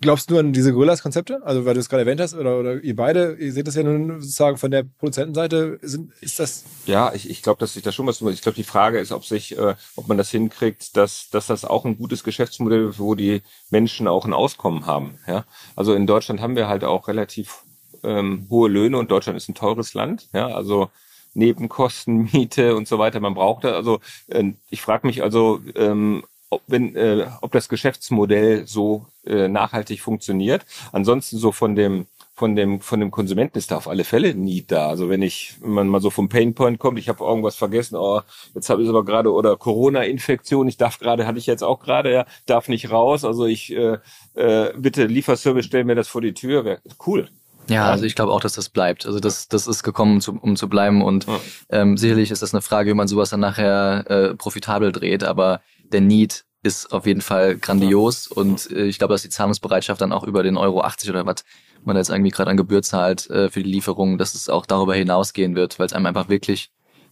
Glaubst 0.00 0.30
du 0.30 0.38
an 0.38 0.52
diese 0.52 0.72
Gorillas-Konzepte? 0.72 1.40
Also, 1.44 1.64
weil 1.64 1.74
du 1.74 1.80
es 1.80 1.88
gerade 1.88 2.02
erwähnt 2.02 2.20
hast, 2.20 2.34
oder, 2.34 2.58
oder 2.58 2.82
ihr 2.82 2.96
beide, 2.96 3.34
ihr 3.34 3.52
seht 3.52 3.66
das 3.66 3.74
ja 3.74 3.82
nun 3.82 4.20
sozusagen 4.20 4.56
von 4.56 4.70
der 4.70 4.84
Produzentenseite, 4.84 5.78
sind, 5.82 6.12
ist 6.20 6.38
das. 6.38 6.64
Ja, 6.86 7.12
ich, 7.14 7.28
ich 7.28 7.42
glaube, 7.42 7.60
dass 7.60 7.74
sich 7.74 7.82
da 7.82 7.92
schon 7.92 8.06
was. 8.06 8.20
Ich 8.20 8.42
glaube, 8.42 8.56
die 8.56 8.64
Frage 8.64 8.98
ist, 8.98 9.12
ob 9.12 9.24
sich, 9.24 9.56
äh, 9.56 9.74
ob 9.96 10.08
man 10.08 10.18
das 10.18 10.30
hinkriegt, 10.30 10.96
dass, 10.96 11.30
dass 11.30 11.46
das 11.46 11.64
auch 11.64 11.84
ein 11.84 11.96
gutes 11.96 12.24
Geschäftsmodell 12.24 12.88
ist, 12.88 12.98
wo 12.98 13.14
die 13.14 13.42
Menschen 13.70 14.08
auch 14.08 14.24
ein 14.24 14.32
Auskommen 14.32 14.86
haben. 14.86 15.18
Ja, 15.26 15.44
also 15.76 15.94
in 15.94 16.06
Deutschland 16.06 16.40
haben 16.40 16.56
wir 16.56 16.68
halt 16.68 16.84
auch 16.84 17.08
relativ 17.08 17.62
ähm, 18.02 18.46
hohe 18.48 18.68
Löhne 18.68 18.98
und 18.98 19.10
Deutschland 19.10 19.36
ist 19.36 19.48
ein 19.48 19.54
teures 19.54 19.94
Land. 19.94 20.28
Ja, 20.32 20.48
also 20.48 20.90
Nebenkosten, 21.34 22.28
Miete 22.32 22.76
und 22.76 22.88
so 22.88 22.98
weiter. 22.98 23.20
Man 23.20 23.34
braucht 23.34 23.64
da, 23.64 23.72
also 23.72 24.00
äh, 24.28 24.52
ich 24.70 24.82
frage 24.82 25.06
mich 25.06 25.22
also, 25.22 25.60
ähm, 25.74 26.24
ob, 26.50 26.62
wenn, 26.66 26.96
äh, 26.96 27.26
ob 27.40 27.52
das 27.52 27.68
Geschäftsmodell 27.68 28.66
so 28.66 29.06
äh, 29.24 29.48
nachhaltig 29.48 30.00
funktioniert. 30.00 30.66
Ansonsten 30.92 31.38
so 31.38 31.52
von 31.52 31.74
dem 31.74 32.06
von 32.40 32.56
dem 32.56 32.80
von 32.80 33.00
dem 33.00 33.10
Konsumenten 33.10 33.58
ist 33.58 33.70
da 33.70 33.76
auf 33.76 33.86
alle 33.86 34.02
Fälle 34.02 34.34
nie 34.34 34.64
da. 34.66 34.88
Also 34.88 35.10
wenn 35.10 35.20
ich 35.20 35.56
wenn 35.60 35.72
man 35.72 35.88
mal 35.88 36.00
so 36.00 36.08
vom 36.08 36.30
Painpoint 36.30 36.78
kommt, 36.78 36.98
ich 36.98 37.10
habe 37.10 37.22
irgendwas 37.22 37.54
vergessen, 37.54 37.96
oh, 37.96 38.22
jetzt 38.54 38.70
habe 38.70 38.82
ich 38.82 38.88
aber 38.88 39.04
gerade 39.04 39.30
oder 39.32 39.56
Corona 39.58 40.04
Infektion, 40.04 40.66
ich 40.66 40.78
darf 40.78 40.98
gerade 40.98 41.26
hatte 41.26 41.38
ich 41.38 41.46
jetzt 41.46 41.62
auch 41.62 41.80
gerade, 41.80 42.10
ja, 42.12 42.26
darf 42.46 42.68
nicht 42.68 42.90
raus, 42.90 43.24
also 43.26 43.44
ich 43.44 43.72
äh, 43.76 43.98
äh, 44.34 44.72
bitte 44.74 45.04
Lieferservice 45.04 45.66
stell 45.66 45.84
mir 45.84 45.94
das 45.94 46.08
vor 46.08 46.22
die 46.22 46.32
Tür, 46.32 46.64
wäre 46.64 46.80
cool. 47.06 47.28
Ja, 47.70 47.90
also 47.90 48.04
ich 48.04 48.14
glaube 48.14 48.32
auch, 48.32 48.40
dass 48.40 48.54
das 48.54 48.68
bleibt. 48.68 49.06
Also 49.06 49.20
das, 49.20 49.48
das 49.48 49.66
ist 49.66 49.82
gekommen, 49.82 50.14
um 50.14 50.20
zu, 50.20 50.38
um 50.40 50.56
zu 50.56 50.68
bleiben. 50.68 51.02
Und 51.02 51.26
ja. 51.26 51.40
ähm, 51.70 51.96
sicherlich 51.96 52.30
ist 52.30 52.42
das 52.42 52.52
eine 52.52 52.62
Frage, 52.62 52.90
wie 52.90 52.94
man 52.94 53.08
sowas 53.08 53.30
dann 53.30 53.40
nachher 53.40 54.04
äh, 54.10 54.34
profitabel 54.34 54.92
dreht. 54.92 55.24
Aber 55.24 55.60
der 55.92 56.00
Need 56.00 56.44
ist 56.62 56.92
auf 56.92 57.06
jeden 57.06 57.22
Fall 57.22 57.56
grandios 57.56 58.26
und 58.26 58.70
äh, 58.70 58.84
ich 58.84 58.98
glaube, 58.98 59.14
dass 59.14 59.22
die 59.22 59.30
Zahlungsbereitschaft 59.30 60.00
dann 60.00 60.12
auch 60.12 60.24
über 60.24 60.42
den 60.42 60.58
Euro 60.58 60.82
80 60.82 61.08
oder 61.08 61.24
was 61.24 61.44
man 61.84 61.96
jetzt 61.96 62.10
irgendwie 62.10 62.30
gerade 62.30 62.50
an 62.50 62.58
Gebühr 62.58 62.82
zahlt 62.82 63.30
äh, 63.30 63.48
für 63.48 63.62
die 63.62 63.70
Lieferung, 63.70 64.18
dass 64.18 64.34
es 64.34 64.50
auch 64.50 64.66
darüber 64.66 64.94
hinausgehen 64.94 65.54
wird, 65.54 65.78
weil 65.78 65.86
es 65.86 65.94
einem 65.94 66.04
einfach 66.04 66.28
wirklich 66.28 66.70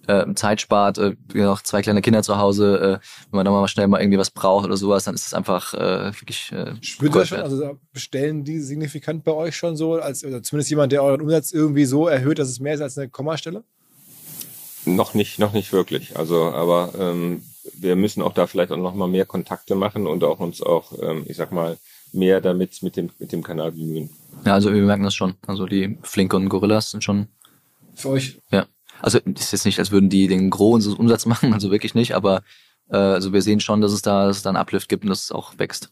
äh, 0.09 0.35
Zeit 0.35 0.61
spart. 0.61 0.99
Äh, 0.99 1.15
noch 1.35 1.63
zwei 1.63 1.83
kleine 1.83 2.03
Kinder 2.03 2.23
zu 2.23 2.39
Hause, 2.39 2.79
äh, 2.79 3.07
wenn 3.31 3.37
man 3.37 3.45
da 3.45 3.51
mal 3.51 3.69
schnell 3.69 3.87
mal 3.87 4.01
irgendwie 4.01 4.19
was 4.19 4.31
braucht 4.31 4.65
oder 4.65 4.77
sowas, 4.77 5.05
dann 5.05 5.15
ist 5.15 5.27
es 5.27 5.35
einfach 5.35 5.75
äh, 5.75 6.13
wirklich. 6.21 6.51
Äh, 6.53 6.75
Spürt 6.81 7.15
ihr 7.15 7.27
schon? 7.27 7.41
Also 7.41 7.79
bestellen 7.93 8.45
die 8.45 8.61
signifikant 8.61 9.25
bei 9.25 9.33
euch 9.33 9.57
schon 9.57 9.77
so, 9.77 9.95
als 9.95 10.25
oder 10.25 10.43
zumindest 10.43 10.71
jemand, 10.71 10.93
der 10.93 11.03
euren 11.03 11.21
Umsatz 11.21 11.53
irgendwie 11.53 11.85
so 11.85 12.09
erhöht, 12.09 12.39
dass 12.39 12.49
es 12.49 12.61
mehr 12.61 12.75
ist 12.75 12.81
als 12.81 12.99
eine 12.99 13.09
Kommastelle? 13.09 13.63
Noch 14.85 15.15
nicht, 15.15 15.39
noch 15.39 15.53
nicht 15.53 15.73
wirklich. 15.73 16.17
Also, 16.17 16.45
aber 16.45 16.93
ähm, 16.99 17.43
wir 17.75 17.97
müssen 17.97 18.23
auch 18.23 18.33
da 18.33 18.47
vielleicht 18.47 18.73
auch 18.73 18.77
noch 18.77 18.95
mal 18.95 19.09
mehr 19.09 19.27
Kontakte 19.27 19.75
machen 19.75 20.07
und 20.07 20.25
auch 20.25 20.41
uns 20.41 20.63
auch, 20.63 20.93
ähm, 21.03 21.25
ich 21.27 21.37
sag 21.37 21.53
mal, 21.53 21.77
mehr 22.13 22.41
damit 22.41 22.83
mit 22.83 22.97
dem, 22.97 23.11
mit 23.19 23.33
dem 23.33 23.43
Kanal 23.43 23.73
bemühen. 23.73 24.11
Ja, 24.47 24.55
also 24.55 24.73
wir 24.73 24.83
merken 24.83 25.03
das 25.03 25.15
schon. 25.15 25.35
Also 25.47 25.67
die 25.67 25.99
Flink 26.03 26.33
und 26.33 26.49
Gorillas 26.49 26.91
sind 26.91 27.05
schon. 27.05 27.29
Für 27.95 28.11
euch? 28.11 28.39
Ja. 28.51 28.67
Also 29.01 29.19
ist 29.19 29.53
jetzt 29.53 29.65
nicht, 29.65 29.79
als 29.79 29.91
würden 29.91 30.11
die 30.11 30.29
den 30.29 30.51
großen 30.51 30.95
Umsatz 30.95 31.27
machen, 31.27 31.53
also 31.53 31.71
wirklich 31.71 31.95
nicht, 31.95 32.15
aber 32.15 32.43
äh, 32.91 32.97
also 32.97 33.33
wir 33.33 33.43
sehen 33.43 33.61
schon, 33.61 33.81
dass 33.81 33.93
es 33.93 34.03
da, 34.03 34.27
dass 34.27 34.39
es 34.39 34.43
da 34.43 34.51
einen 34.51 34.57
Uplift 34.57 34.89
gibt 34.89 35.05
und 35.05 35.11
dass 35.11 35.25
es 35.25 35.33
auch 35.33 35.59
wächst. 35.59 35.91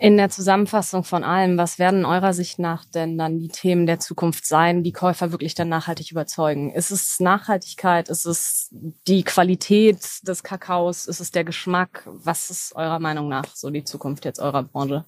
In 0.00 0.16
der 0.16 0.30
Zusammenfassung 0.30 1.04
von 1.04 1.22
allem, 1.22 1.56
was 1.56 1.78
werden 1.78 2.04
eurer 2.04 2.32
Sicht 2.32 2.58
nach 2.58 2.84
denn 2.84 3.16
dann 3.16 3.38
die 3.38 3.46
Themen 3.46 3.86
der 3.86 4.00
Zukunft 4.00 4.44
sein, 4.44 4.82
die 4.82 4.90
Käufer 4.90 5.30
wirklich 5.30 5.54
dann 5.54 5.68
nachhaltig 5.68 6.10
überzeugen? 6.10 6.72
Ist 6.72 6.90
es 6.90 7.20
Nachhaltigkeit? 7.20 8.08
Ist 8.08 8.26
es 8.26 8.68
die 9.06 9.22
Qualität 9.22 10.26
des 10.26 10.42
Kakaos? 10.42 11.06
Ist 11.06 11.20
es 11.20 11.30
der 11.30 11.44
Geschmack? 11.44 12.02
Was 12.06 12.50
ist 12.50 12.74
eurer 12.74 12.98
Meinung 12.98 13.28
nach 13.28 13.46
so 13.54 13.70
die 13.70 13.84
Zukunft 13.84 14.24
jetzt 14.24 14.40
eurer 14.40 14.64
Branche? 14.64 15.04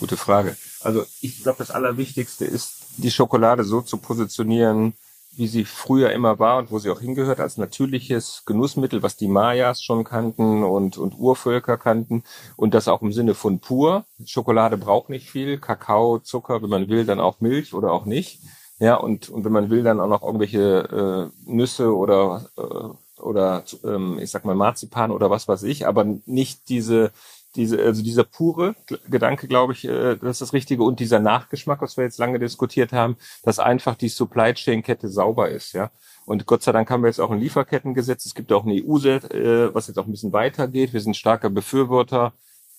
Gute 0.00 0.16
Frage. 0.16 0.56
Also 0.80 1.06
ich 1.20 1.44
glaube, 1.44 1.58
das 1.58 1.70
Allerwichtigste 1.70 2.46
ist, 2.46 2.77
die 2.98 3.10
Schokolade 3.10 3.64
so 3.64 3.80
zu 3.80 3.98
positionieren, 3.98 4.94
wie 5.36 5.46
sie 5.46 5.64
früher 5.64 6.10
immer 6.10 6.38
war 6.40 6.58
und 6.58 6.72
wo 6.72 6.80
sie 6.80 6.90
auch 6.90 7.00
hingehört, 7.00 7.38
als 7.38 7.58
natürliches 7.58 8.42
Genussmittel, 8.44 9.02
was 9.04 9.16
die 9.16 9.28
Mayas 9.28 9.82
schon 9.82 10.02
kannten 10.02 10.64
und, 10.64 10.98
und 10.98 11.16
Urvölker 11.16 11.78
kannten 11.78 12.24
und 12.56 12.74
das 12.74 12.88
auch 12.88 13.02
im 13.02 13.12
Sinne 13.12 13.34
von 13.34 13.60
pur. 13.60 14.04
Schokolade 14.24 14.76
braucht 14.76 15.10
nicht 15.10 15.30
viel, 15.30 15.58
Kakao, 15.58 16.18
Zucker, 16.18 16.60
wenn 16.62 16.70
man 16.70 16.88
will, 16.88 17.04
dann 17.04 17.20
auch 17.20 17.40
Milch 17.40 17.72
oder 17.72 17.92
auch 17.92 18.04
nicht. 18.04 18.40
Ja, 18.80 18.96
und, 18.96 19.28
und 19.28 19.44
wenn 19.44 19.52
man 19.52 19.70
will, 19.70 19.82
dann 19.84 20.00
auch 20.00 20.08
noch 20.08 20.22
irgendwelche 20.22 21.30
äh, 21.46 21.50
Nüsse 21.50 21.96
oder, 21.96 22.48
äh, 22.56 23.20
oder 23.20 23.64
ähm, 23.84 24.18
ich 24.20 24.30
sag 24.30 24.44
mal 24.44 24.54
Marzipan 24.54 25.10
oder 25.12 25.30
was 25.30 25.46
weiß 25.46 25.62
ich, 25.64 25.86
aber 25.86 26.04
nicht 26.26 26.68
diese 26.68 27.12
diese, 27.56 27.82
also 27.82 28.02
dieser 28.02 28.24
pure 28.24 28.74
Gedanke, 29.08 29.48
glaube 29.48 29.72
ich, 29.72 29.84
äh, 29.84 30.16
das 30.16 30.32
ist 30.32 30.40
das 30.42 30.52
Richtige 30.52 30.82
und 30.82 31.00
dieser 31.00 31.18
Nachgeschmack, 31.18 31.80
was 31.80 31.96
wir 31.96 32.04
jetzt 32.04 32.18
lange 32.18 32.38
diskutiert 32.38 32.92
haben, 32.92 33.16
dass 33.42 33.58
einfach 33.58 33.96
die 33.96 34.08
Supply 34.08 34.54
Chain 34.54 34.82
Kette 34.82 35.08
sauber 35.08 35.48
ist, 35.48 35.72
ja. 35.72 35.90
Und 36.26 36.44
Gott 36.44 36.62
sei 36.62 36.72
Dank 36.72 36.90
haben 36.90 37.02
wir 37.02 37.08
jetzt 37.08 37.20
auch 37.20 37.30
ein 37.30 37.40
Lieferkettengesetz. 37.40 38.26
Es 38.26 38.34
gibt 38.34 38.52
auch 38.52 38.66
ein 38.66 38.70
EU, 38.70 38.98
äh, 38.98 39.74
was 39.74 39.86
jetzt 39.86 39.98
auch 39.98 40.04
ein 40.04 40.10
bisschen 40.10 40.34
weitergeht. 40.34 40.92
Wir 40.92 41.00
sind 41.00 41.16
starker 41.16 41.48
Befürworter. 41.48 42.34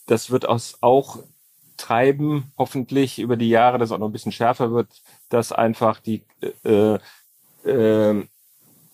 Das 0.06 0.30
wird 0.30 0.48
aus 0.48 0.78
auch 0.82 1.18
treiben, 1.78 2.52
hoffentlich 2.60 3.18
über 3.18 3.38
die 3.38 3.50
Jahre, 3.50 3.80
dass 3.80 3.92
auch 3.92 3.98
noch 3.98 4.10
ein 4.10 4.12
bisschen 4.12 4.32
schärfer 4.32 4.72
wird, 4.72 4.88
dass 5.30 5.52
einfach 5.52 6.00
die 6.00 6.22
äh, 6.64 7.00
äh, 7.68 8.28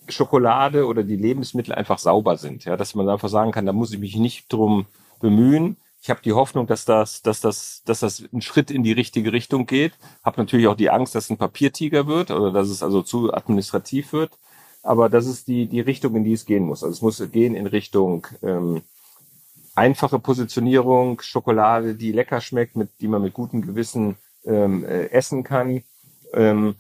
Schokolade 0.07 0.86
oder 0.86 1.03
die 1.03 1.17
Lebensmittel 1.17 1.73
einfach 1.73 1.99
sauber 1.99 2.38
sind. 2.38 2.63
Ja, 2.63 2.78
dass 2.78 2.95
man 2.95 3.09
einfach 3.09 3.30
sagen 3.30 3.51
kann, 3.51 3.65
da 3.65 3.73
muss 3.73 3.91
ich 3.91 3.99
mich 3.99 4.15
nicht 4.15 4.53
drum 4.53 4.86
bemühen. 5.26 5.78
Ich 6.01 6.11
habe 6.11 6.21
die 6.23 6.34
Hoffnung, 6.34 6.67
dass 6.67 6.86
das, 6.86 7.23
dass 7.23 7.41
das, 7.41 7.82
dass 7.86 8.01
das 8.01 8.23
ein 8.32 8.41
Schritt 8.41 8.69
in 8.69 8.84
die 8.84 8.91
richtige 8.91 9.34
Richtung 9.34 9.65
geht. 9.65 9.93
Habe 10.23 10.39
natürlich 10.39 10.67
auch 10.67 10.76
die 10.76 10.91
Angst, 10.91 11.15
dass 11.15 11.26
es 11.26 11.30
ein 11.32 11.38
Papiertiger 11.38 12.05
wird 12.05 12.30
oder 12.30 12.51
dass 12.51 12.69
es 12.69 12.84
also 12.84 13.01
zu 13.01 13.34
administrativ 13.34 14.13
wird. 14.13 14.32
Aber 14.84 15.09
das 15.09 15.26
ist 15.26 15.47
die 15.47 15.65
die 15.65 15.80
Richtung, 15.82 16.15
in 16.15 16.23
die 16.23 16.34
es 16.34 16.45
gehen 16.45 16.65
muss. 16.65 16.84
Also 16.84 16.93
es 16.93 17.01
muss 17.01 17.32
gehen 17.32 17.55
in 17.55 17.65
Richtung 17.65 18.28
ähm, 18.43 18.84
einfache 19.73 20.19
Positionierung, 20.19 21.21
Schokolade, 21.21 21.95
die 21.95 22.11
lecker 22.11 22.39
schmeckt, 22.39 22.76
mit 22.76 22.89
die 23.01 23.07
man 23.07 23.23
mit 23.23 23.34
gutem 23.34 23.63
Gewissen 23.63 24.15
ähm, 24.45 24.86
äh, 24.86 25.07
essen 25.07 25.43
kann. 25.43 25.82
Ähm, 26.34 26.76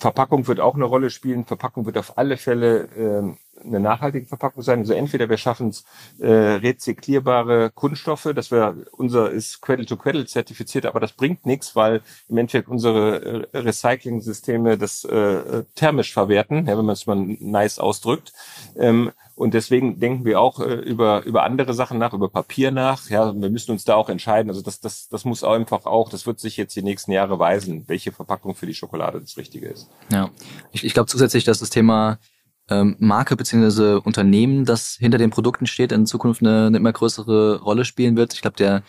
Verpackung 0.00 0.48
wird 0.48 0.58
auch 0.58 0.74
eine 0.74 0.84
Rolle 0.84 1.10
spielen. 1.10 1.44
Verpackung 1.44 1.86
wird 1.86 1.96
auf 1.96 2.18
alle 2.18 2.36
Fälle 2.36 2.88
ähm, 2.96 3.38
eine 3.64 3.80
nachhaltige 3.80 4.26
Verpackung 4.26 4.62
sein. 4.62 4.80
Also 4.80 4.92
entweder 4.92 5.28
wir 5.28 5.36
schaffen 5.36 5.68
es 5.68 5.84
äh, 6.18 6.28
rezyklierbare 6.28 7.70
Kunststoffe, 7.74 8.30
dass 8.34 8.50
wir 8.50 8.86
unser 8.92 9.30
ist 9.30 9.62
Cradle 9.62 9.86
to 9.86 9.96
Cradle 9.96 10.26
zertifiziert, 10.26 10.86
aber 10.86 11.00
das 11.00 11.12
bringt 11.12 11.46
nichts, 11.46 11.74
weil 11.76 12.02
im 12.28 12.38
Endeffekt 12.38 12.68
unsere 12.68 13.46
äh, 13.52 13.58
Recycling-Systeme 13.58 14.78
das 14.78 15.04
äh, 15.04 15.64
thermisch 15.74 16.12
verwerten, 16.12 16.66
ja, 16.66 16.78
wenn 16.78 16.84
man 16.84 16.94
es 16.94 17.06
mal 17.06 17.16
nice 17.16 17.78
ausdrückt. 17.78 18.32
Ähm, 18.76 19.12
und 19.36 19.52
deswegen 19.52 19.98
denken 19.98 20.24
wir 20.24 20.40
auch 20.40 20.60
äh, 20.60 20.74
über, 20.74 21.24
über 21.24 21.42
andere 21.42 21.74
Sachen 21.74 21.98
nach, 21.98 22.12
über 22.12 22.28
Papier 22.28 22.70
nach. 22.70 23.10
Ja, 23.10 23.34
wir 23.34 23.50
müssen 23.50 23.72
uns 23.72 23.84
da 23.84 23.96
auch 23.96 24.08
entscheiden. 24.08 24.48
Also 24.48 24.62
das, 24.62 24.80
das, 24.80 25.08
das 25.08 25.24
muss 25.24 25.42
einfach 25.42 25.86
auch, 25.86 26.08
das 26.08 26.26
wird 26.26 26.38
sich 26.38 26.56
jetzt 26.56 26.76
die 26.76 26.82
nächsten 26.82 27.10
Jahre 27.10 27.38
weisen, 27.38 27.84
welche 27.88 28.12
Verpackung 28.12 28.54
für 28.54 28.66
die 28.66 28.74
Schokolade 28.74 29.20
das 29.20 29.36
Richtige 29.36 29.68
ist. 29.68 29.90
Ja, 30.10 30.30
ich, 30.70 30.84
ich 30.84 30.94
glaube 30.94 31.08
zusätzlich, 31.08 31.42
dass 31.42 31.58
das 31.58 31.70
Thema 31.70 32.18
ähm, 32.70 32.96
Marke 32.98 33.36
beziehungsweise 33.36 34.00
Unternehmen, 34.00 34.64
das 34.64 34.96
hinter 34.98 35.18
den 35.18 35.30
Produkten 35.30 35.66
steht, 35.66 35.92
in 35.92 36.06
Zukunft 36.06 36.42
eine, 36.42 36.66
eine 36.66 36.78
immer 36.78 36.92
größere 36.92 37.60
Rolle 37.60 37.84
spielen 37.84 38.16
wird. 38.16 38.34
Ich 38.34 38.42
glaube, 38.42 38.56
der 38.56 38.82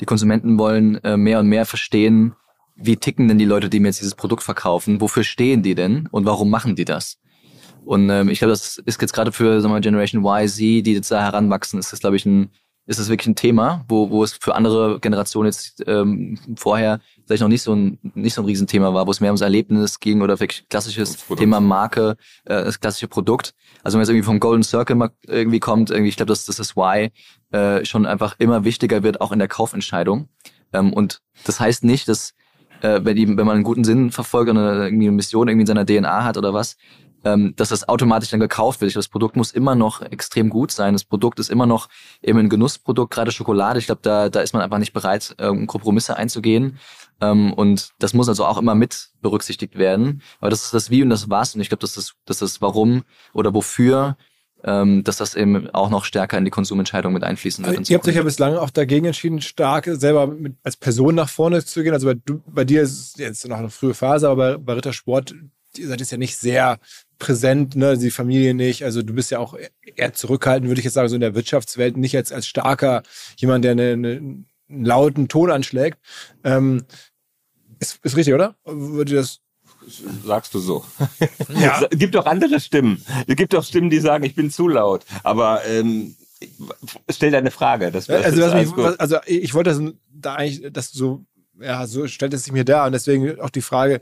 die 0.00 0.06
Konsumenten 0.06 0.58
wollen 0.58 1.02
äh, 1.04 1.16
mehr 1.16 1.38
und 1.38 1.46
mehr 1.46 1.64
verstehen, 1.64 2.34
wie 2.74 2.96
ticken 2.96 3.28
denn 3.28 3.38
die 3.38 3.44
Leute, 3.44 3.68
die 3.68 3.80
mir 3.80 3.88
jetzt 3.88 4.00
dieses 4.00 4.14
Produkt 4.14 4.42
verkaufen? 4.42 5.00
Wofür 5.00 5.24
stehen 5.24 5.62
die 5.62 5.74
denn 5.74 6.08
und 6.10 6.24
warum 6.24 6.50
machen 6.50 6.74
die 6.74 6.84
das? 6.84 7.18
Und 7.84 8.10
ähm, 8.10 8.28
ich 8.28 8.38
glaube, 8.38 8.52
das 8.52 8.78
ist 8.78 9.00
jetzt 9.00 9.12
gerade 9.12 9.32
für 9.32 9.60
sagen 9.60 9.74
wir, 9.74 9.80
Generation 9.80 10.24
Y, 10.24 10.48
Z, 10.48 10.58
die 10.86 10.94
jetzt 10.94 11.10
da 11.10 11.20
heranwachsen, 11.20 11.78
ist 11.78 11.92
das, 11.92 12.00
glaube 12.00 12.16
ich, 12.16 12.26
ein, 12.26 12.50
ist 12.86 12.98
das 12.98 13.08
wirklich 13.08 13.28
ein 13.28 13.36
Thema, 13.36 13.84
wo, 13.88 14.10
wo 14.10 14.24
es 14.24 14.32
für 14.32 14.54
andere 14.54 14.98
Generationen 15.00 15.46
jetzt 15.46 15.82
ähm, 15.86 16.38
vorher 16.56 17.00
vielleicht 17.26 17.42
noch 17.42 17.48
nicht 17.48 17.62
so 17.62 17.74
ein 17.74 17.98
nicht 18.14 18.34
so 18.34 18.42
ein 18.42 18.46
Riesenthema 18.46 18.92
war, 18.92 19.06
wo 19.06 19.10
es 19.10 19.20
mehr 19.20 19.30
ums 19.30 19.40
Erlebnis 19.40 20.00
ging 20.00 20.20
oder 20.20 20.40
wirklich 20.40 20.68
klassisches 20.68 21.16
Thema 21.36 21.60
Marke, 21.60 22.16
äh, 22.44 22.64
das 22.64 22.80
klassische 22.80 23.08
Produkt. 23.08 23.54
Also 23.84 23.94
wenn 23.94 24.00
man 24.00 24.04
jetzt 24.06 24.10
irgendwie 24.10 24.26
vom 24.26 24.40
Golden 24.40 24.64
Circle 24.64 24.96
mal 24.96 25.10
irgendwie 25.26 25.60
kommt, 25.60 25.90
irgendwie, 25.90 26.08
ich 26.08 26.16
glaube, 26.16 26.28
dass, 26.28 26.44
das 26.44 26.76
Why 26.76 27.12
äh, 27.52 27.84
schon 27.84 28.04
einfach 28.04 28.34
immer 28.38 28.64
wichtiger 28.64 29.02
wird, 29.02 29.20
auch 29.20 29.32
in 29.32 29.38
der 29.38 29.48
Kaufentscheidung. 29.48 30.28
Ähm, 30.72 30.92
und 30.92 31.20
das 31.44 31.60
heißt 31.60 31.84
nicht, 31.84 32.08
dass 32.08 32.34
äh, 32.82 33.00
wenn, 33.04 33.16
die, 33.16 33.28
wenn 33.28 33.46
man 33.46 33.56
einen 33.56 33.64
guten 33.64 33.84
Sinn 33.84 34.10
verfolgt 34.10 34.50
oder 34.50 34.84
irgendwie 34.84 35.06
eine 35.06 35.16
Mission 35.16 35.48
irgendwie 35.48 35.62
in 35.62 35.66
seiner 35.66 35.86
DNA 35.86 36.24
hat 36.24 36.36
oder 36.36 36.52
was, 36.52 36.76
ähm, 37.24 37.54
dass 37.56 37.70
das 37.70 37.88
automatisch 37.88 38.30
dann 38.30 38.40
gekauft 38.40 38.80
wird. 38.80 38.94
Das 38.94 39.08
Produkt 39.08 39.36
muss 39.36 39.52
immer 39.52 39.74
noch 39.74 40.02
extrem 40.02 40.50
gut 40.50 40.70
sein. 40.70 40.94
Das 40.94 41.04
Produkt 41.04 41.38
ist 41.38 41.50
immer 41.50 41.66
noch 41.66 41.88
eben 42.22 42.38
ein 42.38 42.48
Genussprodukt, 42.48 43.12
gerade 43.12 43.32
Schokolade. 43.32 43.78
Ich 43.78 43.86
glaube, 43.86 44.00
da, 44.02 44.28
da 44.28 44.40
ist 44.40 44.52
man 44.52 44.62
einfach 44.62 44.78
nicht 44.78 44.92
bereit, 44.92 45.34
ähm, 45.38 45.66
Kompromisse 45.66 46.16
einzugehen. 46.16 46.78
Ähm, 47.20 47.52
und 47.52 47.90
das 47.98 48.14
muss 48.14 48.28
also 48.28 48.44
auch 48.44 48.58
immer 48.58 48.74
mit 48.74 49.10
berücksichtigt 49.20 49.76
werden. 49.76 50.22
Aber 50.40 50.50
das 50.50 50.64
ist 50.64 50.74
das 50.74 50.90
Wie 50.90 51.02
und 51.02 51.10
das 51.10 51.30
Was. 51.30 51.54
Und 51.54 51.60
ich 51.60 51.68
glaube, 51.68 51.80
das 51.80 51.96
ist 51.96 52.14
das, 52.24 52.42
ist 52.42 52.60
Warum 52.60 53.04
oder 53.32 53.54
Wofür 53.54 54.16
ähm, 54.64 55.02
dass 55.04 55.16
das 55.16 55.34
eben 55.34 55.68
auch 55.70 55.90
noch 55.90 56.04
stärker 56.04 56.38
in 56.38 56.44
die 56.44 56.50
Konsumentscheidung 56.50 57.12
mit 57.12 57.24
einfließen 57.24 57.64
wird. 57.64 57.90
Ihr 57.90 57.96
habt 57.96 58.06
euch 58.06 58.14
ja 58.14 58.22
bislang 58.22 58.56
auch 58.56 58.70
dagegen 58.70 59.06
entschieden, 59.06 59.40
stark 59.40 59.86
selber 59.86 60.26
mit, 60.28 60.54
als 60.62 60.76
Person 60.76 61.14
nach 61.14 61.28
vorne 61.28 61.64
zu 61.64 61.82
gehen. 61.82 61.92
Also 61.92 62.06
bei, 62.06 62.14
du, 62.14 62.42
bei 62.46 62.64
dir 62.64 62.82
ist 62.82 62.92
es 62.92 63.14
jetzt 63.16 63.48
noch 63.48 63.58
eine 63.58 63.70
frühe 63.70 63.94
Phase, 63.94 64.28
aber 64.28 64.58
bei, 64.58 64.58
bei 64.58 64.72
Rittersport, 64.74 65.34
ihr 65.76 65.88
seid 65.88 66.00
jetzt 66.00 66.12
ja 66.12 66.18
nicht 66.18 66.36
sehr 66.36 66.78
präsent, 67.22 67.76
ne, 67.76 67.96
die 67.96 68.10
Familie 68.10 68.52
nicht. 68.52 68.84
Also 68.84 69.00
du 69.02 69.14
bist 69.14 69.30
ja 69.30 69.38
auch 69.38 69.56
eher 69.94 70.12
zurückhaltend, 70.12 70.68
würde 70.68 70.80
ich 70.80 70.84
jetzt 70.84 70.94
sagen, 70.94 71.08
so 71.08 71.14
in 71.14 71.20
der 71.20 71.36
Wirtschaftswelt, 71.36 71.96
nicht 71.96 72.12
jetzt 72.12 72.32
als 72.32 72.48
starker 72.48 73.04
jemand, 73.36 73.64
der 73.64 73.70
eine, 73.72 73.92
eine, 73.92 74.08
einen 74.08 74.46
lauten 74.68 75.28
Ton 75.28 75.52
anschlägt. 75.52 75.98
Ähm, 76.42 76.82
ist, 77.78 78.00
ist 78.02 78.16
richtig, 78.16 78.34
oder? 78.34 78.56
Würde 78.64 79.14
das 79.14 79.38
sagst 80.24 80.52
du 80.54 80.58
so. 80.58 80.84
Ja. 81.48 81.86
es 81.88 81.98
gibt 81.98 82.16
auch 82.16 82.26
andere 82.26 82.58
Stimmen. 82.58 83.04
Es 83.28 83.36
gibt 83.36 83.54
auch 83.54 83.64
Stimmen, 83.64 83.90
die 83.90 84.00
sagen, 84.00 84.24
ich 84.24 84.34
bin 84.34 84.50
zu 84.50 84.66
laut. 84.66 85.04
Aber 85.22 85.64
ähm, 85.64 86.16
stell 87.08 87.30
deine 87.30 87.52
Frage. 87.52 87.92
Das, 87.92 88.06
das 88.06 88.24
also, 88.24 88.42
was 88.42 88.54
mich, 88.54 88.76
was, 88.76 88.98
also 88.98 89.18
ich 89.26 89.54
wollte 89.54 89.70
das 89.70 89.80
da 90.12 90.34
eigentlich, 90.34 90.72
dass 90.72 90.90
du 90.90 90.98
so, 90.98 91.24
ja, 91.60 91.86
so 91.86 92.08
stellt 92.08 92.34
es 92.34 92.44
sich 92.44 92.52
mir 92.52 92.64
da 92.64 92.86
und 92.86 92.92
deswegen 92.92 93.40
auch 93.40 93.50
die 93.50 93.62
Frage, 93.62 94.00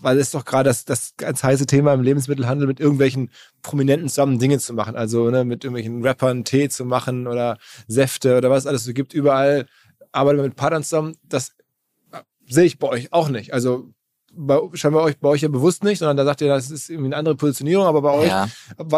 weil 0.00 0.18
es 0.18 0.30
doch 0.30 0.44
gerade 0.44 0.68
das, 0.68 0.84
das 0.84 1.14
ganz 1.16 1.42
heiße 1.42 1.66
Thema 1.66 1.94
im 1.94 2.02
Lebensmittelhandel 2.02 2.66
mit 2.66 2.80
irgendwelchen 2.80 3.30
Prominenten 3.62 4.08
zusammen 4.08 4.38
Dinge 4.38 4.58
zu 4.58 4.74
machen. 4.74 4.96
Also 4.96 5.30
ne, 5.30 5.44
mit 5.44 5.64
irgendwelchen 5.64 6.02
Rappern 6.02 6.44
Tee 6.44 6.68
zu 6.68 6.84
machen 6.84 7.26
oder 7.26 7.58
Säfte 7.86 8.36
oder 8.36 8.50
was 8.50 8.66
alles 8.66 8.84
so 8.84 8.92
gibt. 8.92 9.14
Überall 9.14 9.66
arbeiten 10.12 10.38
wir 10.38 10.44
mit 10.44 10.56
Partnern 10.56 10.82
zusammen. 10.82 11.16
Das 11.22 11.52
sehe 12.46 12.64
ich 12.64 12.78
bei 12.78 12.88
euch 12.88 13.12
auch 13.12 13.28
nicht. 13.28 13.52
Also 13.52 13.92
bei, 14.32 14.60
scheinbar 14.74 15.02
euch, 15.02 15.18
bei 15.18 15.28
euch 15.28 15.42
ja 15.42 15.48
bewusst 15.48 15.82
nicht, 15.84 15.98
sondern 15.98 16.16
da 16.16 16.24
sagt 16.24 16.40
ihr, 16.40 16.48
das 16.48 16.70
ist 16.70 16.88
irgendwie 16.88 17.08
eine 17.08 17.16
andere 17.16 17.36
Positionierung, 17.36 17.86
aber 17.86 18.02
bei 18.02 18.12
euch 18.12 18.28
ja. 18.28 18.48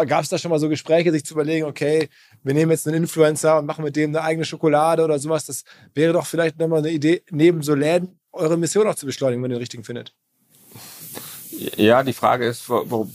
gab 0.05 0.23
es 0.23 0.29
da 0.29 0.37
schon 0.37 0.51
mal 0.51 0.59
so 0.59 0.69
Gespräche, 0.69 1.11
sich 1.11 1.25
zu 1.25 1.33
überlegen, 1.33 1.65
okay, 1.65 2.09
wir 2.43 2.53
nehmen 2.53 2.71
jetzt 2.71 2.87
einen 2.87 2.97
Influencer 2.97 3.59
und 3.59 3.65
machen 3.65 3.83
mit 3.83 3.95
dem 3.95 4.11
eine 4.11 4.21
eigene 4.21 4.45
Schokolade 4.45 5.03
oder 5.03 5.17
sowas. 5.19 5.45
Das 5.45 5.63
wäre 5.93 6.13
doch 6.13 6.25
vielleicht 6.25 6.59
nochmal 6.59 6.79
eine 6.79 6.91
Idee, 6.91 7.23
neben 7.31 7.63
so 7.63 7.73
Läden 7.73 8.19
eure 8.31 8.57
Mission 8.57 8.87
auch 8.87 8.95
zu 8.95 9.05
beschleunigen, 9.05 9.43
wenn 9.43 9.51
ihr 9.51 9.55
den 9.55 9.61
richtigen 9.61 9.83
findet. 9.83 10.13
Ja, 11.77 12.03
die 12.03 12.13
Frage 12.13 12.45
ist, 12.45 12.69
warum, 12.69 13.11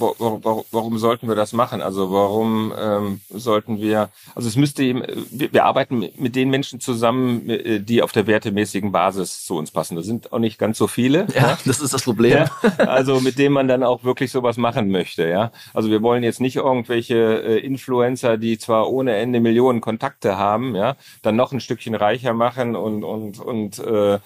warum 0.71 0.99
sollten 0.99 1.29
wir 1.29 1.35
das 1.35 1.53
machen? 1.53 1.83
Also 1.83 2.11
warum 2.13 2.73
ähm, 2.79 3.21
sollten 3.31 3.81
wir, 3.81 4.11
also 4.35 4.49
es 4.49 4.57
müsste 4.57 4.83
eben, 4.83 5.03
wir, 5.31 5.53
wir 5.53 5.65
arbeiten 5.65 6.09
mit 6.17 6.37
den 6.37 6.51
Menschen 6.51 6.81
zusammen, 6.81 7.49
äh, 7.49 7.81
die 7.81 8.03
auf 8.03 8.13
der 8.13 8.27
wertemäßigen 8.27 8.93
Basis 8.93 9.45
zu 9.45 9.57
uns 9.57 9.71
passen. 9.71 9.97
Das 9.97 10.07
sind 10.07 10.33
auch 10.33 10.39
nicht 10.39 10.59
ganz 10.59 10.79
so 10.79 10.87
viele. 10.87 11.27
Ja, 11.35 11.51
ja. 11.51 11.59
das 11.65 11.81
ist 11.81 11.95
das 11.95 12.03
Problem. 12.03 12.39
Ja, 12.39 12.51
also 12.79 13.21
mit 13.21 13.39
denen 13.39 13.55
man 13.55 13.69
dann 13.69 13.83
auch 13.83 14.05
wirklich 14.05 14.31
sowas 14.31 14.57
machen 14.57 14.91
möchte. 14.91 15.29
Ja, 15.29 15.53
Also 15.75 15.91
wir 15.91 16.03
wollen 16.03 16.23
jetzt 16.23 16.41
nicht 16.41 16.57
irgendwelche 16.57 17.15
äh, 17.15 17.59
Influencer, 17.59 18.37
die 18.37 18.59
zwar 18.59 18.91
ohne 18.91 19.17
Ende 19.17 19.41
Millionen 19.41 19.81
Kontakte 19.81 20.37
haben, 20.37 20.75
ja, 20.75 20.97
dann 21.23 21.37
noch 21.37 21.53
ein 21.53 21.61
Stückchen 21.61 21.95
reicher 21.95 22.35
machen 22.35 22.77
und, 22.77 23.05
und, 23.05 23.41
und 23.41 23.79
äh, 23.79 24.19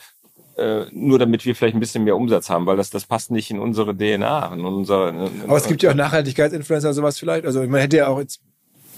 äh, 0.57 0.85
nur 0.93 1.19
damit 1.19 1.45
wir 1.45 1.55
vielleicht 1.55 1.75
ein 1.75 1.81
bisschen 1.81 2.05
mehr 2.05 2.17
Umsatz 2.17 2.51
haben, 2.51 2.67
weil 2.67 2.77
das, 2.77 2.91
das 2.91 3.05
passt 3.05 3.31
nicht 3.31 3.51
in 3.51 3.59
unsere 3.59 3.97
DNA. 3.97 4.55
In 4.55 4.65
unser, 4.65 5.09
in, 5.09 5.43
Aber 5.47 5.57
es 5.57 5.67
gibt 5.67 5.83
ja 5.83 5.91
auch 5.91 5.95
Nachhaltigkeitsinfluencer, 5.95 6.93
sowas 6.93 7.19
vielleicht. 7.19 7.47
Also 7.47 7.63
man 7.63 7.81
hätte 7.81 7.99
ja 7.99 8.09
auch 8.09 8.19
jetzt, 8.19 8.41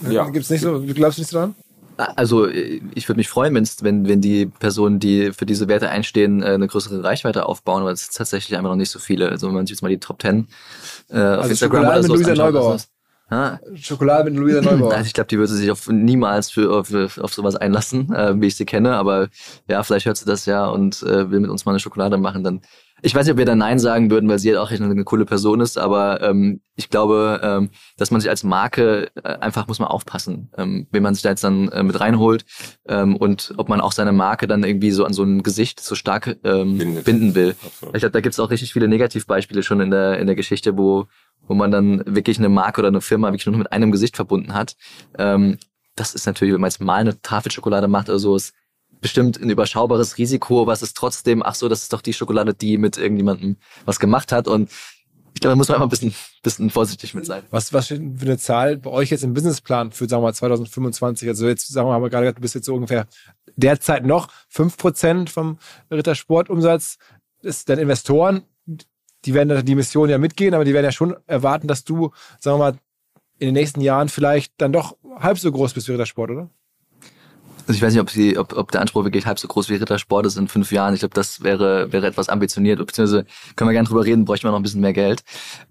ja. 0.08 0.28
gibt's 0.30 0.50
nicht 0.50 0.62
so, 0.62 0.82
glaubst 0.94 1.18
du 1.18 1.22
nicht 1.22 1.32
dran? 1.32 1.54
Also 1.96 2.48
ich 2.48 3.08
würde 3.08 3.18
mich 3.18 3.28
freuen, 3.28 3.54
wenn's, 3.54 3.84
wenn, 3.84 4.08
wenn 4.08 4.20
die 4.20 4.46
Personen, 4.46 4.98
die 4.98 5.32
für 5.32 5.46
diese 5.46 5.68
Werte 5.68 5.90
einstehen, 5.90 6.42
äh, 6.42 6.46
eine 6.46 6.66
größere 6.66 7.04
Reichweite 7.04 7.46
aufbauen, 7.46 7.82
aber 7.82 7.92
es 7.92 8.02
ist 8.02 8.16
tatsächlich 8.16 8.58
einfach 8.58 8.70
noch 8.70 8.76
nicht 8.76 8.90
so 8.90 8.98
viele. 8.98 9.28
Also 9.28 9.46
wenn 9.46 9.54
man 9.54 9.66
sich 9.66 9.76
jetzt 9.76 9.82
mal 9.82 9.90
die 9.90 9.98
Top 9.98 10.18
Ten 10.18 10.48
äh, 11.10 11.18
auf 11.18 11.42
also 11.42 11.50
Instagram 11.50 11.86
oder 11.86 12.02
so 12.02 12.14
anschaut, 12.14 12.88
Ah. 13.30 13.58
Schokolade 13.74 14.30
mit 14.30 14.38
Luisa 14.38 14.60
Neubauer. 14.60 14.92
Also 14.92 15.06
ich 15.06 15.14
glaube, 15.14 15.28
die 15.28 15.38
würde 15.38 15.52
sich 15.52 15.70
auf, 15.70 15.88
niemals 15.88 16.50
für, 16.50 16.70
auf, 16.70 17.18
auf 17.18 17.32
sowas 17.32 17.56
einlassen, 17.56 18.12
äh, 18.12 18.40
wie 18.40 18.46
ich 18.46 18.56
sie 18.56 18.66
kenne. 18.66 18.94
Aber 18.96 19.28
ja, 19.68 19.82
vielleicht 19.82 20.06
hört 20.06 20.16
sie 20.16 20.26
das 20.26 20.46
ja 20.46 20.66
und 20.66 21.02
äh, 21.02 21.30
will 21.30 21.40
mit 21.40 21.50
uns 21.50 21.64
mal 21.64 21.72
eine 21.72 21.80
Schokolade 21.80 22.18
machen. 22.18 22.44
Dann 22.44 22.60
ich 23.04 23.14
weiß 23.14 23.26
nicht, 23.26 23.32
ob 23.32 23.38
wir 23.38 23.44
da 23.44 23.54
Nein 23.54 23.78
sagen 23.78 24.10
würden, 24.10 24.30
weil 24.30 24.38
sie 24.38 24.48
halt 24.48 24.58
auch 24.58 24.70
echt 24.70 24.80
eine 24.80 25.04
coole 25.04 25.26
Person 25.26 25.60
ist, 25.60 25.76
aber 25.76 26.22
ähm, 26.22 26.62
ich 26.74 26.88
glaube, 26.88 27.38
ähm, 27.42 27.68
dass 27.98 28.10
man 28.10 28.22
sich 28.22 28.30
als 28.30 28.44
Marke 28.44 29.10
äh, 29.22 29.28
einfach 29.40 29.68
muss 29.68 29.78
man 29.78 29.88
aufpassen, 29.88 30.50
ähm, 30.56 30.86
wenn 30.90 31.02
man 31.02 31.12
sich 31.12 31.22
da 31.22 31.28
jetzt 31.28 31.44
dann 31.44 31.68
äh, 31.68 31.82
mit 31.82 32.00
reinholt 32.00 32.46
ähm, 32.88 33.16
und 33.16 33.52
ob 33.58 33.68
man 33.68 33.82
auch 33.82 33.92
seine 33.92 34.12
Marke 34.12 34.46
dann 34.46 34.64
irgendwie 34.64 34.90
so 34.90 35.04
an 35.04 35.12
so 35.12 35.22
ein 35.22 35.42
Gesicht 35.42 35.80
so 35.80 35.94
stark 35.94 36.38
ähm, 36.44 36.78
binden 37.04 37.34
will. 37.34 37.56
Absolut. 37.62 37.94
Ich 37.94 38.00
glaube, 38.00 38.12
da 38.12 38.20
gibt 38.22 38.32
es 38.32 38.40
auch 38.40 38.50
richtig 38.50 38.72
viele 38.72 38.88
Negativbeispiele 38.88 39.62
schon 39.62 39.82
in 39.82 39.90
der 39.90 40.18
in 40.18 40.26
der 40.26 40.34
Geschichte, 40.34 40.78
wo 40.78 41.06
wo 41.46 41.54
man 41.54 41.70
dann 41.70 42.02
wirklich 42.06 42.38
eine 42.38 42.48
Marke 42.48 42.80
oder 42.80 42.88
eine 42.88 43.00
Firma 43.00 43.28
wirklich 43.28 43.46
nur 43.46 43.56
mit 43.56 43.72
einem 43.72 43.92
Gesicht 43.92 44.16
verbunden 44.16 44.54
hat. 44.54 44.76
Ähm, 45.18 45.58
das 45.96 46.14
ist 46.14 46.26
natürlich, 46.26 46.54
wenn 46.54 46.60
man 46.60 46.70
jetzt 46.70 46.80
mal 46.80 46.96
eine 46.96 47.20
Tafel 47.20 47.52
Schokolade 47.52 47.88
macht 47.88 48.08
oder 48.08 48.18
so, 48.18 48.36
ist 48.36 48.52
bestimmt 49.00 49.40
ein 49.40 49.50
überschaubares 49.50 50.18
Risiko, 50.18 50.62
aber 50.62 50.72
es 50.72 50.82
ist 50.82 50.96
trotzdem, 50.96 51.42
ach 51.42 51.54
so, 51.54 51.68
das 51.68 51.82
ist 51.82 51.92
doch 51.92 52.00
die 52.00 52.14
Schokolade, 52.14 52.54
die 52.54 52.78
mit 52.78 52.96
irgendjemandem 52.96 53.56
was 53.84 54.00
gemacht 54.00 54.32
hat 54.32 54.48
und 54.48 54.70
ich 55.34 55.40
glaube, 55.40 55.52
da 55.52 55.56
muss 55.56 55.68
man 55.68 55.76
einfach 55.76 55.86
ein 55.86 55.90
bisschen, 55.90 56.14
bisschen 56.42 56.70
vorsichtig 56.70 57.12
mit 57.12 57.26
sein. 57.26 57.42
Was, 57.50 57.72
was 57.72 57.88
für 57.88 57.96
eine 57.96 58.38
Zahl 58.38 58.76
bei 58.76 58.90
euch 58.90 59.10
jetzt 59.10 59.24
im 59.24 59.34
Businessplan 59.34 59.90
für, 59.90 60.08
sagen 60.08 60.22
wir 60.22 60.28
mal, 60.28 60.34
2025? 60.34 61.28
Also 61.28 61.48
jetzt, 61.48 61.66
sagen 61.66 61.86
wir 61.86 61.90
mal, 61.90 61.94
haben 61.96 62.02
wir 62.04 62.10
gerade 62.10 62.24
gesagt, 62.24 62.38
du 62.38 62.42
bist 62.42 62.54
jetzt 62.54 62.66
so 62.66 62.74
ungefähr 62.74 63.06
derzeit 63.56 64.06
noch 64.06 64.28
fünf 64.48 64.76
Prozent 64.76 65.30
vom 65.30 65.58
Rittersportumsatz. 65.90 66.98
Ist 67.42 67.68
dann 67.68 67.80
Investoren 67.80 68.44
die 69.24 69.34
werden 69.34 69.64
die 69.64 69.74
Mission 69.74 70.08
ja 70.08 70.18
mitgehen, 70.18 70.54
aber 70.54 70.64
die 70.64 70.74
werden 70.74 70.84
ja 70.84 70.92
schon 70.92 71.16
erwarten, 71.26 71.68
dass 71.68 71.84
du, 71.84 72.10
sagen 72.40 72.58
wir 72.58 72.70
mal, 72.70 72.78
in 73.38 73.48
den 73.48 73.54
nächsten 73.54 73.80
Jahren 73.80 74.08
vielleicht 74.08 74.52
dann 74.58 74.72
doch 74.72 74.96
halb 75.18 75.38
so 75.38 75.50
groß 75.50 75.74
bist 75.74 75.88
wie 75.88 75.92
Rittersport, 75.92 76.30
oder? 76.30 76.50
Also 77.66 77.76
ich 77.76 77.82
weiß 77.82 77.94
nicht, 77.94 78.02
ob, 78.02 78.10
sie, 78.10 78.36
ob, 78.36 78.54
ob 78.56 78.70
der 78.72 78.82
Anspruch 78.82 79.04
wirklich 79.04 79.24
halb 79.24 79.38
so 79.38 79.48
groß 79.48 79.70
wie 79.70 79.76
Rittersport 79.76 80.26
ist 80.26 80.36
in 80.36 80.48
fünf 80.48 80.70
Jahren. 80.70 80.92
Ich 80.92 81.00
glaube, 81.00 81.14
das 81.14 81.42
wäre, 81.42 81.92
wäre 81.92 82.06
etwas 82.06 82.28
ambitioniert, 82.28 82.78
beziehungsweise 82.78 83.24
können 83.56 83.70
wir 83.70 83.72
gerne 83.72 83.88
drüber 83.88 84.04
reden, 84.04 84.26
bräuchten 84.26 84.46
wir 84.46 84.50
noch 84.50 84.58
ein 84.58 84.62
bisschen 84.62 84.82
mehr 84.82 84.92
Geld. 84.92 85.22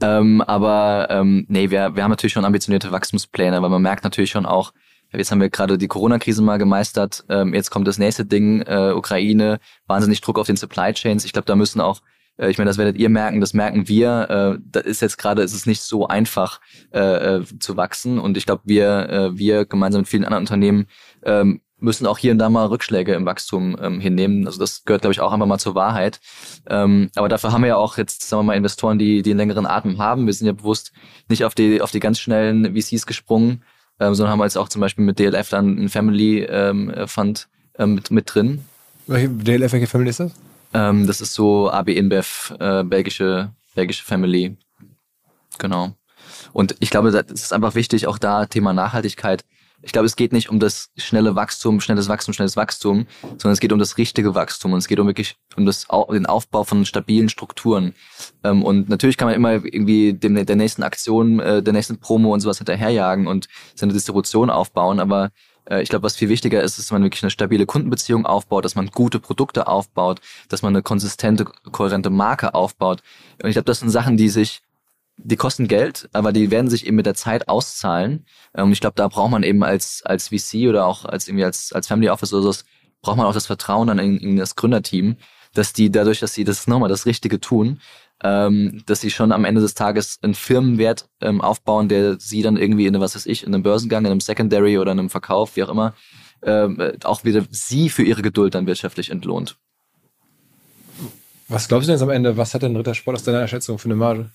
Ähm, 0.01 0.41
aber 0.41 1.07
ähm, 1.11 1.45
nee, 1.49 1.69
wir, 1.69 1.95
wir 1.95 2.03
haben 2.03 2.09
natürlich 2.09 2.33
schon 2.33 2.45
ambitionierte 2.45 2.91
Wachstumspläne, 2.91 3.61
weil 3.61 3.69
man 3.69 3.81
merkt 3.81 4.03
natürlich 4.03 4.31
schon 4.31 4.45
auch, 4.45 4.73
Jetzt 5.15 5.31
haben 5.31 5.41
wir 5.41 5.49
gerade 5.51 5.77
die 5.77 5.87
Corona-Krise 5.87 6.41
mal 6.41 6.57
gemeistert. 6.57 7.23
Ähm, 7.29 7.53
jetzt 7.53 7.69
kommt 7.69 7.87
das 7.87 7.99
nächste 7.99 8.25
Ding, 8.25 8.61
äh, 8.61 8.93
Ukraine, 8.95 9.59
wahnsinnig 9.85 10.21
Druck 10.21 10.39
auf 10.39 10.47
den 10.47 10.57
Supply 10.57 10.91
Chains. 10.91 11.23
Ich 11.23 11.33
glaube, 11.33 11.45
da 11.45 11.55
müssen 11.55 11.81
auch 11.81 12.01
ich 12.37 12.57
meine, 12.57 12.69
das 12.69 12.77
werdet 12.77 12.97
ihr 12.97 13.09
merken, 13.09 13.41
das 13.41 13.53
merken 13.53 13.87
wir. 13.87 14.55
Äh, 14.57 14.61
da 14.65 14.79
ist 14.79 15.01
jetzt 15.01 15.17
gerade, 15.17 15.43
ist 15.43 15.53
es 15.53 15.65
nicht 15.65 15.81
so 15.81 16.07
einfach 16.07 16.61
äh, 16.91 17.35
äh, 17.35 17.45
zu 17.59 17.77
wachsen. 17.77 18.19
Und 18.19 18.37
ich 18.37 18.45
glaube, 18.45 18.63
wir, 18.65 19.09
äh, 19.09 19.37
wir 19.37 19.65
gemeinsam 19.65 20.01
mit 20.01 20.07
vielen 20.07 20.25
anderen 20.25 20.43
Unternehmen 20.43 20.87
ähm, 21.23 21.61
müssen 21.83 22.07
auch 22.07 22.17
hier 22.17 22.31
und 22.31 22.39
da 22.39 22.49
mal 22.49 22.65
Rückschläge 22.65 23.13
im 23.13 23.25
Wachstum 23.25 23.77
ähm, 23.79 23.99
hinnehmen. 23.99 24.47
Also 24.47 24.59
das 24.59 24.83
gehört, 24.85 25.01
glaube 25.01 25.13
ich, 25.13 25.19
auch 25.19 25.33
einfach 25.33 25.45
mal 25.45 25.59
zur 25.59 25.75
Wahrheit. 25.75 26.21
Ähm, 26.67 27.09
aber 27.15 27.27
dafür 27.29 27.51
haben 27.51 27.61
wir 27.61 27.67
ja 27.67 27.75
auch 27.75 27.97
jetzt, 27.97 28.27
sagen 28.27 28.39
wir 28.39 28.45
mal, 28.45 28.57
Investoren, 28.57 28.97
die, 28.97 29.21
die 29.21 29.31
einen 29.31 29.37
längeren 29.37 29.65
Atem 29.65 29.97
haben. 29.99 30.25
Wir 30.25 30.33
sind 30.33 30.47
ja 30.47 30.53
bewusst 30.53 30.93
nicht 31.27 31.43
auf 31.43 31.53
die, 31.53 31.81
auf 31.81 31.91
die 31.91 31.99
ganz 31.99 32.19
schnellen 32.19 32.73
VCs 32.75 33.05
gesprungen, 33.05 33.63
ähm, 33.99 34.15
sondern 34.15 34.31
haben 34.31 34.41
jetzt 34.41 34.57
auch 34.57 34.69
zum 34.69 34.79
Beispiel 34.79 35.03
mit 35.03 35.19
DLF 35.19 35.49
dann 35.49 35.77
einen 35.77 35.89
Family 35.89 36.43
ähm, 36.43 36.91
Fund 37.05 37.49
ähm, 37.77 37.95
mit, 37.95 38.11
mit 38.11 38.33
drin. 38.33 38.63
Welche 39.05 39.27
DLF, 39.27 39.73
welche 39.73 39.87
Family 39.87 40.09
ist 40.09 40.21
das? 40.21 40.31
Ähm, 40.73 41.07
das 41.07 41.21
ist 41.21 41.33
so 41.33 41.69
AB 41.69 41.89
InBev, 41.89 42.53
äh, 42.59 42.83
belgische, 42.83 43.53
belgische 43.75 44.03
Family. 44.03 44.57
Genau. 45.57 45.93
Und 46.51 46.75
ich 46.79 46.89
glaube, 46.89 47.11
das 47.11 47.31
ist 47.31 47.53
einfach 47.53 47.75
wichtig, 47.75 48.07
auch 48.07 48.17
da 48.17 48.45
Thema 48.45 48.73
Nachhaltigkeit 48.73 49.43
ich 49.85 49.91
glaube, 49.91 50.05
es 50.05 50.15
geht 50.15 50.31
nicht 50.31 50.49
um 50.49 50.59
das 50.59 50.91
schnelle 50.95 51.35
Wachstum, 51.35 51.81
schnelles 51.81 52.07
Wachstum, 52.07 52.33
schnelles 52.33 52.55
Wachstum, 52.55 53.05
sondern 53.21 53.51
es 53.51 53.59
geht 53.59 53.73
um 53.73 53.79
das 53.79 53.97
richtige 53.97 54.33
Wachstum 54.33 54.71
und 54.71 54.79
es 54.79 54.87
geht 54.87 54.97
um 54.97 55.07
wirklich 55.07 55.35
um 55.57 55.65
das, 55.65 55.87
den 56.09 56.25
Aufbau 56.25 56.63
von 56.63 56.85
stabilen 56.85 57.27
Strukturen. 57.27 57.93
Ähm, 58.45 58.63
und 58.63 58.87
natürlich 58.87 59.17
kann 59.17 59.27
man 59.27 59.35
immer 59.35 59.51
irgendwie 59.51 60.13
dem, 60.13 60.45
der 60.45 60.55
nächsten 60.55 60.83
Aktion, 60.83 61.41
äh, 61.41 61.61
der 61.61 61.73
nächsten 61.73 61.99
Promo 61.99 62.33
und 62.33 62.39
sowas 62.39 62.57
hinterherjagen 62.57 63.27
und 63.27 63.47
seine 63.75 63.91
Distribution 63.91 64.49
aufbauen, 64.49 65.01
aber 65.01 65.31
ich 65.69 65.89
glaube, 65.89 66.03
was 66.03 66.15
viel 66.15 66.29
wichtiger 66.29 66.61
ist, 66.61 66.77
ist, 66.77 66.87
dass 66.87 66.91
man 66.91 67.03
wirklich 67.03 67.23
eine 67.23 67.29
stabile 67.29 67.65
Kundenbeziehung 67.65 68.25
aufbaut, 68.25 68.65
dass 68.65 68.75
man 68.75 68.87
gute 68.87 69.19
Produkte 69.19 69.67
aufbaut, 69.67 70.19
dass 70.49 70.61
man 70.61 70.73
eine 70.73 70.83
konsistente, 70.83 71.45
kohärente 71.45 72.09
Marke 72.09 72.53
aufbaut. 72.53 73.01
Und 73.41 73.49
ich 73.49 73.53
glaube, 73.53 73.65
das 73.65 73.79
sind 73.79 73.89
Sachen, 73.89 74.17
die 74.17 74.29
sich 74.29 74.61
die 75.17 75.35
kosten 75.35 75.67
Geld, 75.67 76.09
aber 76.11 76.33
die 76.33 76.51
werden 76.51 76.69
sich 76.69 76.87
eben 76.87 76.95
mit 76.95 77.05
der 77.05 77.13
Zeit 77.13 77.47
auszahlen. 77.47 78.25
Und 78.53 78.63
ähm, 78.63 78.71
ich 78.71 78.81
glaube, 78.81 78.95
da 78.95 79.07
braucht 79.07 79.31
man 79.31 79.43
eben 79.43 79.63
als, 79.63 80.01
als 80.03 80.29
VC 80.29 80.67
oder 80.67 80.85
auch 80.85 81.05
als 81.05 81.27
irgendwie 81.27 81.45
als, 81.45 81.71
als 81.71 81.87
Family 81.87 82.09
Office 82.09 82.33
oder 82.33 82.51
so, 82.51 82.63
braucht 83.01 83.17
man 83.17 83.27
auch 83.27 83.33
das 83.33 83.45
Vertrauen 83.45 83.87
dann 83.87 83.99
in, 83.99 84.17
in 84.17 84.37
das 84.37 84.55
Gründerteam, 84.55 85.17
dass 85.53 85.73
die 85.73 85.91
dadurch, 85.91 86.19
dass 86.19 86.33
sie 86.33 86.43
das 86.43 86.67
nochmal 86.67 86.89
das 86.89 87.05
Richtige 87.05 87.39
tun, 87.39 87.79
ähm, 88.21 88.83
dass 88.85 89.01
sie 89.01 89.11
schon 89.11 89.31
am 89.31 89.45
Ende 89.45 89.61
des 89.61 89.73
Tages 89.73 90.19
einen 90.21 90.33
Firmenwert 90.33 91.09
ähm, 91.21 91.41
aufbauen, 91.41 91.89
der 91.89 92.19
sie 92.19 92.41
dann 92.41 92.57
irgendwie 92.57 92.85
in, 92.85 92.99
was 92.99 93.15
weiß 93.15 93.25
ich, 93.25 93.43
in 93.43 93.53
einem 93.53 93.63
Börsengang, 93.63 94.05
in 94.05 94.11
einem 94.11 94.21
Secondary 94.21 94.77
oder 94.77 94.91
in 94.91 94.99
einem 94.99 95.09
Verkauf, 95.09 95.55
wie 95.55 95.63
auch 95.63 95.69
immer, 95.69 95.93
ähm, 96.43 96.79
auch 97.03 97.23
wieder 97.23 97.43
sie 97.49 97.89
für 97.89 98.03
ihre 98.03 98.21
Geduld 98.21 98.55
dann 98.55 98.67
wirtschaftlich 98.67 99.09
entlohnt. 99.09 99.57
Was 101.47 101.67
glaubst 101.67 101.87
du 101.87 101.91
denn 101.91 101.95
jetzt 101.95 102.03
am 102.03 102.09
Ende, 102.09 102.37
was 102.37 102.53
hat 102.53 102.63
denn 102.63 102.75
Rittersport 102.75 103.15
aus 103.15 103.23
deiner 103.23 103.47
Schätzung 103.47 103.77
für 103.77 103.85
eine 103.85 103.95
Marge? 103.95 104.29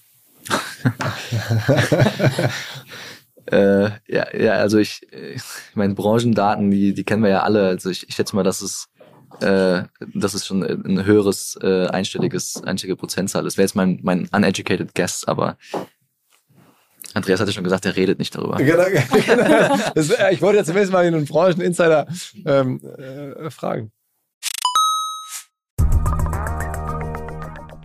äh, 3.47 3.91
ja, 4.07 4.37
ja, 4.37 4.53
also 4.53 4.79
ich, 4.79 5.03
ich 5.13 5.43
meine, 5.75 5.95
Branchendaten, 5.95 6.71
die, 6.71 6.95
die 6.95 7.05
kennen 7.05 7.23
wir 7.23 7.31
ja 7.31 7.43
alle. 7.43 7.67
Also 7.67 7.91
ich, 7.91 8.09
ich 8.09 8.15
schätze 8.15 8.37
mal, 8.37 8.45
dass 8.45 8.61
es, 8.61 8.89
äh, 9.41 9.85
das 10.15 10.35
ist 10.35 10.47
schon 10.47 10.63
ein 10.63 11.05
höheres 11.05 11.59
äh, 11.63 11.87
einstelliges, 11.87 12.63
einstellige 12.65 12.97
Prozentzahl. 12.97 13.45
Das 13.45 13.57
wäre 13.57 13.65
jetzt 13.65 13.75
mein, 13.75 14.01
mein 14.03 14.29
uneducated 14.33 14.95
guess, 14.95 15.25
aber 15.25 15.57
Andreas 17.15 17.41
hatte 17.41 17.53
schon 17.53 17.65
gesagt, 17.65 17.87
er 17.87 17.97
redet 17.97 18.19
nicht 18.19 18.35
darüber. 18.35 18.57
Genau, 18.57 18.85
genau. 19.27 19.77
Das, 19.95 20.11
ich 20.31 20.43
wollte 20.43 20.59
ja 20.59 20.65
zumindest 20.65 20.93
mal 20.93 21.05
einen 21.05 21.25
Brancheninsider 21.25 22.07
ähm, 22.45 22.81
äh, 22.99 23.51
fragen. 23.51 23.93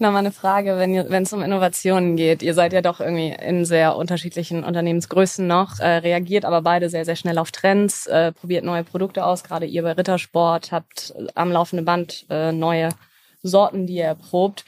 Nochmal 0.00 0.20
eine 0.20 0.32
Frage, 0.32 0.76
wenn 0.78 1.22
es 1.22 1.32
um 1.32 1.42
Innovationen 1.42 2.16
geht. 2.16 2.42
Ihr 2.42 2.54
seid 2.54 2.72
ja 2.72 2.82
doch 2.82 3.00
irgendwie 3.00 3.28
in 3.28 3.64
sehr 3.64 3.96
unterschiedlichen 3.96 4.64
Unternehmensgrößen 4.64 5.46
noch, 5.46 5.78
äh, 5.78 5.98
reagiert 5.98 6.44
aber 6.44 6.62
beide 6.62 6.88
sehr, 6.88 7.04
sehr 7.04 7.16
schnell 7.16 7.38
auf 7.38 7.52
Trends, 7.52 8.06
äh, 8.06 8.32
probiert 8.32 8.64
neue 8.64 8.84
Produkte 8.84 9.24
aus. 9.24 9.44
Gerade 9.44 9.66
ihr 9.66 9.82
bei 9.82 9.92
Rittersport 9.92 10.72
habt 10.72 11.14
am 11.34 11.52
laufenden 11.52 11.84
Band 11.84 12.26
äh, 12.30 12.52
neue 12.52 12.90
Sorten, 13.42 13.86
die 13.86 13.94
ihr 13.94 14.04
erprobt. 14.04 14.64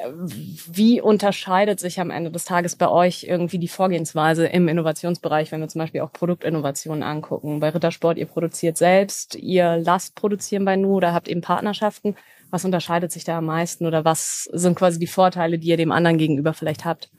Wie 0.00 1.00
unterscheidet 1.00 1.80
sich 1.80 1.98
am 1.98 2.10
Ende 2.10 2.30
des 2.30 2.44
Tages 2.44 2.76
bei 2.76 2.88
euch 2.88 3.24
irgendwie 3.24 3.58
die 3.58 3.66
Vorgehensweise 3.66 4.46
im 4.46 4.68
Innovationsbereich, 4.68 5.50
wenn 5.50 5.60
wir 5.60 5.68
zum 5.68 5.80
Beispiel 5.80 6.02
auch 6.02 6.12
Produktinnovationen 6.12 7.02
angucken? 7.02 7.58
Bei 7.58 7.70
Rittersport, 7.70 8.16
ihr 8.16 8.26
produziert 8.26 8.76
selbst, 8.76 9.34
ihr 9.34 9.76
lasst 9.76 10.14
produzieren 10.14 10.64
bei 10.64 10.76
Nu 10.76 10.94
oder 10.94 11.12
habt 11.14 11.26
eben 11.26 11.40
Partnerschaften. 11.40 12.14
Was 12.50 12.64
unterscheidet 12.64 13.12
sich 13.12 13.24
da 13.24 13.38
am 13.38 13.46
meisten 13.46 13.86
oder 13.86 14.04
was 14.04 14.48
sind 14.52 14.78
quasi 14.78 14.98
die 14.98 15.06
Vorteile, 15.06 15.58
die 15.58 15.68
ihr 15.68 15.76
dem 15.76 15.92
anderen 15.92 16.18
gegenüber 16.18 16.54
vielleicht 16.54 16.84
habt? 16.84 17.10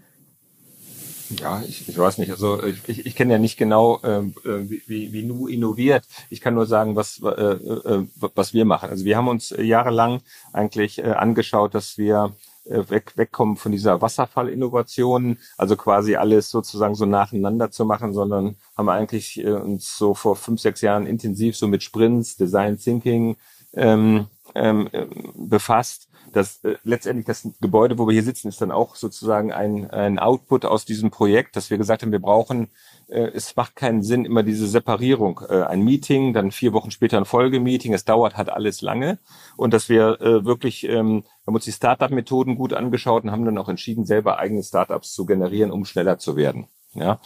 Ja, 1.37 1.61
ich, 1.67 1.87
ich 1.87 1.97
weiß 1.97 2.17
nicht. 2.17 2.31
Also 2.31 2.63
ich, 2.63 3.05
ich 3.05 3.15
kenne 3.15 3.33
ja 3.33 3.39
nicht 3.39 3.57
genau, 3.57 3.99
ähm, 4.03 4.33
äh, 4.43 4.67
wie, 4.87 5.13
wie 5.13 5.23
Nu 5.23 5.47
innoviert. 5.47 6.03
Ich 6.29 6.41
kann 6.41 6.55
nur 6.55 6.65
sagen, 6.65 6.95
was, 6.95 7.21
äh, 7.21 7.27
äh, 7.27 8.07
was 8.17 8.53
wir 8.53 8.65
machen. 8.65 8.89
Also 8.89 9.05
wir 9.05 9.15
haben 9.15 9.27
uns 9.27 9.53
jahrelang 9.55 10.21
eigentlich 10.53 10.97
äh, 10.97 11.11
angeschaut, 11.11 11.75
dass 11.75 11.99
wir 11.99 12.33
äh, 12.65 12.89
weg, 12.89 13.13
wegkommen 13.15 13.57
von 13.57 13.71
dieser 13.71 14.01
Wasserfallinnovation, 14.01 15.37
also 15.57 15.75
quasi 15.75 16.15
alles 16.15 16.49
sozusagen 16.49 16.95
so 16.95 17.05
nacheinander 17.05 17.69
zu 17.69 17.85
machen, 17.85 18.13
sondern 18.13 18.55
haben 18.75 18.89
eigentlich 18.89 19.39
äh, 19.39 19.51
uns 19.51 19.97
so 19.97 20.15
vor 20.15 20.35
fünf, 20.35 20.61
sechs 20.61 20.81
Jahren 20.81 21.05
intensiv 21.05 21.55
so 21.55 21.67
mit 21.67 21.83
Sprints, 21.83 22.37
Design 22.37 22.77
Thinking 22.79 23.37
ähm, 23.73 24.27
ähm, 24.55 24.89
befasst. 25.35 26.07
Das 26.31 26.63
äh, 26.63 26.75
letztendlich 26.83 27.25
das 27.25 27.47
Gebäude, 27.59 27.97
wo 27.97 28.07
wir 28.07 28.13
hier 28.13 28.23
sitzen, 28.23 28.49
ist 28.49 28.61
dann 28.61 28.71
auch 28.71 28.95
sozusagen 28.95 29.51
ein, 29.51 29.89
ein 29.89 30.19
Output 30.19 30.65
aus 30.65 30.85
diesem 30.85 31.11
Projekt, 31.11 31.55
dass 31.55 31.69
wir 31.69 31.77
gesagt 31.77 32.03
haben, 32.03 32.11
wir 32.11 32.21
brauchen, 32.21 32.69
äh, 33.07 33.31
es 33.33 33.55
macht 33.55 33.75
keinen 33.75 34.03
Sinn, 34.03 34.25
immer 34.25 34.43
diese 34.43 34.67
Separierung. 34.67 35.41
Äh, 35.49 35.63
ein 35.63 35.83
Meeting, 35.83 36.33
dann 36.33 36.51
vier 36.51 36.73
Wochen 36.73 36.91
später 36.91 37.17
ein 37.17 37.25
Folgemeeting, 37.25 37.93
es 37.93 38.05
dauert 38.05 38.37
halt 38.37 38.49
alles 38.49 38.81
lange. 38.81 39.17
Und 39.57 39.73
dass 39.73 39.89
wir 39.89 40.21
äh, 40.21 40.45
wirklich, 40.45 40.87
ähm, 40.87 41.23
wir 41.23 41.47
haben 41.47 41.55
uns 41.55 41.65
die 41.65 41.71
Startup-Methoden 41.71 42.55
gut 42.55 42.73
angeschaut 42.73 43.23
und 43.23 43.31
haben 43.31 43.45
dann 43.45 43.57
auch 43.57 43.69
entschieden, 43.69 44.05
selber 44.05 44.37
eigene 44.37 44.63
Startups 44.63 45.13
zu 45.13 45.25
generieren, 45.25 45.71
um 45.71 45.85
schneller 45.85 46.19
zu 46.19 46.35
werden. 46.35 46.67
Ja, 46.95 47.19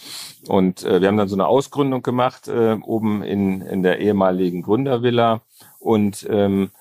und 0.49 0.83
äh, 0.83 0.99
wir 0.99 1.07
haben 1.07 1.15
dann 1.15 1.29
so 1.29 1.37
eine 1.37 1.47
Ausgründung 1.47 2.03
gemacht 2.03 2.49
äh, 2.49 2.77
oben 2.83 3.23
in, 3.23 3.61
in 3.61 3.81
der 3.81 3.99
ehemaligen 3.99 4.61
Gründervilla 4.61 5.41
und 5.83 6.27
ähm, 6.29 6.71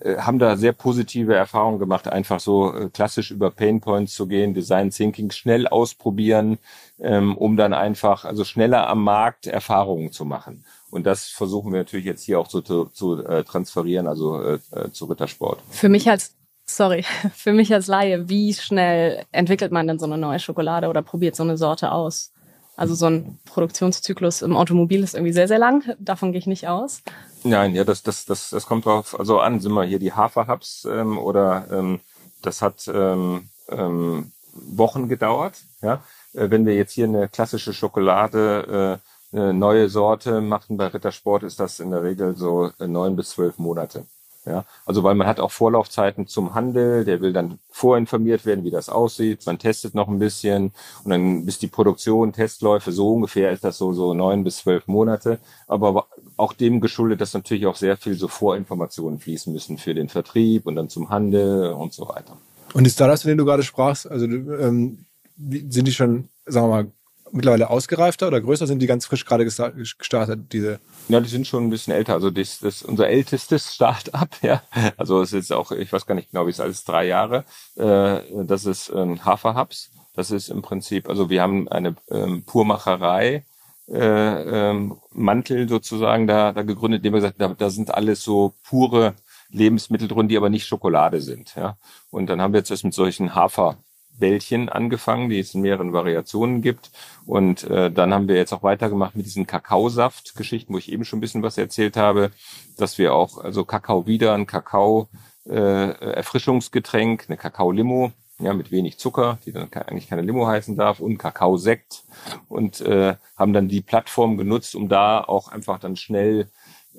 äh, 0.00 0.16
haben 0.16 0.38
da 0.38 0.56
sehr 0.56 0.72
positive 0.72 1.34
Erfahrungen 1.34 1.78
gemacht, 1.78 2.08
einfach 2.08 2.40
so 2.40 2.74
äh, 2.74 2.88
klassisch 2.88 3.30
über 3.30 3.50
Painpoints 3.50 4.14
zu 4.14 4.26
gehen, 4.26 4.54
Design 4.54 4.90
Thinking 4.90 5.30
schnell 5.30 5.66
ausprobieren, 5.66 6.58
ähm, 7.00 7.36
um 7.36 7.56
dann 7.56 7.74
einfach 7.74 8.24
also 8.24 8.44
schneller 8.44 8.88
am 8.88 9.04
Markt 9.04 9.46
Erfahrungen 9.46 10.12
zu 10.12 10.24
machen. 10.24 10.64
Und 10.90 11.04
das 11.04 11.28
versuchen 11.28 11.72
wir 11.72 11.80
natürlich 11.80 12.06
jetzt 12.06 12.24
hier 12.24 12.38
auch 12.38 12.48
zu, 12.48 12.62
zu, 12.62 12.86
zu 12.86 13.24
äh, 13.24 13.44
transferieren, 13.44 14.06
also 14.06 14.42
äh, 14.42 14.58
äh 14.72 14.90
zu 14.92 15.06
Rittersport. 15.06 15.60
Für 15.70 15.88
mich 15.88 16.08
als 16.08 16.34
sorry, 16.64 17.04
für 17.34 17.52
mich 17.52 17.72
als 17.72 17.86
Laie, 17.86 18.28
wie 18.28 18.54
schnell 18.54 19.24
entwickelt 19.32 19.72
man 19.72 19.86
denn 19.86 19.98
so 19.98 20.06
eine 20.06 20.18
neue 20.18 20.38
Schokolade 20.38 20.88
oder 20.88 21.02
probiert 21.02 21.36
so 21.36 21.42
eine 21.42 21.56
Sorte 21.56 21.92
aus? 21.92 22.32
Also 22.76 22.94
so 22.94 23.06
ein 23.06 23.38
Produktionszyklus 23.44 24.40
im 24.42 24.56
Automobil 24.56 25.02
ist 25.02 25.14
irgendwie 25.14 25.34
sehr, 25.34 25.48
sehr 25.48 25.58
lang. 25.58 25.94
Davon 25.98 26.32
gehe 26.32 26.38
ich 26.38 26.46
nicht 26.46 26.68
aus. 26.68 27.02
Nein, 27.44 27.74
ja, 27.74 27.84
das, 27.84 28.02
das, 28.02 28.24
das, 28.24 28.50
das 28.50 28.66
kommt 28.66 28.86
drauf 28.86 29.18
also 29.18 29.40
an. 29.40 29.60
Sind 29.60 29.72
wir 29.72 29.84
hier 29.84 29.98
die 29.98 30.12
Haferhubs 30.12 30.84
ähm, 30.84 31.18
oder 31.18 31.66
ähm, 31.70 32.00
das 32.40 32.62
hat 32.62 32.88
ähm, 32.92 33.48
ähm, 33.68 34.32
Wochen 34.52 35.08
gedauert. 35.08 35.62
Ja? 35.80 36.02
Äh, 36.34 36.50
wenn 36.50 36.66
wir 36.66 36.74
jetzt 36.74 36.92
hier 36.92 37.06
eine 37.06 37.28
klassische 37.28 37.72
Schokolade, 37.72 39.00
äh, 39.32 39.36
eine 39.36 39.54
neue 39.54 39.88
Sorte 39.88 40.40
machen 40.40 40.76
bei 40.76 40.88
Rittersport, 40.88 41.42
ist 41.42 41.58
das 41.58 41.80
in 41.80 41.90
der 41.90 42.02
Regel 42.02 42.36
so 42.36 42.70
äh, 42.78 42.86
neun 42.86 43.16
bis 43.16 43.30
zwölf 43.30 43.58
Monate. 43.58 44.04
Ja, 44.44 44.64
also 44.84 45.04
weil 45.04 45.14
man 45.14 45.28
hat 45.28 45.38
auch 45.38 45.52
Vorlaufzeiten 45.52 46.26
zum 46.26 46.54
Handel, 46.54 47.04
der 47.04 47.20
will 47.20 47.32
dann 47.32 47.60
vorinformiert 47.70 48.44
werden, 48.44 48.64
wie 48.64 48.72
das 48.72 48.88
aussieht. 48.88 49.46
Man 49.46 49.60
testet 49.60 49.94
noch 49.94 50.08
ein 50.08 50.18
bisschen 50.18 50.72
und 51.04 51.10
dann 51.12 51.46
bis 51.46 51.60
die 51.60 51.68
Produktion, 51.68 52.32
Testläufe, 52.32 52.90
so 52.90 53.12
ungefähr 53.12 53.52
ist 53.52 53.62
das 53.62 53.78
so, 53.78 53.92
so 53.92 54.14
neun 54.14 54.42
bis 54.42 54.58
zwölf 54.58 54.88
Monate. 54.88 55.38
Aber 55.68 56.06
auch 56.36 56.52
dem 56.52 56.80
geschuldet, 56.80 57.20
dass 57.20 57.34
natürlich 57.34 57.66
auch 57.66 57.76
sehr 57.76 57.96
viel 57.96 58.14
so 58.14 58.28
Vorinformationen 58.28 59.18
fließen 59.18 59.52
müssen 59.52 59.78
für 59.78 59.94
den 59.94 60.08
Vertrieb 60.08 60.66
und 60.66 60.76
dann 60.76 60.88
zum 60.88 61.10
Handel 61.10 61.72
und 61.72 61.92
so 61.92 62.08
weiter. 62.08 62.36
Und 62.74 62.84
die 62.84 62.90
Startups, 62.90 63.22
von 63.22 63.28
denen 63.28 63.38
du 63.38 63.44
gerade 63.44 63.62
sprachst, 63.62 64.10
also 64.10 64.24
ähm, 64.26 65.04
sind 65.36 65.86
die 65.86 65.92
schon, 65.92 66.28
sagen 66.46 66.68
wir 66.68 66.82
mal, 66.82 66.92
mittlerweile 67.32 67.70
ausgereifter 67.70 68.28
oder 68.28 68.40
größer? 68.40 68.66
Sind 68.66 68.80
die 68.80 68.86
ganz 68.86 69.06
frisch 69.06 69.24
gerade 69.24 69.44
gestartet, 69.44 70.52
diese? 70.52 70.80
Ja, 71.08 71.20
die 71.20 71.28
sind 71.28 71.46
schon 71.46 71.64
ein 71.64 71.70
bisschen 71.70 71.92
älter. 71.92 72.14
Also 72.14 72.30
das, 72.30 72.60
das 72.60 72.76
ist 72.76 72.82
unser 72.82 73.08
ältestes 73.08 73.74
Start-up, 73.74 74.30
ja. 74.42 74.62
Also 74.96 75.20
es 75.22 75.32
ist 75.32 75.52
auch, 75.52 75.72
ich 75.72 75.92
weiß 75.92 76.06
gar 76.06 76.14
nicht 76.14 76.30
genau, 76.30 76.46
wie 76.46 76.50
es 76.50 76.60
alles 76.60 76.84
drei 76.84 77.06
Jahre. 77.06 77.44
Äh, 77.76 78.20
das 78.44 78.66
ist 78.66 78.92
ähm, 78.94 79.24
Haferhubs. 79.24 79.90
Das 80.14 80.30
ist 80.30 80.50
im 80.50 80.60
Prinzip, 80.60 81.08
also 81.08 81.30
wir 81.30 81.40
haben 81.40 81.68
eine 81.68 81.96
ähm, 82.10 82.42
Purmacherei, 82.44 83.46
äh, 83.92 84.70
ähm, 84.70 84.96
Mantel 85.12 85.68
sozusagen 85.68 86.26
da, 86.26 86.52
da 86.52 86.62
gegründet, 86.62 87.00
indem 87.00 87.14
wir 87.14 87.20
gesagt 87.20 87.40
da, 87.40 87.48
da 87.48 87.70
sind 87.70 87.94
alles 87.94 88.22
so 88.22 88.54
pure 88.64 89.14
Lebensmittel 89.50 90.08
drin, 90.08 90.28
die 90.28 90.36
aber 90.36 90.50
nicht 90.50 90.66
Schokolade 90.66 91.20
sind. 91.20 91.54
Ja. 91.56 91.76
Und 92.10 92.28
dann 92.28 92.40
haben 92.40 92.52
wir 92.52 92.60
jetzt 92.60 92.84
mit 92.84 92.94
solchen 92.94 93.34
Hafer 93.34 93.76
Bällchen 94.18 94.68
angefangen, 94.68 95.30
die 95.30 95.40
es 95.40 95.54
in 95.54 95.62
mehreren 95.62 95.92
Variationen 95.92 96.62
gibt. 96.62 96.90
Und 97.26 97.64
äh, 97.64 97.90
dann 97.90 98.12
haben 98.14 98.28
wir 98.28 98.36
jetzt 98.36 98.52
auch 98.52 98.62
weitergemacht 98.62 99.16
mit 99.16 99.26
diesen 99.26 99.46
Kakaosaft-Geschichten, 99.46 100.72
wo 100.72 100.78
ich 100.78 100.92
eben 100.92 101.04
schon 101.04 101.18
ein 101.18 101.20
bisschen 101.20 101.42
was 101.42 101.58
erzählt 101.58 101.96
habe, 101.96 102.30
dass 102.76 102.98
wir 102.98 103.14
auch, 103.14 103.38
also 103.38 103.64
Kakao 103.64 104.06
wieder, 104.06 104.34
ein 104.34 104.46
Kakao 104.46 105.08
äh, 105.48 105.52
Erfrischungsgetränk, 105.54 107.24
eine 107.28 107.36
Kakao-Limo, 107.36 108.12
ja, 108.42 108.52
mit 108.54 108.70
wenig 108.70 108.98
Zucker, 108.98 109.38
die 109.44 109.52
dann 109.52 109.72
eigentlich 109.72 110.08
keine 110.08 110.22
Limo 110.22 110.46
heißen 110.46 110.76
darf, 110.76 111.00
und 111.00 111.18
Kakaosekt 111.18 112.04
und 112.48 112.80
äh, 112.80 113.16
haben 113.36 113.52
dann 113.52 113.68
die 113.68 113.80
Plattform 113.80 114.36
genutzt, 114.36 114.74
um 114.74 114.88
da 114.88 115.22
auch 115.22 115.48
einfach 115.48 115.78
dann 115.78 115.96
schnell 115.96 116.48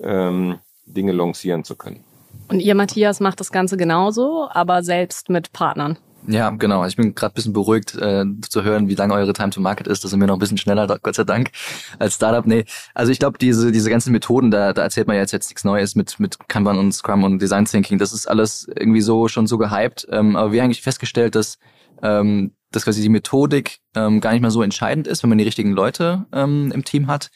ähm, 0.01 0.59
Dinge 0.85 1.11
lancieren 1.11 1.63
zu 1.63 1.75
können. 1.75 2.03
Und 2.49 2.59
ihr, 2.59 2.75
Matthias, 2.75 3.19
macht 3.19 3.39
das 3.39 3.51
Ganze 3.51 3.77
genauso, 3.77 4.47
aber 4.49 4.83
selbst 4.83 5.29
mit 5.29 5.53
Partnern. 5.53 5.97
Ja, 6.27 6.51
genau. 6.51 6.85
Ich 6.85 6.95
bin 6.95 7.15
gerade 7.15 7.33
bisschen 7.33 7.53
beruhigt 7.53 7.95
äh, 7.95 8.25
zu 8.47 8.63
hören, 8.63 8.87
wie 8.87 8.95
lange 8.95 9.13
eure 9.13 9.33
Time 9.33 9.49
to 9.49 9.59
Market 9.59 9.87
ist. 9.87 10.03
Das 10.03 10.11
sind 10.11 10.19
wir 10.19 10.27
noch 10.27 10.35
ein 10.35 10.39
bisschen 10.39 10.57
schneller, 10.57 10.87
Gott 11.01 11.15
sei 11.15 11.23
Dank, 11.23 11.51
als 11.99 12.15
Startup. 12.15 12.45
Nee, 12.45 12.65
also 12.93 13.11
ich 13.11 13.19
glaube, 13.19 13.37
diese 13.37 13.71
diese 13.71 13.89
ganzen 13.89 14.11
Methoden, 14.11 14.49
da, 14.49 14.73
da 14.73 14.83
erzählt 14.83 15.07
man 15.07 15.17
jetzt 15.17 15.31
jetzt 15.31 15.49
nichts 15.49 15.63
Neues 15.63 15.95
mit 15.95 16.19
mit 16.19 16.37
Kanban 16.47 16.77
und 16.77 16.93
Scrum 16.93 17.23
und 17.23 17.41
Design 17.41 17.65
Thinking. 17.65 17.97
Das 17.97 18.13
ist 18.13 18.27
alles 18.27 18.67
irgendwie 18.73 19.01
so 19.01 19.27
schon 19.27 19.47
so 19.47 19.57
gehypt. 19.57 20.07
Ähm, 20.11 20.35
aber 20.35 20.51
wir 20.51 20.61
haben 20.61 20.65
eigentlich 20.65 20.81
festgestellt, 20.81 21.35
dass 21.35 21.57
ähm, 22.01 22.51
dass 22.71 22.85
quasi 22.85 23.01
die 23.01 23.09
Methodik 23.09 23.79
ähm, 23.95 24.19
gar 24.19 24.31
nicht 24.31 24.41
mehr 24.41 24.51
so 24.51 24.61
entscheidend 24.61 25.07
ist, 25.07 25.23
wenn 25.23 25.29
man 25.29 25.37
die 25.37 25.43
richtigen 25.43 25.71
Leute 25.71 26.25
ähm, 26.33 26.71
im 26.73 26.83
Team 26.83 27.07
hat. 27.07 27.29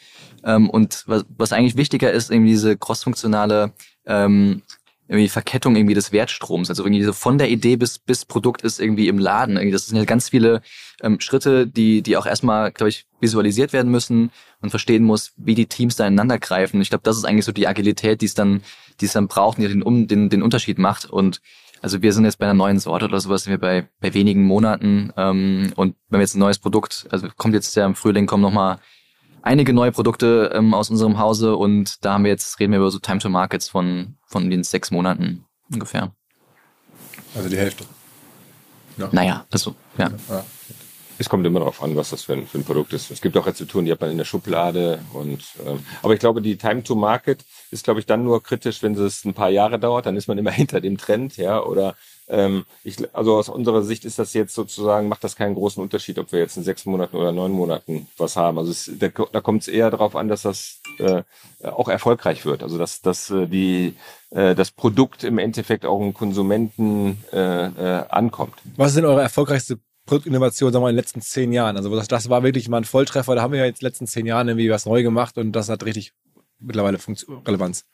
Ähm, 0.44 0.70
und 0.70 1.04
was, 1.08 1.26
was 1.38 1.54
eigentlich 1.54 1.78
wichtiger 1.78 2.12
ist, 2.12 2.32
eben 2.32 2.46
diese 2.46 2.78
crossfunktionale 2.78 3.74
ähm, 4.06 4.64
irgendwie 5.08 5.30
Verkettung 5.30 5.76
irgendwie 5.76 5.94
des 5.94 6.12
Wertstroms. 6.12 6.70
Also 6.70 6.84
irgendwie 6.84 7.04
so 7.04 7.14
von 7.14 7.38
der 7.38 7.50
Idee 7.50 7.78
bis, 7.78 8.00
bis 8.00 8.26
Produkt 8.26 8.62
ist 8.62 8.80
irgendwie 8.80 9.08
im 9.08 9.20
Laden. 9.20 9.72
Das 9.72 9.88
sind 9.88 9.98
ja 9.98 10.06
ganz 10.06 10.30
viele 10.30 10.62
ähm, 11.02 11.20
Schritte, 11.20 11.66
die, 11.66 12.02
die 12.02 12.18
auch 12.18 12.26
erstmal, 12.26 12.72
glaube 12.72 12.90
ich, 12.90 13.06
visualisiert 13.22 13.74
werden 13.74 13.92
müssen 13.92 14.32
und 14.62 14.70
verstehen 14.70 15.04
muss, 15.04 15.34
wie 15.38 15.56
die 15.56 15.68
Teams 15.68 15.96
da 15.96 16.06
ineinander 16.06 16.40
greifen. 16.40 16.82
Ich 16.82 16.90
glaube, 16.90 17.04
das 17.04 17.18
ist 17.18 17.26
eigentlich 17.26 17.46
so 17.46 17.52
die 17.52 17.68
Agilität, 17.68 18.22
die 18.22 18.26
es 18.26 18.34
dann, 18.34 18.62
die 19.00 19.06
es 19.06 19.14
dann 19.14 19.28
braucht, 19.28 19.58
die 19.60 19.68
den, 19.68 19.84
um, 19.84 20.08
den, 20.08 20.30
den 20.30 20.44
Unterschied 20.44 20.78
macht. 20.78 21.06
Und 21.06 21.42
also 21.82 22.02
wir 22.02 22.12
sind 22.12 22.26
jetzt 22.26 22.40
bei 22.40 22.46
einer 22.46 22.54
neuen 22.54 22.80
Sorte 22.80 23.06
oder 23.06 23.20
sowas, 23.20 23.44
sind 23.44 23.52
wir 23.52 23.60
bei, 23.60 23.88
bei 24.02 24.14
wenigen 24.14 24.44
Monaten. 24.44 25.14
Ähm, 25.16 25.72
und 25.76 25.96
wenn 26.10 26.20
wir 26.20 26.24
jetzt 26.24 26.36
ein 26.36 26.40
neues 26.40 26.60
Produkt, 26.60 27.08
also 27.12 27.28
kommt 27.38 27.54
jetzt 27.54 27.76
ja 27.76 27.86
im 27.86 27.96
Frühling, 27.96 28.26
kommen 28.26 28.44
nochmal 28.44 28.80
einige 29.42 29.74
neue 29.74 29.92
Produkte 29.92 30.52
ähm, 30.54 30.74
aus 30.74 30.90
unserem 30.90 31.18
Hause 31.18 31.56
und 31.56 32.04
da 32.06 32.14
haben 32.14 32.24
wir 32.24 32.32
jetzt, 32.32 32.60
reden 32.60 32.74
wir 32.74 32.80
über 32.80 32.92
so 32.92 33.00
Time 33.00 33.20
to 33.20 33.30
Markets 33.30 33.70
von, 33.70 34.18
von 34.26 34.50
den 34.50 34.64
sechs 34.64 34.92
Monaten 34.92 35.46
ungefähr. 35.72 36.12
Also 37.36 37.50
die 37.50 37.58
Hälfte. 37.58 37.86
Ja. 38.98 39.10
Naja, 39.12 39.46
also, 39.52 39.76
ja. 39.98 40.12
ja. 40.30 40.44
Es 41.20 41.30
kommt 41.30 41.46
immer 41.48 41.60
darauf 41.60 41.82
an, 41.82 41.96
was 41.96 42.12
das 42.12 42.24
für 42.24 42.34
ein, 42.34 42.46
für 42.46 42.60
ein 42.60 42.64
Produkt 42.64 42.94
ist. 42.94 43.10
Es 43.10 43.22
gibt 43.22 43.36
auch 43.38 43.48
Rezepturen, 43.48 43.86
die 43.86 43.92
hat 43.92 44.02
man 44.02 44.12
in 44.12 44.18
der 44.18 44.26
Schublade 44.26 45.00
und 45.14 45.44
ähm, 45.66 45.84
aber 46.04 46.14
ich 46.14 46.20
glaube, 46.20 46.42
die 46.42 46.58
Time 46.58 46.84
to 46.84 46.96
Market 46.96 47.44
ist, 47.72 47.84
glaube 47.84 48.00
ich, 48.00 48.06
dann 48.06 48.24
nur 48.24 48.44
kritisch, 48.44 48.84
wenn 48.84 48.94
es 48.94 49.26
ein 49.26 49.34
paar 49.34 49.50
Jahre 49.50 49.80
dauert, 49.80 50.06
dann 50.06 50.16
ist 50.16 50.28
man 50.28 50.38
immer 50.38 50.52
hinter 50.52 50.80
dem 50.80 50.98
Trend, 50.98 51.38
ja, 51.38 51.62
oder 51.62 51.96
ähm, 52.30 52.66
ich, 52.84 52.98
also 53.16 53.38
aus 53.38 53.48
unserer 53.50 53.84
Sicht 53.84 54.04
ist 54.04 54.20
das 54.20 54.34
jetzt 54.34 54.54
sozusagen, 54.54 55.08
macht 55.08 55.24
das 55.24 55.36
keinen 55.36 55.56
großen 55.56 55.82
Unterschied, 55.82 56.20
ob 56.20 56.32
wir 56.32 56.40
jetzt 56.40 56.58
in 56.58 56.64
sechs 56.64 56.86
Monaten 56.86 57.16
oder 57.16 57.32
neun 57.32 57.52
Monaten 57.52 58.08
was 58.18 58.36
haben. 58.36 58.58
Also 58.58 58.72
es, 58.72 58.92
da, 59.00 59.08
da 59.08 59.42
kommt 59.42 59.62
es 59.62 59.68
eher 59.68 59.90
darauf 59.90 60.16
an, 60.16 60.28
dass 60.28 60.42
das 60.42 60.82
äh, 61.00 61.24
auch 61.64 61.88
erfolgreich 61.88 62.46
wird. 62.46 62.64
Also 62.64 62.78
dass, 62.78 63.02
dass 63.02 63.30
äh, 63.30 63.48
die, 63.48 63.96
äh, 64.32 64.56
das 64.56 64.72
Produkt 64.72 65.24
im 65.24 65.38
Endeffekt 65.38 65.86
auch 65.86 66.02
im 66.02 66.14
Konsumenten 66.14 67.24
äh, 67.32 67.68
äh, 67.68 68.06
ankommt. 68.10 68.56
Was 68.76 68.96
denn 68.96 69.06
eure 69.06 69.22
erfolgreichste 69.22 69.80
Produktinnovation, 70.06 70.72
sagen 70.72 70.82
wir 70.82 70.88
mal, 70.88 70.90
in 70.90 70.96
den 70.96 71.02
letzten 71.02 71.22
zehn 71.22 71.54
Jahren? 71.54 71.78
Also 71.78 71.96
das, 71.96 72.10
das 72.10 72.30
war 72.30 72.44
wirklich 72.44 72.68
mal 72.68 72.78
ein 72.78 72.86
Volltreffer. 72.86 73.36
Da 73.36 73.42
haben 73.42 73.54
wir 73.54 73.60
ja 73.60 73.66
jetzt 73.66 73.82
in 73.82 73.86
den 73.86 73.92
letzten 73.92 74.08
zehn 74.08 74.26
Jahren 74.26 74.50
irgendwie 74.50 74.70
was 74.70 74.86
neu 74.86 75.02
gemacht 75.02 75.38
und 75.38 75.54
das 75.54 75.70
hat 75.70 75.86
richtig 75.86 76.12
mittlerweile 76.60 76.98
Funktion, 76.98 77.42
Relevanz. 77.46 77.86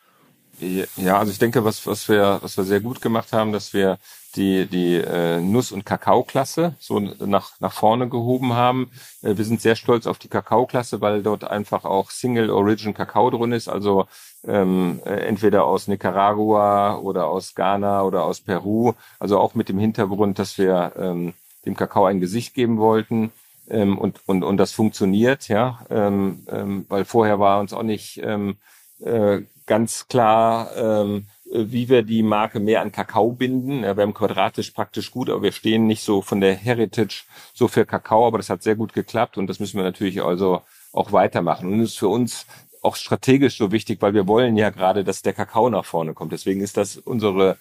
Ja, 0.59 1.17
also 1.17 1.31
ich 1.31 1.39
denke, 1.39 1.65
was, 1.65 1.85
was 1.88 2.07
wir, 2.07 2.38
was 2.41 2.57
wir 2.57 2.63
sehr 2.63 2.80
gut 2.80 3.01
gemacht 3.01 3.34
haben, 3.34 3.51
dass 3.51 3.73
wir 3.73 3.97
die, 4.35 4.67
die 4.67 4.95
äh, 4.95 5.39
Nuss- 5.39 5.71
und 5.71 5.85
Kakaoklasse 5.85 6.75
so 6.80 6.99
nach, 6.99 7.59
nach 7.59 7.73
vorne 7.73 8.07
gehoben 8.07 8.53
haben. 8.53 8.91
Äh, 9.21 9.35
wir 9.38 9.45
sind 9.45 9.61
sehr 9.61 9.75
stolz 9.75 10.05
auf 10.07 10.19
die 10.19 10.27
Kakaoklasse, 10.27 11.01
weil 11.01 11.23
dort 11.23 11.43
einfach 11.43 11.85
auch 11.85 12.11
Single 12.11 12.49
Origin 12.49 12.93
Kakao 12.93 13.30
drin 13.31 13.51
ist, 13.51 13.67
also 13.67 14.05
ähm, 14.45 15.01
äh, 15.05 15.25
entweder 15.25 15.65
aus 15.65 15.88
Nicaragua 15.88 16.97
oder 16.97 17.27
aus 17.27 17.55
Ghana 17.55 18.03
oder 18.03 18.23
aus 18.23 18.41
Peru, 18.41 18.93
also 19.19 19.39
auch 19.39 19.55
mit 19.55 19.69
dem 19.69 19.80
Hintergrund, 19.80 20.39
dass 20.39 20.57
wir 20.57 20.93
ähm, 20.97 21.34
dem 21.65 21.75
Kakao 21.75 22.05
ein 22.05 22.19
Gesicht 22.19 22.53
geben 22.53 22.77
wollten. 22.77 23.31
Ähm, 23.69 23.97
und, 23.97 24.19
und, 24.27 24.43
und 24.43 24.57
das 24.57 24.71
funktioniert, 24.73 25.47
ja, 25.47 25.85
ähm, 25.89 26.45
ähm, 26.49 26.85
weil 26.89 27.05
vorher 27.05 27.39
war 27.39 27.59
uns 27.59 27.71
auch 27.71 27.84
nicht 27.84 28.19
ähm, 28.21 28.57
äh, 28.99 29.43
ganz 29.65 30.07
klar, 30.07 30.76
ähm, 30.76 31.27
wie 31.53 31.88
wir 31.88 32.02
die 32.03 32.23
Marke 32.23 32.60
mehr 32.60 32.81
an 32.81 32.91
Kakao 32.91 33.31
binden. 33.31 33.84
Ja, 33.84 33.95
wir 33.95 34.03
haben 34.03 34.14
quadratisch 34.14 34.72
praktisch 34.72 35.11
gut, 35.11 35.30
aber 35.30 35.44
wir 35.44 35.52
stehen 35.52 35.85
nicht 35.85 36.03
so 36.03 36.22
von 36.22 36.41
der 36.41 36.56
Heritage 36.56 37.23
so 37.53 37.68
für 37.68 37.85
Kakao, 37.85 38.26
aber 38.26 38.38
das 38.38 38.49
hat 38.49 38.64
sehr 38.64 38.76
gut 38.76 38.94
geklappt 38.94 39.38
und 39.38 39.48
das 39.48 39.60
müssen 39.60 39.77
wir 39.77 39.84
natürlich 39.84 40.23
also 40.23 40.61
auch 40.91 41.11
weitermachen. 41.11 41.72
Und 41.72 41.81
ist 41.81 41.98
für 41.98 42.07
uns 42.07 42.45
auch 42.81 42.95
strategisch 42.95 43.57
so 43.57 43.72
wichtig, 43.72 44.02
weil 44.02 44.14
wir 44.14 44.27
wollen 44.27 44.57
ja 44.57 44.69
gerade, 44.69 45.03
dass 45.03 45.22
der 45.22 45.34
Kakao 45.34 45.69
nach 45.69 45.85
vorne 45.85 46.14
kommt. 46.14 46.34
Deswegen 46.34 46.61
ist 46.61 46.76
das 46.76 46.98
unsere, 46.98 47.57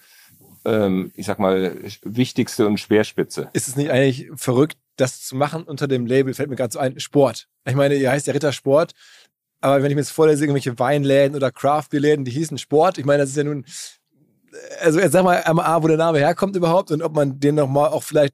ähm, 0.65 1.11
ich 1.15 1.25
sag 1.25 1.39
mal, 1.39 1.77
wichtigste 2.03 2.67
und 2.67 2.79
Speerspitze. 2.79 3.49
Ist 3.53 3.67
es 3.67 3.75
nicht 3.75 3.91
eigentlich 3.91 4.29
verrückt, 4.35 4.77
das 4.97 5.21
zu 5.21 5.35
machen 5.35 5.63
unter 5.63 5.87
dem 5.87 6.05
Label, 6.05 6.33
fällt 6.33 6.49
mir 6.49 6.55
gerade 6.55 6.73
so 6.73 6.79
ein, 6.79 6.99
Sport. 6.99 7.47
Ich 7.65 7.75
meine, 7.75 7.95
ihr 7.95 8.11
heißt 8.11 8.27
ja 8.27 8.33
Ritter 8.33 8.51
Sport 8.51 8.93
aber 9.63 9.81
wenn 9.81 9.91
ich 9.91 9.95
mir 9.95 10.01
jetzt 10.01 10.11
vorlese, 10.11 10.43
irgendwelche 10.43 10.77
Weinläden 10.77 11.37
oder 11.37 11.49
Craft-Läden, 11.49 12.25
die 12.25 12.31
hießen 12.31 12.57
Sport, 12.57 12.97
ich 12.97 13.05
meine, 13.05 13.19
das 13.19 13.29
ist 13.29 13.37
ja 13.37 13.45
nun, 13.45 13.65
also 14.81 14.99
jetzt 14.99 15.13
sag 15.13 15.23
mal 15.23 15.41
einmal 15.41 15.65
A, 15.65 15.81
wo 15.81 15.87
der 15.87 15.95
Name 15.95 16.19
herkommt 16.19 16.55
überhaupt 16.57 16.91
und 16.91 17.01
ob 17.01 17.15
man 17.15 17.39
den 17.39 17.55
nochmal 17.55 17.89
auch 17.89 18.03
vielleicht 18.03 18.33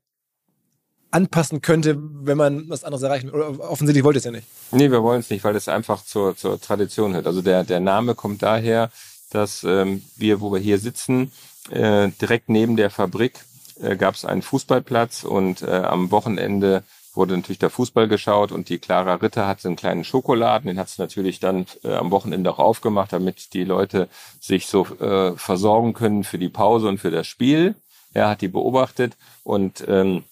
anpassen 1.11 1.61
könnte, 1.61 1.97
wenn 1.99 2.37
man 2.37 2.67
was 2.69 2.83
anderes 2.83 3.03
erreichen 3.03 3.31
will. 3.31 3.41
Oder 3.41 3.69
offensichtlich 3.69 4.03
wollt 4.03 4.15
ihr 4.15 4.19
es 4.19 4.25
ja 4.25 4.31
nicht. 4.31 4.47
Nee, 4.71 4.89
wir 4.89 5.03
wollen 5.03 5.19
es 5.19 5.29
nicht, 5.29 5.43
weil 5.43 5.55
es 5.55 5.67
einfach 5.67 6.03
zur, 6.03 6.35
zur 6.35 6.59
Tradition 6.59 7.13
hört. 7.13 7.27
Also 7.27 7.43
der, 7.43 7.63
der 7.63 7.79
Name 7.79 8.15
kommt 8.15 8.41
daher, 8.41 8.91
dass 9.29 9.63
ähm, 9.63 10.03
wir, 10.17 10.41
wo 10.41 10.51
wir 10.51 10.59
hier 10.59 10.79
sitzen, 10.79 11.31
äh, 11.69 12.09
direkt 12.19 12.49
neben 12.49 12.75
der 12.75 12.89
Fabrik 12.89 13.33
äh, 13.79 13.95
gab 13.95 14.15
es 14.15 14.25
einen 14.25 14.41
Fußballplatz 14.41 15.23
und 15.23 15.61
äh, 15.61 15.67
am 15.67 16.09
Wochenende 16.09 16.83
wurde 17.19 17.37
natürlich 17.37 17.59
der 17.59 17.69
Fußball 17.69 18.07
geschaut 18.07 18.51
und 18.51 18.69
die 18.69 18.79
Clara 18.79 19.15
Ritter 19.15 19.45
hatte 19.45 19.67
einen 19.67 19.75
kleinen 19.75 20.03
Schokoladen, 20.03 20.67
den 20.67 20.79
hat 20.79 20.89
sie 20.89 21.01
natürlich 21.01 21.39
dann 21.39 21.67
äh, 21.83 21.93
am 21.93 22.09
Wochenende 22.09 22.49
auch 22.49 22.59
aufgemacht, 22.59 23.13
damit 23.13 23.53
die 23.53 23.65
Leute 23.65 24.07
sich 24.39 24.65
so 24.65 24.85
äh, 24.99 25.35
versorgen 25.35 25.93
können 25.93 26.23
für 26.23 26.39
die 26.39 26.49
Pause 26.49 26.87
und 26.87 26.97
für 26.97 27.11
das 27.11 27.27
Spiel. 27.27 27.75
Er 28.13 28.29
hat 28.29 28.41
die 28.41 28.47
beobachtet 28.47 29.17
und 29.43 29.85
ähm, 29.87 30.23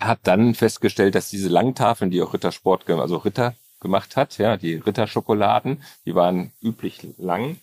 hat 0.00 0.18
dann 0.24 0.54
festgestellt, 0.54 1.14
dass 1.14 1.30
diese 1.30 1.48
Langtafeln, 1.48 2.10
die 2.10 2.20
auch 2.20 2.34
Rittersport, 2.34 2.90
also 2.90 3.18
Ritter 3.18 3.54
gemacht 3.80 4.16
hat, 4.16 4.36
ja, 4.38 4.56
die 4.56 4.74
Ritterschokoladen, 4.74 5.82
die 6.04 6.14
waren 6.14 6.52
üblich 6.60 7.08
lang 7.18 7.56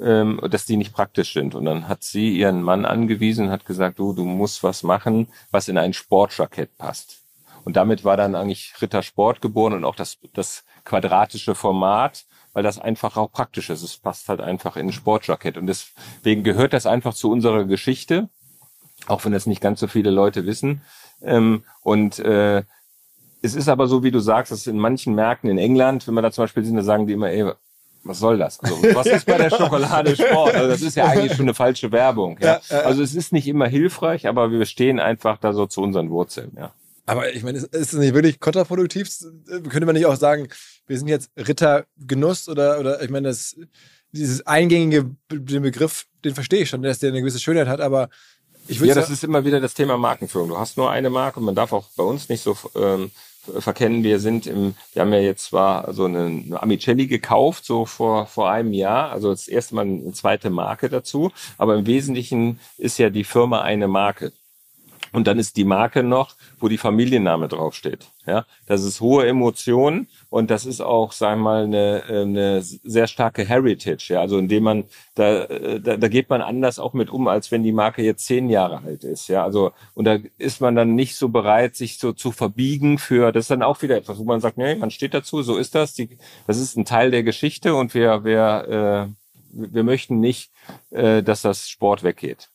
ähm, 0.00 0.40
dass 0.50 0.66
die 0.66 0.76
nicht 0.76 0.92
praktisch 0.92 1.32
sind. 1.32 1.54
Und 1.54 1.66
dann 1.66 1.88
hat 1.88 2.02
sie 2.02 2.36
ihren 2.36 2.62
Mann 2.62 2.84
angewiesen 2.84 3.50
hat 3.50 3.64
gesagt, 3.64 4.00
du, 4.00 4.12
du 4.12 4.24
musst 4.24 4.64
was 4.64 4.82
machen, 4.82 5.28
was 5.52 5.68
in 5.68 5.78
ein 5.78 5.92
Sportjackett 5.92 6.76
passt. 6.76 7.23
Und 7.64 7.76
damit 7.76 8.04
war 8.04 8.16
dann 8.16 8.34
eigentlich 8.34 8.74
Ritter 8.80 9.02
Sport 9.02 9.40
geboren 9.40 9.72
und 9.72 9.84
auch 9.84 9.96
das, 9.96 10.18
das 10.34 10.64
quadratische 10.84 11.54
Format, 11.54 12.26
weil 12.52 12.62
das 12.62 12.78
einfach 12.78 13.16
auch 13.16 13.32
praktisch 13.32 13.70
ist. 13.70 13.82
Es 13.82 13.96
passt 13.96 14.28
halt 14.28 14.40
einfach 14.40 14.76
in 14.76 14.88
ein 14.88 14.92
Sportjackett. 14.92 15.56
Und 15.56 15.66
deswegen 15.66 16.44
gehört 16.44 16.72
das 16.72 16.86
einfach 16.86 17.14
zu 17.14 17.30
unserer 17.30 17.64
Geschichte, 17.64 18.28
auch 19.06 19.24
wenn 19.24 19.32
das 19.32 19.46
nicht 19.46 19.60
ganz 19.60 19.80
so 19.80 19.86
viele 19.86 20.10
Leute 20.10 20.46
wissen. 20.46 20.82
Ähm, 21.22 21.64
und 21.82 22.18
äh, 22.18 22.62
es 23.42 23.54
ist 23.54 23.68
aber 23.68 23.86
so, 23.88 24.02
wie 24.02 24.10
du 24.10 24.20
sagst, 24.20 24.52
dass 24.52 24.66
in 24.66 24.78
manchen 24.78 25.14
Märkten 25.14 25.50
in 25.50 25.58
England, 25.58 26.06
wenn 26.06 26.14
man 26.14 26.24
da 26.24 26.30
zum 26.30 26.44
Beispiel 26.44 26.64
sind, 26.64 26.76
da 26.76 26.82
sagen 26.82 27.06
die 27.06 27.14
immer, 27.14 27.30
ey, 27.30 27.50
was 28.04 28.18
soll 28.18 28.38
das? 28.38 28.60
Also, 28.60 28.76
was 28.94 29.06
ist 29.06 29.26
bei 29.26 29.38
der 29.38 29.50
Schokolade 29.50 30.14
Sport? 30.14 30.54
Also, 30.54 30.68
das 30.68 30.82
ist 30.82 30.96
ja 30.96 31.06
eigentlich 31.06 31.34
schon 31.34 31.46
eine 31.46 31.54
falsche 31.54 31.90
Werbung. 31.90 32.38
Ja? 32.40 32.60
Also 32.68 33.02
es 33.02 33.14
ist 33.14 33.32
nicht 33.32 33.48
immer 33.48 33.66
hilfreich, 33.66 34.26
aber 34.26 34.50
wir 34.50 34.66
stehen 34.66 35.00
einfach 35.00 35.38
da 35.38 35.52
so 35.52 35.66
zu 35.66 35.82
unseren 35.82 36.10
Wurzeln. 36.10 36.52
Ja. 36.56 36.72
Aber 37.06 37.32
ich 37.32 37.42
meine, 37.42 37.58
ist 37.58 37.74
es 37.74 37.92
nicht 37.92 38.14
wirklich 38.14 38.40
kontraproduktiv? 38.40 39.10
Könnte 39.46 39.86
man 39.86 39.94
nicht 39.94 40.06
auch 40.06 40.16
sagen, 40.16 40.48
wir 40.86 40.98
sind 40.98 41.08
jetzt 41.08 41.30
Ritter 41.36 41.84
Genuss 41.98 42.48
oder, 42.48 42.78
oder 42.80 43.02
ich 43.02 43.10
meine, 43.10 43.28
das, 43.28 43.56
dieses 44.12 44.46
eingängige, 44.46 45.10
den 45.30 45.62
Begriff, 45.62 46.06
den 46.24 46.34
verstehe 46.34 46.62
ich 46.62 46.70
schon, 46.70 46.82
dass 46.82 47.00
der 47.00 47.10
eine 47.10 47.20
gewisse 47.20 47.40
Schönheit 47.40 47.68
hat, 47.68 47.80
aber 47.80 48.08
ich 48.68 48.80
würde 48.80 48.90
Ja, 48.90 48.94
das 48.94 49.10
ist 49.10 49.24
immer 49.24 49.44
wieder 49.44 49.60
das 49.60 49.74
Thema 49.74 49.98
Markenführung. 49.98 50.48
Du 50.48 50.58
hast 50.58 50.76
nur 50.76 50.90
eine 50.90 51.10
Marke 51.10 51.40
und 51.40 51.46
man 51.46 51.54
darf 51.54 51.72
auch 51.72 51.86
bei 51.96 52.04
uns 52.04 52.28
nicht 52.28 52.42
so 52.42 52.56
ähm, 52.74 53.10
verkennen. 53.58 54.02
Wir 54.02 54.20
sind 54.20 54.46
im, 54.46 54.74
wir 54.92 55.02
haben 55.02 55.12
ja 55.12 55.20
jetzt 55.20 55.46
zwar 55.46 55.92
so 55.92 56.06
eine, 56.06 56.24
eine 56.24 56.62
Amicelli 56.62 57.06
gekauft, 57.06 57.66
so 57.66 57.84
vor, 57.84 58.26
vor 58.26 58.50
einem 58.50 58.72
Jahr, 58.72 59.10
also 59.10 59.30
das 59.30 59.48
erste 59.48 59.74
Mal 59.74 59.82
eine 59.82 60.12
zweite 60.12 60.48
Marke 60.48 60.88
dazu, 60.88 61.30
aber 61.58 61.76
im 61.76 61.86
Wesentlichen 61.86 62.58
ist 62.78 62.98
ja 62.98 63.10
die 63.10 63.24
Firma 63.24 63.60
eine 63.60 63.88
Marke. 63.88 64.32
Und 65.14 65.28
dann 65.28 65.38
ist 65.38 65.56
die 65.56 65.64
Marke 65.64 66.02
noch, 66.02 66.34
wo 66.58 66.66
die 66.66 66.76
Familienname 66.76 67.46
draufsteht. 67.46 68.10
Ja, 68.26 68.46
das 68.66 68.82
ist 68.82 69.00
hohe 69.00 69.24
Emotion 69.28 70.08
und 70.28 70.50
das 70.50 70.66
ist 70.66 70.80
auch, 70.80 71.12
sagen 71.12 71.42
wir 71.42 71.44
mal, 71.44 71.64
eine, 71.64 72.02
eine 72.08 72.62
sehr 72.62 73.06
starke 73.06 73.44
Heritage. 73.44 74.14
Ja, 74.14 74.20
also 74.20 74.38
indem 74.38 74.64
man 74.64 74.84
da, 75.14 75.46
da, 75.46 75.96
da 75.96 76.08
geht 76.08 76.30
man 76.30 76.42
anders 76.42 76.80
auch 76.80 76.94
mit 76.94 77.10
um, 77.10 77.28
als 77.28 77.52
wenn 77.52 77.62
die 77.62 77.70
Marke 77.70 78.02
jetzt 78.02 78.26
zehn 78.26 78.50
Jahre 78.50 78.82
alt 78.84 79.04
ist. 79.04 79.28
Ja, 79.28 79.44
also 79.44 79.70
und 79.94 80.04
da 80.04 80.18
ist 80.36 80.60
man 80.60 80.74
dann 80.74 80.96
nicht 80.96 81.14
so 81.14 81.28
bereit, 81.28 81.76
sich 81.76 81.98
so 81.98 82.12
zu 82.12 82.32
verbiegen 82.32 82.98
für. 82.98 83.30
Das 83.30 83.44
ist 83.44 83.50
dann 83.52 83.62
auch 83.62 83.82
wieder 83.82 83.96
etwas, 83.96 84.18
wo 84.18 84.24
man 84.24 84.40
sagt, 84.40 84.58
nee, 84.58 84.74
man 84.74 84.90
steht 84.90 85.14
dazu, 85.14 85.42
so 85.42 85.56
ist 85.56 85.76
das. 85.76 85.94
Die, 85.94 86.18
das 86.48 86.58
ist 86.58 86.76
ein 86.76 86.84
Teil 86.84 87.12
der 87.12 87.22
Geschichte 87.22 87.76
und 87.76 87.94
wir, 87.94 88.24
wir, 88.24 89.08
äh, 89.08 89.70
wir 89.72 89.84
möchten 89.84 90.18
nicht, 90.18 90.50
äh, 90.90 91.22
dass 91.22 91.42
das 91.42 91.68
Sport 91.68 92.02
weggeht. 92.02 92.50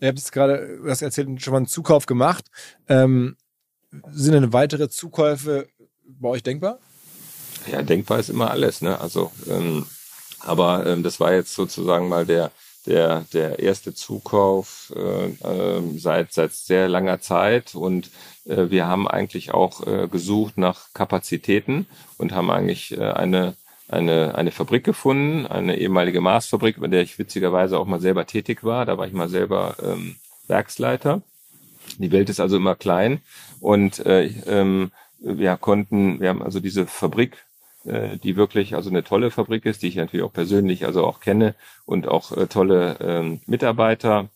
Ihr 0.00 0.08
habt 0.08 0.18
jetzt 0.18 0.32
gerade, 0.32 0.78
du 0.82 0.90
hast 0.90 1.02
erzählt, 1.02 1.28
schon 1.42 1.52
mal 1.52 1.58
einen 1.58 1.66
Zukauf 1.66 2.06
gemacht. 2.06 2.46
Ähm, 2.88 3.36
sind 4.10 4.32
denn 4.32 4.52
weitere 4.52 4.88
Zukäufe 4.88 5.68
bei 6.04 6.28
euch 6.28 6.42
denkbar? 6.42 6.78
Ja, 7.70 7.82
denkbar 7.82 8.18
ist 8.18 8.30
immer 8.30 8.50
alles, 8.50 8.80
ne? 8.80 9.00
Also, 9.00 9.30
ähm, 9.48 9.86
aber 10.40 10.86
ähm, 10.86 11.02
das 11.02 11.20
war 11.20 11.34
jetzt 11.34 11.54
sozusagen 11.54 12.08
mal 12.08 12.24
der 12.26 12.50
der 12.86 13.26
der 13.34 13.58
erste 13.58 13.94
Zukauf 13.94 14.90
äh, 14.96 15.26
äh, 15.26 15.98
seit 15.98 16.32
seit 16.32 16.52
sehr 16.52 16.88
langer 16.88 17.20
Zeit 17.20 17.74
und 17.74 18.10
äh, 18.46 18.70
wir 18.70 18.86
haben 18.86 19.06
eigentlich 19.06 19.52
auch 19.52 19.86
äh, 19.86 20.08
gesucht 20.08 20.56
nach 20.56 20.94
Kapazitäten 20.94 21.86
und 22.16 22.32
haben 22.32 22.50
eigentlich 22.50 22.96
äh, 22.96 23.02
eine 23.02 23.54
eine, 23.90 24.34
eine 24.34 24.50
Fabrik 24.50 24.84
gefunden, 24.84 25.46
eine 25.46 25.76
ehemalige 25.76 26.20
Maßfabrik, 26.20 26.80
bei 26.80 26.88
der 26.88 27.02
ich 27.02 27.18
witzigerweise 27.18 27.78
auch 27.78 27.86
mal 27.86 28.00
selber 28.00 28.26
tätig 28.26 28.64
war. 28.64 28.86
Da 28.86 28.98
war 28.98 29.06
ich 29.06 29.12
mal 29.12 29.28
selber 29.28 29.76
ähm, 29.82 30.16
Werksleiter. 30.46 31.22
Die 31.98 32.12
Welt 32.12 32.28
ist 32.28 32.40
also 32.40 32.56
immer 32.56 32.76
klein 32.76 33.20
und 33.60 34.04
äh, 34.06 34.26
ähm, 34.46 34.92
wir 35.18 35.56
konnten, 35.56 36.20
wir 36.20 36.28
haben 36.28 36.42
also 36.42 36.60
diese 36.60 36.86
Fabrik, 36.86 37.44
äh, 37.84 38.16
die 38.18 38.36
wirklich 38.36 38.74
also 38.74 38.90
eine 38.90 39.02
tolle 39.02 39.30
Fabrik 39.30 39.66
ist, 39.66 39.82
die 39.82 39.88
ich 39.88 39.96
natürlich 39.96 40.24
auch 40.24 40.32
persönlich 40.32 40.86
also 40.86 41.04
auch 41.04 41.20
kenne 41.20 41.54
und 41.84 42.06
auch 42.06 42.36
äh, 42.36 42.46
tolle 42.46 42.98
äh, 43.00 43.38
Mitarbeiter 43.46 44.28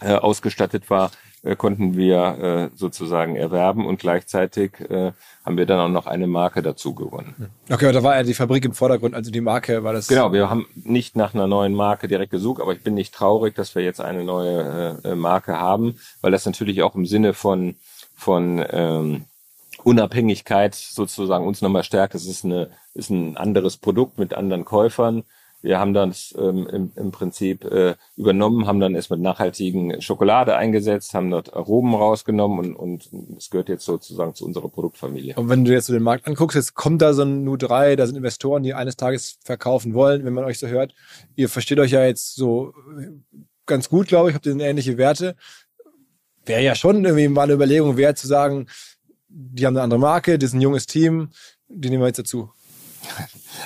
äh, 0.00 0.14
ausgestattet 0.14 0.90
war, 0.90 1.10
äh, 1.42 1.56
konnten 1.56 1.96
wir 1.96 2.70
äh, 2.72 2.76
sozusagen 2.76 3.36
erwerben 3.36 3.86
und 3.86 3.98
gleichzeitig 3.98 4.72
äh, 4.90 5.12
haben 5.44 5.56
wir 5.56 5.66
dann 5.66 5.80
auch 5.80 5.88
noch 5.88 6.06
eine 6.06 6.26
Marke 6.26 6.62
dazu 6.62 6.94
gewonnen. 6.94 7.50
Okay, 7.70 7.86
aber 7.86 7.92
da 7.92 8.02
war 8.02 8.16
ja 8.16 8.22
die 8.22 8.34
Fabrik 8.34 8.64
im 8.64 8.72
Vordergrund, 8.72 9.14
also 9.14 9.30
die 9.30 9.40
Marke 9.40 9.82
war 9.82 9.92
das. 9.92 10.08
Genau, 10.08 10.32
wir 10.32 10.50
haben 10.50 10.66
nicht 10.74 11.16
nach 11.16 11.32
einer 11.34 11.46
neuen 11.46 11.74
Marke 11.74 12.08
direkt 12.08 12.30
gesucht, 12.30 12.60
aber 12.60 12.72
ich 12.72 12.82
bin 12.82 12.94
nicht 12.94 13.14
traurig, 13.14 13.54
dass 13.54 13.74
wir 13.74 13.82
jetzt 13.82 14.00
eine 14.00 14.24
neue 14.24 15.00
äh, 15.02 15.14
Marke 15.14 15.58
haben, 15.58 15.98
weil 16.20 16.30
das 16.30 16.44
natürlich 16.44 16.82
auch 16.82 16.94
im 16.94 17.06
Sinne 17.06 17.32
von 17.32 17.76
von 18.14 18.62
ähm, 18.70 19.24
Unabhängigkeit 19.82 20.74
sozusagen 20.74 21.46
uns 21.46 21.62
nochmal 21.62 21.84
stärkt. 21.84 22.14
Es 22.14 22.26
ist 22.26 22.44
eine 22.44 22.70
ist 22.92 23.08
ein 23.08 23.36
anderes 23.36 23.76
Produkt 23.76 24.18
mit 24.18 24.34
anderen 24.34 24.64
Käufern 24.64 25.24
wir 25.62 25.78
haben 25.78 25.92
das 25.92 26.34
ähm, 26.38 26.66
im, 26.66 26.92
im 26.96 27.10
Prinzip 27.10 27.64
äh, 27.64 27.94
übernommen, 28.16 28.66
haben 28.66 28.80
dann 28.80 28.94
erst 28.94 29.10
mit 29.10 29.20
nachhaltigen 29.20 30.00
Schokolade 30.00 30.56
eingesetzt, 30.56 31.14
haben 31.14 31.30
dort 31.30 31.54
Aromen 31.54 31.94
rausgenommen 31.94 32.74
und, 32.74 33.12
und 33.12 33.36
es 33.36 33.50
gehört 33.50 33.68
jetzt 33.68 33.84
sozusagen 33.84 34.34
zu 34.34 34.46
unserer 34.46 34.68
Produktfamilie. 34.68 35.34
Und 35.36 35.48
wenn 35.48 35.64
du 35.64 35.72
jetzt 35.72 35.86
so 35.86 35.92
den 35.92 36.02
Markt 36.02 36.26
anguckst, 36.26 36.56
jetzt 36.56 36.74
kommt 36.74 37.02
da 37.02 37.12
so 37.12 37.22
ein 37.22 37.46
Nu3, 37.46 37.96
da 37.96 38.06
sind 38.06 38.16
Investoren, 38.16 38.62
die 38.62 38.74
eines 38.74 38.96
Tages 38.96 39.38
verkaufen 39.44 39.94
wollen, 39.94 40.24
wenn 40.24 40.32
man 40.32 40.44
euch 40.44 40.58
so 40.58 40.66
hört. 40.66 40.94
Ihr 41.36 41.48
versteht 41.48 41.78
euch 41.78 41.90
ja 41.90 42.04
jetzt 42.04 42.34
so 42.34 42.72
ganz 43.66 43.88
gut, 43.88 44.08
glaube 44.08 44.30
ich, 44.30 44.34
habt 44.34 44.46
ihr 44.46 44.58
ähnliche 44.58 44.96
Werte. 44.98 45.36
Wäre 46.46 46.62
ja 46.62 46.74
schon 46.74 47.04
irgendwie 47.04 47.28
mal 47.28 47.42
eine 47.42 47.52
Überlegung 47.52 47.96
wert 47.96 48.18
zu 48.18 48.26
sagen, 48.26 48.66
die 49.28 49.66
haben 49.66 49.76
eine 49.76 49.84
andere 49.84 50.00
Marke, 50.00 50.38
das 50.38 50.50
ist 50.50 50.54
ein 50.54 50.60
junges 50.60 50.86
Team, 50.86 51.28
die 51.68 51.90
nehmen 51.90 52.02
wir 52.02 52.08
jetzt 52.08 52.18
dazu. 52.18 52.50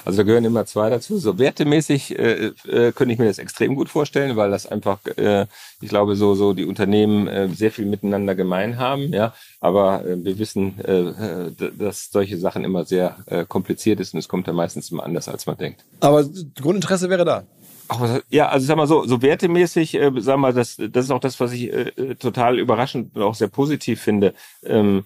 Also 0.05 0.19
da 0.19 0.23
gehören 0.23 0.45
immer 0.45 0.67
zwei 0.67 0.91
dazu. 0.91 1.19
So 1.19 1.39
wertemäßig 1.39 2.19
äh, 2.19 2.47
äh, 2.69 2.93
könnte 2.93 3.13
ich 3.13 3.19
mir 3.19 3.27
das 3.27 3.39
extrem 3.39 3.75
gut 3.75 3.89
vorstellen, 3.89 4.37
weil 4.37 4.51
das 4.51 4.67
einfach, 4.67 4.99
äh, 5.17 5.47
ich 5.81 5.89
glaube, 5.89 6.17
so 6.17 6.35
so 6.35 6.53
die 6.53 6.65
Unternehmen 6.65 7.27
äh, 7.27 7.49
sehr 7.49 7.71
viel 7.71 7.87
miteinander 7.87 8.35
gemein 8.35 8.79
haben. 8.79 9.13
Ja, 9.13 9.35
aber 9.61 10.05
äh, 10.05 10.23
wir 10.25 10.39
wissen, 10.39 10.79
äh, 10.81 11.53
dass 11.79 12.11
solche 12.11 12.39
Sachen 12.39 12.65
immer 12.65 12.85
sehr 12.85 13.17
äh, 13.27 13.45
kompliziert 13.45 14.01
ist 14.01 14.15
und 14.15 14.21
es 14.21 14.29
kommt 14.29 14.49
dann 14.49 14.57
meistens 14.57 14.91
immer 14.91 15.05
anders, 15.05 15.29
als 15.29 15.47
man 15.47 15.57
denkt. 15.57 15.85
Aber 16.01 16.25
Grundinteresse 16.61 17.09
wäre 17.09 17.25
da. 17.25 17.45
Ach, 17.89 18.01
was, 18.01 18.23
ja, 18.31 18.49
also 18.49 18.67
sag 18.67 18.77
mal 18.77 18.87
so, 18.87 19.07
so 19.07 19.21
wertemäßig, 19.21 19.95
äh, 19.95 20.11
sag 20.19 20.39
mal, 20.39 20.53
das, 20.53 20.77
das 20.77 21.05
ist 21.05 21.11
auch 21.11 21.21
das, 21.21 21.39
was 21.41 21.53
ich 21.53 21.73
äh, 21.73 22.15
total 22.15 22.59
überraschend 22.59 23.15
und 23.15 23.23
auch 23.23 23.35
sehr 23.35 23.49
positiv 23.49 24.01
finde. 24.01 24.35
Ähm, 24.65 25.05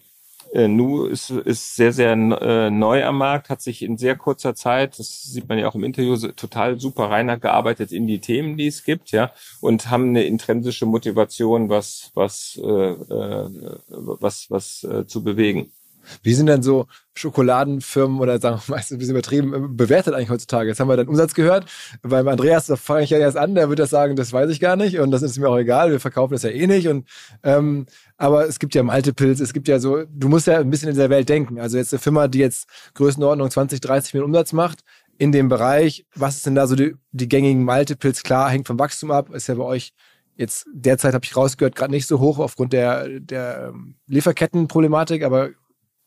äh, 0.53 0.69
Nu 0.69 1.07
ist, 1.07 1.31
ist 1.31 1.77
sehr, 1.77 1.93
sehr 1.93 2.13
äh, 2.13 2.71
neu 2.71 3.05
am 3.05 3.19
Markt, 3.19 3.51
hat 3.51 3.61
sich 3.61 3.83
in 3.83 3.99
sehr 3.99 4.17
kurzer 4.17 4.55
Zeit, 4.55 4.99
das 4.99 5.23
sieht 5.23 5.49
man 5.49 5.59
ja 5.59 5.69
auch 5.69 5.75
im 5.75 5.85
Interview, 5.85 6.17
total 6.33 6.81
super 6.81 7.11
rein 7.11 7.29
gearbeitet 7.41 7.93
in 7.93 8.07
die 8.07 8.21
Themen, 8.21 8.57
die 8.57 8.67
es 8.67 8.85
gibt, 8.85 9.11
ja, 9.11 9.33
und 9.61 9.91
haben 9.91 10.09
eine 10.09 10.25
intrinsische 10.25 10.87
Motivation, 10.87 11.69
was, 11.69 12.11
was, 12.15 12.59
äh, 12.63 12.67
äh, 12.67 13.49
was, 13.89 14.51
was 14.51 14.85
äh, 14.85 15.07
zu 15.07 15.23
bewegen. 15.23 15.73
Wie 16.23 16.35
sind 16.35 16.47
denn 16.47 16.63
so 16.63 16.87
Schokoladenfirmen 17.15 18.21
oder 18.21 18.41
sagen 18.41 18.61
wir 18.65 18.75
meistens 18.75 18.97
ein 18.97 18.99
bisschen 18.99 19.15
übertrieben 19.15 19.55
äh, 19.55 19.69
bewertet 19.69 20.15
eigentlich 20.15 20.31
heutzutage? 20.31 20.69
Jetzt 20.69 20.81
haben 20.81 20.89
wir 20.89 20.97
den 20.97 21.09
Umsatz 21.09 21.35
gehört. 21.35 21.67
Beim 22.03 22.29
Andreas, 22.29 22.67
da 22.67 22.77
fange 22.77 23.05
ich 23.05 23.11
ja 23.11 23.19
erst 23.19 23.37
an, 23.37 23.55
der 23.55 23.69
wird 23.69 23.79
das 23.79 23.91
sagen, 23.91 24.17
das 24.17 24.33
weiß 24.33 24.51
ich 24.51 24.61
gar 24.61 24.77
nicht 24.77 24.99
und 24.99 25.11
das 25.11 25.23
ist 25.23 25.39
mir 25.39 25.49
auch 25.49 25.59
egal, 25.59 25.91
wir 25.91 26.01
verkaufen 26.01 26.35
das 26.35 26.43
ja 26.43 26.51
eh 26.51 26.67
nicht. 26.67 26.89
Und 26.89 27.09
ähm, 27.43 27.87
aber 28.17 28.47
es 28.47 28.59
gibt 28.59 28.75
ja 28.75 28.83
Multiples, 28.83 29.41
es 29.41 29.53
gibt 29.53 29.69
ja 29.69 29.79
so, 29.79 30.05
du 30.09 30.29
musst 30.29 30.47
ja 30.47 30.59
ein 30.59 30.71
bisschen 30.71 30.89
in 30.89 30.95
dieser 30.95 31.11
Welt 31.11 31.29
denken. 31.29 31.61
Also 31.61 31.79
jetzt 31.79 31.93
eine 31.93 32.01
Firma, 32.01 32.29
die 32.29 32.39
jetzt 32.39 32.69
Größenordnung 32.95 33.51
20, 33.51 33.81
30 33.81 34.15
Millionen 34.15 34.35
Umsatz 34.35 34.53
macht, 34.53 34.81
in 35.19 35.33
dem 35.33 35.49
Bereich, 35.49 36.07
was 36.15 36.37
ist 36.37 36.47
denn 36.47 36.55
da 36.55 36.67
so 36.67 36.77
die, 36.77 36.95
die 37.11 37.29
gängigen 37.29 37.65
Multiples? 37.65 38.23
Klar, 38.23 38.51
hängt 38.51 38.67
vom 38.67 38.79
Wachstum 38.79 39.11
ab, 39.11 39.35
ist 39.35 39.49
ja 39.49 39.57
bei 39.57 39.65
euch 39.65 39.93
jetzt 40.37 40.67
derzeit, 40.73 41.15
habe 41.15 41.25
ich 41.25 41.37
rausgehört, 41.37 41.75
gerade 41.75 41.91
nicht 41.91 42.07
so 42.07 42.21
hoch 42.21 42.39
aufgrund 42.39 42.73
der, 42.73 43.21
der 43.21 43.73
ähm, 43.75 43.97
Lieferkettenproblematik, 44.07 45.25
aber 45.25 45.51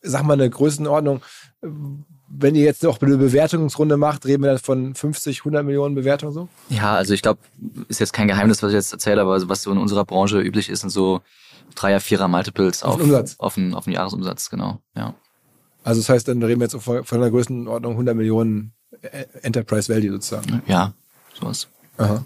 sag 0.02 0.24
mal 0.24 0.34
eine 0.34 0.50
Größenordnung, 0.50 1.22
wenn 1.62 2.56
ihr 2.56 2.64
jetzt 2.64 2.86
auch 2.86 3.02
eine 3.02 3.18
Bewertungsrunde 3.18 3.98
macht, 3.98 4.26
reden 4.26 4.44
wir 4.44 4.52
dann 4.52 4.60
von 4.60 4.96
50, 4.96 5.40
100 5.40 5.66
Millionen 5.66 5.96
Bewertungen 5.96 6.34
so? 6.34 6.48
Ja, 6.70 6.96
also 6.96 7.14
ich 7.14 7.22
glaube, 7.22 7.40
ist 7.88 8.00
jetzt 8.00 8.14
kein 8.14 8.28
Geheimnis, 8.28 8.64
was 8.64 8.70
ich 8.70 8.76
jetzt 8.76 8.94
erzähle, 8.94 9.22
aber 9.22 9.50
was 9.50 9.64
so 9.64 9.72
in 9.72 9.78
unserer 9.78 10.06
Branche 10.06 10.40
üblich 10.40 10.70
ist, 10.70 10.82
sind 10.82 10.90
so 10.90 11.22
Dreier, 11.76 12.00
Vierer 12.00 12.28
Multiples 12.28 12.84
auf, 12.84 13.02
auf, 13.02 13.36
auf, 13.38 13.56
den, 13.56 13.74
auf 13.74 13.86
den 13.86 13.94
Jahresumsatz, 13.94 14.50
genau. 14.50 14.80
Ja. 14.96 15.14
Also 15.84 16.02
das 16.02 16.10
heißt, 16.10 16.28
dann 16.28 16.42
reden 16.44 16.62
wir 16.62 16.68
jetzt 16.68 16.82
von 16.82 17.04
einer 17.10 17.32
Größenordnung 17.32 17.94
100 17.94 18.16
Millionen 18.16 18.74
äh, 19.02 19.26
Enterprise 19.42 19.94
Value 19.94 20.12
sozusagen. 20.12 20.62
Ja, 20.68 20.94
sowas. 21.40 21.68
Aha. 21.98 22.24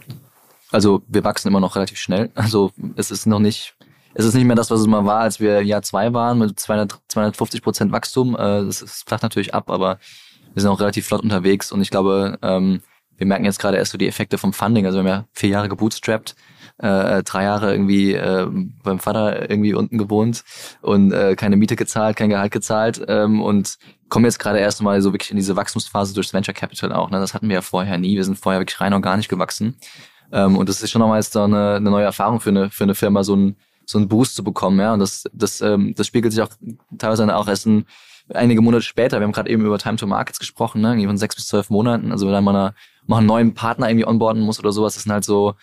Also 0.71 1.03
wir 1.07 1.23
wachsen 1.23 1.47
immer 1.47 1.59
noch 1.59 1.75
relativ 1.75 1.97
schnell. 1.97 2.31
Also 2.35 2.71
es 2.95 3.11
ist 3.11 3.25
noch 3.25 3.39
nicht, 3.39 3.74
es 4.15 4.25
ist 4.25 4.33
nicht 4.33 4.45
mehr 4.45 4.55
das, 4.55 4.71
was 4.71 4.79
es 4.79 4.87
mal 4.87 5.05
war, 5.05 5.19
als 5.19 5.39
wir 5.39 5.61
Jahr 5.61 5.81
zwei 5.81 6.13
waren 6.13 6.39
mit 6.39 6.57
200, 6.57 6.99
250 7.09 7.61
Prozent 7.61 7.91
Wachstum. 7.91 8.33
Äh, 8.35 8.65
das, 8.65 8.79
das 8.79 9.03
flacht 9.05 9.23
natürlich 9.23 9.53
ab, 9.53 9.69
aber 9.69 9.99
wir 10.53 10.61
sind 10.61 10.71
auch 10.71 10.79
relativ 10.79 11.05
flott 11.05 11.21
unterwegs 11.21 11.71
und 11.71 11.81
ich 11.81 11.91
glaube, 11.91 12.39
ähm, 12.41 12.81
wir 13.17 13.27
merken 13.27 13.45
jetzt 13.45 13.59
gerade 13.59 13.77
erst 13.77 13.91
so 13.91 13.97
die 13.97 14.07
Effekte 14.07 14.37
vom 14.37 14.53
Funding. 14.53 14.85
Also 14.85 14.97
wir 14.97 14.99
haben 15.01 15.19
ja 15.21 15.25
vier 15.33 15.49
Jahre 15.49 15.69
gebootstrapped, 15.69 16.35
äh, 16.77 17.23
drei 17.23 17.43
Jahre 17.43 17.71
irgendwie 17.71 18.13
äh, 18.13 18.47
beim 18.83 18.99
Vater 18.99 19.49
irgendwie 19.49 19.73
unten 19.73 19.97
gewohnt 19.97 20.43
und 20.81 21.11
äh, 21.11 21.35
keine 21.35 21.57
Miete 21.57 21.75
gezahlt, 21.75 22.15
kein 22.15 22.29
Gehalt 22.29 22.51
gezahlt 22.51 23.03
ähm, 23.07 23.41
und 23.41 23.77
kommen 24.07 24.25
jetzt 24.25 24.39
gerade 24.39 24.59
erst 24.59 24.81
mal 24.81 25.01
so 25.01 25.13
wirklich 25.13 25.31
in 25.31 25.37
diese 25.37 25.57
Wachstumsphase 25.57 26.13
durchs 26.13 26.33
Venture 26.33 26.53
Capital 26.53 26.93
auch. 26.93 27.09
Ne? 27.09 27.19
Das 27.19 27.33
hatten 27.33 27.49
wir 27.49 27.55
ja 27.55 27.61
vorher 27.61 27.97
nie. 27.97 28.15
Wir 28.15 28.23
sind 28.23 28.39
vorher 28.39 28.61
wirklich 28.61 28.79
rein 28.79 28.93
organisch 28.93 29.27
gewachsen. 29.27 29.75
Ähm, 30.31 30.57
und 30.57 30.69
das 30.69 30.81
ist 30.81 30.91
schon 30.91 31.01
nochmal 31.01 31.19
jetzt 31.19 31.35
da 31.35 31.45
eine, 31.45 31.75
eine 31.75 31.89
neue 31.89 32.05
Erfahrung 32.05 32.39
für 32.39 32.49
eine, 32.49 32.69
für 32.69 32.83
eine 32.83 32.95
Firma, 32.95 33.23
so 33.23 33.35
ein 33.35 33.55
so 33.85 33.97
einen 33.97 34.07
Boost 34.07 34.35
zu 34.35 34.43
bekommen, 34.43 34.79
ja. 34.79 34.93
Und 34.93 34.99
das, 34.99 35.23
das, 35.33 35.61
ähm, 35.61 35.93
das 35.95 36.07
spiegelt 36.07 36.33
sich 36.33 36.41
auch 36.41 36.49
teilweise 36.97 37.35
auch 37.35 37.47
erst 37.47 37.65
in, 37.65 37.85
einige 38.33 38.61
Monate 38.61 38.83
später. 38.83 39.19
Wir 39.19 39.25
haben 39.25 39.31
gerade 39.31 39.49
eben 39.49 39.65
über 39.65 39.77
Time 39.77 39.97
to 39.97 40.07
Markets 40.07 40.39
gesprochen, 40.39 40.81
ne, 40.81 40.89
irgendwie 40.89 41.07
von 41.07 41.17
sechs 41.17 41.35
bis 41.35 41.47
zwölf 41.47 41.69
Monaten. 41.69 42.11
Also 42.11 42.31
wenn 42.31 42.43
man 42.43 42.73
mal 43.05 43.17
einen 43.17 43.27
neuen 43.27 43.53
Partner 43.53 43.89
irgendwie 43.89 44.07
onboarden 44.07 44.41
muss 44.41 44.59
oder 44.59 44.71
sowas, 44.71 44.95
das 44.95 45.03
sind 45.03 45.11
halt 45.11 45.23
so, 45.23 45.55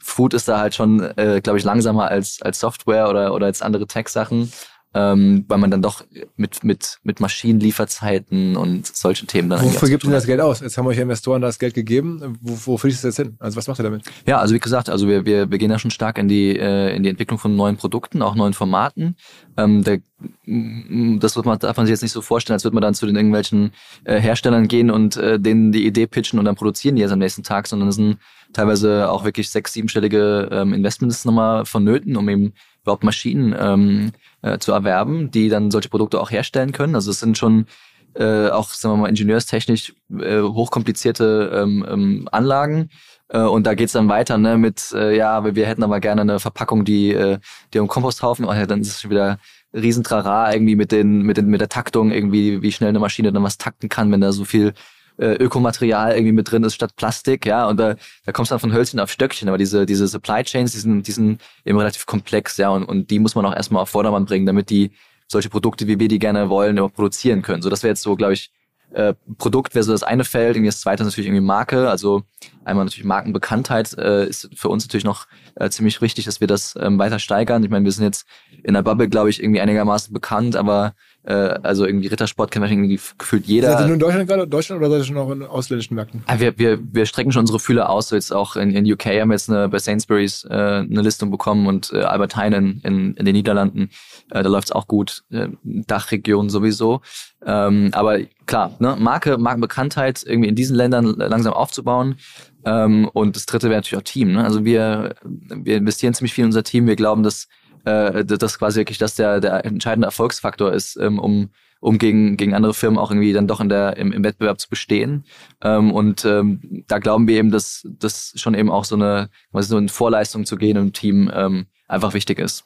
Food 0.00 0.34
ist 0.34 0.48
da 0.48 0.58
halt 0.58 0.74
schon, 0.74 1.00
äh, 1.16 1.40
glaube 1.42 1.58
ich, 1.58 1.64
langsamer 1.64 2.08
als, 2.08 2.40
als 2.42 2.60
Software 2.60 3.08
oder, 3.08 3.34
oder 3.34 3.46
als 3.46 3.62
andere 3.62 3.86
Tech-Sachen 3.86 4.50
ähm, 4.94 5.44
weil 5.48 5.58
man 5.58 5.70
dann 5.70 5.82
doch 5.82 6.02
mit, 6.36 6.64
mit, 6.64 6.98
mit 7.02 7.20
Maschinenlieferzeiten 7.20 8.56
und 8.56 8.86
solchen 8.86 9.28
Themen 9.28 9.50
dann 9.50 9.62
Wofür 9.62 9.88
gibt 9.88 10.04
denn 10.04 10.12
das 10.12 10.24
Geld 10.24 10.40
aus? 10.40 10.60
Jetzt 10.60 10.78
haben 10.78 10.86
euch 10.86 10.98
Investoren 10.98 11.42
das 11.42 11.58
Geld 11.58 11.74
gegeben. 11.74 12.38
Wo, 12.40 12.58
wo 12.64 12.76
fließt 12.78 12.98
es 12.98 13.02
jetzt 13.02 13.16
hin? 13.16 13.36
Also 13.38 13.56
was 13.56 13.68
macht 13.68 13.78
ihr 13.80 13.82
damit? 13.82 14.04
Ja, 14.26 14.38
also 14.38 14.54
wie 14.54 14.58
gesagt, 14.58 14.88
also 14.88 15.06
wir, 15.06 15.26
wir, 15.26 15.50
wir 15.50 15.58
gehen 15.58 15.70
ja 15.70 15.78
schon 15.78 15.90
stark 15.90 16.16
in 16.16 16.28
die, 16.28 16.58
äh, 16.58 16.96
in 16.96 17.02
die 17.02 17.10
Entwicklung 17.10 17.38
von 17.38 17.54
neuen 17.54 17.76
Produkten, 17.76 18.22
auch 18.22 18.34
neuen 18.34 18.54
Formaten. 18.54 19.16
Ähm, 19.58 19.84
der, 19.84 20.00
das 20.46 21.36
wird 21.36 21.44
man, 21.44 21.58
darf 21.58 21.76
man 21.76 21.84
sich 21.84 21.92
jetzt 21.92 22.02
nicht 22.02 22.12
so 22.12 22.22
vorstellen, 22.22 22.54
als 22.54 22.64
würde 22.64 22.74
man 22.74 22.82
dann 22.82 22.94
zu 22.94 23.04
den 23.04 23.16
irgendwelchen 23.16 23.72
äh, 24.04 24.18
Herstellern 24.18 24.68
gehen 24.68 24.90
und 24.90 25.16
äh, 25.18 25.38
denen 25.38 25.70
die 25.70 25.86
Idee 25.86 26.06
pitchen 26.06 26.38
und 26.38 26.46
dann 26.46 26.56
produzieren 26.56 26.96
die 26.96 27.02
jetzt 27.02 27.12
am 27.12 27.18
nächsten 27.18 27.42
Tag, 27.42 27.66
sondern 27.66 27.90
es 27.90 27.96
sind 27.96 28.18
teilweise 28.54 29.10
auch 29.10 29.24
wirklich 29.24 29.50
sechs, 29.50 29.74
siebenstellige 29.74 30.48
ähm, 30.50 30.72
Investments 30.72 31.26
nochmal 31.26 31.66
vonnöten, 31.66 32.16
um 32.16 32.28
eben 32.30 32.54
überhaupt 32.82 33.04
Maschinen 33.04 33.54
ähm, 33.58 34.12
äh, 34.42 34.58
zu 34.58 34.72
erwerben, 34.72 35.30
die 35.30 35.48
dann 35.48 35.70
solche 35.70 35.88
Produkte 35.88 36.20
auch 36.20 36.30
herstellen 36.30 36.72
können. 36.72 36.94
Also 36.94 37.10
es 37.10 37.20
sind 37.20 37.38
schon 37.38 37.66
äh, 38.14 38.48
auch, 38.48 38.70
sagen 38.70 38.94
wir 38.94 39.02
mal, 39.02 39.08
ingenieurstechnisch 39.08 39.94
äh, 40.18 40.40
hochkomplizierte 40.40 41.50
ähm, 41.54 41.86
ähm, 41.88 42.28
Anlagen. 42.32 42.90
Äh, 43.28 43.40
und 43.40 43.66
da 43.66 43.74
geht's 43.74 43.92
dann 43.92 44.08
weiter 44.08 44.38
ne, 44.38 44.56
mit, 44.56 44.92
äh, 44.92 45.16
ja, 45.16 45.54
wir 45.54 45.66
hätten 45.66 45.82
aber 45.82 46.00
gerne 46.00 46.22
eine 46.22 46.40
Verpackung, 46.40 46.84
die, 46.84 47.12
äh, 47.12 47.38
die 47.72 47.78
um 47.78 47.88
Komposthaufen, 47.88 48.44
oh, 48.44 48.52
ja, 48.52 48.66
dann 48.66 48.80
ist 48.80 48.88
es 48.88 49.00
schon 49.02 49.10
wieder 49.10 49.38
Riesentrara 49.74 50.52
irgendwie 50.52 50.76
mit 50.76 50.92
den, 50.92 51.22
mit 51.22 51.36
den, 51.36 51.46
mit 51.46 51.60
der 51.60 51.68
Taktung 51.68 52.10
irgendwie, 52.10 52.62
wie 52.62 52.72
schnell 52.72 52.88
eine 52.88 52.98
Maschine 52.98 53.32
dann 53.32 53.42
was 53.42 53.58
takten 53.58 53.88
kann, 53.88 54.10
wenn 54.10 54.20
da 54.20 54.32
so 54.32 54.44
viel 54.44 54.72
äh, 55.18 55.34
Ökomaterial 55.34 56.12
irgendwie 56.12 56.32
mit 56.32 56.50
drin 56.50 56.64
ist 56.64 56.74
statt 56.74 56.96
Plastik, 56.96 57.46
ja, 57.46 57.66
und 57.66 57.78
da, 57.78 57.96
da 58.24 58.32
kommst 58.32 58.50
du 58.50 58.54
dann 58.54 58.60
von 58.60 58.72
Hölzchen 58.72 59.00
auf 59.00 59.10
Stöckchen, 59.10 59.48
aber 59.48 59.58
diese, 59.58 59.86
diese 59.86 60.08
Supply 60.08 60.42
Chains, 60.44 60.72
die 60.72 60.78
sind, 60.78 61.06
die 61.06 61.12
sind 61.12 61.40
eben 61.64 61.78
relativ 61.78 62.06
komplex, 62.06 62.56
ja, 62.56 62.70
und, 62.70 62.84
und 62.84 63.10
die 63.10 63.18
muss 63.18 63.34
man 63.34 63.44
auch 63.44 63.54
erstmal 63.54 63.82
auf 63.82 63.90
Vordermann 63.90 64.24
bringen, 64.24 64.46
damit 64.46 64.70
die 64.70 64.92
solche 65.26 65.50
Produkte, 65.50 65.86
wie 65.86 65.98
wir 65.98 66.08
die 66.08 66.18
gerne 66.18 66.48
wollen, 66.48 66.76
immer 66.76 66.88
produzieren 66.88 67.42
können. 67.42 67.62
So, 67.62 67.68
das 67.68 67.82
wäre 67.82 67.90
jetzt 67.90 68.02
so, 68.02 68.16
glaube 68.16 68.32
ich, 68.32 68.50
äh, 68.90 69.14
Produkt 69.36 69.74
wäre 69.74 69.82
so 69.82 69.92
das 69.92 70.02
eine 70.02 70.24
Feld, 70.24 70.56
irgendwie 70.56 70.68
das 70.68 70.80
zweite 70.80 71.02
ist 71.02 71.08
natürlich 71.08 71.28
irgendwie 71.28 71.44
Marke. 71.44 71.90
Also 71.90 72.22
einmal 72.64 72.86
natürlich 72.86 73.04
Markenbekanntheit 73.04 73.96
äh, 73.98 74.26
ist 74.26 74.48
für 74.54 74.70
uns 74.70 74.86
natürlich 74.86 75.04
noch 75.04 75.26
äh, 75.56 75.68
ziemlich 75.68 76.00
wichtig, 76.00 76.24
dass 76.24 76.40
wir 76.40 76.46
das 76.46 76.74
ähm, 76.80 76.98
weiter 76.98 77.18
steigern. 77.18 77.62
Ich 77.62 77.70
meine, 77.70 77.84
wir 77.84 77.92
sind 77.92 78.04
jetzt 78.04 78.26
in 78.62 78.74
der 78.74 78.82
Bubble, 78.82 79.08
glaube 79.08 79.28
ich, 79.28 79.42
irgendwie 79.42 79.60
einigermaßen 79.60 80.12
bekannt, 80.12 80.56
aber 80.56 80.94
äh, 81.24 81.32
also 81.32 81.84
irgendwie 81.84 82.06
Rittersport 82.06 82.50
kennt 82.50 82.62
wahrscheinlich 82.62 82.90
irgendwie 82.90 83.14
gefühlt 83.18 83.46
jeder. 83.46 83.72
Seid 83.72 83.80
ihr 83.80 83.86
nur 83.86 83.94
in 83.94 84.00
Deutschland 84.00 84.28
gerade, 84.28 84.48
Deutschland 84.48 84.80
oder 84.80 84.90
seid 84.90 85.00
ihr 85.00 85.04
schon 85.04 85.16
auch 85.18 85.30
in 85.30 85.42
ausländischen 85.42 85.94
Märkten? 85.94 86.22
Ah, 86.26 86.38
wir, 86.38 86.58
wir, 86.58 86.78
wir 86.80 87.06
strecken 87.06 87.32
schon 87.32 87.40
unsere 87.40 87.58
Fühler 87.58 87.90
aus. 87.90 88.08
So 88.08 88.16
jetzt 88.16 88.32
auch 88.32 88.56
in, 88.56 88.70
in 88.70 88.90
UK 88.90 89.06
haben 89.06 89.28
wir 89.28 89.34
jetzt 89.34 89.50
eine, 89.50 89.68
bei 89.68 89.78
Sainsbury's 89.78 90.44
äh, 90.44 90.54
eine 90.54 91.02
Listung 91.02 91.30
bekommen 91.30 91.66
und 91.66 91.92
äh, 91.92 92.02
Albert 92.02 92.36
Heijn 92.36 92.80
in, 92.82 93.14
in 93.14 93.24
den 93.24 93.34
Niederlanden. 93.34 93.90
Äh, 94.30 94.42
da 94.42 94.48
läuft's 94.48 94.72
auch 94.72 94.86
gut. 94.86 95.24
Äh, 95.30 95.48
Dachregion 95.64 96.50
sowieso. 96.50 97.00
Ähm, 97.44 97.90
aber 97.92 98.20
klar, 98.46 98.74
ne, 98.78 98.96
Marke, 98.98 99.38
Markenbekanntheit 99.38 100.24
irgendwie 100.26 100.48
in 100.48 100.54
diesen 100.54 100.76
Ländern 100.76 101.14
langsam 101.16 101.52
aufzubauen. 101.52 102.16
Ähm, 102.64 103.08
und 103.12 103.36
das 103.36 103.46
dritte 103.46 103.68
wäre 103.68 103.78
natürlich 103.78 103.98
auch 103.98 104.10
Team. 104.10 104.32
Ne? 104.32 104.44
Also 104.44 104.64
wir, 104.64 105.14
wir 105.24 105.76
investieren 105.76 106.14
ziemlich 106.14 106.32
viel 106.32 106.42
in 106.42 106.48
unser 106.48 106.64
Team. 106.64 106.86
Wir 106.86 106.96
glauben, 106.96 107.22
dass 107.22 107.48
äh, 107.88 108.24
das 108.24 108.58
quasi 108.58 108.80
wirklich 108.80 108.98
das 108.98 109.14
der, 109.14 109.40
der 109.40 109.64
entscheidende 109.64 110.06
Erfolgsfaktor 110.06 110.72
ist, 110.72 110.96
ähm, 110.96 111.18
um 111.18 111.50
um 111.80 111.98
gegen, 111.98 112.36
gegen 112.36 112.54
andere 112.54 112.74
Firmen 112.74 112.98
auch 112.98 113.10
irgendwie 113.10 113.32
dann 113.32 113.46
doch 113.46 113.60
in 113.60 113.68
der, 113.68 113.96
im, 113.96 114.12
im 114.12 114.24
Wettbewerb 114.24 114.60
zu 114.60 114.68
bestehen. 114.68 115.24
Ähm, 115.62 115.92
und 115.92 116.24
ähm, 116.24 116.84
da 116.88 116.98
glauben 116.98 117.28
wir 117.28 117.36
eben, 117.36 117.50
dass 117.50 117.86
das 117.88 118.32
schon 118.36 118.54
eben 118.54 118.70
auch 118.70 118.84
so 118.84 118.96
eine, 118.96 119.30
so 119.52 119.78
in 119.78 119.88
Vorleistung 119.88 120.44
zu 120.44 120.56
gehen 120.56 120.76
im 120.76 120.92
Team 120.92 121.30
ähm, 121.32 121.66
einfach 121.86 122.14
wichtig 122.14 122.38
ist. 122.38 122.64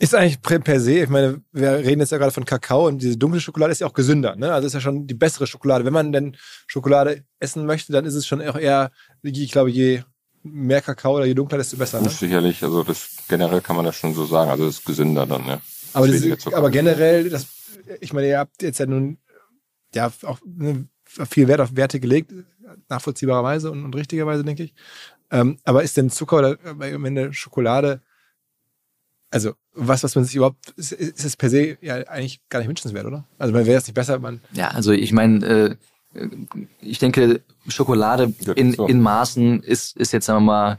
Ist 0.00 0.14
eigentlich 0.14 0.40
per 0.40 0.80
se, 0.80 1.00
ich 1.02 1.08
meine, 1.08 1.40
wir 1.52 1.72
reden 1.72 2.00
jetzt 2.00 2.12
ja 2.12 2.18
gerade 2.18 2.30
von 2.30 2.44
Kakao 2.44 2.86
und 2.86 3.02
diese 3.02 3.16
dunkle 3.16 3.40
Schokolade 3.40 3.72
ist 3.72 3.80
ja 3.80 3.86
auch 3.88 3.92
gesünder, 3.92 4.36
ne? 4.36 4.52
Also 4.52 4.68
ist 4.68 4.74
ja 4.74 4.80
schon 4.80 5.08
die 5.08 5.14
bessere 5.14 5.48
Schokolade. 5.48 5.84
Wenn 5.84 5.92
man 5.92 6.12
denn 6.12 6.36
Schokolade 6.68 7.24
essen 7.40 7.66
möchte, 7.66 7.92
dann 7.92 8.04
ist 8.04 8.14
es 8.14 8.24
schon 8.24 8.40
auch 8.42 8.56
eher, 8.56 8.92
ich 9.22 9.50
glaube, 9.50 9.70
je 9.70 10.02
mehr 10.52 10.82
Kakao 10.82 11.16
oder 11.16 11.26
je 11.26 11.34
dunkler, 11.34 11.58
desto 11.58 11.76
besser. 11.76 12.00
Ne? 12.00 12.08
Sicherlich, 12.08 12.62
also 12.62 12.82
das 12.82 13.16
generell 13.28 13.60
kann 13.60 13.76
man 13.76 13.84
das 13.84 13.96
schon 13.96 14.14
so 14.14 14.26
sagen. 14.26 14.50
Also 14.50 14.66
das 14.66 14.78
ist 14.78 14.84
gesünder 14.84 15.26
dann, 15.26 15.46
ja. 15.46 15.60
Aber, 15.92 16.06
diese, 16.06 16.36
aber 16.52 16.70
generell, 16.70 17.30
das, 17.30 17.46
ich 18.00 18.12
meine, 18.12 18.28
ihr 18.28 18.38
habt 18.38 18.62
jetzt 18.62 18.78
ja 18.78 18.86
nun 18.86 19.18
ja 19.94 20.12
auch 20.22 20.38
ne, 20.44 20.86
viel 21.04 21.48
Wert 21.48 21.60
auf 21.60 21.74
Werte 21.76 22.00
gelegt, 22.00 22.32
nachvollziehbarerweise 22.88 23.70
und, 23.70 23.84
und 23.84 23.96
richtigerweise, 23.96 24.44
denke 24.44 24.64
ich. 24.64 24.74
Ähm, 25.30 25.58
aber 25.64 25.82
ist 25.82 25.96
denn 25.96 26.10
Zucker 26.10 26.38
oder 26.38 26.58
am 26.64 27.04
Ende 27.04 27.32
Schokolade, 27.32 28.02
also 29.30 29.52
was, 29.72 30.02
was 30.02 30.14
man 30.14 30.24
sich 30.24 30.36
überhaupt, 30.36 30.70
ist, 30.76 30.92
ist 30.92 31.24
es 31.24 31.36
per 31.36 31.50
se 31.50 31.76
ja 31.80 31.96
eigentlich 32.08 32.40
gar 32.48 32.60
nicht 32.60 32.68
wünschenswert, 32.68 33.06
oder? 33.06 33.26
Also 33.38 33.52
man 33.52 33.66
wäre 33.66 33.78
es 33.78 33.86
nicht 33.86 33.94
besser, 33.94 34.18
man. 34.18 34.40
Ja, 34.52 34.68
also 34.68 34.92
ich 34.92 35.12
meine, 35.12 35.46
äh, 35.46 35.76
ich 36.80 36.98
denke, 36.98 37.42
Schokolade 37.68 38.32
in, 38.56 38.74
in 38.74 39.00
Maßen 39.00 39.62
ist, 39.62 39.96
ist 39.96 40.12
jetzt, 40.12 40.26
sagen 40.26 40.40
wir 40.40 40.52
mal, 40.52 40.78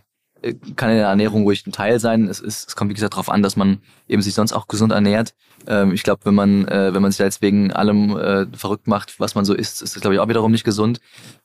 kann 0.76 0.90
in 0.90 0.98
der 0.98 1.08
Ernährung 1.08 1.44
ruhig 1.44 1.66
ein 1.68 1.72
Teil 1.72 2.00
sein. 2.00 2.28
Es, 2.28 2.40
ist, 2.40 2.70
es 2.70 2.76
kommt, 2.76 2.90
wie 2.90 2.94
gesagt, 2.94 3.14
darauf 3.14 3.30
an, 3.30 3.44
dass 3.44 3.56
man 3.56 3.80
eben 4.08 4.22
sich 4.22 4.34
sonst 4.34 4.54
auch 4.54 4.68
gesund 4.68 4.92
ernährt. 4.92 5.34
Ähm, 5.68 5.92
ich 5.94 6.04
glaube, 6.04 6.22
wenn 6.24 6.36
man, 6.36 6.68
äh, 6.68 6.94
wenn 6.94 7.02
man 7.02 7.12
sich 7.12 7.20
jetzt 7.20 7.42
wegen 7.42 7.74
allem 7.74 8.18
äh, 8.18 8.46
verrückt 8.56 8.88
macht, 8.88 9.20
was 9.20 9.36
man 9.36 9.46
so 9.46 9.54
isst, 9.54 9.82
ist 9.82 9.96
das, 9.96 10.02
glaube 10.02 10.16
ich, 10.16 10.20
auch 10.20 10.30
wiederum 10.30 10.52
nicht 10.52 10.64
gesund. 10.64 11.00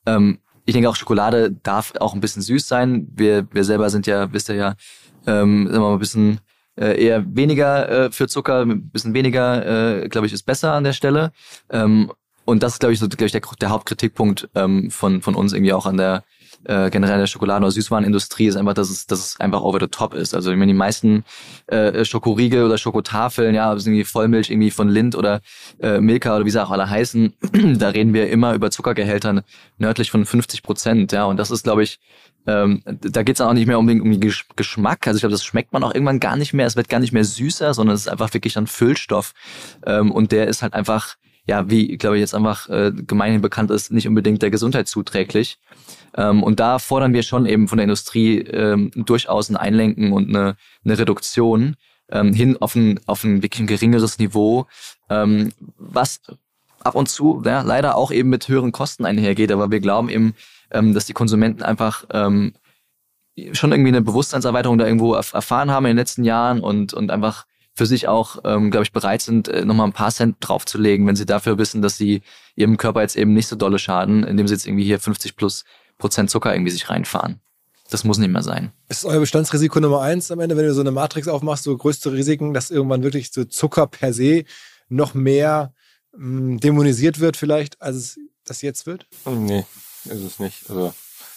Ähm, 0.07 0.39
ich 0.65 0.73
denke 0.73 0.89
auch, 0.89 0.97
Schokolade 0.97 1.53
darf 1.53 1.93
auch 2.01 2.15
ein 2.15 2.21
bisschen 2.21 2.43
süß 2.43 2.67
sein. 2.67 3.09
Wir, 3.15 3.47
wir 3.53 3.65
selber 3.65 3.91
sind 3.91 4.07
ja, 4.07 4.33
wisst 4.33 4.49
ihr 4.49 4.55
ja, 4.55 4.75
ähm, 5.27 5.67
sagen 5.67 5.83
wir 5.83 5.89
mal, 5.89 5.93
ein 5.95 5.99
bisschen 5.99 6.41
äh, 6.77 7.03
eher 7.03 7.25
weniger 7.37 7.89
äh, 7.89 8.11
für 8.11 8.29
Zucker, 8.29 8.63
ein 8.63 8.89
bisschen 8.91 9.15
weniger, 9.15 10.03
äh, 10.03 10.09
glaube 10.09 10.27
ich, 10.27 10.33
ist 10.33 10.45
besser 10.45 10.73
an 10.73 10.85
der 10.85 10.93
Stelle. 10.93 11.33
Ähm, 11.71 12.13
und 12.45 12.63
das 12.63 12.75
ist, 12.75 12.79
glaube 12.81 12.93
ich, 12.93 12.99
so 12.99 13.09
glaube 13.09 13.27
ich, 13.27 13.33
der, 13.33 13.43
der 13.61 13.71
Hauptkritikpunkt 13.71 14.49
ähm, 14.55 14.91
von, 14.91 15.23
von 15.23 15.35
uns 15.35 15.53
irgendwie 15.53 15.73
auch 15.73 15.87
an 15.87 15.97
der 15.97 16.25
äh, 16.65 16.91
generell 16.91 17.19
der 17.19 17.27
Schokoladen- 17.27 17.63
oder 17.63 17.71
Süßwarenindustrie 17.71 18.47
ist 18.47 18.57
einfach, 18.57 18.75
dass 18.75 18.91
es, 18.91 19.07
dass 19.07 19.19
es 19.19 19.41
einfach 19.41 19.63
over 19.63 19.79
the 19.81 19.89
top 19.89 20.15
ist. 20.15 20.35
Also 20.35 20.51
ich 20.51 20.57
meine, 20.57 20.73
die 20.73 20.79
meisten 20.79 21.25
äh, 21.67 22.05
Schokoriegel 22.05 22.65
oder 22.65 22.79
Schokotafeln, 22.79 23.55
ja, 23.55 23.73
irgendwie 23.73 24.05
Vollmilch 24.05 24.51
irgendwie 24.51 24.71
von 24.71 24.89
Lind 24.89 25.15
oder 25.15 25.41
äh, 25.81 26.01
Milka 26.01 26.35
oder 26.37 26.45
wie 26.45 26.51
sie 26.51 26.63
auch 26.63 26.71
alle 26.71 26.89
heißen, 26.89 27.35
da 27.79 27.89
reden 27.89 28.15
wir 28.15 28.31
immer 28.31 28.55
über 28.55 28.71
Zuckergehältern 28.71 29.43
nördlich 29.79 30.11
von 30.11 30.25
50 30.25 30.63
Prozent, 30.63 31.13
ja, 31.13 31.25
und 31.25 31.37
das 31.37 31.51
ist, 31.51 31.65
glaube 31.65 31.83
ich, 31.83 31.99
ähm, 32.47 32.83
da 32.85 33.23
geht 33.23 33.37
es 33.37 33.41
auch 33.41 33.55
nicht 33.55 33.67
mehr 33.67 33.81
den, 33.81 34.03
um 34.03 34.11
den 34.11 34.21
Geschmack. 34.57 35.07
Also 35.07 35.17
ich 35.17 35.23
glaube, 35.23 35.33
das 35.33 35.45
schmeckt 35.45 35.73
man 35.73 35.83
auch 35.83 35.95
irgendwann 35.95 36.21
gar 36.21 36.37
nicht 36.37 36.53
mehr. 36.53 36.67
Es 36.67 36.77
wird 36.77 36.91
gar 36.91 37.01
nicht 37.01 37.13
mehr 37.13 37.25
süßer, 37.25 37.73
sondern 37.73 37.95
es 37.95 38.03
ist 38.03 38.09
einfach 38.09 38.35
wirklich 38.35 38.59
ein 38.59 38.67
Füllstoff. 38.67 39.33
Ähm, 39.87 40.13
und 40.13 40.31
der 40.31 40.47
ist 40.47 40.61
halt 40.61 40.75
einfach 40.75 41.17
ja, 41.47 41.69
wie, 41.69 41.99
glaube 41.99 42.17
ich, 42.17 42.21
jetzt 42.21 42.35
einfach 42.35 42.69
äh, 42.69 42.93
gemeinhin 42.95 43.43
bekannt 43.43 43.71
ist, 43.71 43.93
nicht 43.93 44.09
unbedingt 44.09 44.43
der 44.43 44.51
Gesundheit 44.51 44.89
zuträglich. 44.89 45.59
Ähm, 46.17 46.43
und 46.43 46.61
da 46.61 46.79
fordern 46.79 47.13
wir 47.13 47.23
schon 47.23 47.47
eben 47.47 47.69
von 47.69 47.79
der 47.79 47.85
Industrie 47.85 48.39
ähm, 48.39 48.91
durchaus 48.95 49.51
ein 49.51 49.57
Einlenken 49.57 50.13
und 50.13 50.29
eine, 50.29 50.57
eine 50.85 50.99
Reduktion 50.99 51.77
ähm, 52.11 52.33
hin 52.33 52.57
auf 52.61 52.75
ein, 52.75 53.01
auf 53.07 53.25
ein 53.25 53.43
wirklich 53.43 53.61
ein 53.61 53.67
geringeres 53.67 54.19
Niveau, 54.19 54.67
ähm, 55.11 55.53
was 55.77 56.21
ab 56.81 56.95
und 56.95 57.09
zu 57.09 57.43
ja, 57.45 57.63
leider 57.63 57.97
auch 57.97 58.11
eben 58.11 58.31
mit 58.31 58.49
höheren 58.49 58.73
Kosten 58.73 59.05
einhergeht. 59.05 59.53
Aber 59.53 59.71
wir 59.71 59.81
glauben 59.81 60.09
eben, 60.09 60.35
ähm, 60.71 60.95
dass 60.95 61.07
die 61.07 61.13
Konsumenten 61.13 61.63
einfach 61.63 62.05
ähm, 62.11 62.55
schon 63.53 63.73
irgendwie 63.73 63.89
eine 63.89 64.03
Bewusstseinserweiterung 64.03 64.79
da 64.79 64.87
irgendwo 64.87 65.15
erfahren 65.15 65.71
haben 65.71 65.87
in 65.87 65.91
den 65.91 65.97
letzten 65.99 66.25
Jahren 66.25 66.61
und, 66.61 66.95
und 66.95 67.11
einfach 67.11 67.47
für 67.75 67.87
sich 67.87 68.07
auch, 68.07 68.39
ähm, 68.45 68.71
glaube 68.71 68.85
ich, 68.85 68.93
bereit 68.93 69.21
sind, 69.21 69.49
äh, 69.49 69.65
nochmal 69.65 69.89
ein 69.89 69.93
paar 69.93 70.13
Cent 70.13 70.37
draufzulegen, 70.41 71.07
wenn 71.07 71.17
sie 71.17 71.27
dafür 71.27 71.59
wissen, 71.59 71.83
dass 71.83 71.97
sie 71.99 72.23
ihrem 72.55 72.77
Körper 72.77 73.03
jetzt 73.03 73.17
eben 73.17 73.35
nicht 73.35 73.49
so 73.49 73.57
dolle 73.57 73.79
schaden, 73.79 74.23
indem 74.23 74.47
sie 74.47 74.55
jetzt 74.55 74.67
irgendwie 74.67 74.85
hier 74.85 75.01
50 75.01 75.37
plus 75.37 75.65
Prozent 75.99 76.31
Zucker 76.31 76.53
irgendwie 76.55 76.71
sich 76.71 76.89
reinfahren. 76.89 77.41
Das 77.91 78.05
muss 78.05 78.19
nicht 78.19 78.31
mehr 78.31 78.43
sein. 78.43 78.73
Ist 78.89 79.05
euer 79.05 79.21
Bestandsrisiko 79.21 79.79
Nummer 79.79 80.01
eins 80.01 80.31
am 80.31 80.41
Ende, 80.41 80.57
wenn 80.57 80.67
du 80.67 80.75
so 80.75 80.81
eine 80.81 80.91
Matrix 80.91 81.29
aufmachst, 81.29 81.65
so 81.65 81.77
größte 81.77 82.13
Risiken, 82.13 82.55
dass 82.55 82.71
irgendwann 82.71 83.03
wirklich 83.03 83.31
so 83.31 83.45
Zucker 83.45 83.87
per 83.87 84.13
se 84.13 84.45
noch 84.89 85.15
mehr 85.15 85.73
mh, 86.17 86.39
hm, 86.39 86.61
dämonisiert 86.61 87.21
wird 87.21 87.37
vielleicht, 87.37 87.81
als 87.83 87.97
es 87.97 88.19
das 88.45 88.63
jetzt 88.63 88.87
wird? 88.87 89.07
Nee, 89.27 89.65
ist 90.05 90.23
es 90.23 90.39
nicht. 90.39 90.69
Also 90.69 90.95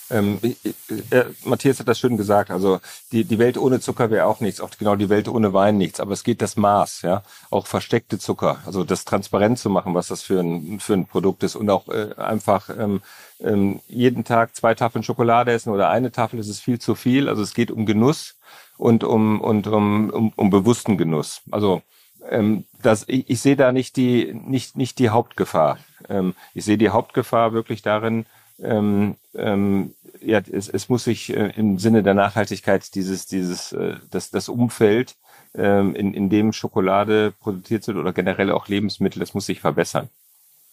Ähm, 0.09 0.39
äh, 0.43 1.23
Matthias 1.43 1.79
hat 1.79 1.87
das 1.87 1.99
schön 1.99 2.17
gesagt. 2.17 2.51
Also 2.51 2.79
die, 3.11 3.23
die 3.25 3.39
Welt 3.39 3.57
ohne 3.57 3.79
Zucker 3.79 4.09
wäre 4.09 4.25
auch 4.25 4.39
nichts, 4.39 4.61
auch 4.61 4.69
genau 4.77 4.95
die 4.95 5.09
Welt 5.09 5.27
ohne 5.27 5.53
Wein 5.53 5.77
nichts. 5.77 5.99
Aber 5.99 6.13
es 6.13 6.23
geht 6.23 6.41
das 6.41 6.55
Maß, 6.55 7.01
ja. 7.01 7.23
Auch 7.49 7.67
versteckte 7.67 8.19
Zucker, 8.19 8.59
also 8.65 8.83
das 8.83 9.05
transparent 9.05 9.59
zu 9.59 9.69
machen, 9.69 9.93
was 9.93 10.07
das 10.07 10.21
für 10.21 10.39
ein, 10.39 10.79
für 10.79 10.93
ein 10.93 11.05
Produkt 11.05 11.43
ist 11.43 11.55
und 11.55 11.69
auch 11.69 11.87
äh, 11.89 12.13
einfach 12.17 12.69
ähm, 12.69 13.01
ähm, 13.39 13.81
jeden 13.87 14.23
Tag 14.23 14.55
zwei 14.55 14.73
Tafeln 14.75 15.03
Schokolade 15.03 15.51
essen 15.51 15.73
oder 15.73 15.89
eine 15.89 16.11
Tafel, 16.11 16.37
das 16.37 16.47
ist 16.47 16.61
viel 16.61 16.79
zu 16.79 16.95
viel. 16.95 17.29
Also 17.29 17.41
es 17.41 17.53
geht 17.53 17.71
um 17.71 17.85
Genuss 17.85 18.35
und 18.77 19.03
um, 19.03 19.41
und 19.41 19.67
um, 19.67 20.09
um, 20.09 20.33
um 20.35 20.49
bewussten 20.49 20.97
Genuss. 20.97 21.41
Also 21.51 21.81
ähm, 22.29 22.65
das, 22.81 23.05
ich, 23.07 23.29
ich 23.29 23.39
sehe 23.41 23.55
da 23.55 23.71
nicht 23.71 23.95
die, 23.95 24.33
nicht, 24.33 24.75
nicht 24.75 24.99
die 24.99 25.09
Hauptgefahr. 25.09 25.77
Ähm, 26.09 26.33
ich 26.53 26.65
sehe 26.65 26.77
die 26.77 26.89
Hauptgefahr 26.89 27.53
wirklich 27.53 27.81
darin, 27.81 28.25
ähm, 28.59 29.15
ähm, 29.35 29.93
ja, 30.21 30.39
es, 30.39 30.69
es 30.69 30.89
muss 30.89 31.03
sich 31.03 31.35
äh, 31.35 31.53
im 31.55 31.77
Sinne 31.79 32.03
der 32.03 32.13
Nachhaltigkeit 32.13 32.93
dieses, 32.95 33.27
dieses, 33.27 33.71
äh, 33.71 33.95
das, 34.09 34.31
das 34.31 34.49
Umfeld, 34.49 35.15
ähm, 35.55 35.95
in, 35.95 36.13
in 36.13 36.29
dem 36.29 36.53
Schokolade 36.53 37.33
produziert 37.39 37.87
wird 37.87 37.97
oder 37.97 38.13
generell 38.13 38.51
auch 38.51 38.67
Lebensmittel, 38.67 39.19
das 39.19 39.33
muss 39.33 39.45
sich 39.45 39.59
verbessern. 39.59 40.09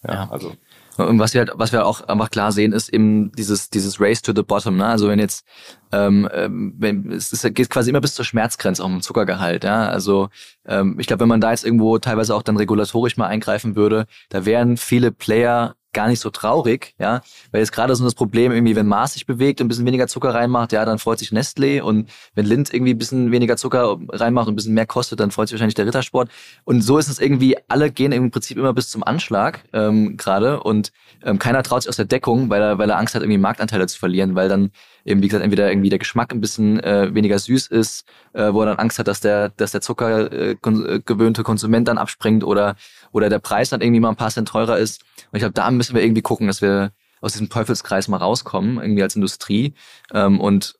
Ja, 0.06 0.14
Ja. 0.14 0.28
also 0.30 0.52
Und 0.98 1.18
was 1.18 1.34
wir 1.34 1.40
halt, 1.40 1.52
was 1.54 1.72
wir 1.72 1.86
auch 1.86 2.02
einfach 2.02 2.30
klar 2.30 2.52
sehen, 2.52 2.72
ist 2.72 2.90
eben 2.90 3.32
dieses, 3.32 3.70
dieses 3.70 4.00
Race 4.00 4.22
to 4.22 4.32
the 4.34 4.42
bottom, 4.42 4.76
ne? 4.76 4.86
Also 4.86 5.08
wenn 5.08 5.18
jetzt, 5.18 5.46
ähm, 5.92 6.28
ähm, 6.32 6.74
wenn, 6.78 7.10
es 7.10 7.32
ist, 7.32 7.54
geht 7.54 7.70
quasi 7.70 7.90
immer 7.90 8.00
bis 8.00 8.14
zur 8.14 8.24
Schmerzgrenze 8.24 8.84
auch 8.84 8.88
im 8.88 9.00
Zuckergehalt, 9.00 9.64
ja. 9.64 9.88
Also 9.88 10.28
ähm, 10.66 10.98
ich 10.98 11.06
glaube, 11.06 11.20
wenn 11.22 11.28
man 11.28 11.40
da 11.40 11.50
jetzt 11.50 11.64
irgendwo 11.64 11.98
teilweise 11.98 12.34
auch 12.34 12.42
dann 12.42 12.56
regulatorisch 12.56 13.16
mal 13.16 13.26
eingreifen 13.26 13.76
würde, 13.76 14.06
da 14.28 14.44
wären 14.44 14.76
viele 14.76 15.10
Player 15.10 15.74
gar 15.94 16.08
nicht 16.08 16.20
so 16.20 16.30
traurig, 16.30 16.94
ja, 16.98 17.22
weil 17.50 17.60
jetzt 17.60 17.72
gerade 17.72 17.94
so 17.96 18.04
das 18.04 18.14
Problem 18.14 18.52
irgendwie, 18.52 18.76
wenn 18.76 18.86
Mars 18.86 19.14
sich 19.14 19.26
bewegt 19.26 19.60
und 19.60 19.66
ein 19.66 19.68
bisschen 19.68 19.86
weniger 19.86 20.06
Zucker 20.06 20.34
reinmacht, 20.34 20.72
ja, 20.72 20.84
dann 20.84 20.98
freut 20.98 21.18
sich 21.18 21.30
Nestlé. 21.30 21.80
Und 21.80 22.10
wenn 22.34 22.44
Lind 22.44 22.72
irgendwie 22.74 22.92
ein 22.92 22.98
bisschen 22.98 23.30
weniger 23.30 23.56
Zucker 23.56 23.98
reinmacht 24.10 24.48
und 24.48 24.52
ein 24.52 24.56
bisschen 24.56 24.74
mehr 24.74 24.86
kostet, 24.86 25.20
dann 25.20 25.30
freut 25.30 25.48
sich 25.48 25.54
wahrscheinlich 25.54 25.74
der 25.74 25.86
Rittersport. 25.86 26.30
Und 26.64 26.82
so 26.82 26.98
ist 26.98 27.08
es 27.08 27.18
irgendwie, 27.18 27.56
alle 27.68 27.90
gehen 27.90 28.12
im 28.12 28.30
Prinzip 28.30 28.58
immer 28.58 28.74
bis 28.74 28.90
zum 28.90 29.02
Anschlag 29.02 29.64
ähm, 29.72 30.16
gerade. 30.16 30.60
Und 30.62 30.92
ähm, 31.24 31.38
keiner 31.38 31.62
traut 31.62 31.82
sich 31.82 31.88
aus 31.88 31.96
der 31.96 32.04
Deckung, 32.04 32.50
weil 32.50 32.60
er, 32.60 32.78
weil 32.78 32.90
er 32.90 32.98
Angst 32.98 33.14
hat, 33.14 33.22
irgendwie 33.22 33.38
Marktanteile 33.38 33.86
zu 33.86 33.98
verlieren, 33.98 34.34
weil 34.34 34.48
dann 34.48 34.70
eben, 35.04 35.22
wie 35.22 35.28
gesagt, 35.28 35.44
entweder 35.44 35.70
irgendwie 35.70 35.90
der 35.90 35.98
Geschmack 35.98 36.32
ein 36.32 36.40
bisschen 36.40 36.80
äh, 36.80 37.14
weniger 37.14 37.38
süß 37.38 37.68
ist, 37.68 38.06
äh, 38.32 38.52
wo 38.52 38.60
er 38.60 38.66
dann 38.66 38.78
Angst 38.78 38.98
hat, 38.98 39.08
dass 39.08 39.20
der, 39.20 39.50
dass 39.50 39.72
der 39.72 39.80
Zucker 39.80 40.32
äh, 40.32 40.52
äh, 40.52 41.00
gewöhnte 41.04 41.42
Konsument 41.42 41.88
dann 41.88 41.98
abspringt 41.98 42.44
oder, 42.44 42.76
oder 43.14 43.28
der 43.28 43.38
Preis 43.38 43.70
dann 43.70 43.80
irgendwie 43.80 44.00
mal 44.00 44.10
ein 44.10 44.16
paar 44.16 44.30
Cent 44.30 44.48
teurer 44.48 44.76
ist. 44.76 45.02
Und 45.30 45.36
ich 45.36 45.40
glaube, 45.40 45.54
da 45.54 45.70
müssen 45.70 45.94
wir 45.94 46.02
irgendwie 46.02 46.20
gucken, 46.20 46.48
dass 46.48 46.60
wir 46.60 46.90
aus 47.20 47.32
diesem 47.32 47.48
Teufelskreis 47.48 48.08
mal 48.08 48.16
rauskommen, 48.16 48.78
irgendwie 48.78 49.04
als 49.04 49.14
Industrie. 49.14 49.74
Ähm, 50.12 50.40
und 50.40 50.74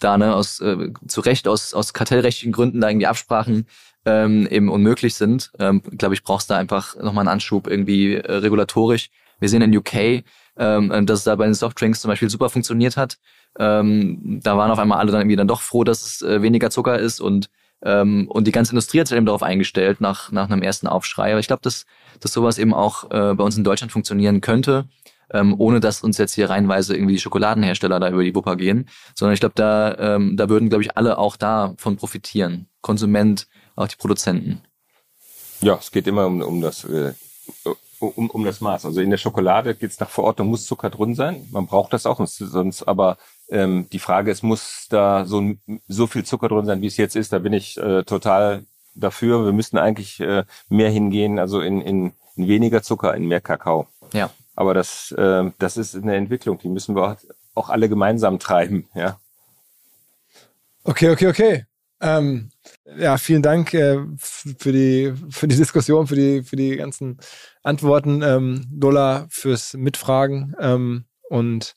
da 0.00 0.18
ne, 0.18 0.34
aus 0.34 0.60
äh, 0.60 0.92
zu 1.06 1.20
Recht 1.20 1.46
aus, 1.46 1.72
aus 1.72 1.94
kartellrechtlichen 1.94 2.52
Gründen 2.52 2.80
da 2.80 2.88
irgendwie 2.88 3.06
Absprachen 3.06 3.66
ähm, 4.04 4.48
eben 4.48 4.68
unmöglich 4.68 5.14
sind, 5.14 5.52
ähm, 5.60 5.82
glaube 5.82 6.14
ich, 6.14 6.24
brauchst 6.24 6.50
da 6.50 6.56
einfach 6.56 6.96
nochmal 6.96 7.22
einen 7.22 7.34
Anschub 7.34 7.68
irgendwie 7.68 8.16
äh, 8.16 8.32
regulatorisch. 8.32 9.10
Wir 9.38 9.48
sehen 9.48 9.62
in 9.62 9.76
UK, 9.76 10.24
ähm, 10.56 11.06
dass 11.06 11.20
es 11.20 11.24
da 11.24 11.36
bei 11.36 11.44
den 11.44 11.54
Softdrinks 11.54 12.00
zum 12.00 12.08
Beispiel 12.08 12.28
super 12.28 12.50
funktioniert 12.50 12.96
hat. 12.96 13.18
Ähm, 13.56 14.40
da 14.42 14.56
waren 14.56 14.72
auf 14.72 14.80
einmal 14.80 14.98
alle 14.98 15.12
dann 15.12 15.20
irgendwie 15.20 15.36
dann 15.36 15.48
doch 15.48 15.60
froh, 15.60 15.84
dass 15.84 16.04
es 16.04 16.22
äh, 16.22 16.42
weniger 16.42 16.70
Zucker 16.70 16.98
ist 16.98 17.20
und 17.20 17.50
ähm, 17.84 18.28
und 18.28 18.46
die 18.46 18.52
ganze 18.52 18.72
Industrie 18.72 19.00
hat 19.00 19.08
sich 19.08 19.16
eben 19.16 19.26
darauf 19.26 19.42
eingestellt 19.42 20.00
nach 20.00 20.30
nach 20.30 20.50
einem 20.50 20.62
ersten 20.62 20.86
Aufschrei. 20.86 21.30
Aber 21.30 21.40
ich 21.40 21.46
glaube, 21.46 21.62
dass 21.62 21.86
dass 22.20 22.32
sowas 22.32 22.58
eben 22.58 22.74
auch 22.74 23.10
äh, 23.10 23.34
bei 23.34 23.44
uns 23.44 23.56
in 23.56 23.64
Deutschland 23.64 23.92
funktionieren 23.92 24.40
könnte, 24.40 24.86
ähm, 25.32 25.54
ohne 25.58 25.80
dass 25.80 26.02
uns 26.02 26.18
jetzt 26.18 26.34
hier 26.34 26.50
reinweise 26.50 26.94
irgendwie 26.94 27.14
die 27.14 27.20
Schokoladenhersteller 27.20 28.00
da 28.00 28.08
über 28.10 28.24
die 28.24 28.34
Wupper 28.34 28.56
gehen, 28.56 28.88
sondern 29.14 29.34
ich 29.34 29.40
glaube, 29.40 29.54
da 29.56 29.96
ähm, 29.98 30.36
da 30.36 30.48
würden 30.48 30.68
glaube 30.68 30.84
ich 30.84 30.96
alle 30.96 31.18
auch 31.18 31.36
davon 31.36 31.96
profitieren, 31.96 32.68
Konsument, 32.80 33.48
auch 33.76 33.88
die 33.88 33.96
Produzenten. 33.96 34.62
Ja, 35.60 35.76
es 35.76 35.90
geht 35.90 36.06
immer 36.06 36.26
um, 36.26 36.42
um 36.42 36.60
das 36.60 36.84
äh, 36.84 37.12
um, 38.02 38.30
um 38.30 38.44
das 38.44 38.60
Maß. 38.60 38.84
Also 38.84 39.00
in 39.00 39.10
der 39.10 39.16
Schokolade 39.16 39.74
geht's 39.74 40.00
nach 40.00 40.08
Verordnung, 40.08 40.48
muss 40.48 40.66
Zucker 40.66 40.90
drin 40.90 41.14
sein. 41.14 41.46
Man 41.50 41.66
braucht 41.66 41.92
das 41.92 42.06
auch, 42.06 42.24
sonst 42.26 42.82
aber 42.82 43.16
ähm, 43.48 43.88
die 43.92 43.98
Frage 43.98 44.30
ist, 44.30 44.42
muss 44.42 44.86
da 44.88 45.24
so, 45.24 45.54
so 45.88 46.06
viel 46.06 46.24
Zucker 46.24 46.48
drin 46.48 46.66
sein, 46.66 46.80
wie 46.80 46.86
es 46.86 46.96
jetzt 46.96 47.16
ist? 47.16 47.32
Da 47.32 47.38
bin 47.38 47.52
ich 47.52 47.78
äh, 47.78 48.02
total 48.04 48.64
dafür. 48.94 49.44
Wir 49.44 49.52
müssten 49.52 49.78
eigentlich 49.78 50.20
äh, 50.20 50.44
mehr 50.68 50.90
hingehen, 50.90 51.38
also 51.38 51.60
in, 51.60 51.80
in, 51.80 52.12
in 52.36 52.48
weniger 52.48 52.82
Zucker, 52.82 53.14
in 53.14 53.26
mehr 53.26 53.40
Kakao. 53.40 53.86
Ja. 54.12 54.30
Aber 54.54 54.74
das, 54.74 55.12
äh, 55.12 55.50
das 55.58 55.76
ist 55.76 55.94
eine 55.94 56.16
Entwicklung, 56.16 56.58
die 56.58 56.68
müssen 56.68 56.94
wir 56.94 57.16
auch 57.54 57.68
alle 57.70 57.88
gemeinsam 57.88 58.38
treiben. 58.38 58.88
Ja. 58.94 59.18
Okay, 60.84 61.10
okay, 61.10 61.28
okay. 61.28 61.66
Ähm, 62.00 62.50
ja, 62.98 63.16
vielen 63.16 63.42
Dank 63.42 63.72
äh, 63.74 63.98
für 64.18 64.72
die 64.72 65.14
für 65.30 65.46
die 65.46 65.56
Diskussion, 65.56 66.08
für 66.08 66.16
die 66.16 66.42
für 66.42 66.56
die 66.56 66.76
ganzen 66.76 67.18
Antworten, 67.62 68.22
ähm, 68.22 68.66
Lola 68.76 69.26
fürs 69.30 69.74
Mitfragen 69.74 70.56
ähm, 70.58 71.04
und 71.28 71.76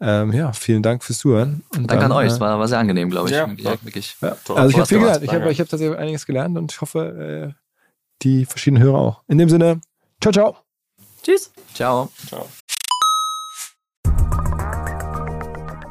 ähm, 0.00 0.32
ja, 0.32 0.52
vielen 0.52 0.82
Dank 0.82 1.04
fürs 1.04 1.18
Zuhören. 1.18 1.62
Und 1.76 1.90
Danke 1.90 2.04
an 2.04 2.10
dann, 2.10 2.18
euch, 2.18 2.30
äh, 2.30 2.32
es 2.32 2.40
war, 2.40 2.58
war 2.58 2.68
sehr 2.68 2.78
angenehm, 2.78 3.10
glaube 3.10 3.28
ich. 3.28 3.34
Ja, 3.34 3.46
ja, 3.56 3.82
wirklich. 3.82 4.16
Ja, 4.20 4.36
Toll. 4.44 4.56
also 4.56 4.70
ich 4.70 4.76
habe 4.76 4.86
viel 4.86 4.98
gelernt. 4.98 5.22
Ich 5.22 5.32
habe 5.32 5.52
ich 5.52 5.60
hab 5.60 5.68
tatsächlich 5.68 5.98
einiges 5.98 6.26
gelernt 6.26 6.56
und 6.56 6.72
ich 6.72 6.80
hoffe, 6.80 7.52
äh, 7.52 7.60
die 8.22 8.46
verschiedenen 8.46 8.82
Hörer 8.82 8.98
auch. 8.98 9.22
In 9.28 9.38
dem 9.38 9.48
Sinne, 9.48 9.80
ciao, 10.20 10.32
ciao. 10.32 10.56
Tschüss. 11.22 11.52
Ciao. 11.74 12.10
Ciao. 12.26 12.48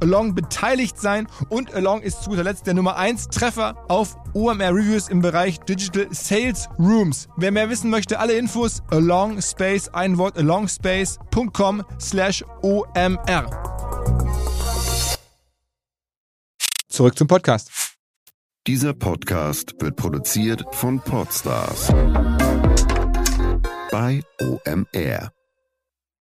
Along 0.00 0.34
beteiligt 0.34 0.98
sein 0.98 1.26
und 1.48 1.74
Along 1.74 2.02
ist 2.02 2.22
zu 2.22 2.30
guter 2.30 2.44
Letzt 2.44 2.66
der 2.66 2.74
Nummer 2.74 2.96
1 2.96 3.28
Treffer 3.28 3.84
auf 3.88 4.16
OMR 4.34 4.74
Reviews 4.74 5.08
im 5.08 5.20
Bereich 5.20 5.58
Digital 5.60 6.08
Sales 6.10 6.68
Rooms. 6.78 7.28
Wer 7.36 7.52
mehr 7.52 7.70
wissen 7.70 7.90
möchte, 7.90 8.18
alle 8.18 8.34
Infos 8.34 8.82
Along 8.90 9.40
Space, 9.40 9.88
ein 9.88 10.18
Wort 10.18 10.36
alongspace.com 10.38 11.82
slash 12.00 12.44
OMR. 12.62 13.46
Zurück 16.88 17.18
zum 17.18 17.28
Podcast. 17.28 17.70
Dieser 18.66 18.94
Podcast 18.94 19.74
wird 19.80 19.96
produziert 19.96 20.64
von 20.72 20.98
Podstars 20.98 21.92
bei 23.90 24.22
OMR. 24.40 25.35